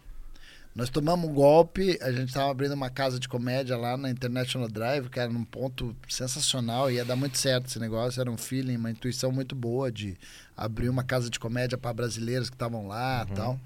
Nós 0.75 0.89
tomamos 0.89 1.29
um 1.29 1.33
golpe, 1.33 1.99
a 2.01 2.11
gente 2.11 2.33
tava 2.33 2.49
abrindo 2.49 2.73
uma 2.73 2.89
casa 2.89 3.19
de 3.19 3.29
comédia 3.29 3.77
lá 3.77 3.95
na 3.95 4.09
International 4.09 4.67
Drive, 4.67 5.07
que 5.07 5.19
era 5.19 5.31
num 5.31 5.43
ponto 5.45 5.95
sensacional, 6.09 6.89
ia 6.89 7.05
dar 7.05 7.15
muito 7.15 7.37
certo 7.37 7.67
esse 7.67 7.77
negócio, 7.79 8.19
era 8.19 8.31
um 8.31 8.37
feeling, 8.37 8.77
uma 8.77 8.89
intuição 8.89 9.31
muito 9.31 9.55
boa 9.55 9.91
de 9.91 10.17
abrir 10.57 10.89
uma 10.89 11.03
casa 11.03 11.29
de 11.29 11.39
comédia 11.39 11.77
para 11.77 11.93
brasileiros 11.93 12.49
que 12.49 12.55
estavam 12.55 12.87
lá 12.87 13.23
e 13.29 13.35
tal. 13.35 13.59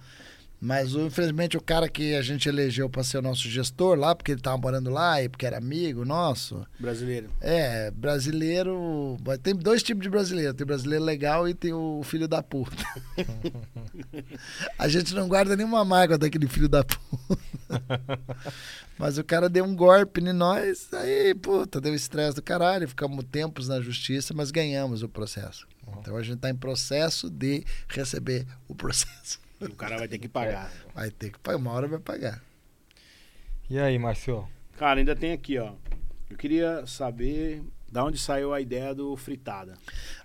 Mas 0.59 0.93
infelizmente 0.93 1.55
o 1.55 1.61
cara 1.61 1.87
que 1.87 2.15
a 2.15 2.21
gente 2.21 2.49
elegeu 2.49 2.89
para 2.89 3.03
ser 3.03 3.19
o 3.19 3.21
nosso 3.21 3.47
gestor 3.47 3.97
lá, 3.97 4.15
porque 4.15 4.31
ele 4.31 4.41
tava 4.41 4.57
morando 4.57 4.89
lá 4.89 5.21
e 5.21 5.29
porque 5.29 5.45
era 5.45 5.57
amigo 5.57 6.03
nosso, 6.03 6.65
Brasileiro. 6.79 7.29
é, 7.39 7.91
brasileiro. 7.91 9.17
Tem 9.43 9.55
dois 9.55 9.83
tipos 9.83 10.01
de 10.01 10.09
brasileiro. 10.09 10.53
Tem 10.53 10.65
brasileiro 10.65 11.03
legal 11.03 11.47
e 11.47 11.53
tem 11.53 11.73
o 11.73 12.01
filho 12.03 12.27
da 12.27 12.41
puta. 12.41 12.83
A 14.77 14.87
gente 14.87 15.13
não 15.13 15.27
guarda 15.27 15.55
nenhuma 15.55 15.83
mágoa 15.85 16.17
daquele 16.17 16.47
filho 16.47 16.67
da 16.69 16.83
puta. 16.83 17.37
Mas 18.97 19.17
o 19.17 19.23
cara 19.23 19.47
deu 19.47 19.63
um 19.63 19.75
golpe 19.75 20.21
em 20.21 20.33
nós, 20.33 20.91
aí, 20.91 21.35
puta, 21.35 21.79
deu 21.79 21.93
estresse 21.93 22.35
do 22.35 22.41
caralho. 22.41 22.87
Ficamos 22.87 23.23
tempos 23.31 23.67
na 23.67 23.79
justiça, 23.79 24.33
mas 24.33 24.49
ganhamos 24.49 25.03
o 25.03 25.09
processo. 25.09 25.67
Então 25.99 26.17
a 26.17 26.23
gente 26.23 26.39
tá 26.39 26.49
em 26.49 26.55
processo 26.55 27.29
de 27.29 27.63
receber 27.87 28.47
o 28.67 28.73
processo. 28.73 29.39
E 29.59 29.65
o 29.65 29.75
cara 29.75 29.97
vai 29.97 30.07
ter 30.07 30.17
que 30.19 30.27
pagar. 30.27 30.71
Vai 30.93 31.09
ter 31.09 31.31
que 31.31 31.39
pagar, 31.39 31.57
uma 31.57 31.71
hora 31.71 31.87
vai 31.87 31.99
pagar. 31.99 32.41
E 33.69 33.77
aí, 33.79 33.97
Márcio? 33.97 34.47
Cara, 34.77 34.99
ainda 34.99 35.15
tem 35.15 35.31
aqui, 35.33 35.57
ó. 35.57 35.73
Eu 36.29 36.37
queria 36.37 36.85
saber 36.85 37.63
da 37.89 38.03
onde 38.03 38.17
saiu 38.19 38.53
a 38.53 38.59
ideia 38.61 38.93
do 38.93 39.15
fritada. 39.15 39.73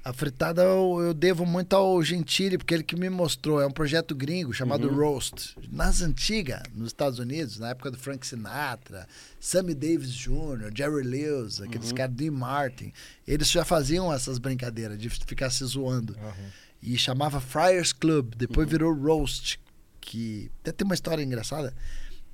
A 0.05 0.12
fritada 0.12 0.62
eu, 0.62 0.99
eu 1.01 1.14
devo 1.14 1.47
muito 1.47 1.74
ao 1.74 2.03
Gentili, 2.03 2.59
porque 2.59 2.74
ele 2.74 2.83
que 2.83 2.97
me 2.97 3.09
mostrou. 3.09 3.61
É 3.61 3.66
um 3.66 3.70
projeto 3.70 4.14
gringo 4.14 4.53
chamado 4.53 4.89
Uhum. 4.89 4.97
Roast. 4.97 5.57
Nas 5.70 6.03
antigas, 6.03 6.61
nos 6.74 6.89
Estados 6.89 7.18
Unidos, 7.20 7.59
na 7.59 7.70
época 7.70 7.91
do 7.91 7.97
Frank 7.99 8.26
Sinatra, 8.26 9.07
Sammy 9.41 9.74
Davis 9.74 10.12
Jr., 10.12 10.70
Jerry 10.74 11.05
Lewis, 11.05 11.61
aqueles 11.61 11.91
Uhum. 11.91 11.97
caras, 11.97 12.14
Dean 12.14 12.33
Martin, 12.33 12.93
eles 13.26 13.49
já 13.51 13.64
faziam 13.64 14.12
essas 14.12 14.39
brincadeiras 14.39 14.99
de 14.99 15.09
ficar 15.09 15.49
se 15.51 15.64
zoando. 15.64 16.16
E 16.83 16.99
chamava 16.99 17.41
Friars 17.41 17.93
Club, 17.93 18.35
depois 18.36 18.69
virou 18.69 18.93
Roast, 18.93 19.61
que 20.01 20.51
até 20.61 20.73
tem 20.73 20.85
uma 20.85 20.94
história 20.94 21.23
engraçada, 21.23 21.73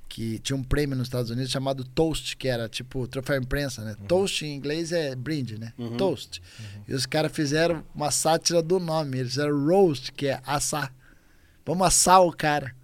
que 0.07 0.39
tinha 0.39 0.57
um 0.57 0.63
prêmio 0.63 0.97
nos 0.97 1.07
Estados 1.07 1.29
Unidos 1.29 1.51
chamado 1.51 1.83
Toast, 1.83 2.35
que 2.35 2.47
era 2.47 2.67
tipo 2.67 3.07
troféu 3.07 3.37
imprensa, 3.37 3.83
né? 3.83 3.95
Toast 4.07 4.43
em 4.43 4.55
inglês 4.55 4.91
é 4.91 5.15
brinde, 5.15 5.57
né? 5.59 5.71
Uhum. 5.77 5.95
Toast. 5.97 6.41
E 6.87 6.93
os 6.95 7.05
caras 7.05 7.31
fizeram 7.31 7.85
uma 7.93 8.09
sátira 8.09 8.61
do 8.61 8.79
nome, 8.79 9.19
eles 9.19 9.33
fizeram 9.33 9.65
Roast, 9.65 10.11
que 10.11 10.27
é 10.27 10.41
assar. 10.45 10.91
Vamos 11.63 11.85
assar 11.85 12.21
o 12.23 12.35
cara. 12.35 12.75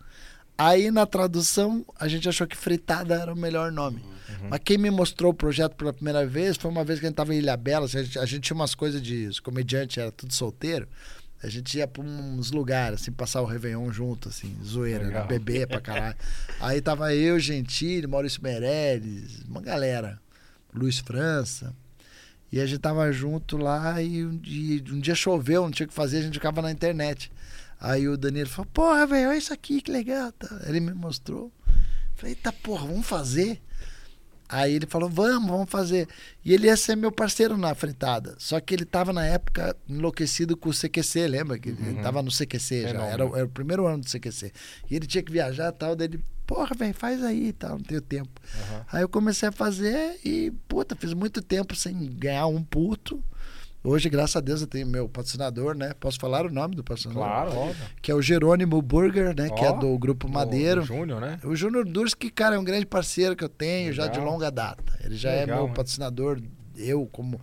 Aí 0.56 0.91
na 0.91 1.07
tradução 1.07 1.84
a 1.99 2.07
gente 2.07 2.30
achou 2.30 2.45
que 2.45 2.56
fritada 2.56 3.15
era 3.15 3.34
o 3.34 3.35
melhor 3.35 3.72
nome. 3.72 4.06
Mas 4.49 4.60
quem 4.64 4.77
me 4.77 4.91
mostrou 4.91 5.31
o 5.31 5.34
projeto 5.34 5.76
pela 5.76 5.91
primeira 5.91 6.26
vez 6.26 6.56
foi 6.57 6.69
uma 6.69 6.84
vez 6.84 6.99
que 6.99 7.06
a 7.06 7.10
gente 7.10 7.15
tava 7.18 7.34
em 7.34 7.40
Ilha 7.40 7.57
Bela, 7.57 7.85
a 7.85 7.90
gente, 7.90 8.19
a 8.19 8.26
gente 8.26 8.41
tinha 8.41 8.56
umas 8.56 8.76
coisas 8.76 9.02
de. 9.02 9.27
Os 9.27 9.40
comediantes 9.40 9.98
era 9.98 10.11
tudo 10.11 10.34
solteiro. 10.34 10.88
A 11.45 11.49
gente 11.49 11.77
ia 11.77 11.88
pra 11.88 12.01
uns 12.01 12.49
lugares, 12.49 13.01
assim, 13.01 13.11
passar 13.11 13.41
o 13.41 13.45
Réveillon 13.45 13.91
junto, 13.91 14.30
assim, 14.30 14.57
zoeira, 14.63 15.05
né? 15.07 15.23
Beber 15.27 15.67
pra 15.67 15.80
caralho. 15.80 16.15
Aí 16.59 16.81
tava 16.81 17.13
eu, 17.13 17.39
Gentili, 17.39 18.07
Maurício 18.07 18.41
Meirelles, 18.41 19.43
uma 19.47 19.61
galera, 19.61 20.19
Luiz 20.73 20.97
França. 20.97 21.72
E 22.51 22.59
a 22.59 22.65
gente 22.65 22.80
tava 22.80 23.11
junto 23.11 23.57
lá 23.57 24.01
e 24.01 24.26
um 24.26 24.35
dia, 24.38 24.84
um 24.91 24.99
dia 24.99 25.13
choveu, 25.13 25.61
não 25.61 25.72
tinha 25.72 25.85
o 25.85 25.89
que 25.89 25.93
fazer, 25.93 26.17
a 26.17 26.22
gente 26.23 26.34
ficava 26.34 26.63
na 26.63 26.72
internet. 26.72 27.31
Aí 27.80 28.07
o 28.07 28.17
Danilo 28.17 28.49
falou, 28.49 28.72
porra, 28.73 29.05
velho, 29.05 29.30
olha 29.30 29.38
isso 29.38 29.53
aqui, 29.53 29.81
que 29.81 29.91
legal. 29.91 30.31
tá? 30.31 30.61
Ele 30.65 30.80
me 30.80 30.93
mostrou. 30.93 31.51
Falei, 32.15 32.31
eita 32.31 32.51
porra, 32.51 32.88
vamos 32.88 33.05
fazer? 33.05 33.61
Aí 34.47 34.73
ele 34.76 34.85
falou, 34.85 35.09
vamos, 35.09 35.49
vamos 35.49 35.69
fazer. 35.69 36.07
E 36.43 36.53
ele 36.53 36.67
ia 36.67 36.77
ser 36.77 36.95
meu 36.95 37.11
parceiro 37.11 37.57
na 37.57 37.73
fritada. 37.73 38.35
Só 38.38 38.59
que 38.59 38.73
ele 38.73 38.85
tava 38.85 39.11
na 39.11 39.26
época 39.26 39.76
enlouquecido 39.89 40.55
com 40.55 40.69
o 40.69 40.73
CQC, 40.73 41.27
lembra? 41.27 41.57
Que 41.57 41.69
ele 41.69 41.81
Uhum. 41.81 42.01
tava 42.03 42.22
no 42.22 42.30
CQC 42.31 42.81
já. 42.84 42.88
Fenômeno. 42.89 43.11
Era, 43.13 43.26
o- 43.26 43.35
era 43.35 43.45
o 43.45 43.49
primeiro 43.49 43.88
ano 43.88 43.99
do 44.03 44.09
CQC. 44.09 44.51
E 44.89 44.95
ele 44.95 45.07
tinha 45.07 45.23
que 45.23 45.31
viajar 45.31 45.69
e 45.69 45.72
tal. 45.72 45.95
Daí 45.95 46.07
ele, 46.07 46.19
porra, 46.45 46.76
velho, 46.77 46.93
faz 46.93 47.23
aí 47.23 47.47
e 47.47 47.53
tal, 47.53 47.72
não 47.72 47.84
tenho 47.84 48.01
tempo. 48.01 48.30
Aham. 48.55 48.85
Aí 48.91 49.01
eu 49.01 49.09
comecei 49.09 49.49
a 49.49 49.51
fazer 49.51 50.19
e, 50.23 50.51
puta, 50.67 50.95
fiz 50.95 51.13
muito 51.13 51.41
tempo 51.41 51.76
sem 51.76 51.95
ganhar 52.15 52.45
um 52.47 52.63
puto. 52.63 53.23
Hoje, 53.86 54.10
graças 54.10 54.36
a 54.36 54.40
Deus, 54.40 54.62
eu 54.62 54.68
tenho 54.68 54.88
meu 54.88 55.07
patrocinador, 55.07 55.76
né? 55.76 55.94
Posso 55.99 56.20
falar 56.20 56.45
o 56.45 56.49
nome 56.49 56.76
do 56.76 56.84
patrocinador? 56.84 57.24
Claro, 57.24 57.56
óbvio. 57.56 57.86
Que 58.02 58.12
é 58.12 58.16
o 58.16 58.22
Jerônimo 58.22 58.82
Burger, 58.82 59.36
né? 59.36 59.49
que 59.49 59.64
é 59.64 59.70
Ó, 59.70 59.74
do 59.74 59.98
Grupo 59.99 60.28
Madeiro. 60.28 60.82
do 60.82 60.88
Júnior, 60.88 61.22
né? 61.22 61.40
O 61.44 61.56
Júnior 61.56 61.86
Durski, 61.86 62.32
cara, 62.32 62.56
é 62.56 62.60
um 62.60 62.64
grande 62.64 62.86
parceiro 62.88 63.36
que 63.36 63.44
eu 63.44 63.49
tenho 63.49 63.94
já 63.94 64.07
de 64.07 64.18
Legal. 64.18 64.34
longa 64.34 64.49
data. 64.49 64.84
Ele 65.03 65.16
já 65.16 65.30
é 65.30 65.41
Legal, 65.41 65.57
meu 65.60 65.68
hein? 65.68 65.74
patrocinador. 65.76 66.41
Eu, 66.78 67.07
como, 67.12 67.40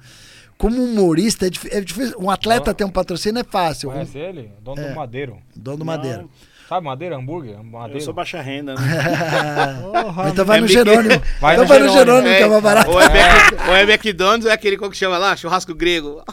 como 0.58 0.82
humorista, 0.82 1.46
é 1.46 1.50
é 1.70 1.80
difícil. 1.80 2.18
Um 2.18 2.28
atleta 2.28 2.70
Ó. 2.70 2.74
ter 2.74 2.84
um 2.84 2.90
patrocínio 2.90 3.40
é 3.40 3.44
fácil. 3.44 3.88
Um, 3.88 3.92
Conhece 3.92 4.18
ele? 4.18 4.50
Dono 4.60 4.80
É. 4.82 4.88
do 4.90 4.96
Madeiro. 4.96 5.38
dono 5.56 5.76
do 5.76 5.78
Não, 5.80 5.86
Madeira. 5.86 6.26
Sabe 6.72 6.86
Madeira? 6.86 7.16
Hambúrguer? 7.18 7.56
Eu 7.58 7.64
Madeiro. 7.64 8.00
sou 8.00 8.14
baixa 8.14 8.40
renda, 8.40 8.74
né? 8.74 8.80
Porra, 9.92 10.30
então 10.30 10.42
vai 10.42 10.56
é 10.56 10.60
no 10.62 10.68
Jerônimo. 10.68 11.22
Vai 11.38 11.52
então 11.52 11.64
no 11.64 11.68
vai 11.68 11.78
no 11.80 11.88
Jerônimo. 11.90 12.28
Jerônimo, 12.28 12.36
que 12.36 12.42
é 12.42 12.48
mais 12.48 12.62
barato. 12.62 12.90
Ou 12.90 13.02
é, 13.02 13.08
Mac- 13.08 13.52
ou 13.68 13.76
é 13.76 13.82
McDonald's 13.82 14.46
é 14.46 14.52
aquele, 14.52 14.78
como 14.78 14.90
que 14.90 14.96
chama 14.96 15.18
lá? 15.18 15.36
Churrasco 15.36 15.74
grego. 15.74 16.24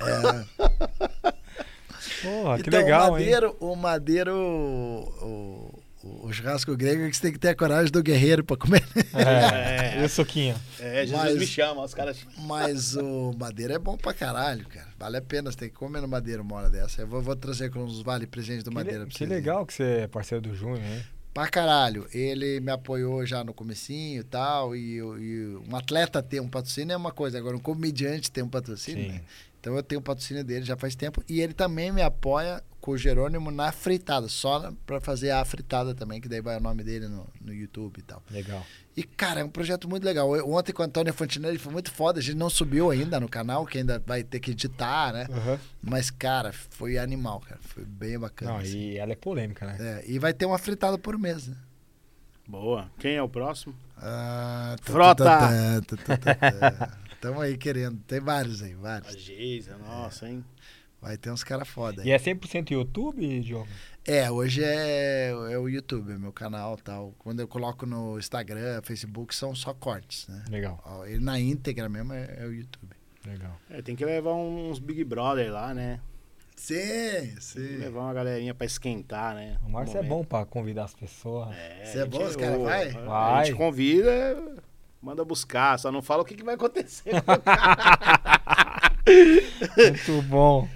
Porra, 2.24 2.56
que 2.58 2.70
então, 2.70 2.80
legal, 2.80 3.12
o 3.12 3.18
hein? 3.18 3.26
Madeiro, 3.26 3.58
o 3.60 3.76
Madeiro, 3.76 4.34
o, 4.34 5.59
o, 6.04 6.28
o 6.28 6.34
churrasco 6.34 6.76
grego 6.78 7.04
é 7.04 7.10
que 7.10 7.16
você 7.16 7.22
tem 7.24 7.32
que 7.34 7.40
ter 7.40 7.50
a 7.50 7.56
coragem 7.56 7.92
do 7.92 8.02
guerreiro 8.02 8.44
pra 8.44 8.56
comer. 8.58 8.84
É, 9.14 10.02
e 10.02 10.06
o 10.06 10.10
suquinho? 10.10 10.56
É, 10.80 11.06
Jesus 11.06 11.12
Mas- 11.24 11.38
me 11.38 11.46
chama, 11.48 11.84
os 11.84 11.94
caras. 11.94 12.18
Mas 12.38 12.96
o 12.96 13.34
Madeira 13.38 13.74
é 13.76 13.80
bom 13.80 13.98
pra 13.98 14.14
caralho, 14.14 14.66
cara. 14.68 14.88
Vale 14.98 15.18
a 15.18 15.22
pena, 15.22 15.52
você 15.52 15.58
tem 15.58 15.70
que 15.70 15.76
comer 15.76 16.02
no 16.02 16.08
Madeira 16.08 16.42
uma 16.42 16.56
hora 16.56 16.70
dessa. 16.70 17.02
Eu 17.02 17.08
vou, 17.08 17.22
vou 17.22 17.36
trazer 17.36 17.70
com 17.72 17.80
uns 17.84 18.02
vale 18.02 18.26
presentes 18.28 18.64
do 18.64 18.70
Que, 18.70 18.76
Madeira 18.76 19.00
le- 19.00 19.06
pra 19.06 19.12
que 19.12 19.18
vocês. 19.18 19.30
legal 19.30 19.66
que 19.66 19.74
você 19.74 19.84
é 19.84 20.08
parceiro 20.08 20.42
do 20.42 20.56
Júnior, 20.56 20.80
hein? 20.84 21.04
Pra 21.34 21.48
caralho. 21.48 22.08
Ele 22.12 22.60
me 22.60 22.72
apoiou 22.72 23.26
já 23.26 23.44
no 23.44 23.54
comecinho 23.54 24.22
e 24.22 24.24
tal. 24.24 24.76
E, 24.76 24.98
e 24.98 25.58
um 25.70 25.76
atleta 25.76 26.24
ter 26.24 26.42
um 26.42 26.48
patrocínio 26.50 26.94
é 26.94 26.98
uma 26.98 27.12
coisa. 27.12 27.38
Agora, 27.38 27.56
um 27.56 27.60
comediante 27.60 28.32
ter 28.32 28.42
um 28.42 28.50
patrocínio, 28.50 29.04
Sim. 29.06 29.10
né? 29.14 29.22
Então 29.60 29.76
eu 29.76 29.84
tenho 29.84 30.00
o 30.00 30.04
patrocínio 30.04 30.44
dele 30.44 30.64
já 30.66 30.78
faz 30.78 30.96
tempo. 30.96 31.24
E 31.28 31.42
ele 31.42 31.54
também 31.54 31.92
me 31.92 32.02
apoia 32.02 32.64
com 32.80 32.92
o 32.92 32.98
Jerônimo 32.98 33.52
na 33.52 33.72
fritada. 33.74 34.30
Só 34.30 34.72
pra 34.86 35.02
fazer 35.02 35.32
a 35.32 35.44
fritada 35.44 35.94
também, 35.94 36.22
que 36.22 36.30
daí 36.30 36.40
vai 36.42 36.58
o 36.58 36.62
nome 36.62 36.82
dele 36.84 37.08
no, 37.10 37.28
no 37.42 37.54
YouTube 37.54 37.98
e 38.00 38.02
tal. 38.02 38.24
Legal. 38.32 38.66
E, 38.96 39.04
cara, 39.04 39.42
é 39.42 39.44
um 39.44 39.50
projeto 39.50 39.88
muito 39.90 40.04
legal. 40.06 40.34
Eu- 40.36 40.50
Ontem 40.52 40.72
com 40.72 40.82
o 40.82 40.86
Antônio 40.86 41.14
Fontinelli 41.14 41.58
foi 41.58 41.72
muito 41.74 41.92
foda. 41.92 42.20
A 42.20 42.24
gente 42.24 42.38
não 42.38 42.50
subiu 42.50 42.90
ainda 42.90 43.20
no 43.20 43.28
canal, 43.28 43.66
que 43.66 43.78
ainda 43.78 44.00
vai 44.06 44.24
ter 44.24 44.40
que 44.40 44.52
editar, 44.52 45.12
né? 45.14 45.28
Mas, 45.82 46.10
cara, 46.10 46.54
foi 46.54 46.98
animal, 46.98 47.42
cara. 47.42 47.60
Foi 47.62 47.84
bem 47.86 48.18
bacana. 48.18 48.52
Não, 48.54 48.58
assim. 48.60 48.78
e 48.78 48.98
ela 48.98 49.12
é 49.12 49.16
polêmica, 49.16 49.66
né? 49.66 49.78
É, 49.80 50.04
e 50.10 50.18
vai 50.20 50.34
ter 50.34 50.46
uma 50.46 50.58
fritada 50.58 50.98
por 50.98 51.18
mês, 51.18 51.48
né? 51.48 51.56
Boa. 52.48 52.90
Quem 52.98 53.16
é 53.16 53.22
o 53.22 53.30
próximo? 53.30 53.76
Ah, 53.98 54.76
tá, 54.84 54.92
Frota! 54.92 55.24
Tamo 57.22 57.42
aí 57.42 57.58
querendo. 57.58 57.98
Tem 58.08 58.20
vários 58.20 58.62
aí, 58.62 58.74
A 58.74 58.78
vários. 58.78 59.16
Geisa, 59.22 59.78
nossa, 59.78 60.28
hein? 60.30 60.44
Vai 61.02 61.18
ter 61.18 61.32
uns 61.32 61.44
caras 61.46 61.68
foda 61.68 62.02
E 62.04 62.08
aí. 62.08 62.12
é 62.12 62.18
100% 62.20 62.72
YouTube, 62.72 63.40
Diogo? 63.42 63.68
É, 64.06 64.30
hoje 64.30 64.62
é, 64.64 65.30
é 65.30 65.58
o 65.58 65.70
YouTube, 65.70 66.18
meu 66.18 66.34
canal 66.34 66.76
e 66.78 66.82
tal. 66.82 67.14
Quando 67.20 67.40
eu 67.40 67.48
coloco 67.48 67.86
no 67.86 68.18
Instagram, 68.20 68.82
Facebook, 68.84 69.34
são 69.34 69.56
só 69.56 69.74
cortes, 69.74 70.28
né? 70.28 70.44
Legal, 70.50 70.82
Ó, 70.86 71.06
E 71.06 71.18
na 71.20 71.40
íntegra 71.40 71.88
mesmo 71.88 72.12
é, 72.14 72.38
é 72.40 72.46
o 72.46 72.54
YouTube. 72.54 72.96
legal. 73.26 73.58
É, 73.70 73.82
tem 73.82 73.96
que 73.96 74.04
levar 74.04 74.34
uns 74.34 74.80
Big 74.80 75.04
Brother 75.06 75.52
lá, 75.54 75.74
né? 75.74 76.02
Sim, 76.56 76.76
Tem 76.76 77.36
que 77.36 77.42
sim. 77.44 77.78
levar 77.78 78.02
uma 78.02 78.14
galerinha 78.14 78.54
pra 78.54 78.66
esquentar, 78.66 79.34
né? 79.34 79.58
O 79.66 79.70
Márcio 79.70 79.98
é 79.98 80.04
bom 80.04 80.26
pra 80.26 80.46
convidar 80.46 80.84
as 80.86 80.94
pessoas. 80.94 81.56
É, 81.56 81.86
Você 81.86 82.00
é 82.00 82.02
a 82.02 82.06
bom, 82.06 82.22
os 82.26 82.36
caras 82.36 82.58
o- 82.60 82.64
vai? 82.66 82.90
A 82.90 83.00
Vai. 83.00 83.46
gente 83.46 83.56
convida, 83.56 84.56
manda 85.02 85.24
buscar, 85.26 85.78
só 85.80 85.92
não 85.92 86.02
fala 86.02 86.22
o 86.24 86.26
que, 86.26 86.36
que 86.36 86.44
vai 86.44 86.56
acontecer. 86.56 87.12
Muito 89.78 90.22
bom. 90.24 90.68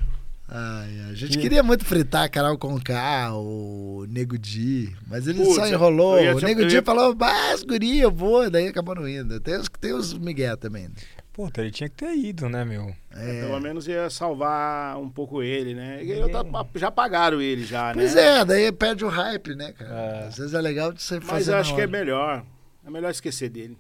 Ai, 0.56 1.00
a 1.10 1.14
gente 1.16 1.38
E- 1.38 1.42
queria 1.42 1.64
muito 1.64 1.84
fritar 1.84 2.24
a 2.26 2.30
Carol 2.30 2.58
Conká, 2.58 3.34
o 3.34 4.06
Nego 4.08 4.38
Di, 4.38 4.96
mas 5.08 5.26
ele 5.28 5.44
só 5.46 5.66
enrolou. 5.68 6.20
ia 6.22 6.36
o 6.36 6.40
te- 6.40 6.46
Nego 6.46 6.66
Di 6.68 6.76
ia- 6.76 6.84
falou, 6.84 7.16
mas 7.18 7.64
guri, 7.64 8.00
eu 8.00 8.12
vou, 8.12 8.48
daí 8.52 8.68
acabou 8.68 8.94
não 8.94 9.08
indo. 9.08 9.40
Tem 9.40 9.56
os, 9.58 9.68
tem 9.80 9.94
os 9.94 10.14
Miguel 10.14 10.56
também. 10.58 10.90
Pô, 11.32 11.50
ele 11.58 11.72
tinha 11.72 11.90
que 11.90 11.96
ter 11.96 12.16
ido, 12.16 12.48
né, 12.48 12.64
meu? 12.64 12.94
É. 13.12 13.42
Pelo 13.48 13.60
menos 13.60 13.88
ia 13.88 14.08
salvar 14.12 14.96
um 15.00 15.10
pouco 15.10 15.42
ele, 15.42 15.74
né? 15.74 16.04
E 16.04 16.12
eu 16.12 16.30
tá- 16.30 16.44
já 16.76 16.92
pagaram 16.92 17.42
ele 17.42 17.66
já, 17.66 17.88
né? 17.88 17.94
Pois 17.96 18.16
é, 18.16 18.46
daí 18.46 18.72
perde 18.72 19.04
o 19.04 19.10
hype, 19.10 19.56
né, 19.56 19.72
cara? 19.72 19.92
É. 19.92 20.28
Às 20.28 20.38
vezes 20.38 20.54
é 20.54 20.62
legal 20.62 20.94
de 20.94 21.02
você 21.02 21.20
fazer 21.20 21.34
Mas 21.34 21.48
eu 21.48 21.56
acho 21.58 21.74
que 21.74 21.82
é 21.82 21.88
melhor. 21.88 22.46
É 22.86 22.90
melhor 22.92 23.10
esquecer 23.10 23.50
dele. 23.50 23.76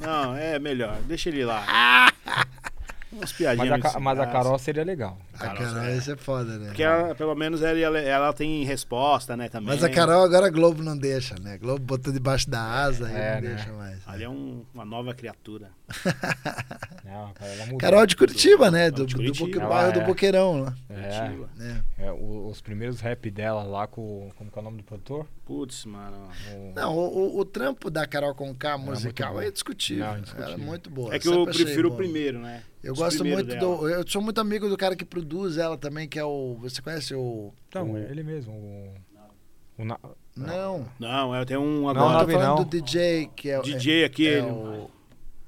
Não, 0.00 0.06
Não, 0.30 0.36
é 0.36 0.58
melhor. 0.58 0.96
Deixa 1.06 1.28
ele 1.28 1.44
lá. 1.44 1.64
Umas 3.12 3.32
piadinhas. 3.32 3.68
mas, 3.70 3.78
a, 3.78 3.92
Ca- 3.92 4.00
mas 4.00 4.18
a. 4.18 4.26
Carol 4.26 4.58
seria 4.58 4.82
legal. 4.82 5.16
A 5.34 5.38
Carol, 5.38 5.56
Carol, 5.62 5.82
é. 5.84 5.96
isso 5.96 6.10
é 6.10 6.16
foda, 6.16 6.58
né? 6.58 6.66
Porque 6.66 6.82
ela, 6.82 7.14
pelo 7.14 7.32
menos 7.36 7.62
ela, 7.62 7.78
ela, 7.78 7.98
ela 8.00 8.32
tem 8.32 8.64
resposta, 8.64 9.36
né? 9.36 9.48
Também. 9.48 9.68
Mas 9.68 9.84
a 9.84 9.88
Carol 9.88 10.24
agora 10.24 10.46
a 10.46 10.50
Globo 10.50 10.82
não 10.82 10.98
deixa, 10.98 11.36
né? 11.40 11.54
A 11.54 11.56
Globo 11.56 11.78
botou 11.78 12.12
debaixo 12.12 12.50
da 12.50 12.60
asa 12.60 13.08
e 13.08 13.14
É, 13.14 13.34
não 13.36 13.40
né? 13.42 13.54
deixa 13.54 13.72
mais. 13.72 13.98
Ali 14.08 14.24
é 14.24 14.28
um- 14.28 14.64
uma 14.74 14.84
nova 14.84 15.14
criatura. 15.14 15.70
Não, 17.04 17.32
cara. 17.34 17.76
Carol 17.78 18.06
de 18.06 18.16
Curitiba, 18.16 18.70
né? 18.70 18.90
Do, 18.90 19.06
de 19.06 19.14
do, 19.14 19.18
Curitiba. 19.18 19.46
Boque- 19.46 19.58
Ela 19.60 19.68
bairro 19.68 19.92
do 19.92 20.00
é. 20.00 20.04
Boqueirão 20.04 20.60
lá. 20.62 20.74
É, 20.88 21.30
né? 21.56 21.84
é, 21.98 22.10
o- 22.12 22.48
os 22.48 22.60
primeiros 22.60 23.00
rap 23.00 23.30
dela 23.30 23.62
lá 23.62 23.86
com. 23.86 24.30
Como 24.36 24.50
que 24.50 24.58
é 24.58 24.60
o 24.60 24.64
nome 24.64 24.78
do 24.78 24.84
produtor? 24.84 25.26
Putz, 25.44 25.84
mano. 25.84 26.28
O- 26.54 26.72
Não, 26.74 26.96
o, 26.96 27.18
o- 27.36 27.38
o 27.40 27.44
trampo 27.44 27.90
da 27.90 28.06
Carol 28.06 28.34
Conká 28.34 28.78
musical 28.78 29.40
é 29.40 29.50
discutível. 29.50 30.06
Não, 30.06 30.46
é 30.46 30.52
é 30.52 30.56
muito 30.56 30.88
boa. 30.90 31.14
É 31.14 31.18
que 31.18 31.28
eu 31.28 31.44
prefiro 31.44 31.92
o 31.92 31.96
primeiro, 31.96 32.38
né? 32.38 32.62
Eu 32.82 32.92
Os 32.94 32.98
gosto 32.98 33.24
muito 33.24 33.46
dela. 33.46 33.60
do. 33.60 33.88
Eu 33.88 34.04
sou 34.06 34.20
muito 34.22 34.40
amigo 34.40 34.68
do 34.68 34.76
cara 34.76 34.96
que 34.96 35.04
produz 35.04 35.56
ela 35.58 35.76
também, 35.76 36.08
que 36.08 36.18
é 36.18 36.24
o. 36.24 36.56
Você 36.60 36.80
conhece 36.82 37.14
o. 37.14 37.52
Então, 37.68 37.92
o- 37.92 37.98
é 37.98 38.10
ele 38.10 38.22
mesmo. 38.22 38.52
O, 38.52 38.94
o 39.78 39.84
na- 39.84 39.98
Não. 40.36 40.86
Não, 40.98 41.34
eu 41.34 41.46
tenho 41.46 41.60
um 41.60 41.82
Não, 41.82 41.84
eu 41.84 41.88
agora. 41.90 42.24
tô 42.26 42.32
falando 42.32 42.48
não. 42.48 42.64
do 42.64 42.64
DJ, 42.64 43.30
que 43.36 43.50
é 43.50 43.58
o. 43.58 43.62
DJ 43.62 44.02
é, 44.02 44.04
aquele. 44.06 44.36
é 44.38 44.42
o, 44.42 44.90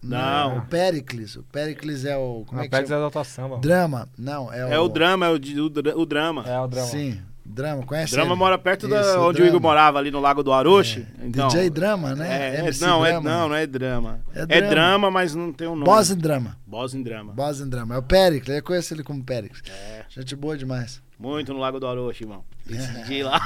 Não. 0.02 0.59
o 0.59 0.62
Pericles. 0.66 1.36
O 1.36 1.43
Pericles 1.44 2.05
é 2.05 2.16
o. 2.16 2.44
Como 2.47 2.56
na 2.59 2.62
é 2.62 2.64
que 2.66 2.70
Pérez 2.70 2.89
chama? 2.89 3.01
é 3.01 3.05
da 3.05 3.10
tua 3.10 3.24
samba. 3.24 3.59
Drama. 3.59 4.09
Não, 4.18 4.52
é 4.52 4.64
o. 4.66 4.68
É 4.73 4.78
o 4.78 4.89
drama, 4.89 5.27
é 5.27 5.31
o, 5.31 5.35
o, 5.35 5.68
dra- 5.70 5.97
o 5.97 6.06
drama. 6.06 6.44
É 6.47 6.60
o 6.60 6.66
drama. 6.66 6.86
Sim, 6.89 7.20
Drama. 7.48 7.85
Conhece 7.85 8.12
drama 8.12 8.32
ele? 8.32 8.39
mora 8.39 8.59
perto 8.59 8.89
da 8.89 9.01
Isso, 9.01 9.20
onde 9.20 9.40
o. 9.43 9.47
Igor 9.47 9.60
morava, 9.60 9.98
ali 9.98 10.10
no 10.10 10.20
Lago 10.20 10.43
do 10.43 10.52
Aroche. 10.52 11.06
Então, 11.23 11.47
DJ 11.48 11.70
Drama, 11.70 12.14
né? 12.14 12.28
É, 12.28 12.56
é- 12.56 12.60
MC 12.60 12.85
não, 12.85 13.06
é, 13.06 13.12
não, 13.20 13.48
não 13.48 13.55
é 13.55 13.66
drama. 13.66 14.20
É 14.35 14.43
É 14.59 14.60
drama. 14.62 15.10
mas 15.10 15.35
não 15.35 15.52
tem 15.52 15.66
um 15.68 15.77
nome. 15.77 15.85
Boss 15.85 16.10
em 16.10 16.16
Drama. 16.16 16.56
Boss 16.66 16.93
em 16.94 17.02
drama. 17.02 17.32
Boss 17.32 17.60
em 17.60 17.68
Drama. 17.68 17.94
É 17.94 17.98
o 17.98 18.02
Pericles. 18.02 18.56
Eu 18.56 18.62
conheço 18.64 18.93
ele 18.94 19.02
como 19.05 19.23
Pericles. 19.24 19.62
É, 19.68 20.05
Gente 20.09 20.35
boa 20.35 20.56
demais. 20.59 21.01
muito 21.18 21.52
no 21.55 21.60
Lago 21.60 21.78
do 21.81 21.86
Aroche, 21.86 22.24
irmão. 22.24 22.44
Esse 22.68 22.85
É. 22.85 23.02
DJ 23.02 23.23
lá. 23.23 23.40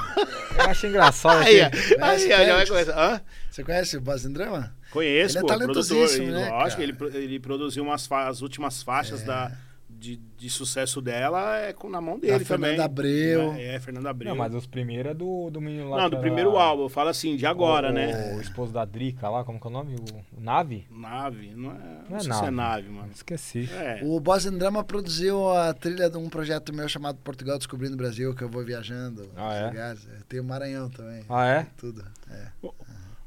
Eu 0.58 0.64
acho 0.70 0.86
engraçado. 0.86 1.42
Aí, 1.42 1.60
aí, 1.62 2.66
começar. 2.66 2.98
Hã? 2.98 3.20
Você 3.50 3.62
conhece 3.62 3.96
o 3.98 4.00
Boss 4.00 4.24
em 4.24 4.32
Drama? 4.32 4.74
Conheço, 4.90 5.38
Ele 5.38 5.38
é 5.38 5.40
pô, 5.42 5.46
produtor. 5.58 5.84
talentosíssimo, 5.84 6.26
E 6.28 6.30
né, 6.32 6.48
Lógico? 6.50 6.80
É. 6.82 6.84
ele, 6.84 6.96
ele 7.16 7.40
produziu 7.40 7.82
umas 7.84 8.06
fa- 8.06 8.28
as 8.28 8.42
últimas 8.42 8.82
faixas 8.82 9.22
da, 9.22 9.52
de, 9.88 10.16
de 10.36 10.50
sucesso 10.50 11.00
dela 11.00 11.58
é 11.58 11.72
com, 11.72 11.88
na 11.88 12.00
mão 12.00 12.18
dele 12.18 12.32
Da 12.40 12.44
também. 12.44 12.70
Fernanda 12.70 12.84
Abreu. 12.84 13.52
É, 13.52 13.74
é 13.76 13.80
Fernanda 13.80 14.10
Abreu. 14.10 14.30
Não, 14.30 14.36
mas 14.36 14.52
os 14.54 14.66
primeiros 14.66 15.12
é 15.12 15.14
do, 15.14 15.48
do 15.50 15.60
menino 15.60 15.90
lá. 15.90 16.02
Não, 16.02 16.10
do 16.10 16.18
primeiro 16.18 16.56
álbum, 16.56 16.84
eu 16.84 16.88
falo 16.88 17.08
assim, 17.10 17.36
de 17.36 17.46
agora, 17.46 17.90
o, 17.90 17.92
né? 17.92 18.34
O 18.36 18.40
esposo 18.40 18.72
da 18.72 18.84
Drica 18.84 19.28
lá, 19.28 19.44
como 19.44 19.60
que 19.60 19.66
é 19.66 19.70
o 19.70 19.72
nome? 19.72 19.94
O, 19.94 20.38
o 20.38 20.40
Nave? 20.40 20.86
Nave, 20.90 21.52
não 21.54 21.70
é, 21.70 21.74
não 21.74 22.04
Não 22.10 22.16
é 22.16 22.20
sei 22.20 22.32
se 22.32 22.38
é 22.44 22.50
nave. 22.50 22.56
nave, 22.56 22.88
mano. 22.88 23.10
Esqueci. 23.14 23.68
É. 23.72 24.00
O 24.02 24.18
Boss 24.18 24.44
in 24.46 24.58
Drama 24.58 24.82
produziu 24.82 25.50
a 25.52 25.72
trilha 25.74 26.08
de 26.10 26.16
um 26.18 26.28
projeto 26.28 26.72
meu 26.74 26.88
chamado 26.88 27.18
Portugal 27.22 27.58
Descobrindo 27.58 27.94
o 27.94 27.98
Brasil, 27.98 28.34
que 28.34 28.42
eu 28.42 28.48
vou 28.48 28.64
viajando. 28.64 29.28
Ah, 29.36 29.54
é? 29.54 29.66
lugares. 29.66 30.08
Tem 30.28 30.40
o 30.40 30.44
Maranhão 30.44 30.88
também. 30.90 31.22
Ah, 31.28 31.46
é? 31.46 31.66
Tudo. 31.76 32.04
É. 32.30 32.46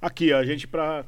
Aqui, 0.02 0.34
ó, 0.34 0.38
a 0.40 0.46
gente 0.46 0.68
pra 0.68 1.06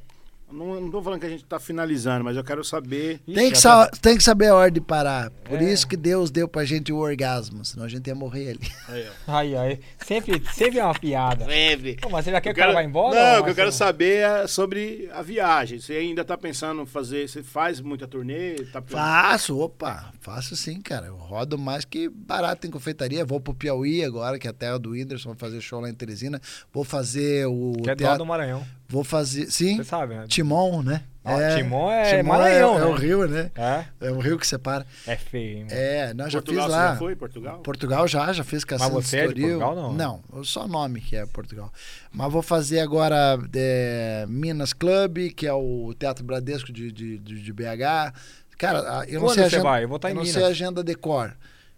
Não, 0.52 0.80
não 0.80 0.92
tô 0.92 1.02
falando 1.02 1.20
que 1.20 1.26
a 1.26 1.30
gente 1.30 1.44
tá 1.44 1.60
finalizando, 1.60 2.24
mas 2.24 2.38
eu 2.38 2.44
quero 2.44 2.64
saber. 2.64 3.20
Tem 3.26 3.52
que, 3.52 3.58
sa- 3.58 3.90
tem 4.02 4.16
que 4.16 4.24
saber 4.24 4.48
a 4.48 4.56
hora 4.56 4.72
de 4.72 4.80
parar. 4.80 5.30
Por 5.44 5.60
É. 5.62 5.74
isso 5.74 5.88
que 5.88 5.98
Deus 5.98 6.30
deu 6.32 6.48
pra 6.48 6.64
gente 6.64 6.94
o 6.94 6.98
orgasmo, 6.98 7.66
senão 7.66 7.84
a 7.86 7.90
gente 7.90 8.08
ia 8.08 8.16
morrer 8.16 8.52
ali. 8.52 8.72
Aí, 8.88 9.06
ó. 9.08 9.12
tá- 9.26 9.38
Aí, 9.40 9.58
aí. 9.58 9.80
Sempre, 10.06 10.42
sempre 10.54 10.80
é 10.80 10.84
uma 10.86 10.94
piada. 10.94 11.46
Sempre. 11.46 11.96
Pô, 11.96 12.10
mas 12.10 12.24
você 12.24 12.32
já 12.32 12.40
quer 12.40 12.52
Eu 12.52 12.54
que 12.54 12.62
ela 12.62 12.72
quero- 12.74 12.84
vá 12.84 12.90
embora? 12.90 13.34
Não, 13.34 13.42
o 13.42 13.44
que 13.44 13.50
eu 13.50 13.56
quero 13.56 13.72
saber 13.72 14.18
é 14.24 14.48
sobre 14.48 15.10
a 15.14 15.22
viagem. 15.22 15.80
Você 15.80 15.94
ainda 15.94 16.24
tá 16.24 16.38
pensando 16.38 16.84
em 16.84 16.86
fazer. 16.86 17.28
Você 17.28 17.42
faz 17.44 17.82
muita 17.82 18.08
turnê? 18.08 18.56
Tá 18.72 18.82
Faço, 18.82 19.60
opa, 19.60 20.14
faço 20.22 20.56
sim, 20.56 20.80
cara. 20.80 21.08
Eu 21.08 21.16
rodo 21.18 21.58
mais 21.58 21.84
que 21.86 22.08
barato 22.08 22.66
em 22.68 22.72
confeitaria. 22.72 23.26
Vou 23.26 23.40
pro 23.42 23.54
Piauí 23.54 24.04
agora, 24.04 24.38
que 24.40 24.48
é 24.48 24.52
a 24.52 24.54
terra 24.54 24.78
do 24.78 24.92
Whindersson, 24.92 25.30
vou 25.30 25.38
fazer 25.38 25.60
show 25.60 25.82
lá 25.82 25.90
em 25.90 25.94
Teresina. 25.94 26.40
Vou 26.72 26.84
fazer 26.84 27.46
o. 27.48 27.74
Que 27.84 27.90
é 27.90 27.96
do 27.96 27.98
teatro- 27.98 28.06
lado 28.06 28.18
do 28.20 28.26
Maranhão. 28.26 28.64
Vou 28.88 29.04
fazer. 29.04 29.50
Sim, 29.52 29.78
Você 29.78 29.84
sabe, 29.84 30.16
né? 30.16 30.26
Timon, 30.28 30.84
né? 30.84 31.04
Ah, 31.28 31.56
Timon 31.58 31.90
é 31.92 32.22
Maranhão, 32.22 32.76
é, 32.78 32.80
né? 32.82 32.86
o 32.86 32.94
rio, 32.94 33.28
né? 33.28 33.50
É? 33.56 33.86
É 34.00 34.12
o 34.12 34.20
rio 34.20 34.38
que 34.38 34.46
separa. 34.46 34.86
É 35.08 35.16
feio, 35.16 35.58
hein? 35.62 35.68
É, 35.72 36.14
não, 36.14 36.30
já 36.30 36.38
Portugal, 36.40 36.66
fiz 36.66 36.74
você 36.74 36.80
lá. 36.80 36.92
já 36.92 36.98
foi? 36.98 37.16
Portugal? 37.16 37.60
Portugal 37.62 38.08
já, 38.08 38.32
já 38.32 38.44
fiz 38.44 38.64
Cassino 38.64 38.92
você 38.92 39.18
é. 39.18 39.26
Portugal, 39.26 39.76
não? 39.76 39.94
Não, 39.94 40.44
só 40.44 40.68
nome 40.68 41.02
que 41.02 41.16
é 41.16 41.26
Portugal. 41.26 41.74
Mas 42.12 42.32
vou 42.32 42.44
fazer 42.44 42.80
agora 42.80 43.40
é, 43.56 44.26
Minas 44.30 44.72
Club, 44.72 45.32
que 45.36 45.48
é 45.48 45.54
o 45.54 45.96
Teatro 45.98 46.24
Bradesco 46.24 46.72
de, 46.72 46.92
de, 46.92 47.18
de, 47.18 47.42
de 47.42 47.54
BH. 47.54 48.14
Cara, 48.56 49.04
eu 49.08 49.20
não 49.20 49.28
Quando 49.28 49.34
sei 49.34 49.46
a 49.46 49.50
você 49.50 49.56
agenda, 49.56 49.64
vai? 49.64 49.84
Eu 49.84 49.88
vou 49.88 49.96
estar 49.96 50.10
em 50.10 50.12
eu 50.12 50.16
não 50.18 50.22
Minas. 50.22 50.36
sei 50.36 50.44
a 50.44 50.48
agenda 50.48 50.84
de 50.84 50.94
cor. 50.94 51.36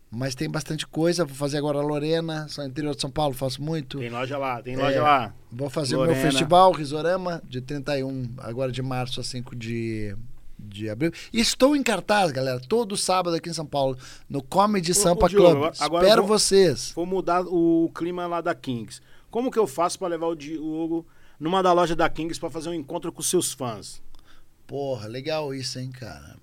Mas 0.10 0.34
tem 0.36 0.50
bastante 0.50 0.88
coisa. 0.88 1.26
Vou 1.26 1.36
fazer 1.36 1.58
agora 1.58 1.80
a 1.80 1.82
Lorena, 1.82 2.48
sou 2.48 2.64
interior 2.66 2.96
de 2.96 3.02
São 3.02 3.12
Paulo, 3.12 3.34
faço 3.34 3.62
muito. 3.62 4.00
Tem 4.00 4.10
loja 4.10 4.38
lá, 4.38 4.62
tem 4.62 4.74
É. 4.74 4.78
loja 4.78 5.02
lá. 5.04 5.34
Vou 5.52 5.70
fazer 5.70 5.96
o 5.96 6.00
Lorena. 6.00 6.16
meu 6.18 6.26
festival, 6.32 6.72
Risorama, 6.72 7.42
de 7.46 7.60
31, 7.62 8.30
agora 8.38 8.72
de 8.72 8.82
março 8.82 9.20
a 9.20 9.24
5 9.24 9.54
de, 9.54 10.16
de 10.58 10.90
abril. 10.90 11.12
E 11.34 11.42
estou 11.42 11.76
em 11.76 11.84
cartaz, 11.84 12.32
galera, 12.32 12.60
todo 12.60 12.96
sábado 12.96 13.36
aqui 13.36 13.50
em 13.50 13.54
São 13.54 13.66
Paulo, 13.66 13.98
no 14.30 14.42
Comedy 14.42 14.92
Ô, 14.92 14.96
Sampa 14.96 15.26
ô, 15.26 15.30
Diogo, 15.30 15.60
Club. 15.62 15.74
agora 15.80 16.06
Espero 16.06 16.22
vou- 16.26 16.40
vocês. 16.40 16.92
Vou 16.96 17.06
mudar 17.06 17.42
o 17.46 17.92
clima 17.94 18.26
lá 18.28 18.40
da 18.40 18.56
Kings. 18.56 19.02
Como 19.30 19.52
que 19.52 19.60
eu 19.60 19.68
faço 19.68 20.00
pra 20.00 20.08
levar 20.08 20.28
o 20.28 20.36
Diogo 20.36 21.06
numa 21.38 21.62
da 21.62 21.74
loja 21.74 21.96
da 21.98 22.10
Kings 22.10 22.40
pra 22.40 22.50
fazer 22.50 22.70
um 22.70 22.74
encontro 22.74 23.12
com 23.12 23.22
seus 23.22 23.52
fãs? 23.52 24.02
Porra, 24.66 25.08
legal 25.08 25.54
isso, 25.54 25.78
hein, 25.80 25.92
cara. 25.92 26.38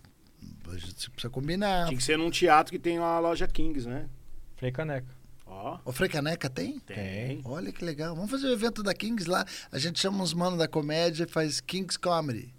A 0.77 0.79
gente 0.79 1.11
precisa 1.11 1.31
combinar. 1.31 1.87
Tinha 1.87 1.97
que 1.97 2.03
ser 2.05 2.19
num 2.19 2.31
teatro 2.31 2.73
que 2.73 2.79
tem 2.79 2.99
lá 2.99 3.17
a 3.17 3.21
loja 3.21 3.47
Kings, 3.49 3.89
né? 3.89 4.07
Frei 4.57 4.71
Caneca. 4.73 5.07
Ó, 5.47 5.79
O 5.85 5.93
Frecaneca 5.93 6.49
tem? 6.51 6.79
tem. 6.81 7.41
Olha 7.45 7.71
que 7.71 7.85
legal. 7.85 8.15
Vamos 8.15 8.31
fazer 8.31 8.47
o 8.49 8.53
evento 8.53 8.83
da 8.83 8.93
Kings 8.95 9.29
lá. 9.29 9.45
A 9.71 9.79
gente 9.79 10.01
chama 10.01 10.23
os 10.23 10.33
manos 10.35 10.59
da 10.59 10.67
comédia 10.67 11.25
e 11.25 11.27
faz 11.29 11.61
Kings 11.61 11.99
Comedy. 11.99 12.53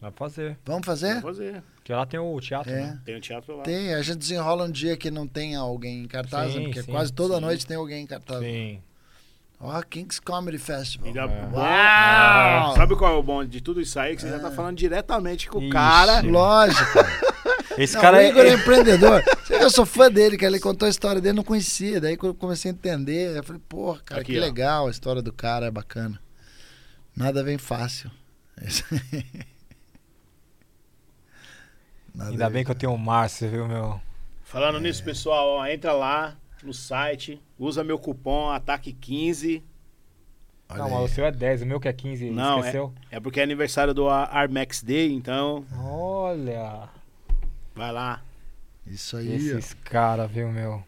Dá 0.00 0.10
pra 0.12 0.28
fazer. 0.28 0.58
Vamos 0.64 0.84
Vou 0.86 0.94
fazer? 0.94 1.22
fazer. 1.22 1.62
Porque 1.76 1.92
lá 1.92 2.04
tem 2.04 2.18
o 2.20 2.38
teatro, 2.40 2.70
É. 2.72 2.80
né? 2.82 3.00
Tem 3.04 3.16
um 3.16 3.20
teatro 3.20 3.56
lá. 3.56 3.62
Tem, 3.62 3.94
a 3.94 4.02
gente 4.02 4.18
desenrola 4.18 4.64
um 4.64 4.70
dia 4.70 4.96
que 4.96 5.10
não 5.10 5.26
tem 5.26 5.54
alguém 5.54 6.02
em 6.02 6.08
cartaz, 6.08 6.52
Sim, 6.52 6.58
né? 6.58 6.64
porque 6.66 6.82
sim, 6.82 6.90
quase 6.90 7.12
toda 7.12 7.36
sim. 7.36 7.40
noite 7.40 7.66
tem 7.66 7.76
alguém 7.76 8.02
em 8.02 8.06
cartaz. 8.06 8.40
Sim. 8.40 8.82
Ó, 9.58 9.80
Kings 9.82 10.20
Comedy 10.20 10.58
Festival. 10.58 11.06
Ainda 11.06 11.22
É. 11.22 11.48
Uau! 11.50 12.76
Sabe 12.76 12.96
qual 12.96 13.14
é 13.14 13.16
o 13.16 13.22
bom 13.22 13.42
de 13.44 13.62
tudo 13.62 13.80
isso 13.80 13.98
aí? 13.98 14.14
Que 14.14 14.20
você 14.20 14.28
já 14.28 14.38
tá 14.38 14.50
falando 14.50 14.76
diretamente 14.76 15.48
com 15.48 15.58
o 15.58 15.62
Ixi. 15.62 15.70
cara. 15.72 16.20
Lógico. 16.20 16.98
Esse 17.78 17.94
Não, 17.94 18.00
cara 18.00 18.16
o 18.16 18.20
é, 18.20 18.28
Igor 18.28 18.44
é 18.44 18.48
é- 18.48 18.54
empreendedor. 18.54 19.22
Eu 19.50 19.70
sou 19.70 19.84
fã 19.86 20.10
dele, 20.10 20.36
que 20.38 20.44
ele 20.44 20.58
contou 20.60 20.86
a 20.86 20.90
história 20.90 21.20
dele, 21.20 21.36
não 21.36 21.44
conhecia. 21.44 22.00
Daí 22.00 22.16
quando 22.16 22.32
eu 22.32 22.38
comecei 22.38 22.70
a 22.70 22.74
entender, 22.74 23.36
eu 23.36 23.42
falei, 23.44 23.60
porra, 23.68 24.00
cara, 24.04 24.20
Aqui, 24.22 24.32
que 24.32 24.38
ó. 24.38 24.40
legal 24.42 24.86
a 24.86 24.90
história 24.90 25.20
do 25.22 25.32
cara, 25.32 25.66
é 25.66 25.70
bacana. 25.70 26.20
Nada 27.14 27.42
vem 27.44 27.58
fácil. 27.58 28.10
Nada 32.14 32.30
Ainda 32.30 32.48
bem 32.50 32.64
que 32.64 32.70
eu 32.70 32.74
tenho 32.74 32.94
o 32.94 32.98
Márcio, 32.98 33.48
viu, 33.50 33.68
meu? 33.68 34.00
Falando 34.42 34.80
nisso, 34.80 35.04
pessoal, 35.04 35.46
ó, 35.48 35.66
entra 35.66 35.92
lá 35.92 36.36
no 36.62 36.72
site, 36.72 37.40
usa 37.58 37.84
meu 37.84 37.98
cupom 37.98 38.48
ATAQUE15. 38.54 39.62
Olha 40.68 40.78
não, 40.82 40.90
mas 40.90 41.10
o 41.10 41.14
seu 41.14 41.24
é 41.26 41.30
10, 41.30 41.62
o 41.62 41.66
meu 41.66 41.78
que 41.78 41.86
é 41.88 41.92
15, 41.92 42.30
Não, 42.30 42.58
esqueceu? 42.58 42.92
É 43.10 43.20
porque 43.20 43.38
é 43.38 43.42
aniversário 43.42 43.92
do 43.94 44.08
Ar- 44.08 44.28
Armax 44.34 44.82
Day, 44.82 45.12
então 45.12 45.64
Olha, 45.78 46.88
vai 47.76 47.92
lá. 47.92 48.22
Isso 48.86 49.16
aí, 49.16 49.52
ó. 49.54 49.58
esses 49.58 49.74
caras, 49.84 50.30
viu, 50.30 50.50
meu? 50.50 50.82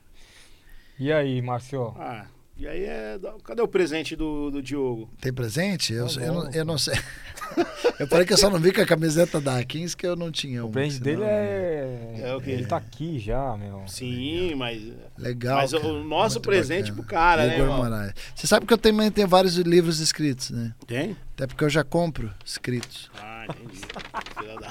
E 0.98 1.12
aí, 1.12 1.40
Márcio? 1.43 1.94
Ah, 1.98 2.27
e 2.56 2.66
aí 2.66 2.85
é. 2.85 3.19
Cadê 3.44 3.62
o 3.62 3.69
presente 3.69 4.16
do, 4.16 4.51
do 4.51 4.60
Diogo? 4.62 5.09
Tem 5.20 5.32
presente? 5.32 5.93
Eu, 5.93 6.06
Tá 6.12 6.20
eu, 6.20 6.35
não, 6.35 6.51
eu 6.52 6.65
não 6.65 6.78
sei. 6.78 6.94
eu 8.01 8.06
falei 8.09 8.27
que 8.27 8.32
eu 8.32 8.36
só 8.36 8.51
não 8.51 8.59
vi 8.59 8.73
com 8.73 8.81
a 8.81 8.86
camiseta 8.86 9.40
da 9.40 9.62
Kings 9.65 9.97
que 9.97 10.05
eu 10.06 10.16
não 10.16 10.31
tinha 10.32 10.65
O 10.65 10.70
presente 10.70 11.05
senão- 11.05 11.20
dele 11.20 11.23
é... 11.31 12.20
É 12.24 12.35
o 12.35 12.40
quê? 12.40 12.51
Ele 12.51 12.66
tá 12.66 12.77
aqui 12.77 13.19
já, 13.20 13.56
meu. 13.56 13.82
Sim, 13.86 14.55
mas. 14.56 14.82
Legal. 15.16 15.56
mas 15.59 15.73
o- 15.73 15.81
cara. 15.81 15.93
o 15.93 16.05
nosso 16.05 16.36
Muito 16.36 16.47
presente 16.48 16.90
bacana. 16.90 16.97
pro 16.97 17.05
cara, 17.05 17.47
né, 17.47 17.55
Igor 17.55 17.66
irmão? 17.66 17.78
Moraes. 17.85 18.12
Você 18.35 18.47
sabe 18.48 18.66
que 18.66 18.73
eu 18.74 18.78
também 18.78 19.10
tenho 19.10 19.28
vários 19.28 19.56
livros 19.56 20.01
escritos, 20.01 20.51
né? 20.51 20.74
Tem? 20.86 21.16
Até 21.35 21.47
porque 21.47 21.62
eu 21.65 21.70
já 21.70 21.85
compro 21.85 22.32
escritos. 22.44 23.09
Ah, 23.20 23.47
entendi. 23.48 23.81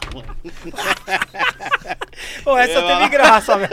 Pô, 2.44 2.58
essa 2.58 2.80
Eu- 2.80 2.88
teve 2.88 3.10
graça, 3.10 3.58
velho. 3.58 3.72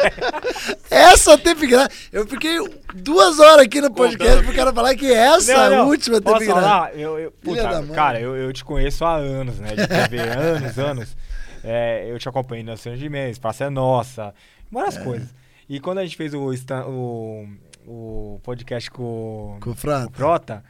Essa 0.91 1.39
teve 1.39 1.67
graça. 1.67 1.91
Eu 2.13 2.27
fiquei 2.27 2.57
duas 2.95 3.39
horas 3.39 3.65
aqui 3.65 3.81
no 3.81 3.93
podcast 3.93 4.43
pro 4.45 4.55
cara 4.55 4.73
falar 4.73 4.95
que 4.95 5.11
essa 5.13 5.71
Não, 5.71 5.77
não. 5.79 5.89
última 5.89 6.21
Posso 6.21 6.39
teve 6.41 6.53
graça. 6.53 6.69
falar? 6.69 6.95
Eu, 6.99 7.19
eu, 7.19 7.33
puta, 7.33 7.83
cara, 7.95 8.21
eu, 8.21 8.37
eu 8.37 8.53
te 8.53 8.65
conheço 8.65 9.05
há 9.05 9.15
anos, 9.17 9.59
né? 9.59 9.71
De 9.75 9.87
TV, 9.87 10.19
anos, 10.21 10.79
anos. 10.79 11.17
É, 11.63 12.07
eu 12.11 12.19
te 12.19 12.29
acompanhei 12.29 12.65
Senhor 12.77 12.97
de 12.99 13.09
Mendes, 13.09 13.39
Praça 13.39 13.65
é 13.65 13.71
Nossa, 13.71 14.35
várias 14.71 14.99
coisas. 14.99 15.29
E 15.69 15.81
quando 15.81 15.99
a 15.99 16.05
gente 16.05 16.17
fez 16.17 16.35
o, 16.35 16.51
o, 16.87 17.49
o 17.87 18.41
podcast 18.43 18.91
com, 18.91 19.57
Com 19.61 19.71
o. 19.71 19.75
Frota, 20.13 20.63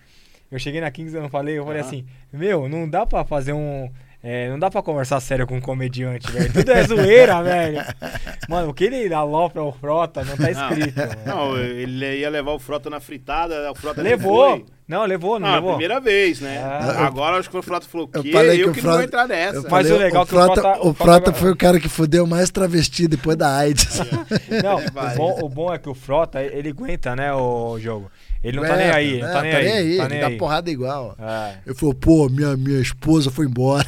eu 0.53 0.59
cheguei 0.59 0.81
na 0.81 0.91
Kings 0.93 1.17
e 1.17 1.21
não 1.21 1.29
falei, 1.29 1.59
eu 1.59 1.65
falei 1.65 1.81
Aham. 1.81 1.89
assim, 1.89 2.07
meu, 2.33 2.69
não 2.69 2.89
dá 2.89 3.05
pra 3.05 3.25
fazer 3.25 3.53
um. 3.53 3.91
É, 4.27 4.49
não 4.49 4.59
dá 4.59 4.71
pra 4.71 4.83
conversar 4.83 5.21
sério 5.21 5.47
com 5.47 5.57
um 5.57 5.61
comediante, 5.61 6.33
velho. 6.33 6.51
Tudo 6.51 6.73
é 6.73 6.83
zoeira, 6.85 7.43
velho. 7.45 7.83
Mano, 8.49 8.71
o 8.71 8.75
que 8.75 8.85
ele 8.85 9.13
alopra 9.13 9.63
o 9.63 9.71
Frota 9.71 10.25
não 10.25 10.35
tá 10.37 10.51
escrito. 10.51 10.95
velho. 10.95 11.19
Não, 11.27 11.59
ele 11.59 12.21
ia 12.21 12.31
levar 12.31 12.53
o 12.53 12.59
Frota 12.59 12.89
na 12.89 13.01
fritada, 13.01 13.71
o 13.71 13.75
Frota 13.75 14.03
nem 14.03 14.13
levou. 14.13 14.51
foi. 14.57 14.65
Não, 14.87 15.05
levou, 15.07 15.39
não 15.41 15.47
Não, 15.49 15.53
a 15.55 15.57
levou. 15.57 15.71
primeira 15.73 15.99
vez, 16.01 16.41
né? 16.41 16.59
Ah. 16.63 17.07
Agora 17.07 17.39
acho 17.39 17.49
que 17.49 17.57
o 17.57 17.63
Frota 17.63 17.87
falou 17.87 18.09
Eu 18.13 18.23
que 18.23 18.33
falei 18.33 18.63
eu 18.63 18.69
que 18.73 18.81
que, 18.81 18.81
o 18.81 18.83
não 18.91 18.99
vou 18.99 19.01
Frota- 19.01 19.05
entrar 19.05 19.27
nessa. 19.29 19.57
Eu 19.57 19.63
Mas 19.63 19.71
falei, 19.71 19.93
o 19.93 19.97
legal 19.99 20.23
é 20.23 20.27
que 20.27 20.35
o 20.35 20.39
Frota, 20.39 20.61
Frota- 20.61 20.79
o 20.81 20.91
o 20.91 20.95
Frota 20.95 21.13
Frota- 21.23 21.33
foi 21.33 21.51
o 21.53 21.57
cara 21.57 21.81
que 21.81 21.89
fudeu 21.89 22.27
mais 22.27 22.51
travesti 22.51 23.09
depois 23.09 23.37
da 23.37 23.57
AIDS. 23.57 23.99
Não, 24.63 24.79
Vai. 24.93 25.15
o 25.15 25.17
bom, 25.17 25.39
o 25.43 25.49
bom 25.49 25.73
é 25.75 25.79
que 25.79 25.89
o 25.89 25.95
Frota, 25.95 26.43
ele 26.43 26.69
aguenta, 26.69 27.17
né, 27.17 27.33
o 27.33 27.79
jogo. 27.79 28.11
Ele 28.43 28.59
não 28.59 28.65
tá 28.67 28.75
Aguenta, 28.75 28.85
nem 28.89 28.95
aí, 28.95 29.21
não 29.21 29.27
né? 29.29 29.33
tá 29.33 29.41
nem 29.43 29.53
aí. 29.55 29.97
tá 29.97 30.03
ele 30.05 30.09
nem 30.11 30.21
dá 30.21 30.27
aí. 30.27 30.37
porrada 30.37 30.71
igual. 30.71 31.17
É. 31.19 31.55
Eu 31.65 31.75
falei, 31.75 31.95
pô, 31.95 32.29
minha, 32.29 32.55
minha 32.59 32.79
esposa 32.81 33.31
foi 33.31 33.47
embora. 33.47 33.87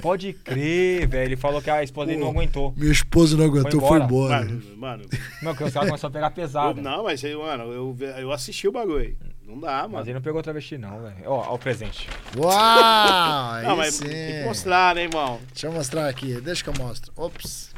Pode 0.00 0.32
crer, 0.32 1.06
velho. 1.06 1.28
Ele 1.28 1.36
falou 1.36 1.60
que 1.60 1.68
a 1.70 1.82
esposa 1.82 2.06
dele 2.08 2.20
não 2.20 2.28
aguentou. 2.30 2.72
Minha 2.76 2.92
esposa 2.92 3.36
não 3.36 3.44
aguentou, 3.44 3.80
Foi 3.80 3.88
foi 3.88 4.00
embora. 4.00 4.38
Mano, 4.44 4.62
mano, 4.76 5.04
Não, 5.42 5.54
que 5.54 5.64
os 5.64 5.72
caras 5.72 5.88
começaram 5.88 6.10
a 6.10 6.12
pegar 6.12 6.26
eu- 6.28 6.30
pesado. 6.32 6.80
não, 6.80 7.04
mas 7.04 7.24
aí, 7.24 7.34
mano, 7.36 7.64
eu, 7.72 7.96
eu 8.18 8.32
assisti 8.32 8.66
o 8.68 8.72
bagulho. 8.72 8.98
aí. 9.00 9.16
Não 9.46 9.58
dá, 9.60 9.82
Mas 9.82 9.90
mano. 9.90 10.04
ele 10.06 10.14
não 10.14 10.22
pegou 10.22 10.42
travesti, 10.42 10.78
não, 10.78 11.02
velho. 11.02 11.16
Ó, 11.26 11.50
ó 11.50 11.54
o 11.54 11.58
presente. 11.58 12.08
Uau! 12.38 13.62
Não, 13.62 13.76
mas 13.76 13.94
sim. 13.94 14.04
tem 14.06 14.38
que 14.40 14.44
mostrar, 14.44 14.94
né, 14.94 15.02
irmão? 15.02 15.38
Deixa 15.52 15.66
eu 15.66 15.72
mostrar 15.72 16.08
aqui, 16.08 16.40
deixa 16.40 16.62
que 16.64 16.70
eu 16.70 16.74
mostro. 16.78 17.12
Ops. 17.16 17.70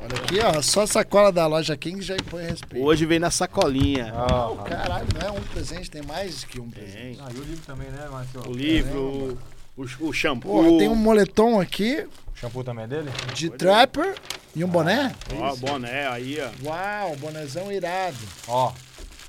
Olha 0.00 0.16
aqui, 0.16 0.38
ó, 0.40 0.62
só 0.62 0.82
a 0.82 0.86
sacola 0.86 1.30
da 1.32 1.46
loja 1.46 1.76
King 1.76 2.00
já 2.00 2.14
impõe 2.14 2.44
respeito. 2.44 2.84
Hoje 2.84 3.04
vem 3.04 3.18
na 3.18 3.30
sacolinha. 3.30 4.12
Ó, 4.14 4.54
Caralho, 4.56 5.06
não 5.14 5.28
é 5.28 5.30
um 5.32 5.42
presente, 5.42 5.90
tem 5.90 6.02
mais 6.02 6.44
que 6.44 6.60
um 6.60 6.70
presente. 6.70 7.16
Tem. 7.16 7.20
Ah, 7.20 7.28
e 7.34 7.38
o 7.38 7.42
livro 7.42 7.64
também, 7.66 7.88
né, 7.90 8.08
Márcio? 8.10 8.40
O 8.46 8.52
livro, 8.52 9.00
o, 9.00 9.38
o, 9.78 10.08
o 10.08 10.12
shampoo. 10.12 10.50
Porra, 10.64 10.78
tem 10.78 10.88
um 10.88 10.94
moletom 10.96 11.60
aqui 11.60 12.06
O 12.34 12.36
shampoo 12.38 12.64
também 12.64 12.84
é 12.84 12.88
dele? 12.88 13.10
de 13.34 13.48
trapper 13.50 14.14
e 14.54 14.64
um 14.64 14.68
boné. 14.68 15.14
Ó, 15.36 15.56
boné 15.56 16.08
aí, 16.08 16.38
ó. 16.40 16.66
Uau, 16.68 17.16
bonézão 17.16 17.70
irado. 17.70 18.16
Ó, 18.48 18.72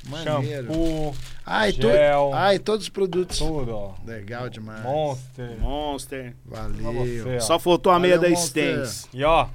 Maneiro. 0.08 0.68
shampoo, 0.68 1.16
Ah, 1.46 1.68
e, 1.70 1.74
to... 1.74 1.82
gel. 1.90 2.32
ah, 2.34 2.54
e 2.56 2.60
todos 2.60 2.84
os 2.86 2.90
produtos. 2.90 3.38
tudo, 3.38 3.72
ó. 3.76 3.94
Legal 4.06 4.50
demais. 4.50 4.82
Monster. 4.84 5.58
Monster. 5.60 6.36
Valeu. 6.46 7.24
você. 7.24 7.40
Só 7.42 7.58
faltou 7.60 7.92
a 7.92 8.00
meia 8.00 8.16
Valeu, 8.18 8.32
da. 8.34 8.40
Stance. 8.40 9.08
E 9.14 9.24
ó, 9.24 9.48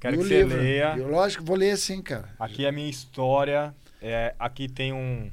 quero 0.00 0.16
E 0.16 0.18
que 0.18 0.24
você 0.24 0.42
livro? 0.42 0.58
leia. 0.60 0.94
Eu, 0.96 1.10
lógico, 1.10 1.44
vou 1.44 1.56
ler 1.56 1.76
sim, 1.76 2.00
cara. 2.02 2.28
Aqui 2.38 2.64
é 2.64 2.68
a 2.68 2.72
minha 2.72 2.88
história. 2.88 3.74
É, 4.00 4.34
aqui 4.38 4.68
tem 4.68 4.92
um. 4.92 5.30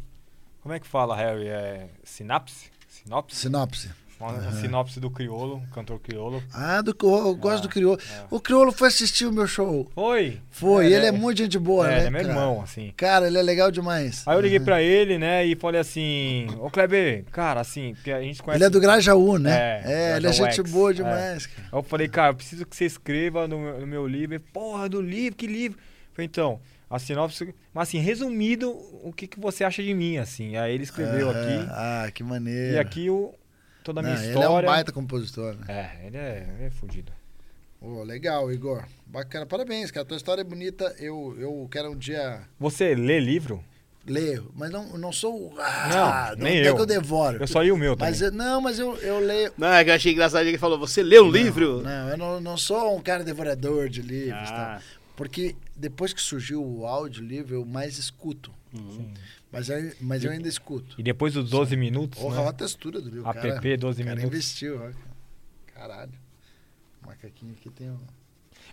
Como 0.62 0.74
é 0.74 0.80
que 0.80 0.88
fala, 0.88 1.16
Harry? 1.16 1.48
É 1.48 1.88
sinapse? 2.04 2.70
Sinopse? 2.88 3.36
Sinopse. 3.36 3.90
Uma 4.22 4.52
sinopse 4.52 5.00
do 5.00 5.10
Criolo, 5.10 5.62
cantor 5.74 6.00
Criolo. 6.00 6.44
Ah, 6.54 6.82
do, 6.82 6.96
eu, 7.02 7.36
gosto 7.36 7.64
do 7.64 7.70
Criolo. 7.70 8.00
O 8.30 8.40
Criolo 8.40 8.72
foi 8.72 8.88
assistir 8.90 9.26
o 9.26 9.32
meu 9.32 9.48
show. 9.48 9.90
Foi? 9.96 10.40
Foi, 10.52 10.86
É, 10.86 10.88
ele 10.88 11.00
né? 11.02 11.08
é 11.08 11.12
muito 11.12 11.40
gente 11.40 11.58
boa, 11.58 11.88
é, 11.88 11.90
né? 11.92 11.98
ele 12.00 12.08
é 12.08 12.10
meu 12.12 12.22
cara? 12.22 12.34
irmão, 12.34 12.62
assim. 12.62 12.94
Cara, 12.96 13.28
ele 13.28 13.38
é 13.38 13.42
legal 13.42 13.72
demais. 13.72 14.24
Aí 14.28 14.36
eu 14.38 14.42
liguei 14.42 14.60
pra 14.60 14.82
ele, 14.82 15.18
né, 15.18 15.46
e 15.46 15.56
falei 15.56 15.82
assim, 15.82 16.48
ô 16.60 16.70
Kleber, 16.70 17.26
cara, 17.32 17.62
assim, 17.62 17.96
a 18.06 18.22
gente 18.22 18.42
conhece... 18.44 18.58
Ele 18.58 18.66
é 18.66 18.70
do 18.70 18.80
Grajaú, 18.80 19.38
né? 19.40 19.82
É, 19.86 20.12
É, 20.14 20.18
ele 20.18 20.28
é 20.28 20.32
gente 20.34 20.56
X, 20.62 20.72
boa 20.72 20.92
é. 20.92 20.94
demais, 20.94 21.48
cara. 21.48 21.68
Eu 21.72 21.84
falei, 21.84 22.08
cara, 22.08 22.30
eu 22.32 22.36
preciso 22.36 22.66
que 22.66 22.76
você 22.76 22.86
escreva 22.86 23.48
no 23.48 23.60
meu, 23.60 23.80
no 23.82 23.88
meu 23.88 24.08
livro. 24.08 24.36
Ele, 24.36 24.44
Porra, 24.54 24.88
do 24.88 25.02
livro, 25.02 25.36
que 25.36 25.48
livro? 25.48 25.80
Eu 25.80 26.16
falei, 26.16 26.28
então, 26.28 26.60
a 26.90 27.00
sinopse, 27.00 27.56
mas 27.74 27.88
assim, 27.88 28.00
resumido, 28.00 28.70
o 29.04 29.14
que, 29.16 29.26
que 29.26 29.40
você 29.40 29.64
acha 29.64 29.82
de 29.82 29.94
mim, 29.94 30.18
assim. 30.18 30.58
Aí 30.58 30.74
ele 30.74 30.84
escreveu 30.84 31.30
Aham. 31.30 31.40
aqui, 31.42 31.70
Ah, 31.72 32.12
que 32.14 32.22
maneiro. 32.24 32.76
e 32.76 32.80
aqui 32.80 33.10
o, 33.10 33.34
toda 33.84 34.00
a 34.00 34.04
minha 34.04 34.16
Não, 34.16 34.22
história... 34.24 34.46
Ele 34.48 34.54
é 34.54 34.60
um 34.60 34.66
baita 34.66 34.92
compositor, 34.92 35.56
né? 35.56 35.66
É, 35.68 36.08
ele 36.08 36.18
é, 36.18 36.48
ele 36.58 36.66
é 36.66 36.70
fudido. 36.70 37.12
Ô, 37.82 38.04
legal, 38.04 38.52
Igor. 38.52 38.84
Bacana. 39.08 39.46
Parabéns, 39.46 39.90
cara. 39.90 40.06
Tua 40.06 40.18
história 40.18 40.42
é 40.42 40.44
bonita. 40.44 40.96
Eu, 41.00 41.36
eu 41.40 41.68
quero 41.72 41.92
um 41.92 41.98
dia 41.98 42.42
Você 42.60 42.94
lê 42.96 43.20
livro? 43.20 43.64
ler, 44.06 44.42
mas 44.56 44.72
não, 44.72 44.98
não 44.98 45.12
sou. 45.12 45.54
Ah, 45.60 46.34
Não, 46.36 46.44
nem 46.44 46.60
até 46.60 46.70
eu. 46.70 46.76
que 46.76 46.82
eu 46.82 46.86
devoro. 46.88 47.38
Eu 47.40 47.48
só 47.48 47.62
li 47.62 47.72
o 47.72 47.78
meu 47.78 47.96
também. 47.96 48.12
Mas 48.12 48.22
eu- 48.22 48.32
não, 48.32 48.60
mas 48.60 48.80
eu, 48.80 48.98
eu 48.98 49.20
leio. 49.20 49.54
Não, 49.58 49.68
é 49.68 49.84
que 49.84 49.92
eu 49.92 49.94
achei 49.94 50.12
engraçado 50.12 50.42
que 50.44 50.50
ele 50.50 50.58
falou, 50.58 50.80
você 50.80 51.04
lê 51.04 51.20
um 51.20 51.30
livro? 51.30 51.82
Não, 51.84 52.10
eu 52.10 52.18
não, 52.18 52.42
não 52.42 52.58
sou 52.58 52.98
um 52.98 53.02
cara 53.02 53.24
devorador 53.24 53.88
de 53.90 54.02
livros. 54.02 54.50
Ah. 54.50 54.80
Tá? 54.80 54.82
Porque 55.16 55.56
depois 55.76 56.14
que 56.14 56.22
surgiu 56.22 56.64
o 56.66 56.88
audiolivro, 56.88 57.54
eu 57.54 57.64
mais 57.66 58.00
escuto. 58.00 58.52
Sim. 58.74 59.14
Mas, 59.52 59.70
eu, 59.70 59.94
mas 60.00 60.24
eu 60.24 60.32
ainda 60.32 60.48
escuto. 60.48 60.96
E 60.98 61.04
depois 61.04 61.34
dos 61.34 61.50
12 61.50 61.76
minutos, 61.76 62.20
Porra, 62.20 62.36
né? 62.36 62.42
olha 62.42 62.50
a 62.52 62.54
textura 62.54 63.02
do 63.02 63.10
livro. 63.10 63.28
App, 63.30 63.42
cara, 63.42 63.78
12 63.78 64.02
o 64.02 64.06
cara 64.06 64.16
minutos. 64.16 64.38
investiu, 64.38 64.82
ó. 64.82 64.92
Caralho. 65.74 66.14
O 67.04 67.08
macaquinho 67.08 67.54
aqui 67.54 67.70
tem 67.70 67.90
um. 67.90 68.00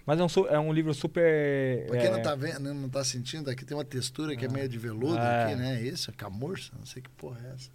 Mas 0.06 0.20
é 0.20 0.22
um, 0.24 0.46
é 0.46 0.58
um 0.58 0.72
livro 0.72 0.94
super... 0.94 1.86
Pra 1.86 1.98
quem 1.98 2.06
é, 2.06 2.10
não 2.10 2.22
tá 2.22 2.34
vendo, 2.34 2.72
não 2.72 2.88
tá 2.88 3.04
sentindo, 3.04 3.50
aqui 3.50 3.64
tem 3.64 3.76
uma 3.76 3.84
textura 3.84 4.34
que 4.36 4.44
é 4.44 4.48
meio 4.48 4.68
de 4.68 4.78
veludo 4.78 5.18
É. 5.18 5.44
aqui, 5.44 5.54
né? 5.56 5.82
Isso, 5.82 6.10
camurça, 6.12 6.72
não 6.78 6.86
sei 6.86 7.02
que 7.02 7.10
porra 7.10 7.38
é 7.44 7.54
essa. 7.54 7.70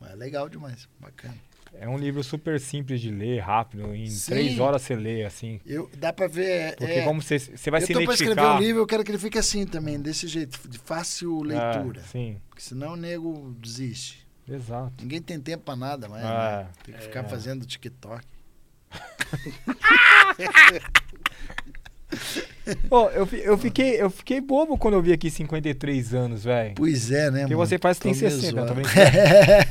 Mas 0.00 0.12
é 0.12 0.14
legal 0.14 0.48
demais, 0.48 0.88
bacana. 0.98 1.34
É 1.78 1.88
um 1.88 1.98
livro 1.98 2.22
super 2.22 2.58
simples 2.60 3.00
de 3.00 3.10
ler, 3.10 3.40
rápido. 3.40 3.94
Em 3.94 4.08
Sim. 4.08 4.30
três 4.30 4.58
horas 4.58 4.82
você 4.82 4.94
lê, 4.94 5.24
assim. 5.24 5.60
Eu, 5.66 5.90
dá 5.98 6.12
pra 6.12 6.26
ver. 6.26 6.76
Porque 6.76 6.92
é, 6.92 7.04
como 7.04 7.20
você, 7.20 7.38
você 7.38 7.70
vai 7.70 7.82
eu 7.82 7.86
se 7.86 7.92
tô 7.92 8.02
pra 8.04 8.14
escrever 8.14 8.32
identificar... 8.32 8.56
um 8.56 8.60
livro, 8.60 8.82
eu 8.82 8.86
quero 8.86 9.04
que 9.04 9.10
ele 9.10 9.18
fique 9.18 9.38
assim 9.38 9.66
também, 9.66 10.00
desse 10.00 10.26
jeito, 10.28 10.68
de 10.68 10.78
fácil 10.78 11.42
leitura. 11.42 12.00
É, 12.00 12.04
sim, 12.04 12.40
Porque 12.48 12.62
senão 12.62 12.92
o 12.92 12.96
nego 12.96 13.54
desiste. 13.58 14.26
exato. 14.48 14.92
Ninguém 15.02 15.20
tem 15.20 15.40
tempo 15.40 15.64
pra 15.64 15.76
nada, 15.76 16.08
mas 16.08 16.22
É. 16.22 16.26
né? 16.26 16.68
tem 16.84 16.94
que 16.94 17.00
ficar 17.02 17.24
É. 17.24 17.28
fazendo 17.28 17.66
TikTok. 17.66 18.24
Pô, 22.88 23.10
eu, 23.10 23.28
eu, 23.32 23.58
fiquei, 23.58 24.00
eu 24.00 24.08
fiquei 24.08 24.40
bobo 24.40 24.78
quando 24.78 24.94
eu 24.94 25.02
vi 25.02 25.12
aqui 25.12 25.30
53 25.30 26.14
anos, 26.14 26.44
velho. 26.44 26.72
Pois 26.74 27.10
é, 27.10 27.30
né, 27.30 27.40
Porque 27.40 27.54
mano? 27.54 27.66
você 27.66 27.78
faz 27.78 27.98
que 27.98 28.04
tem 28.04 28.14
Tô 28.14 28.24
me 28.24 28.30
60, 28.30 28.56
eu 28.60 28.66
tô 28.66 28.74
brincando. 28.74 29.00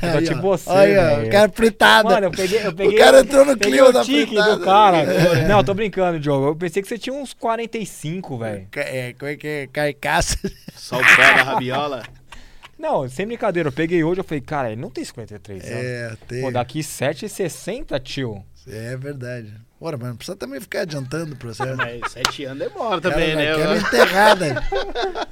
Eu 0.02 0.12
tô 0.12 0.22
tipo 0.22 0.40
você, 0.40 0.70
Aí, 0.70 0.96
ó, 0.96 1.24
o 1.24 1.30
cara 1.30 1.52
fritado. 1.52 2.08
Mano, 2.08 2.26
eu 2.26 2.30
peguei, 2.30 2.64
eu 2.64 2.72
peguei. 2.72 2.94
o 2.94 2.98
cara 2.98 3.20
entrou 3.20 3.44
no 3.44 3.56
clima 3.56 3.92
da 3.92 4.04
fritada. 4.04 4.56
do 4.56 4.64
cara. 4.64 5.04
Não, 5.48 5.58
eu 5.58 5.64
tô 5.64 5.74
brincando, 5.74 6.20
Diogo. 6.20 6.46
Eu 6.48 6.56
pensei 6.56 6.82
que 6.82 6.88
você 6.88 6.96
tinha 6.96 7.14
uns 7.14 7.32
45, 7.32 8.38
velho. 8.38 8.66
É, 8.76 9.12
como 9.18 9.30
é 9.30 9.36
que 9.36 9.46
é? 9.46 9.66
Carcaça. 9.66 10.38
Só 10.76 10.96
o 10.96 11.16
pé 11.16 11.34
da 11.34 11.42
rabiola. 11.42 12.04
Não, 12.78 13.08
sem 13.08 13.26
brincadeira. 13.26 13.68
Eu 13.68 13.72
peguei 13.72 14.04
hoje 14.04 14.20
eu 14.20 14.24
falei, 14.24 14.40
cara, 14.40 14.70
ele 14.70 14.80
não 14.80 14.90
tem 14.90 15.04
53 15.04 15.64
anos. 15.64 15.84
É, 15.84 16.16
tem. 16.28 16.42
Pô, 16.42 16.50
daqui 16.50 16.80
7,60, 16.80 18.00
tio. 18.02 18.44
É 18.68 18.96
verdade. 18.96 19.52
Ora, 19.86 19.98
mas 19.98 20.08
não 20.08 20.16
precisa 20.16 20.34
também 20.36 20.58
ficar 20.60 20.80
adiantando 20.80 21.34
o 21.34 21.36
processo. 21.36 21.76
Mas 21.76 22.10
sete 22.12 22.44
anos 22.46 22.58
demora 22.60 23.00
Cara, 23.02 23.14
também, 23.14 23.36
né? 23.36 23.54
quer 23.54 23.68
me 23.68 23.78
enterrar, 23.80 24.36
né? 24.38 24.54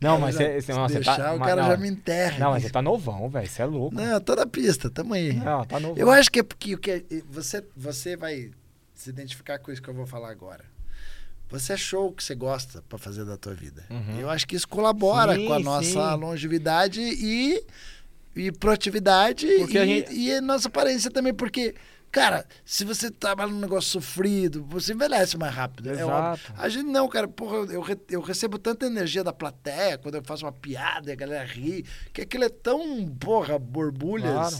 Não, 0.00 0.20
mas 0.20 0.36
já- 0.36 0.44
você, 0.44 0.60
se 0.62 0.72
não, 0.72 0.88
você 0.88 0.94
deixar, 0.94 1.16
tá. 1.16 1.34
o 1.34 1.40
cara 1.40 1.60
não, 1.62 1.70
já 1.70 1.76
me 1.76 1.88
enterra. 1.88 2.38
Não, 2.38 2.50
mas 2.52 2.62
você 2.62 2.70
tá 2.70 2.80
novão, 2.80 3.28
velho. 3.28 3.48
Você 3.48 3.62
é 3.62 3.64
louco. 3.64 3.96
Não, 3.96 4.04
eu 4.04 4.20
tô 4.20 4.36
na 4.36 4.46
pista, 4.46 4.88
tamo 4.88 5.12
aí. 5.14 5.32
Não, 5.32 5.64
tá 5.64 5.80
novão. 5.80 5.96
Eu 5.96 6.08
acho 6.12 6.30
que 6.30 6.38
é 6.38 6.42
porque 6.44 6.74
o 6.76 6.78
que 6.78 7.04
você, 7.28 7.64
você 7.76 8.16
vai 8.16 8.52
se 8.94 9.10
identificar 9.10 9.58
com 9.58 9.72
isso 9.72 9.82
que 9.82 9.88
eu 9.90 9.94
vou 9.94 10.06
falar 10.06 10.30
agora. 10.30 10.64
Você 11.50 11.72
achou 11.72 12.10
o 12.10 12.12
que 12.12 12.22
você 12.22 12.36
gosta 12.36 12.80
pra 12.88 12.96
fazer 12.96 13.24
da 13.24 13.36
tua 13.36 13.54
vida. 13.54 13.84
Uhum. 13.90 14.20
Eu 14.20 14.30
acho 14.30 14.46
que 14.46 14.54
isso 14.54 14.68
colabora 14.68 15.34
Sim, 15.34 15.46
com 15.48 15.54
a 15.54 15.58
nossa 15.58 16.12
sim. 16.12 16.20
longevidade 16.20 17.00
e, 17.00 17.60
e 18.36 18.52
proatividade 18.52 19.48
Porque 19.58 19.78
e, 19.78 19.80
a 19.80 19.84
gente- 19.86 20.12
e 20.12 20.32
a 20.32 20.40
nossa 20.40 20.68
aparência 20.68 21.10
também, 21.10 21.34
porque, 21.34 21.74
cara, 22.10 22.46
se 22.64 22.84
você 22.84 23.10
trabalha 23.10 23.50
num 23.50 23.60
negócio 23.60 23.90
sofrido, 23.90 24.64
você 24.68 24.92
envelhece 24.92 25.36
mais 25.36 25.54
rápido. 25.54 25.90
É 25.90 26.04
óbvio. 26.04 26.44
Exato. 26.44 26.60
A 26.62 26.68
gente 26.68 26.86
não, 26.86 27.08
cara, 27.08 27.28
porra, 27.28 27.56
eu, 27.72 27.80
re- 27.80 27.98
eu 28.10 28.20
recebo 28.20 28.58
tanta 28.58 28.86
energia 28.86 29.22
da 29.24 29.32
plateia 29.32 29.98
quando 29.98 30.14
eu 30.16 30.22
faço 30.24 30.44
uma 30.44 30.52
piada 30.52 31.10
e 31.10 31.12
a 31.12 31.16
galera 31.16 31.44
ri, 31.44 31.84
que 32.12 32.22
aquilo 32.22 32.44
é 32.44 32.48
tão, 32.48 33.06
porra, 33.18 33.58
borbulhas, 33.58 34.32
Claro. 34.32 34.56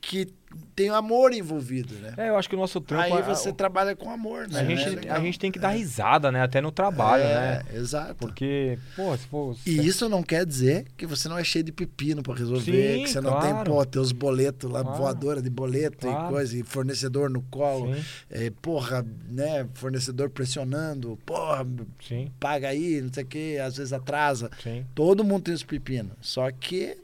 Que 0.00 0.26
tem 0.74 0.88
amor 0.88 1.32
envolvido, 1.32 1.94
né? 1.96 2.12
É, 2.16 2.28
eu 2.30 2.36
acho 2.36 2.48
que 2.48 2.56
o 2.56 2.58
nosso 2.58 2.80
trampo. 2.80 3.04
Aí 3.04 3.12
é- 3.12 3.22
você 3.22 3.52
trabalha 3.52 3.94
com 3.94 4.10
amor, 4.10 4.48
né? 4.48 4.60
a, 4.60 4.64
gente, 4.64 5.06
É 5.06 5.10
a 5.10 5.20
gente 5.20 5.38
tem 5.38 5.52
que 5.52 5.58
dar 5.58 5.68
risada, 5.68 6.32
né? 6.32 6.42
Até 6.42 6.60
no 6.60 6.72
trabalho, 6.72 7.22
É, 7.22 7.34
né? 7.34 7.62
Exato. 7.74 8.14
Porque, 8.16 8.76
pô, 8.96 9.16
se 9.16 9.26
for. 9.28 9.56
E 9.64 9.86
isso 9.86 10.08
não 10.08 10.22
quer 10.24 10.44
dizer 10.44 10.86
que 10.96 11.06
você 11.06 11.28
não 11.28 11.38
é 11.38 11.44
cheio 11.44 11.62
de 11.64 11.70
pepino 11.70 12.22
pra 12.22 12.34
resolver, 12.34 12.96
Sim, 12.96 13.02
que 13.04 13.10
você 13.10 13.20
não 13.20 13.30
claro. 13.30 13.46
tem, 13.64 13.64
pô, 13.74 13.84
teus 13.84 14.10
boletos 14.10 14.68
lá, 14.70 14.82
Claro. 14.82 14.98
voadora 14.98 15.40
de 15.42 15.50
boleto 15.50 15.98
Claro. 15.98 16.26
e 16.26 16.28
coisa, 16.30 16.56
e 16.58 16.62
fornecedor 16.64 17.30
no 17.30 17.42
colo, 17.42 17.94
é, 18.28 18.50
porra, 18.62 19.06
né, 19.28 19.68
fornecedor 19.74 20.30
pressionando, 20.30 21.16
porra, 21.24 21.64
sim, 22.08 22.28
paga 22.40 22.68
aí, 22.68 23.00
não 23.00 23.12
sei 23.12 23.22
o 23.22 23.26
que, 23.26 23.58
às 23.58 23.76
vezes 23.76 23.92
atrasa. 23.92 24.50
sim. 24.62 24.84
Todo 24.94 25.22
mundo 25.22 25.44
tem 25.44 25.54
os 25.54 25.62
pepinos, 25.62 26.12
só 26.20 26.50
que 26.50 26.96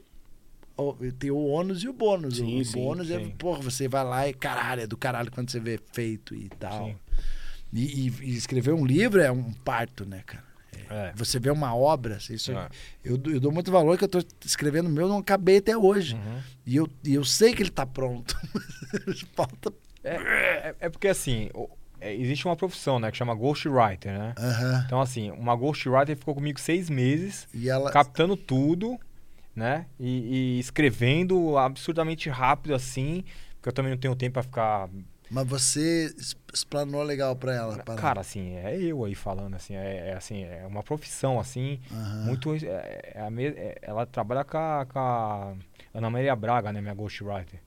tem 1.19 1.31
o 1.31 1.37
ônus 1.45 1.83
e 1.83 1.87
o 1.89 1.93
bônus. 1.93 2.37
Sim, 2.37 2.61
o 2.61 2.65
sim, 2.65 2.73
bônus 2.79 3.09
é, 3.11 3.19
sim. 3.19 3.29
porra, 3.31 3.61
você 3.61 3.87
vai 3.87 4.03
lá 4.03 4.27
e 4.27 4.33
caralho, 4.33 4.81
é 4.81 4.87
do 4.87 4.97
caralho 4.97 5.31
quando 5.31 5.49
você 5.49 5.59
vê 5.59 5.79
feito 5.93 6.35
e 6.35 6.49
tal. 6.49 6.93
E, 7.73 8.07
e- 8.07 8.13
e 8.21 8.35
escrever 8.35 8.73
um 8.73 8.85
livro 8.85 9.19
é 9.21 9.31
um 9.31 9.51
parto, 9.51 10.05
né, 10.05 10.23
cara? 10.25 10.45
É. 10.89 11.11
Você 11.15 11.37
vê 11.39 11.49
uma 11.49 11.75
obra, 11.75 12.17
isso, 12.29 12.51
É. 12.53 12.69
eu, 13.03 13.17
dou- 13.17 13.33
eu 13.33 13.39
dou 13.41 13.51
muito 13.51 13.69
valor 13.71 13.97
que 13.97 14.03
eu 14.05 14.07
tô 14.07 14.23
escrevendo 14.45 14.87
o 14.87 14.89
meu, 14.89 15.09
não 15.09 15.17
acabei 15.17 15.57
até 15.57 15.75
hoje. 15.77 16.13
Uhum. 16.15 16.39
E, 16.65 16.75
eu, 16.77 16.87
e 17.03 17.13
eu 17.13 17.25
sei 17.25 17.53
que 17.53 17.61
ele 17.61 17.69
tá 17.71 17.85
pronto. 17.85 18.37
Falta. 19.35 19.73
É, 20.03 20.15
é, 20.15 20.75
é 20.81 20.89
porque 20.89 21.09
assim, 21.09 21.49
é, 21.99 22.15
existe 22.15 22.45
uma 22.45 22.55
profissão, 22.55 22.99
né, 22.99 23.11
que 23.11 23.17
chama 23.17 23.33
ghostwriter, 23.33 24.17
né? 24.17 24.33
Aham. 24.37 24.83
Então, 24.85 25.01
assim, 25.01 25.29
uma 25.31 25.53
ghostwriter 25.55 26.15
ficou 26.15 26.33
comigo 26.35 26.57
seis 26.59 26.89
meses, 26.89 27.47
E 27.53 27.67
ela. 27.69 27.91
captando 27.91 28.37
tudo, 28.37 28.97
né? 29.57 29.87
E, 29.99 30.55
e 30.55 30.59
escrevendo 30.59 31.57
absurdamente 31.57 32.29
rápido, 32.29 32.75
assim, 32.75 33.23
porque 33.55 33.69
eu 33.69 33.73
também 33.73 33.91
não 33.91 33.97
tenho 33.97 34.15
tempo 34.15 34.33
pra 34.33 34.43
ficar. 34.43 34.87
Mas 35.31 35.47
você 35.47 36.15
explanou 36.53 37.01
legal 37.01 37.35
pra 37.35 37.55
ela. 37.55 37.79
para- 37.79 37.95
Cara, 37.95 38.21
assim, 38.21 38.55
é 38.57 38.79
eu 38.79 39.03
aí 39.03 39.15
falando, 39.15 39.55
assim, 39.55 39.75
é, 39.75 40.09
é, 40.09 40.13
assim, 40.13 40.43
é 40.43 40.63
uma 40.67 40.83
profissão, 40.83 41.39
assim, 41.39 41.79
Aham. 41.91 42.23
muito. 42.25 42.53
é- 42.53 43.11
é 43.15 43.19
a 43.21 43.31
me- 43.31 43.47
é- 43.47 43.77
ela 43.81 44.05
trabalha 44.05 44.43
com 44.45 44.57
a, 44.57 44.85
com 44.85 44.99
a 44.99 45.55
Ana 45.91 46.09
Maria 46.11 46.35
Braga, 46.35 46.71
né, 46.71 46.79
minha 46.79 46.93
ghostwriter. 46.93 47.59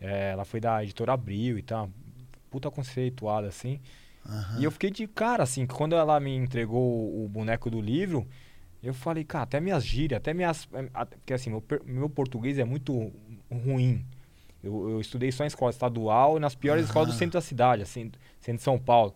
É, 0.00 0.30
ela 0.30 0.44
foi 0.44 0.60
da 0.60 0.82
editora 0.84 1.12
Abril 1.12 1.58
e 1.58 1.62
tal, 1.62 1.90
puta 2.50 2.70
conceituada, 2.70 3.48
assim. 3.48 3.80
Aham. 4.24 4.60
E 4.60 4.64
eu 4.64 4.70
fiquei 4.70 4.90
de 4.92 5.06
cara, 5.08 5.42
assim, 5.42 5.66
que 5.66 5.74
quando 5.74 5.96
ela 5.96 6.20
me 6.20 6.34
entregou 6.36 7.24
o 7.24 7.28
boneco 7.28 7.68
do 7.68 7.80
livro, 7.80 8.26
eu 8.88 8.94
falei, 8.94 9.24
cara, 9.24 9.44
até 9.44 9.60
minhas 9.60 9.84
gírias, 9.84 10.18
até 10.18 10.32
minhas. 10.34 10.68
eh, 10.72 10.88
até- 10.94 11.16
Porque 11.16 11.32
assim, 11.34 11.50
meu, 11.50 11.62
meu 11.84 12.08
português 12.10 12.58
é 12.58 12.64
muito 12.64 13.12
ruim. 13.50 14.04
Eu, 14.62 14.90
eu 14.90 15.00
estudei 15.00 15.30
só 15.30 15.44
em 15.44 15.46
escola 15.48 15.70
estadual 15.70 16.36
e 16.36 16.40
nas 16.40 16.54
piores 16.54 16.84
escolas 16.86 17.08
do 17.08 17.14
centro 17.14 17.34
da 17.38 17.40
cidade, 17.40 17.82
assim, 17.82 18.10
centro 18.40 18.58
de 18.58 18.62
São 18.62 18.78
Paulo. 18.78 19.14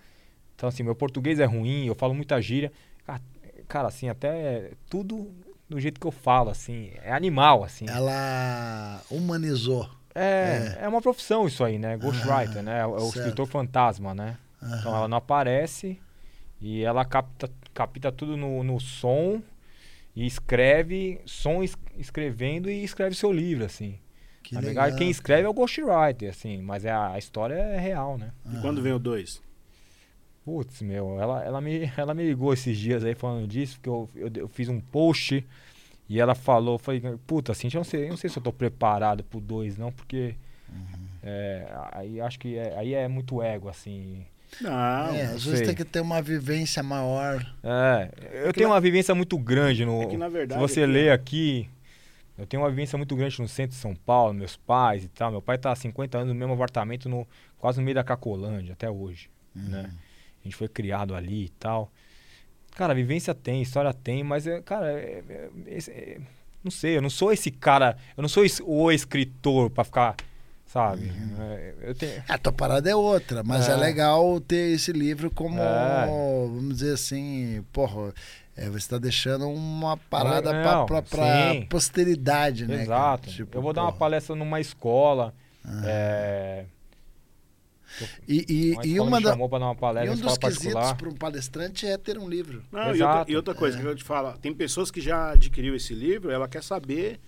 Então, 0.55 0.69
assim, 0.69 0.83
meu 0.83 0.95
português 0.95 1.41
é 1.41 1.45
ruim, 1.45 1.87
eu 1.87 1.95
falo 1.95 2.15
muita 2.15 2.41
gíria. 2.41 2.71
Cara, 3.07 3.21
cara, 3.67 3.89
assim, 3.89 4.09
até 4.09 4.73
tudo 4.89 5.31
do 5.69 5.79
jeito 5.81 6.01
que 6.01 6.07
eu 6.07 6.11
falo, 6.13 6.51
assim, 6.51 6.91
é 7.03 7.13
animal, 7.13 7.65
assim. 7.65 7.89
Ela 7.89 9.03
humanizou. 9.11 9.89
É, 10.15 10.79
é. 10.81 10.89
uma 10.89 11.01
profissão 11.01 11.47
isso 11.47 11.63
aí, 11.65 11.79
né? 11.79 11.97
Ghostwriter, 11.97 12.63
né? 12.63 12.81
É 12.81 12.87
o, 12.87 12.91
é 12.97 13.01
o 13.01 13.05
certo. 13.05 13.17
escritor 13.17 13.47
fantasma, 13.47 14.15
né? 14.15 14.37
Então 14.63 14.91
Aham. 14.91 14.99
ela 14.99 15.09
não 15.09 15.17
aparece 15.19 15.99
e 16.61 16.83
ela 16.83 17.05
capta, 17.05 17.51
capta 17.73 18.13
tudo 18.13 18.37
no, 18.37 18.63
no 18.63 18.79
som 18.81 19.41
e 20.21 20.27
escreve, 20.27 21.21
som 21.27 21.63
es- 21.63 21.77
escrevendo 21.97 22.71
e 22.71 22.85
escreve 22.85 23.15
seu 23.15 23.33
livro, 23.33 23.65
assim. 23.65 23.99
Que 24.43 24.55
Na 24.55 24.61
legal. 24.61 24.75
verdade, 24.75 24.97
quem 24.97 25.11
escreve 25.11 25.45
é 25.47 25.49
o 25.49 25.55
ghostwriter, 25.55 26.31
assim, 26.31 26.63
mas 26.63 26.85
é 26.85 26.91
a, 26.91 27.13
a 27.13 27.19
história 27.19 27.55
é 27.55 27.79
real, 27.79 28.19
né? 28.19 28.33
E 28.53 28.57
quando 28.59 28.83
vem 28.83 28.93
o 28.93 28.99
dois? 28.99 29.41
Putz, 30.45 30.81
meu, 30.83 31.21
ela, 31.21 31.45
ela, 31.45 31.61
me, 31.61 31.91
ela 31.97 32.15
me 32.15 32.25
ligou 32.27 32.53
esses 32.53 32.77
dias 32.79 33.05
aí 33.05 33.15
falando 33.15 33.47
disso, 33.47 33.77
porque 33.77 33.89
eu, 33.89 34.09
eu, 34.15 34.31
eu 34.43 34.49
fiz 34.49 34.69
um 34.69 34.81
post 34.81 35.47
e 36.09 36.21
ela 36.21 36.35
falou, 36.35 36.79
falei, 36.79 37.03
puta, 37.27 37.53
assim, 37.53 37.69
eu 37.73 37.79
não 37.79 37.85
sei, 37.85 38.05
eu 38.07 38.11
não 38.11 38.17
sei 38.17 38.31
se 38.31 38.39
eu 38.39 38.43
tô 38.43 38.53
preparado 38.53 39.25
pro 39.25 39.41
dois, 39.41 39.77
não, 39.79 39.93
porque 39.93 40.35
É, 41.23 41.67
aí 41.93 42.21
acho 42.21 42.39
que 42.39 42.57
é, 42.57 42.77
aí 42.79 42.95
é 42.95 43.09
muito 43.09 43.43
ego, 43.43 43.69
assim. 43.69 44.25
Não, 44.61 44.71
é, 45.15 45.27
não 45.27 45.35
às 45.35 45.45
vezes 45.45 45.59
sei. 45.59 45.67
tem 45.67 45.75
que 45.75 45.85
ter 45.85 46.01
uma 46.01 46.21
vivência 46.21 46.83
maior. 46.83 47.45
É, 47.63 48.11
eu 48.45 48.47
que 48.49 48.55
tenho 48.59 48.69
na- 48.69 48.75
uma 48.75 48.81
vivência 48.81 49.15
muito 49.15 49.39
grande 49.39 49.85
no. 49.85 50.03
É 50.03 50.07
que, 50.07 50.17
na 50.17 50.29
verdade, 50.29 50.61
se 50.61 50.69
você 50.69 50.83
aqui- 50.83 50.93
lê 50.93 51.11
aqui, 51.11 51.71
eu 52.37 52.47
tenho 52.47 52.63
uma 52.63 52.71
vivência 52.71 52.97
muito 52.97 53.15
grande 53.17 53.41
no 53.41 53.49
centro 53.49 53.73
de 53.77 53.81
São 53.81 53.95
Paulo, 53.95 54.33
meus 54.35 54.57
pais 54.57 55.05
e 55.05 55.09
tal. 55.09 55.31
Meu 55.31 55.43
pai 55.43 55.57
tá 55.59 55.71
há 55.73 55.77
50 55.77 56.19
anos 56.19 56.29
no 56.33 56.35
mesmo 56.35 56.55
apartamento, 56.55 57.09
no, 57.09 57.27
quase 57.59 57.79
no 57.79 57.85
meio 57.85 57.95
da 57.95 58.05
Cacolândia, 58.05 58.73
até 58.73 58.91
hoje. 58.91 59.31
Né? 59.55 59.91
A 60.41 60.45
gente 60.45 60.57
foi 60.57 60.69
criado 60.69 61.15
ali 61.15 61.45
e 61.45 61.49
tal. 61.51 61.91
Cara, 62.77 62.95
vivência 62.95 63.35
tem, 63.35 63.61
história 63.63 63.93
tem, 63.93 64.23
mas, 64.23 64.47
é, 64.47 64.61
cara, 64.63 64.91
é- 64.93 65.23
é- 65.29 65.51
esse- 65.67 65.91
é- 65.91 66.19
não 66.63 66.71
sei, 66.71 66.97
eu 66.97 67.03
não 67.03 67.11
sou 67.11 67.33
esse 67.33 67.51
cara, 67.51 67.97
eu 68.17 68.23
não 68.23 68.29
sou 68.29 68.45
o 68.65 68.91
escritor 68.93 69.71
pra 69.71 69.83
ficar, 69.85 70.15
sabe? 70.73 71.11
É, 71.39 71.75
eu 71.83 71.95
tenho. 71.95 72.23
A 72.29 72.39
tua 72.39 72.53
parada 72.53 72.89
é 72.91 72.95
outra, 72.95 73.43
mas 73.43 73.69
é, 73.69 73.73
É. 73.73 73.77
legal 73.77 74.41
ter 74.41 74.73
esse 74.75 74.93
livro 74.93 75.31
como, 75.31 75.59
É. 75.61 76.07
vamos 76.07 76.75
dizer 76.77 76.95
assim, 76.95 77.65
porra, 77.73 78.13
é, 78.57 78.67
você 78.69 78.79
está 78.79 78.99
deixando 78.99 79.49
uma 79.49 79.97
parada 79.97 80.51
sim. 81.53 81.67
posteridade, 81.67 82.67
né? 82.67 82.83
Exato. 82.83 83.29
Tipo, 83.31 83.57
eu 83.59 83.63
vou 83.63 83.73
dar 83.73 83.83
uma 83.83 83.89
porra. 83.89 83.99
palestra 83.99 84.37
numa 84.37 84.61
escola. 84.61 85.35
Ah. 85.65 85.83
é, 85.85 86.65
E, 88.29 88.47
e, 88.49 88.73
uma 88.73 88.87
e 88.87 89.01
uma 89.01 89.21
da, 89.21 89.31
chamou 89.31 89.49
pra 89.49 89.59
dar 89.59 89.65
uma 89.67 89.75
e 89.75 89.77
palestra 89.77 90.13
um 90.15 90.19
em 90.19 90.21
dos 90.23 90.39
quesitos 90.39 90.93
para 90.93 91.09
um 91.09 91.15
palestrante 91.15 91.87
é 91.87 91.99
ter 91.99 92.17
um 92.19 92.29
livro. 92.29 92.63
Não, 92.71 92.95
e 92.95 93.03
outra, 93.03 93.25
e 93.29 93.37
outra 93.37 93.55
coisa 93.55 93.77
É. 93.77 93.81
que 93.81 93.87
eu 93.87 93.97
te 93.97 94.05
falo, 94.05 94.39
tem 94.39 94.55
pessoas 94.55 94.91
que 94.93 95.01
já 95.01 95.33
adquiriu 95.33 95.75
esse 95.75 95.93
livro, 95.93 96.31
ela 96.31 96.47
quer 96.49 96.63
saber 96.63 97.19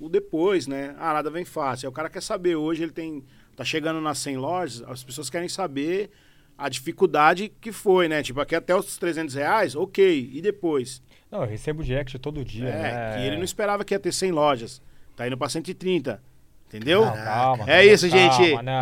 o 0.00 0.08
depois, 0.08 0.66
né? 0.66 0.94
Ah, 0.98 1.12
nada 1.12 1.30
vem 1.30 1.44
fácil. 1.44 1.86
Aí 1.86 1.90
o 1.90 1.94
cara 1.94 2.08
quer 2.08 2.22
saber, 2.22 2.56
hoje 2.56 2.82
ele 2.82 2.92
tem. 2.92 3.22
Tá 3.54 3.64
chegando 3.64 4.00
nas 4.00 4.18
100 4.18 4.36
lojas, 4.38 4.82
as 4.88 5.04
pessoas 5.04 5.28
querem 5.28 5.48
saber 5.48 6.10
a 6.56 6.68
dificuldade 6.68 7.52
que 7.60 7.70
foi, 7.70 8.08
né? 8.08 8.22
Tipo, 8.22 8.40
aqui 8.40 8.54
até 8.54 8.74
os 8.74 8.96
300 8.96 9.34
reais, 9.34 9.76
ok. 9.76 10.30
E 10.32 10.40
depois? 10.40 11.02
Não, 11.30 11.42
eu 11.42 11.48
recebo 11.48 11.84
direct 11.84 12.18
todo 12.18 12.44
dia. 12.44 12.68
é, 12.68 12.82
né? 12.82 13.16
que 13.16 13.26
ele 13.26 13.36
não 13.36 13.44
esperava 13.44 13.84
que 13.84 13.94
ia 13.94 14.00
ter 14.00 14.12
100 14.12 14.32
lojas. 14.32 14.82
Tá 15.14 15.26
indo 15.26 15.36
pra 15.36 15.48
130. 15.48 16.22
Entendeu? 16.68 17.04
Não, 17.04 17.12
calma. 17.12 17.64
É 17.64 17.66
calma, 17.66 17.84
isso, 17.84 18.08
calma, 18.08 18.32
gente. 18.32 18.62
Não. 18.62 18.80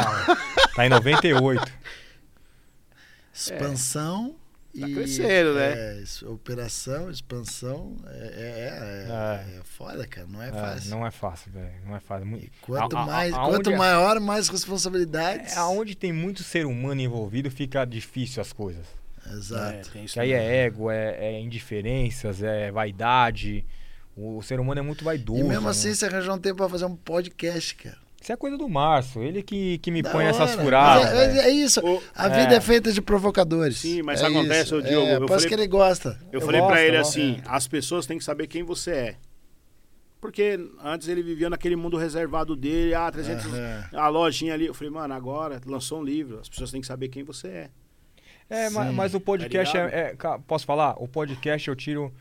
Tá 0.76 0.86
em 0.86 0.88
98. 0.88 1.72
Expansão 3.32 4.36
Tá 4.78 4.86
e. 4.88 4.94
crescendo, 4.94 5.54
né? 5.54 5.72
é, 5.72 6.04
operação, 6.26 7.10
expansão. 7.10 7.96
É, 8.06 8.10
é, 8.10 9.54
é, 9.56 9.58
é 9.58 9.62
foda, 9.64 10.06
cara. 10.06 10.26
Não 10.26 10.42
é 10.42 10.48
É, 10.48 10.52
fácil. 10.52 10.90
não 10.90 11.06
é 11.06 11.10
fácil, 11.10 11.50
velho. 11.52 11.72
Não 11.86 11.96
é 11.96 12.00
fácil. 12.00 12.36
E 12.36 12.50
quanto, 12.60 12.96
A- 12.96 13.02
a- 13.02 13.06
mais, 13.06 13.32
aonde 13.34 13.50
quanto 13.56 13.70
é- 13.70 13.76
maior, 13.76 14.20
mais 14.20 14.48
responsabilidades. 14.48 15.54
É, 15.56 15.58
aonde 15.58 15.94
tem 15.96 16.12
muito 16.12 16.42
ser 16.42 16.66
humano 16.66 17.00
envolvido, 17.00 17.50
fica 17.50 17.84
difícil 17.84 18.40
as 18.42 18.52
coisas. 18.52 18.86
Exato. 19.30 19.98
isso 19.98 20.14
Que 20.14 20.20
aí 20.20 20.32
é 20.32 20.64
ego, 20.64 20.90
é, 20.90 21.16
é 21.18 21.40
indiferenças, 21.40 22.42
é 22.42 22.70
vaidade. 22.70 23.64
O, 24.16 24.38
o 24.38 24.42
ser 24.42 24.58
humano 24.58 24.80
é 24.80 24.82
muito 24.82 25.04
vaidoso. 25.04 25.40
E 25.40 25.44
mesmo 25.44 25.64
né? 25.64 25.70
assim, 25.70 25.92
você 25.94 26.06
arranjou 26.06 26.34
um 26.34 26.38
tempo 26.38 26.56
pra 26.56 26.68
fazer 26.68 26.84
um 26.86 26.96
podcast, 26.96 27.74
cara. 27.74 27.98
Isso 28.28 28.32
é 28.34 28.36
coisa 28.36 28.58
do 28.58 28.68
Márcio. 28.68 29.22
Ele 29.22 29.42
que, 29.42 29.78
que 29.78 29.90
me 29.90 30.02
Da 30.02 30.10
põe 30.10 30.26
essas 30.26 30.52
hora. 30.52 30.62
furadas. 30.62 31.04
Mas 31.04 31.12
É, 31.14 31.38
é- 31.38 31.44
é 31.46 31.50
isso. 31.50 31.80
O- 31.80 32.02
A 32.14 32.26
É. 32.28 32.40
vida 32.42 32.56
é 32.56 32.60
feita 32.60 32.92
de 32.92 33.00
provocadores. 33.00 33.78
Sim, 33.78 34.02
mas 34.02 34.20
é 34.20 34.26
acontece, 34.26 34.64
isso. 34.64 34.76
ô, 34.76 34.82
Diogo, 34.82 35.06
É, 35.06 35.14
eu 35.14 35.20
parece 35.20 35.28
falei- 35.44 35.48
que 35.48 35.54
ele 35.54 35.66
gosta. 35.66 36.18
Eu, 36.30 36.40
Eu 36.40 36.40
falei 36.42 36.60
pra 36.60 36.70
gosto, 36.72 36.82
ele 36.82 36.96
assim: 36.98 37.40
as 37.46 37.66
pessoas 37.66 38.04
têm 38.04 38.18
que 38.18 38.24
saber 38.24 38.46
quem 38.46 38.62
você 38.62 38.90
é. 38.90 39.16
Porque 40.20 40.58
antes 40.84 41.08
ele 41.08 41.22
vivia 41.22 41.48
naquele 41.48 41.74
mundo 41.76 41.96
reservado 41.96 42.54
dele, 42.54 42.92
ah, 42.94 43.10
300, 43.10 43.46
Aham. 43.46 43.84
a 43.94 44.08
lojinha 44.08 44.52
ali. 44.52 44.66
Eu 44.66 44.74
falei, 44.74 44.92
mano, 44.92 45.14
agora 45.14 45.58
lançou 45.64 46.00
um 46.00 46.04
livro, 46.04 46.38
as 46.40 46.48
pessoas 46.50 46.70
têm 46.70 46.80
que 46.82 46.86
saber 46.86 47.08
quem 47.08 47.22
você 47.24 47.48
é. 47.48 47.70
É, 48.50 48.68
ma- 48.70 48.86
Sim. 48.88 48.92
mas, 48.92 49.14
o 49.14 49.20
podcast 49.20 49.72
Tá 49.72 49.78
é, 49.78 49.84
ligado? 49.86 49.98
é- 50.00 50.16
ca- 50.16 50.38
Posso 50.40 50.66
falar? 50.66 50.96
O 51.02 51.06
podcast 51.08 51.68
eu 51.68 51.76
tiro 51.76 52.12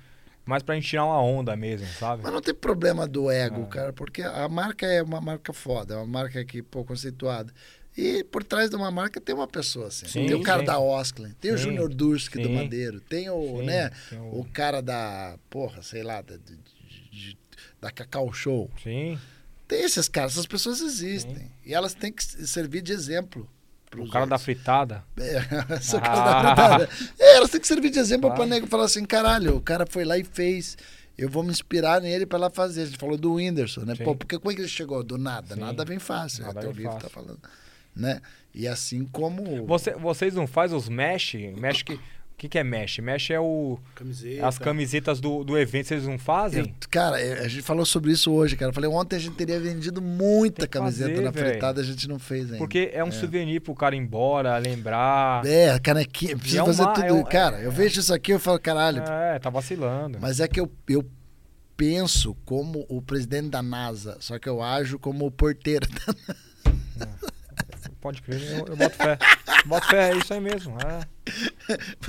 mais 0.47 0.63
pra 0.63 0.75
gente 0.75 0.87
tirar 0.87 1.05
uma 1.05 1.21
onda 1.21 1.55
mesmo, 1.55 1.87
sabe? 1.99 2.23
Mas 2.23 2.31
não 2.33 2.41
tem 2.41 2.53
problema 2.53 3.07
do 3.07 3.29
ego, 3.29 3.63
É. 3.63 3.65
cara, 3.67 3.93
porque 3.93 4.21
a 4.21 4.47
marca 4.47 4.85
é 4.85 5.01
uma 5.03 5.19
marca 5.21 5.51
foda, 5.53 5.93
é 5.93 5.97
uma 5.97 6.05
marca 6.07 6.43
que 6.45 6.61
pô, 6.61 6.83
conceituada. 6.83 7.53
E 7.95 8.23
por 8.25 8.43
trás 8.43 8.69
de 8.69 8.75
uma 8.75 8.91
marca 8.91 9.19
tem 9.19 9.33
uma 9.33 9.47
pessoa 9.47 9.87
assim. 9.87 10.07
Sim, 10.07 10.27
tem 10.27 10.35
o 10.35 10.43
cara 10.43 10.59
sim. 10.59 10.65
da 10.65 10.79
Osklin, 10.79 11.31
tem 11.41 11.51
o 11.51 11.57
Sim, 11.57 11.63
Júnior 11.65 11.89
Durski 11.93 12.39
do. 12.41 12.49
Madeiro, 12.49 12.99
tem 13.01 13.27
o, 13.29 13.61
né, 13.63 13.89
tem 14.09 14.19
o 14.19 14.43
cara 14.53 14.81
da, 14.81 15.37
porra, 15.49 15.81
sei 15.81 16.03
lá, 16.03 16.21
da, 16.21 16.37
de- 16.37 16.57
de- 17.11 17.37
da 17.81 17.89
Cacau 17.91 18.31
Show. 18.31 18.69
Sim. 18.83 19.17
Tem 19.67 19.83
esses 19.83 20.07
caras, 20.07 20.33
essas 20.33 20.45
pessoas 20.45 20.79
existem. 20.79 21.51
E 21.65 21.73
elas 21.73 21.93
têm 21.93 22.11
que 22.13 22.23
servir 22.23 22.81
de 22.81 22.93
exemplo. 22.93 23.49
O 23.95 24.09
cara 24.09 24.25
da 24.25 24.37
fritada. 24.37 25.03
É, 25.17 25.37
esse 25.79 25.99
cara 25.99 26.39
Ah. 26.39 26.43
da 26.43 26.55
fritada. 26.55 26.89
É, 27.19 27.37
elas 27.37 27.49
têm 27.49 27.61
que 27.61 27.67
servir 27.67 27.89
de 27.89 27.99
exemplo 27.99 28.29
Claro. 28.29 28.35
pra 28.35 28.45
nego 28.45 28.67
falar 28.67 28.85
assim, 28.85 29.05
caralho, 29.05 29.55
o 29.55 29.61
cara 29.61 29.85
foi 29.89 30.03
lá 30.03 30.17
e 30.17 30.23
fez. 30.23 30.77
Eu 31.17 31.29
vou 31.29 31.41
me 31.41 31.49
inspirar 31.49 31.99
nele 32.01 32.25
pra 32.25 32.37
lá 32.37 32.49
fazer. 32.49 32.83
A 32.83 32.85
gente 32.85 32.97
falou 32.97 33.17
do 33.17 33.33
Whindersson, 33.35 33.81
né? 33.81 33.95
Sim. 33.95 34.03
Pô, 34.03 34.15
porque 34.15 34.37
como 34.37 34.51
é 34.51 34.55
que 34.55 34.61
ele 34.61 34.67
chegou? 34.67 35.03
Do 35.03 35.17
nada. 35.17 35.55
Sim. 35.55 35.61
Nada 35.61 35.83
vem 35.85 35.97
fácil. 35.99 36.45
Nada 36.45 36.59
até 36.59 36.67
o 36.69 36.71
livro 36.71 36.91
fácil. 36.91 37.07
tá 37.07 37.09
falando. 37.09 37.39
Né? 37.95 38.21
E 38.53 38.67
assim 38.67 39.03
como. 39.05 39.65
Você, 39.65 39.91
vocês 39.95 40.35
não 40.35 40.45
fazem 40.45 40.77
os 40.77 40.87
mesh? 40.87 41.33
Mesh 41.57 41.81
que. 41.81 41.99
O 42.37 42.39
que, 42.39 42.47
que 42.49 42.59
é 42.59 42.63
mesh? 42.63 42.99
Mesh 42.99 43.31
é 43.31 43.39
o. 43.39 43.79
Camiseta. 43.95 44.47
As 44.47 44.59
camisetas 44.59 45.19
do, 45.19 45.43
do 45.43 45.57
evento, 45.57 45.87
vocês 45.87 46.05
não 46.05 46.19
fazem? 46.19 46.65
Eu- 46.65 46.71
cara, 46.87 47.19
é, 47.19 47.39
a 47.43 47.47
gente 47.47 47.63
falou 47.63 47.83
sobre 47.83 48.11
isso 48.11 48.31
hoje, 48.31 48.55
cara. 48.55 48.69
Eu 48.69 48.73
falei, 48.75 48.87
ontem 48.87 49.15
a 49.15 49.19
gente 49.19 49.33
teria 49.35 49.59
vendido 49.59 49.99
muita 50.03 50.67
camiseta 50.67 51.09
fazer, 51.09 51.23
na 51.23 51.31
velho. 51.31 51.49
fritada, 51.49 51.81
a 51.81 51.83
gente 51.83 52.07
não 52.07 52.19
fez 52.19 52.45
ainda. 52.45 52.59
Porque 52.59 52.91
é 52.93 53.03
um 53.03 53.11
souvenir 53.11 53.59
pro 53.61 53.73
cara 53.73 53.95
ir 53.95 53.97
embora, 53.97 54.55
lembrar. 54.59 55.43
É, 55.47 55.79
canequinha, 55.79 56.37
precisa 56.37 56.59
é 56.59 56.63
um 56.63 56.67
fazer 56.67 57.07
tudo. 57.07 57.21
é 57.21 57.23
cara, 57.23 57.59
é- 57.59 57.65
eu 57.65 57.71
vejo 57.71 57.99
isso 57.99 58.13
aqui 58.13 58.31
eu 58.33 58.39
falo, 58.39 58.59
caralho, 58.59 59.01
É, 59.01 59.39
tá 59.39 59.49
vacilando. 59.49 60.19
Mas 60.21 60.39
é 60.39 60.47
que 60.47 60.59
eu, 60.59 60.71
eu 60.87 61.03
penso 61.75 62.35
como 62.45 62.85
o 62.87 63.01
presidente 63.01 63.49
da 63.49 63.63
NASA, 63.63 64.15
só 64.19 64.37
que 64.37 64.47
eu 64.47 64.61
ajo 64.61 64.99
como 64.99 65.25
o 65.25 65.31
porteiro. 65.31 65.87
Pode 68.07 68.21
crer, 68.21 68.41
eu, 68.59 68.65
eu 68.67 68.75
boto 68.77 68.95
fé. 68.95 69.17
boto 69.65 69.87
fé, 69.87 70.11
é 70.11 70.15
isso 70.17 70.33
aí 70.33 70.39
mesmo. 70.39 70.77
É. 70.79 71.17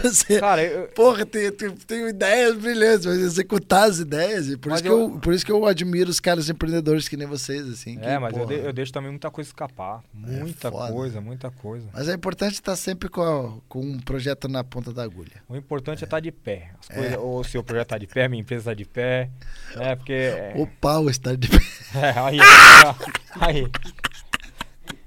Você, 0.00 0.38
Cara, 0.38 0.62
eu, 0.62 0.86
porra, 0.88 1.26
tenho, 1.26 1.50
tenho, 1.50 1.72
tenho 1.72 2.08
ideias 2.08 2.56
brilhantes, 2.56 3.04
mas 3.04 3.16
executar 3.18 3.88
as 3.90 3.98
ideias. 3.98 4.54
Por, 4.58 4.70
isso 4.72 4.82
que 4.82 4.88
eu- 4.88 5.18
por 5.20 5.34
isso 5.34 5.44
que 5.44 5.50
eu 5.50 5.66
admiro 5.66 6.08
os 6.08 6.20
caras 6.20 6.48
empreendedores 6.48 7.08
que 7.08 7.16
nem 7.16 7.26
vocês, 7.26 7.68
assim. 7.68 7.98
que, 7.98 8.06
é, 8.06 8.16
mas 8.16 8.32
eu, 8.32 8.44
porra, 8.46 8.54
de- 8.60 8.64
eu 8.64 8.72
deixo 8.72 8.92
também 8.92 9.10
muita 9.10 9.28
coisa 9.28 9.50
escapar. 9.50 10.04
Muita 10.14 10.70
foda. 10.70 10.92
coisa, 10.92 11.20
muita 11.20 11.50
coisa. 11.50 11.88
Mas 11.92 12.08
é 12.08 12.14
importante 12.14 12.52
estar 12.54 12.76
sempre 12.76 13.08
com, 13.08 13.20
a- 13.22 13.58
com 13.68 13.80
um 13.80 13.98
projeto 13.98 14.46
na 14.46 14.62
ponta 14.62 14.92
da 14.92 15.02
agulha. 15.02 15.42
O 15.48 15.56
importante 15.56 16.02
é 16.02 16.06
estar 16.06 16.20
de 16.20 16.30
pé. 16.30 16.70
As 16.78 16.86
coisas, 16.88 17.18
O 17.20 17.42
seu 17.42 17.64
projeto 17.64 17.88
tá 17.88 17.98
de 17.98 18.06
pé, 18.06 18.28
minha 18.28 18.40
empresa 18.40 18.66
tá 18.70 18.74
de 18.74 18.84
pé. 18.84 19.30
É, 19.74 19.96
porque. 19.96 20.12
É, 20.12 20.52
O 20.56 20.66
pau 20.80 21.10
está 21.10 21.34
de 21.34 21.48
pé. 21.48 21.58
é, 21.98 22.18
aí, 22.20 22.38
ó, 22.86 22.94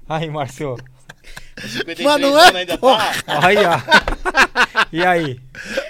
aí. 0.08 0.22
Aí, 0.24 0.30
Marcio. 0.30 0.76
Mas 2.02 2.20
não 2.20 2.38
é, 2.38 2.56
ainda 2.56 2.78
tá. 2.78 3.12
Aí, 3.26 3.56
ó. 3.58 3.78
E 4.92 5.04
aí? 5.04 5.38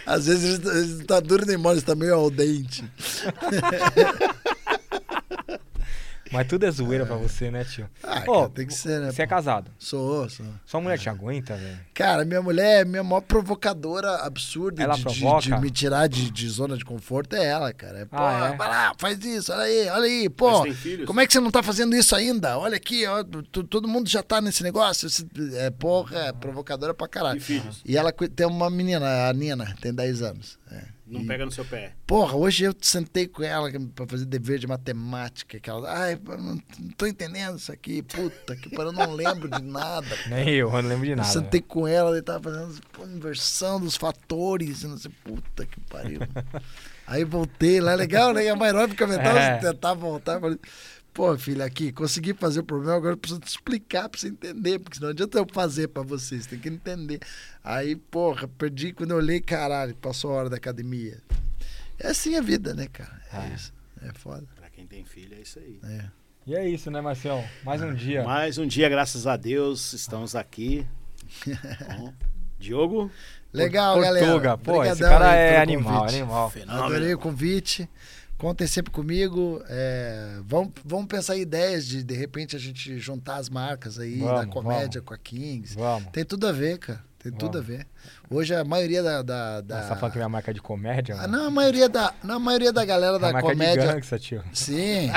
Às 0.04 0.26
vezes 0.26 0.58
ele- 0.58 0.78
ele 0.96 1.04
tá 1.04 1.20
duro 1.20 1.46
nem 1.46 1.56
mole, 1.56 1.78
está 1.78 1.94
meio 1.94 2.14
ao 2.14 2.30
dente. 2.30 2.84
Mas 6.32 6.46
tudo 6.48 6.64
é 6.64 6.70
zoeira 6.70 7.04
pra 7.04 7.16
você, 7.16 7.50
né, 7.50 7.62
tio? 7.64 7.88
Ah, 8.02 8.22
Ô, 8.26 8.32
cara, 8.40 8.48
tem 8.48 8.66
que 8.66 8.72
ser, 8.74 9.00
né? 9.00 9.12
Você 9.12 9.22
é 9.22 9.26
pô? 9.26 9.30
casado. 9.30 9.70
Sou, 9.78 10.28
sou. 10.30 10.46
Sua 10.64 10.80
mulher 10.80 10.98
te 10.98 11.08
aguenta, 11.08 11.54
velho? 11.56 11.78
Cara, 11.92 12.24
minha 12.24 12.40
mulher 12.40 12.80
é 12.80 12.84
minha 12.84 13.04
maior 13.04 13.20
provocadora 13.20 14.16
absurda 14.24 14.82
Ela 14.82 14.94
de, 14.94 15.04
de- 15.04 15.20
provoca? 15.20 15.42
de 15.42 15.60
me 15.60 15.70
tirar 15.70 16.08
de, 16.08 16.30
de 16.30 16.48
zona 16.48 16.76
de 16.76 16.84
conforto 16.84 17.36
é 17.36 17.44
ela, 17.44 17.72
cara. 17.72 17.98
É, 18.00 18.04
pô, 18.06 18.16
Ah, 18.16 18.50
é? 18.52 18.56
vai 18.56 18.68
lá, 18.68 18.94
faz 18.98 19.22
isso, 19.24 19.52
olha 19.52 19.62
aí, 19.62 19.88
olha 19.90 20.04
aí, 20.04 20.28
pô. 20.30 20.50
Mas 20.52 20.62
tem 20.62 20.74
filhos? 20.74 21.06
Como 21.06 21.20
é 21.20 21.26
que 21.26 21.32
você 21.32 21.40
não 21.40 21.50
tá 21.50 21.62
fazendo 21.62 21.94
isso 21.94 22.16
ainda? 22.16 22.58
Olha 22.58 22.76
aqui, 22.76 23.06
ó, 23.06 23.22
tu- 23.50 23.64
todo 23.64 23.86
mundo 23.86 24.08
já 24.08 24.22
tá 24.22 24.40
nesse 24.40 24.62
negócio. 24.62 25.06
Esse- 25.06 25.28
É, 25.56 25.70
porra, 25.70 26.18
é 26.18 26.32
provocadora 26.32 26.94
pra 26.94 27.06
caralho. 27.08 27.36
E 27.36 27.40
filhos? 27.40 27.82
E 27.84 27.96
ela 27.96 28.10
tem 28.12 28.46
uma 28.46 28.70
menina, 28.70 29.28
a 29.28 29.32
Nina, 29.32 29.74
tem 29.80 29.92
10 29.92 30.22
anos. 30.22 30.58
é. 30.70 31.01
Não 31.12 31.20
E, 31.20 31.26
pega 31.26 31.44
no 31.44 31.50
seu 31.50 31.64
pé. 31.64 31.92
Porra, 32.06 32.34
hoje 32.36 32.64
eu 32.64 32.74
sentei 32.80 33.26
com 33.28 33.42
ela 33.42 33.70
pra 33.94 34.06
fazer 34.06 34.24
dever 34.24 34.58
de 34.58 34.66
matemática. 34.66 35.60
Que 35.60 35.68
ela, 35.68 35.90
ai, 35.92 36.14
eu 36.14 36.38
não, 36.38 36.54
não 36.54 36.88
tô 36.96 37.06
entendendo 37.06 37.58
isso 37.58 37.70
aqui. 37.70 38.02
Puta 38.02 38.56
que 38.56 38.70
pariu, 38.70 38.86
eu 38.86 38.92
não 38.92 39.12
lembro 39.12 39.48
de 39.48 39.62
nada. 39.62 40.06
Nem 40.28 40.48
eu, 40.48 40.68
eu 40.72 40.82
não 40.82 40.88
lembro 40.88 41.04
de 41.04 41.10
Eu 41.12 41.16
nada. 41.18 41.28
sentei 41.28 41.60
com 41.60 41.86
ela, 41.86 42.10
ele 42.12 42.22
tava 42.22 42.50
fazendo 42.50 42.80
pô, 42.92 43.04
inversão 43.04 43.78
dos 43.78 43.96
fatores, 43.96 44.82
e 44.82 44.86
não 44.86 44.96
sei, 44.96 45.10
puta 45.22 45.66
que 45.66 45.78
pariu. 45.82 46.20
Aí 47.06 47.24
voltei 47.24 47.80
lá, 47.80 47.94
legal, 47.94 48.32
né? 48.32 48.44
E 48.44 48.48
a 48.48 48.56
Maior 48.56 48.88
fica 48.88 49.06
mental, 49.06 49.36
É. 49.36 49.58
tentar 49.58 49.92
voltar. 49.92 50.34
eu 50.34 50.40
Falei, 50.40 50.58
pô, 51.12 51.36
filha, 51.36 51.64
aqui, 51.64 51.92
consegui 51.92 52.32
fazer 52.34 52.60
o 52.60 52.64
problema, 52.64 52.96
agora 52.96 53.12
eu 53.14 53.16
preciso 53.18 53.40
te 53.40 53.48
explicar 53.48 54.08
pra 54.08 54.18
você 54.20 54.28
entender, 54.28 54.78
porque 54.78 54.96
senão 54.96 55.08
não 55.08 55.12
adianta 55.12 55.38
eu 55.38 55.46
fazer 55.52 55.88
pra 55.88 56.02
vocês, 56.02 56.46
tem 56.46 56.58
que 56.58 56.68
entender. 56.68 57.20
Aí, 57.62 57.96
porra, 57.96 58.48
perdi 58.48 58.92
quando 58.92 59.10
eu 59.12 59.16
olhei, 59.18 59.40
caralho, 59.40 59.94
passou 59.96 60.30
a 60.32 60.34
hora 60.34 60.50
da 60.50 60.56
academia. 60.56 61.18
É 61.98 62.08
assim 62.08 62.36
a 62.36 62.40
vida, 62.40 62.74
né, 62.74 62.86
cara? 62.92 63.20
É 63.32 63.36
É. 63.50 63.54
isso. 63.54 63.72
É 64.02 64.12
foda. 64.14 64.44
Pra 64.56 64.68
quem 64.70 64.86
tem 64.86 65.04
filho, 65.04 65.36
é 65.36 65.40
isso 65.42 65.58
aí. 65.58 65.78
É. 65.84 66.04
E 66.44 66.54
é 66.56 66.68
isso, 66.68 66.90
né, 66.90 67.00
Marcião? 67.00 67.44
Mais 67.62 67.80
um 67.82 67.94
dia. 67.94 68.24
Mais 68.24 68.58
um 68.58 68.66
dia, 68.66 68.88
graças 68.88 69.26
a 69.28 69.36
Deus, 69.36 69.92
estamos 69.92 70.34
aqui. 70.34 70.84
Bom, 71.98 72.12
Diogo, 72.58 73.10
Legal, 73.52 73.94
Portuga. 73.94 74.20
galera. 74.22 74.58
Pô, 74.58 74.82
esse 74.82 74.92
Obrigadão 74.92 75.08
cara 75.18 75.30
aí 75.30 75.38
é 75.54 75.60
animal, 75.60 76.00
convite. 76.00 76.16
animal. 76.16 76.50
fenômeno. 76.50 76.84
Adorei 76.84 77.14
o 77.14 77.18
convite. 77.18 77.88
Contem 78.42 78.66
sempre 78.66 78.90
comigo. 78.90 79.62
É, 79.68 80.40
vamos, 80.44 80.72
vamos 80.84 81.06
pensar 81.06 81.36
em 81.36 81.42
ideias 81.42 81.86
de, 81.86 82.02
de 82.02 82.14
repente, 82.16 82.56
a 82.56 82.58
gente 82.58 82.98
juntar 82.98 83.36
as 83.36 83.48
marcas 83.48 84.00
aí 84.00 84.18
da 84.18 84.40
Vamos, 84.40 84.52
comédia 84.52 85.00
com 85.00 85.14
a 85.14 85.16
Kings. 85.16 85.76
Vamos. 85.76 86.10
Tem 86.10 86.24
tudo 86.24 86.48
a 86.48 86.50
ver, 86.50 86.76
cara. 86.78 87.04
Tem 87.20 87.30
tudo 87.30 87.58
a 87.58 87.60
ver. 87.60 87.86
Hoje 88.30 88.54
a 88.54 88.64
maioria 88.64 89.02
da. 89.02 89.20
da, 89.20 89.60
da... 89.60 89.82
Você 89.82 89.88
tá 89.90 89.96
falando 89.96 90.12
que 90.12 90.18
minha 90.18 90.28
marca 90.28 90.50
é 90.50 90.54
de 90.54 90.60
comédia? 90.62 91.14
Ah, 91.16 91.22
mano? 91.28 91.36
não, 91.36 91.46
a 91.48 91.50
maioria 91.50 91.86
da, 91.88 92.14
não, 92.24 92.36
a 92.36 92.38
maioria 92.38 92.72
da 92.72 92.82
galera 92.82 93.16
A 93.16 93.18
da 93.18 93.32
marca 93.32 93.48
é 93.48 93.50
de 93.52 93.58
comédia. 93.58 93.92
gangsta, 93.92 94.18
tio. 94.18 94.42
Sim. 94.54 95.10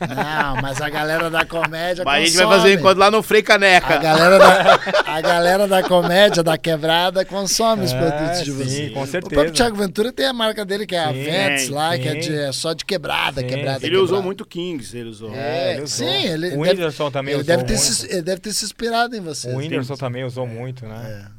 Não, 0.00 0.60
mas 0.62 0.80
a 0.80 0.88
galera 0.88 1.30
da 1.30 1.44
comédia. 1.44 2.04
Mas 2.04 2.22
a 2.22 2.26
gente 2.26 2.36
vai 2.36 2.44
consome. 2.46 2.60
fazer 2.62 2.76
um 2.76 2.80
encontro 2.80 2.98
lá 2.98 3.10
no 3.10 3.22
Frei 3.22 3.40
A 3.40 3.44
Caneca. 3.44 3.96
galera, 3.98 4.38
da, 4.38 4.80
a 5.06 5.20
galera 5.20 5.68
da 5.68 5.82
comédia, 5.82 6.42
da 6.42 6.58
quebrada, 6.58 7.24
consome 7.24 7.84
os 7.84 7.92
É, 7.92 7.98
produtos 7.98 8.44
de 8.44 8.50
sim, 8.50 8.56
vocês. 8.64 8.92
com 8.92 9.02
O 9.02 9.06
certeza. 9.06 9.34
próprio 9.34 9.52
Thiago 9.54 9.76
Ventura 9.76 10.12
tem 10.12 10.26
a 10.26 10.32
marca 10.32 10.64
dele, 10.64 10.84
que 10.86 10.96
é 10.96 11.04
a 11.04 11.12
Sim, 11.12 11.22
Vents 11.22 11.68
lá, 11.68 11.96
que 11.96 12.08
é, 12.08 12.12
sim. 12.14 12.18
de, 12.20 12.36
é 12.38 12.52
só 12.52 12.72
de 12.72 12.84
quebrada, 12.84 13.40
Sim. 13.40 13.46
quebrada. 13.46 13.86
Ele 13.86 13.96
usou 13.96 14.06
quebrada. 14.08 14.24
muito 14.24 14.44
Kings, 14.44 14.96
ele 14.96 15.08
usou. 15.10 15.32
É, 15.32 15.74
ele 15.74 15.82
usou. 15.82 16.06
sim, 16.08 16.24
ele 16.26 16.46
O 16.48 16.50
deve- 16.50 16.70
Whindersson 16.70 17.10
também 17.10 17.34
ele 17.34 17.42
usou 17.42 17.56
deve, 17.56 17.64
ter 17.68 17.74
muito. 17.76 17.92
se, 17.92 18.06
ele 18.12 18.22
deve 18.22 18.40
ter 18.40 18.52
se 18.52 18.64
inspirado 18.64 19.14
em 19.14 19.20
você. 19.20 19.48
O 19.52 19.58
Whindersson 19.58 19.94
também 19.94 20.24
usou 20.24 20.46
muito, 20.46 20.84
né? 20.86 21.24
É. 21.34 21.37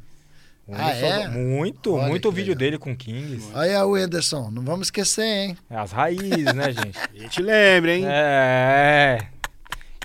O 0.70 0.76
Ah, 0.76 0.92
é? 0.92 1.28
Muito, 1.28 1.96
Olha 1.96 2.08
muito 2.08 2.32
vídeo 2.32 2.50
legal. 2.50 2.60
dele 2.60 2.78
com 2.78 2.96
Kings. 2.96 3.50
Olha 3.56 3.84
o 3.86 3.94
Whindersson, 3.94 4.52
não 4.52 4.62
vamos 4.64 4.86
esquecer, 4.88 5.24
hein? 5.24 5.58
É 5.68 5.76
as 5.76 5.92
raízes, 5.92 6.54
né, 6.54 6.72
gente? 6.72 7.00
A 7.12 7.18
gente 7.18 7.42
lembra, 7.42 7.96
hein? 7.96 8.04
É. 8.08 9.18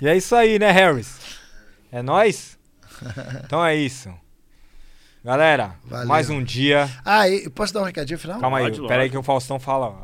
E 0.01 0.07
é 0.07 0.17
isso 0.17 0.35
aí, 0.35 0.57
né, 0.57 0.71
Harris? 0.71 1.17
É 1.91 2.01
nóis? 2.01 2.57
Então 3.45 3.63
é 3.63 3.75
isso. 3.75 4.11
Galera, 5.23 5.75
Valeu. 5.85 6.07
mais 6.07 6.29
um 6.29 6.43
dia. 6.43 6.89
Ah, 7.03 7.27
e 7.29 7.49
posso 7.49 7.73
dar 7.73 7.81
um 7.81 7.85
recadinho 7.85 8.17
final? 8.17 8.39
Calma 8.39 8.59
aí, 8.59 8.87
pera 8.87 9.03
aí 9.03 9.09
que 9.09 9.17
o 9.17 9.23
Faustão. 9.23 9.57
Aí 9.57 9.61
fala, 9.61 9.95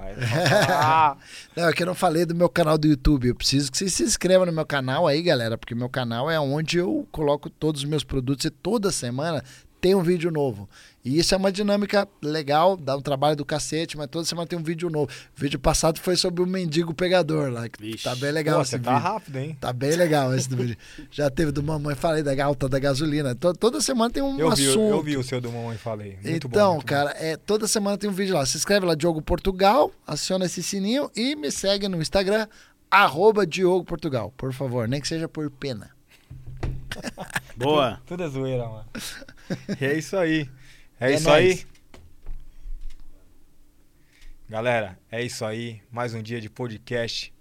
ah, 0.70 1.16
Não, 1.56 1.70
é 1.70 1.74
que 1.74 1.82
eu 1.84 1.88
não 1.88 1.96
falei 1.96 2.26
do 2.26 2.34
meu 2.36 2.50
canal 2.50 2.78
do 2.78 2.88
YouTube. 2.88 3.28
Eu 3.30 3.36
preciso 3.36 3.72
que 3.72 3.78
vocês 3.78 3.94
se 3.94 4.04
inscrevam 4.04 4.46
no 4.48 4.52
meu 4.52 4.66
canal 4.66 5.08
aí, 5.08 5.22
galera, 5.22 5.58
porque 5.58 5.74
meu 5.76 5.90
canal 5.90 6.30
é 6.30 6.40
onde 6.40 6.78
eu 6.80 7.08
coloco 7.12 7.50
todos 7.50 7.82
os 7.84 7.88
meus 7.90 8.04
produtos 8.04 8.46
e 8.46 8.50
toda 8.50 8.92
semana 8.92 9.44
tem 9.82 9.96
um 9.96 10.02
vídeo 10.04 10.30
novo. 10.32 10.70
E 11.04 11.18
isso 11.18 11.34
é 11.34 11.38
uma 11.38 11.52
dinâmica 11.52 12.08
legal, 12.22 12.78
dá 12.78 12.96
um 12.96 13.02
trabalho 13.02 13.36
do 13.36 13.44
cacete, 13.44 13.98
mas 13.98 14.06
toda 14.08 14.24
semana 14.24 14.46
tem 14.48 14.58
um 14.60 14.62
vídeo 14.62 14.88
novo. 14.88 15.08
O 15.36 15.42
vídeo 15.42 15.60
passado 15.60 16.00
foi 16.00 16.16
sobre 16.16 16.44
o 16.44 16.46
mendigo 16.46 16.94
pegador 16.94 17.50
lá, 17.52 17.68
que 17.68 17.82
Vixe. 17.82 18.04
tá 18.04 18.16
bem 18.16 18.32
legal 18.32 18.58
pô, 18.58 18.62
esse 18.62 18.70
você 18.72 18.78
vídeo. 18.78 18.92
tá 18.92 18.98
rápido, 19.00 19.36
hein? 19.40 19.58
Tá 19.60 19.74
bem 19.74 19.96
legal 19.96 20.32
esse 20.36 20.48
do 20.48 20.56
vídeo. 20.58 20.78
Já 21.10 21.28
teve 21.32 21.52
do 21.52 21.64
Mamãe 21.64 21.96
Falei 21.96 22.22
da 22.22 22.46
alta 22.46 22.70
da 22.70 22.78
gasolina. 22.78 23.34
To- 23.34 23.54
Toda 23.56 23.82
semana 23.82 24.12
tem 24.14 24.22
um 24.22 24.38
Eu 24.40 24.52
vi, 24.52 24.68
assunto. 24.68 24.94
eu 24.94 25.02
vi 25.02 25.18
o 25.18 25.24
seu 25.24 25.42
do 25.42 25.52
Mamãe 25.52 25.76
Falei. 25.78 26.20
Muito 26.24 26.48
bom, 26.48 26.56
então, 26.56 26.76
bom. 26.76 26.82
cara, 26.84 27.16
é, 27.18 27.36
toda 27.36 27.68
semana 27.68 27.98
tem 27.98 28.08
um 28.08 28.14
vídeo 28.14 28.36
lá. 28.36 28.46
Se 28.46 28.56
inscreve 28.58 28.86
lá, 28.86 28.94
Diogo 28.94 29.24
Portugal, 29.24 29.92
aciona 30.06 30.46
esse 30.46 30.62
sininho 30.62 31.10
e 31.16 31.36
me 31.36 31.50
segue 31.52 31.88
no 31.88 32.00
Instagram, 32.00 32.48
arroba 32.92 33.48
Diogo 33.48 33.84
Portugal, 33.84 34.32
por 34.38 34.54
favor, 34.54 34.88
nem 34.88 35.02
que 35.02 35.08
seja 35.08 35.28
por 35.28 35.50
pena. 35.50 35.90
Boa. 37.58 38.00
Tudo 38.06 38.22
é 38.24 38.28
zoeira, 38.30 38.68
mano. 38.70 38.86
E 39.80 39.86
é 39.86 39.94
isso 39.98 40.18
aí. 40.18 40.50
É, 41.00 41.12
É 41.12 41.16
isso 41.16 41.28
nóis. 41.30 41.66
aí. 41.66 41.66
Galera, 44.50 44.98
é 45.12 45.24
isso 45.24 45.46
aí. 45.46 45.82
Mais 45.92 46.14
um 46.14 46.22
dia 46.22 46.42
de 46.42 46.50
podcast. 46.50 47.34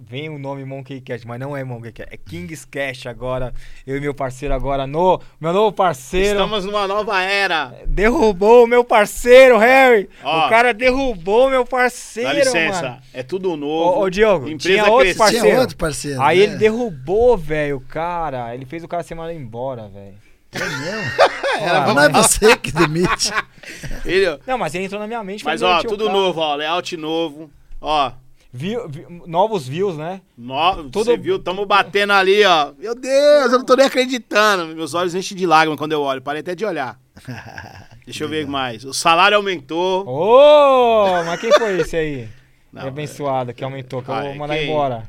Vem 0.00 0.28
o 0.28 0.38
nome 0.38 0.64
Monkey 0.64 1.00
Cat, 1.00 1.26
mas 1.26 1.40
não 1.40 1.56
é 1.56 1.64
Monkey 1.64 1.90
Cat, 1.92 2.08
é 2.12 2.16
King's 2.16 2.64
Cash 2.64 3.06
agora. 3.06 3.52
Eu 3.84 3.96
e 3.96 4.00
meu 4.00 4.14
parceiro 4.14 4.54
agora 4.54 4.86
no. 4.86 5.20
Meu 5.40 5.52
novo 5.52 5.72
parceiro. 5.72 6.38
Estamos 6.40 6.64
numa 6.64 6.86
nova 6.86 7.20
era. 7.20 7.74
Derrubou 7.86 8.64
o 8.64 8.66
meu 8.66 8.84
parceiro, 8.84 9.58
Harry! 9.58 10.08
Ó. 10.22 10.46
o 10.46 10.48
cara 10.48 10.72
derrubou 10.72 11.50
meu 11.50 11.64
parceiro, 11.64 12.28
Dá 12.28 12.34
licença. 12.36 12.82
mano. 12.82 13.02
É 13.12 13.22
tudo 13.24 13.56
novo. 13.56 13.98
Ô, 13.98 14.02
ô, 14.02 14.10
Diogo, 14.10 14.48
Empresa 14.48 14.82
tinha 14.82 14.92
outro 14.92 15.16
parceiro. 15.16 15.46
Tinha 15.46 15.60
outro 15.60 15.76
parceiro. 15.76 16.22
Aí 16.22 16.38
né? 16.38 16.44
ele 16.44 16.56
derrubou, 16.56 17.36
velho, 17.36 17.78
o 17.78 17.80
cara. 17.80 18.54
Ele 18.54 18.64
fez 18.64 18.84
o 18.84 18.88
cara 18.88 19.02
ser 19.02 19.16
mandado 19.16 19.36
embora, 19.36 19.88
velho. 19.88 20.14
É 20.52 20.58
mesmo? 20.58 21.10
Ah, 21.60 21.92
Não 21.92 22.00
é 22.00 22.08
você 22.08 22.56
que 22.56 22.70
demite. 22.70 23.32
Ele- 24.06 24.38
Não, 24.46 24.56
mas 24.56 24.74
ele 24.76 24.84
entrou 24.84 25.00
na 25.00 25.08
minha 25.08 25.22
mente. 25.24 25.44
Mas, 25.44 25.60
ó, 25.60 25.82
tudo 25.82 26.04
cara. 26.06 26.16
novo, 26.16 26.40
ó. 26.40 26.54
Layout 26.54 26.96
novo. 26.96 27.50
Ó, 27.80 28.12
View- 28.52 28.88
vi- 28.88 29.04
novos 29.26 29.66
views, 29.68 29.96
né? 29.98 30.20
no, 30.36 30.84
Tudo- 30.84 31.04
você 31.04 31.16
viu? 31.16 31.38
Tamo 31.38 31.66
batendo 31.66 32.12
ali, 32.12 32.44
ó. 32.44 32.72
Meu 32.78 32.94
Deus, 32.94 33.52
eu 33.52 33.58
não 33.58 33.64
tô 33.64 33.74
nem 33.74 33.86
acreditando. 33.86 34.74
Meus 34.74 34.94
olhos 34.94 35.14
enchem 35.16 35.36
de 35.36 35.46
lágrimas 35.46 35.76
quando 35.78 35.92
eu 35.92 36.00
olho. 36.00 36.22
Parei 36.22 36.40
até 36.40 36.54
de 36.54 36.64
olhar. 36.64 36.96
Deixa 38.06 38.22
eu 38.24 38.28
ver 38.28 38.46
mais. 38.46 38.84
O 38.84 38.94
salário 38.94 39.36
aumentou. 39.36 40.06
Ô, 40.08 41.24
mas 41.24 41.40
quem 41.40 41.52
foi 41.52 41.80
esse 41.80 41.96
aí? 41.96 42.28
Não, 42.72 42.82
é 42.82 42.88
abençoado 42.88 43.52
que 43.52 43.64
aumentou, 43.64 44.00
que 44.02 44.08
eu 44.10 44.14
Ah, 44.14 44.22
vou 44.22 44.34
mandar 44.36 44.54
quem? 44.56 44.70
embora. 44.70 45.02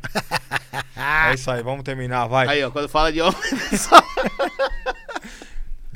é 1.29 1.33
isso 1.35 1.49
aí, 1.51 1.61
vamos 1.61 1.83
terminar, 1.83 2.25
vai. 2.27 2.47
Aí, 2.47 2.63
ó, 2.63 2.71
quando 2.71 2.89
fala 2.89 3.11
de 3.13 3.21
homem. 3.21 3.35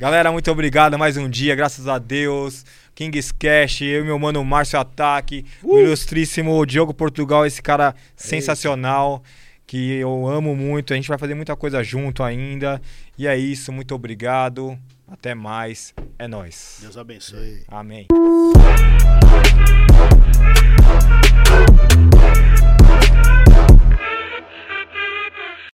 Galera, 0.04 0.30
muito 0.30 0.50
obrigado. 0.50 0.98
Mais 0.98 1.16
um 1.16 1.30
dia, 1.30 1.54
graças 1.54 1.88
a 1.88 1.98
Deus. 1.98 2.62
Kings 2.94 3.32
Cash, 3.32 3.80
eu 3.80 4.02
e 4.02 4.04
meu 4.04 4.18
mano 4.18 4.44
Márcio 4.44 4.78
Ataque, 4.78 5.46
o 5.62 5.78
ilustríssimo 5.78 6.66
Diogo 6.66 6.92
Portugal, 6.92 7.46
esse 7.46 7.62
cara 7.62 7.94
sensacional 8.14 9.22
que 9.66 9.92
eu 9.92 10.28
amo 10.28 10.54
muito. 10.54 10.92
A 10.92 10.96
gente 10.96 11.08
vai 11.08 11.16
fazer 11.16 11.32
muita 11.32 11.56
coisa 11.56 11.82
junto 11.82 12.22
ainda. 12.22 12.82
E 13.16 13.26
é 13.26 13.34
isso, 13.34 13.72
muito 13.72 13.94
obrigado. 13.94 14.78
Até 15.08 15.34
mais. 15.34 15.94
É 16.18 16.28
nóis. 16.28 16.80
Deus 16.82 16.98
abençoe. 16.98 17.64
Amém. 17.66 18.06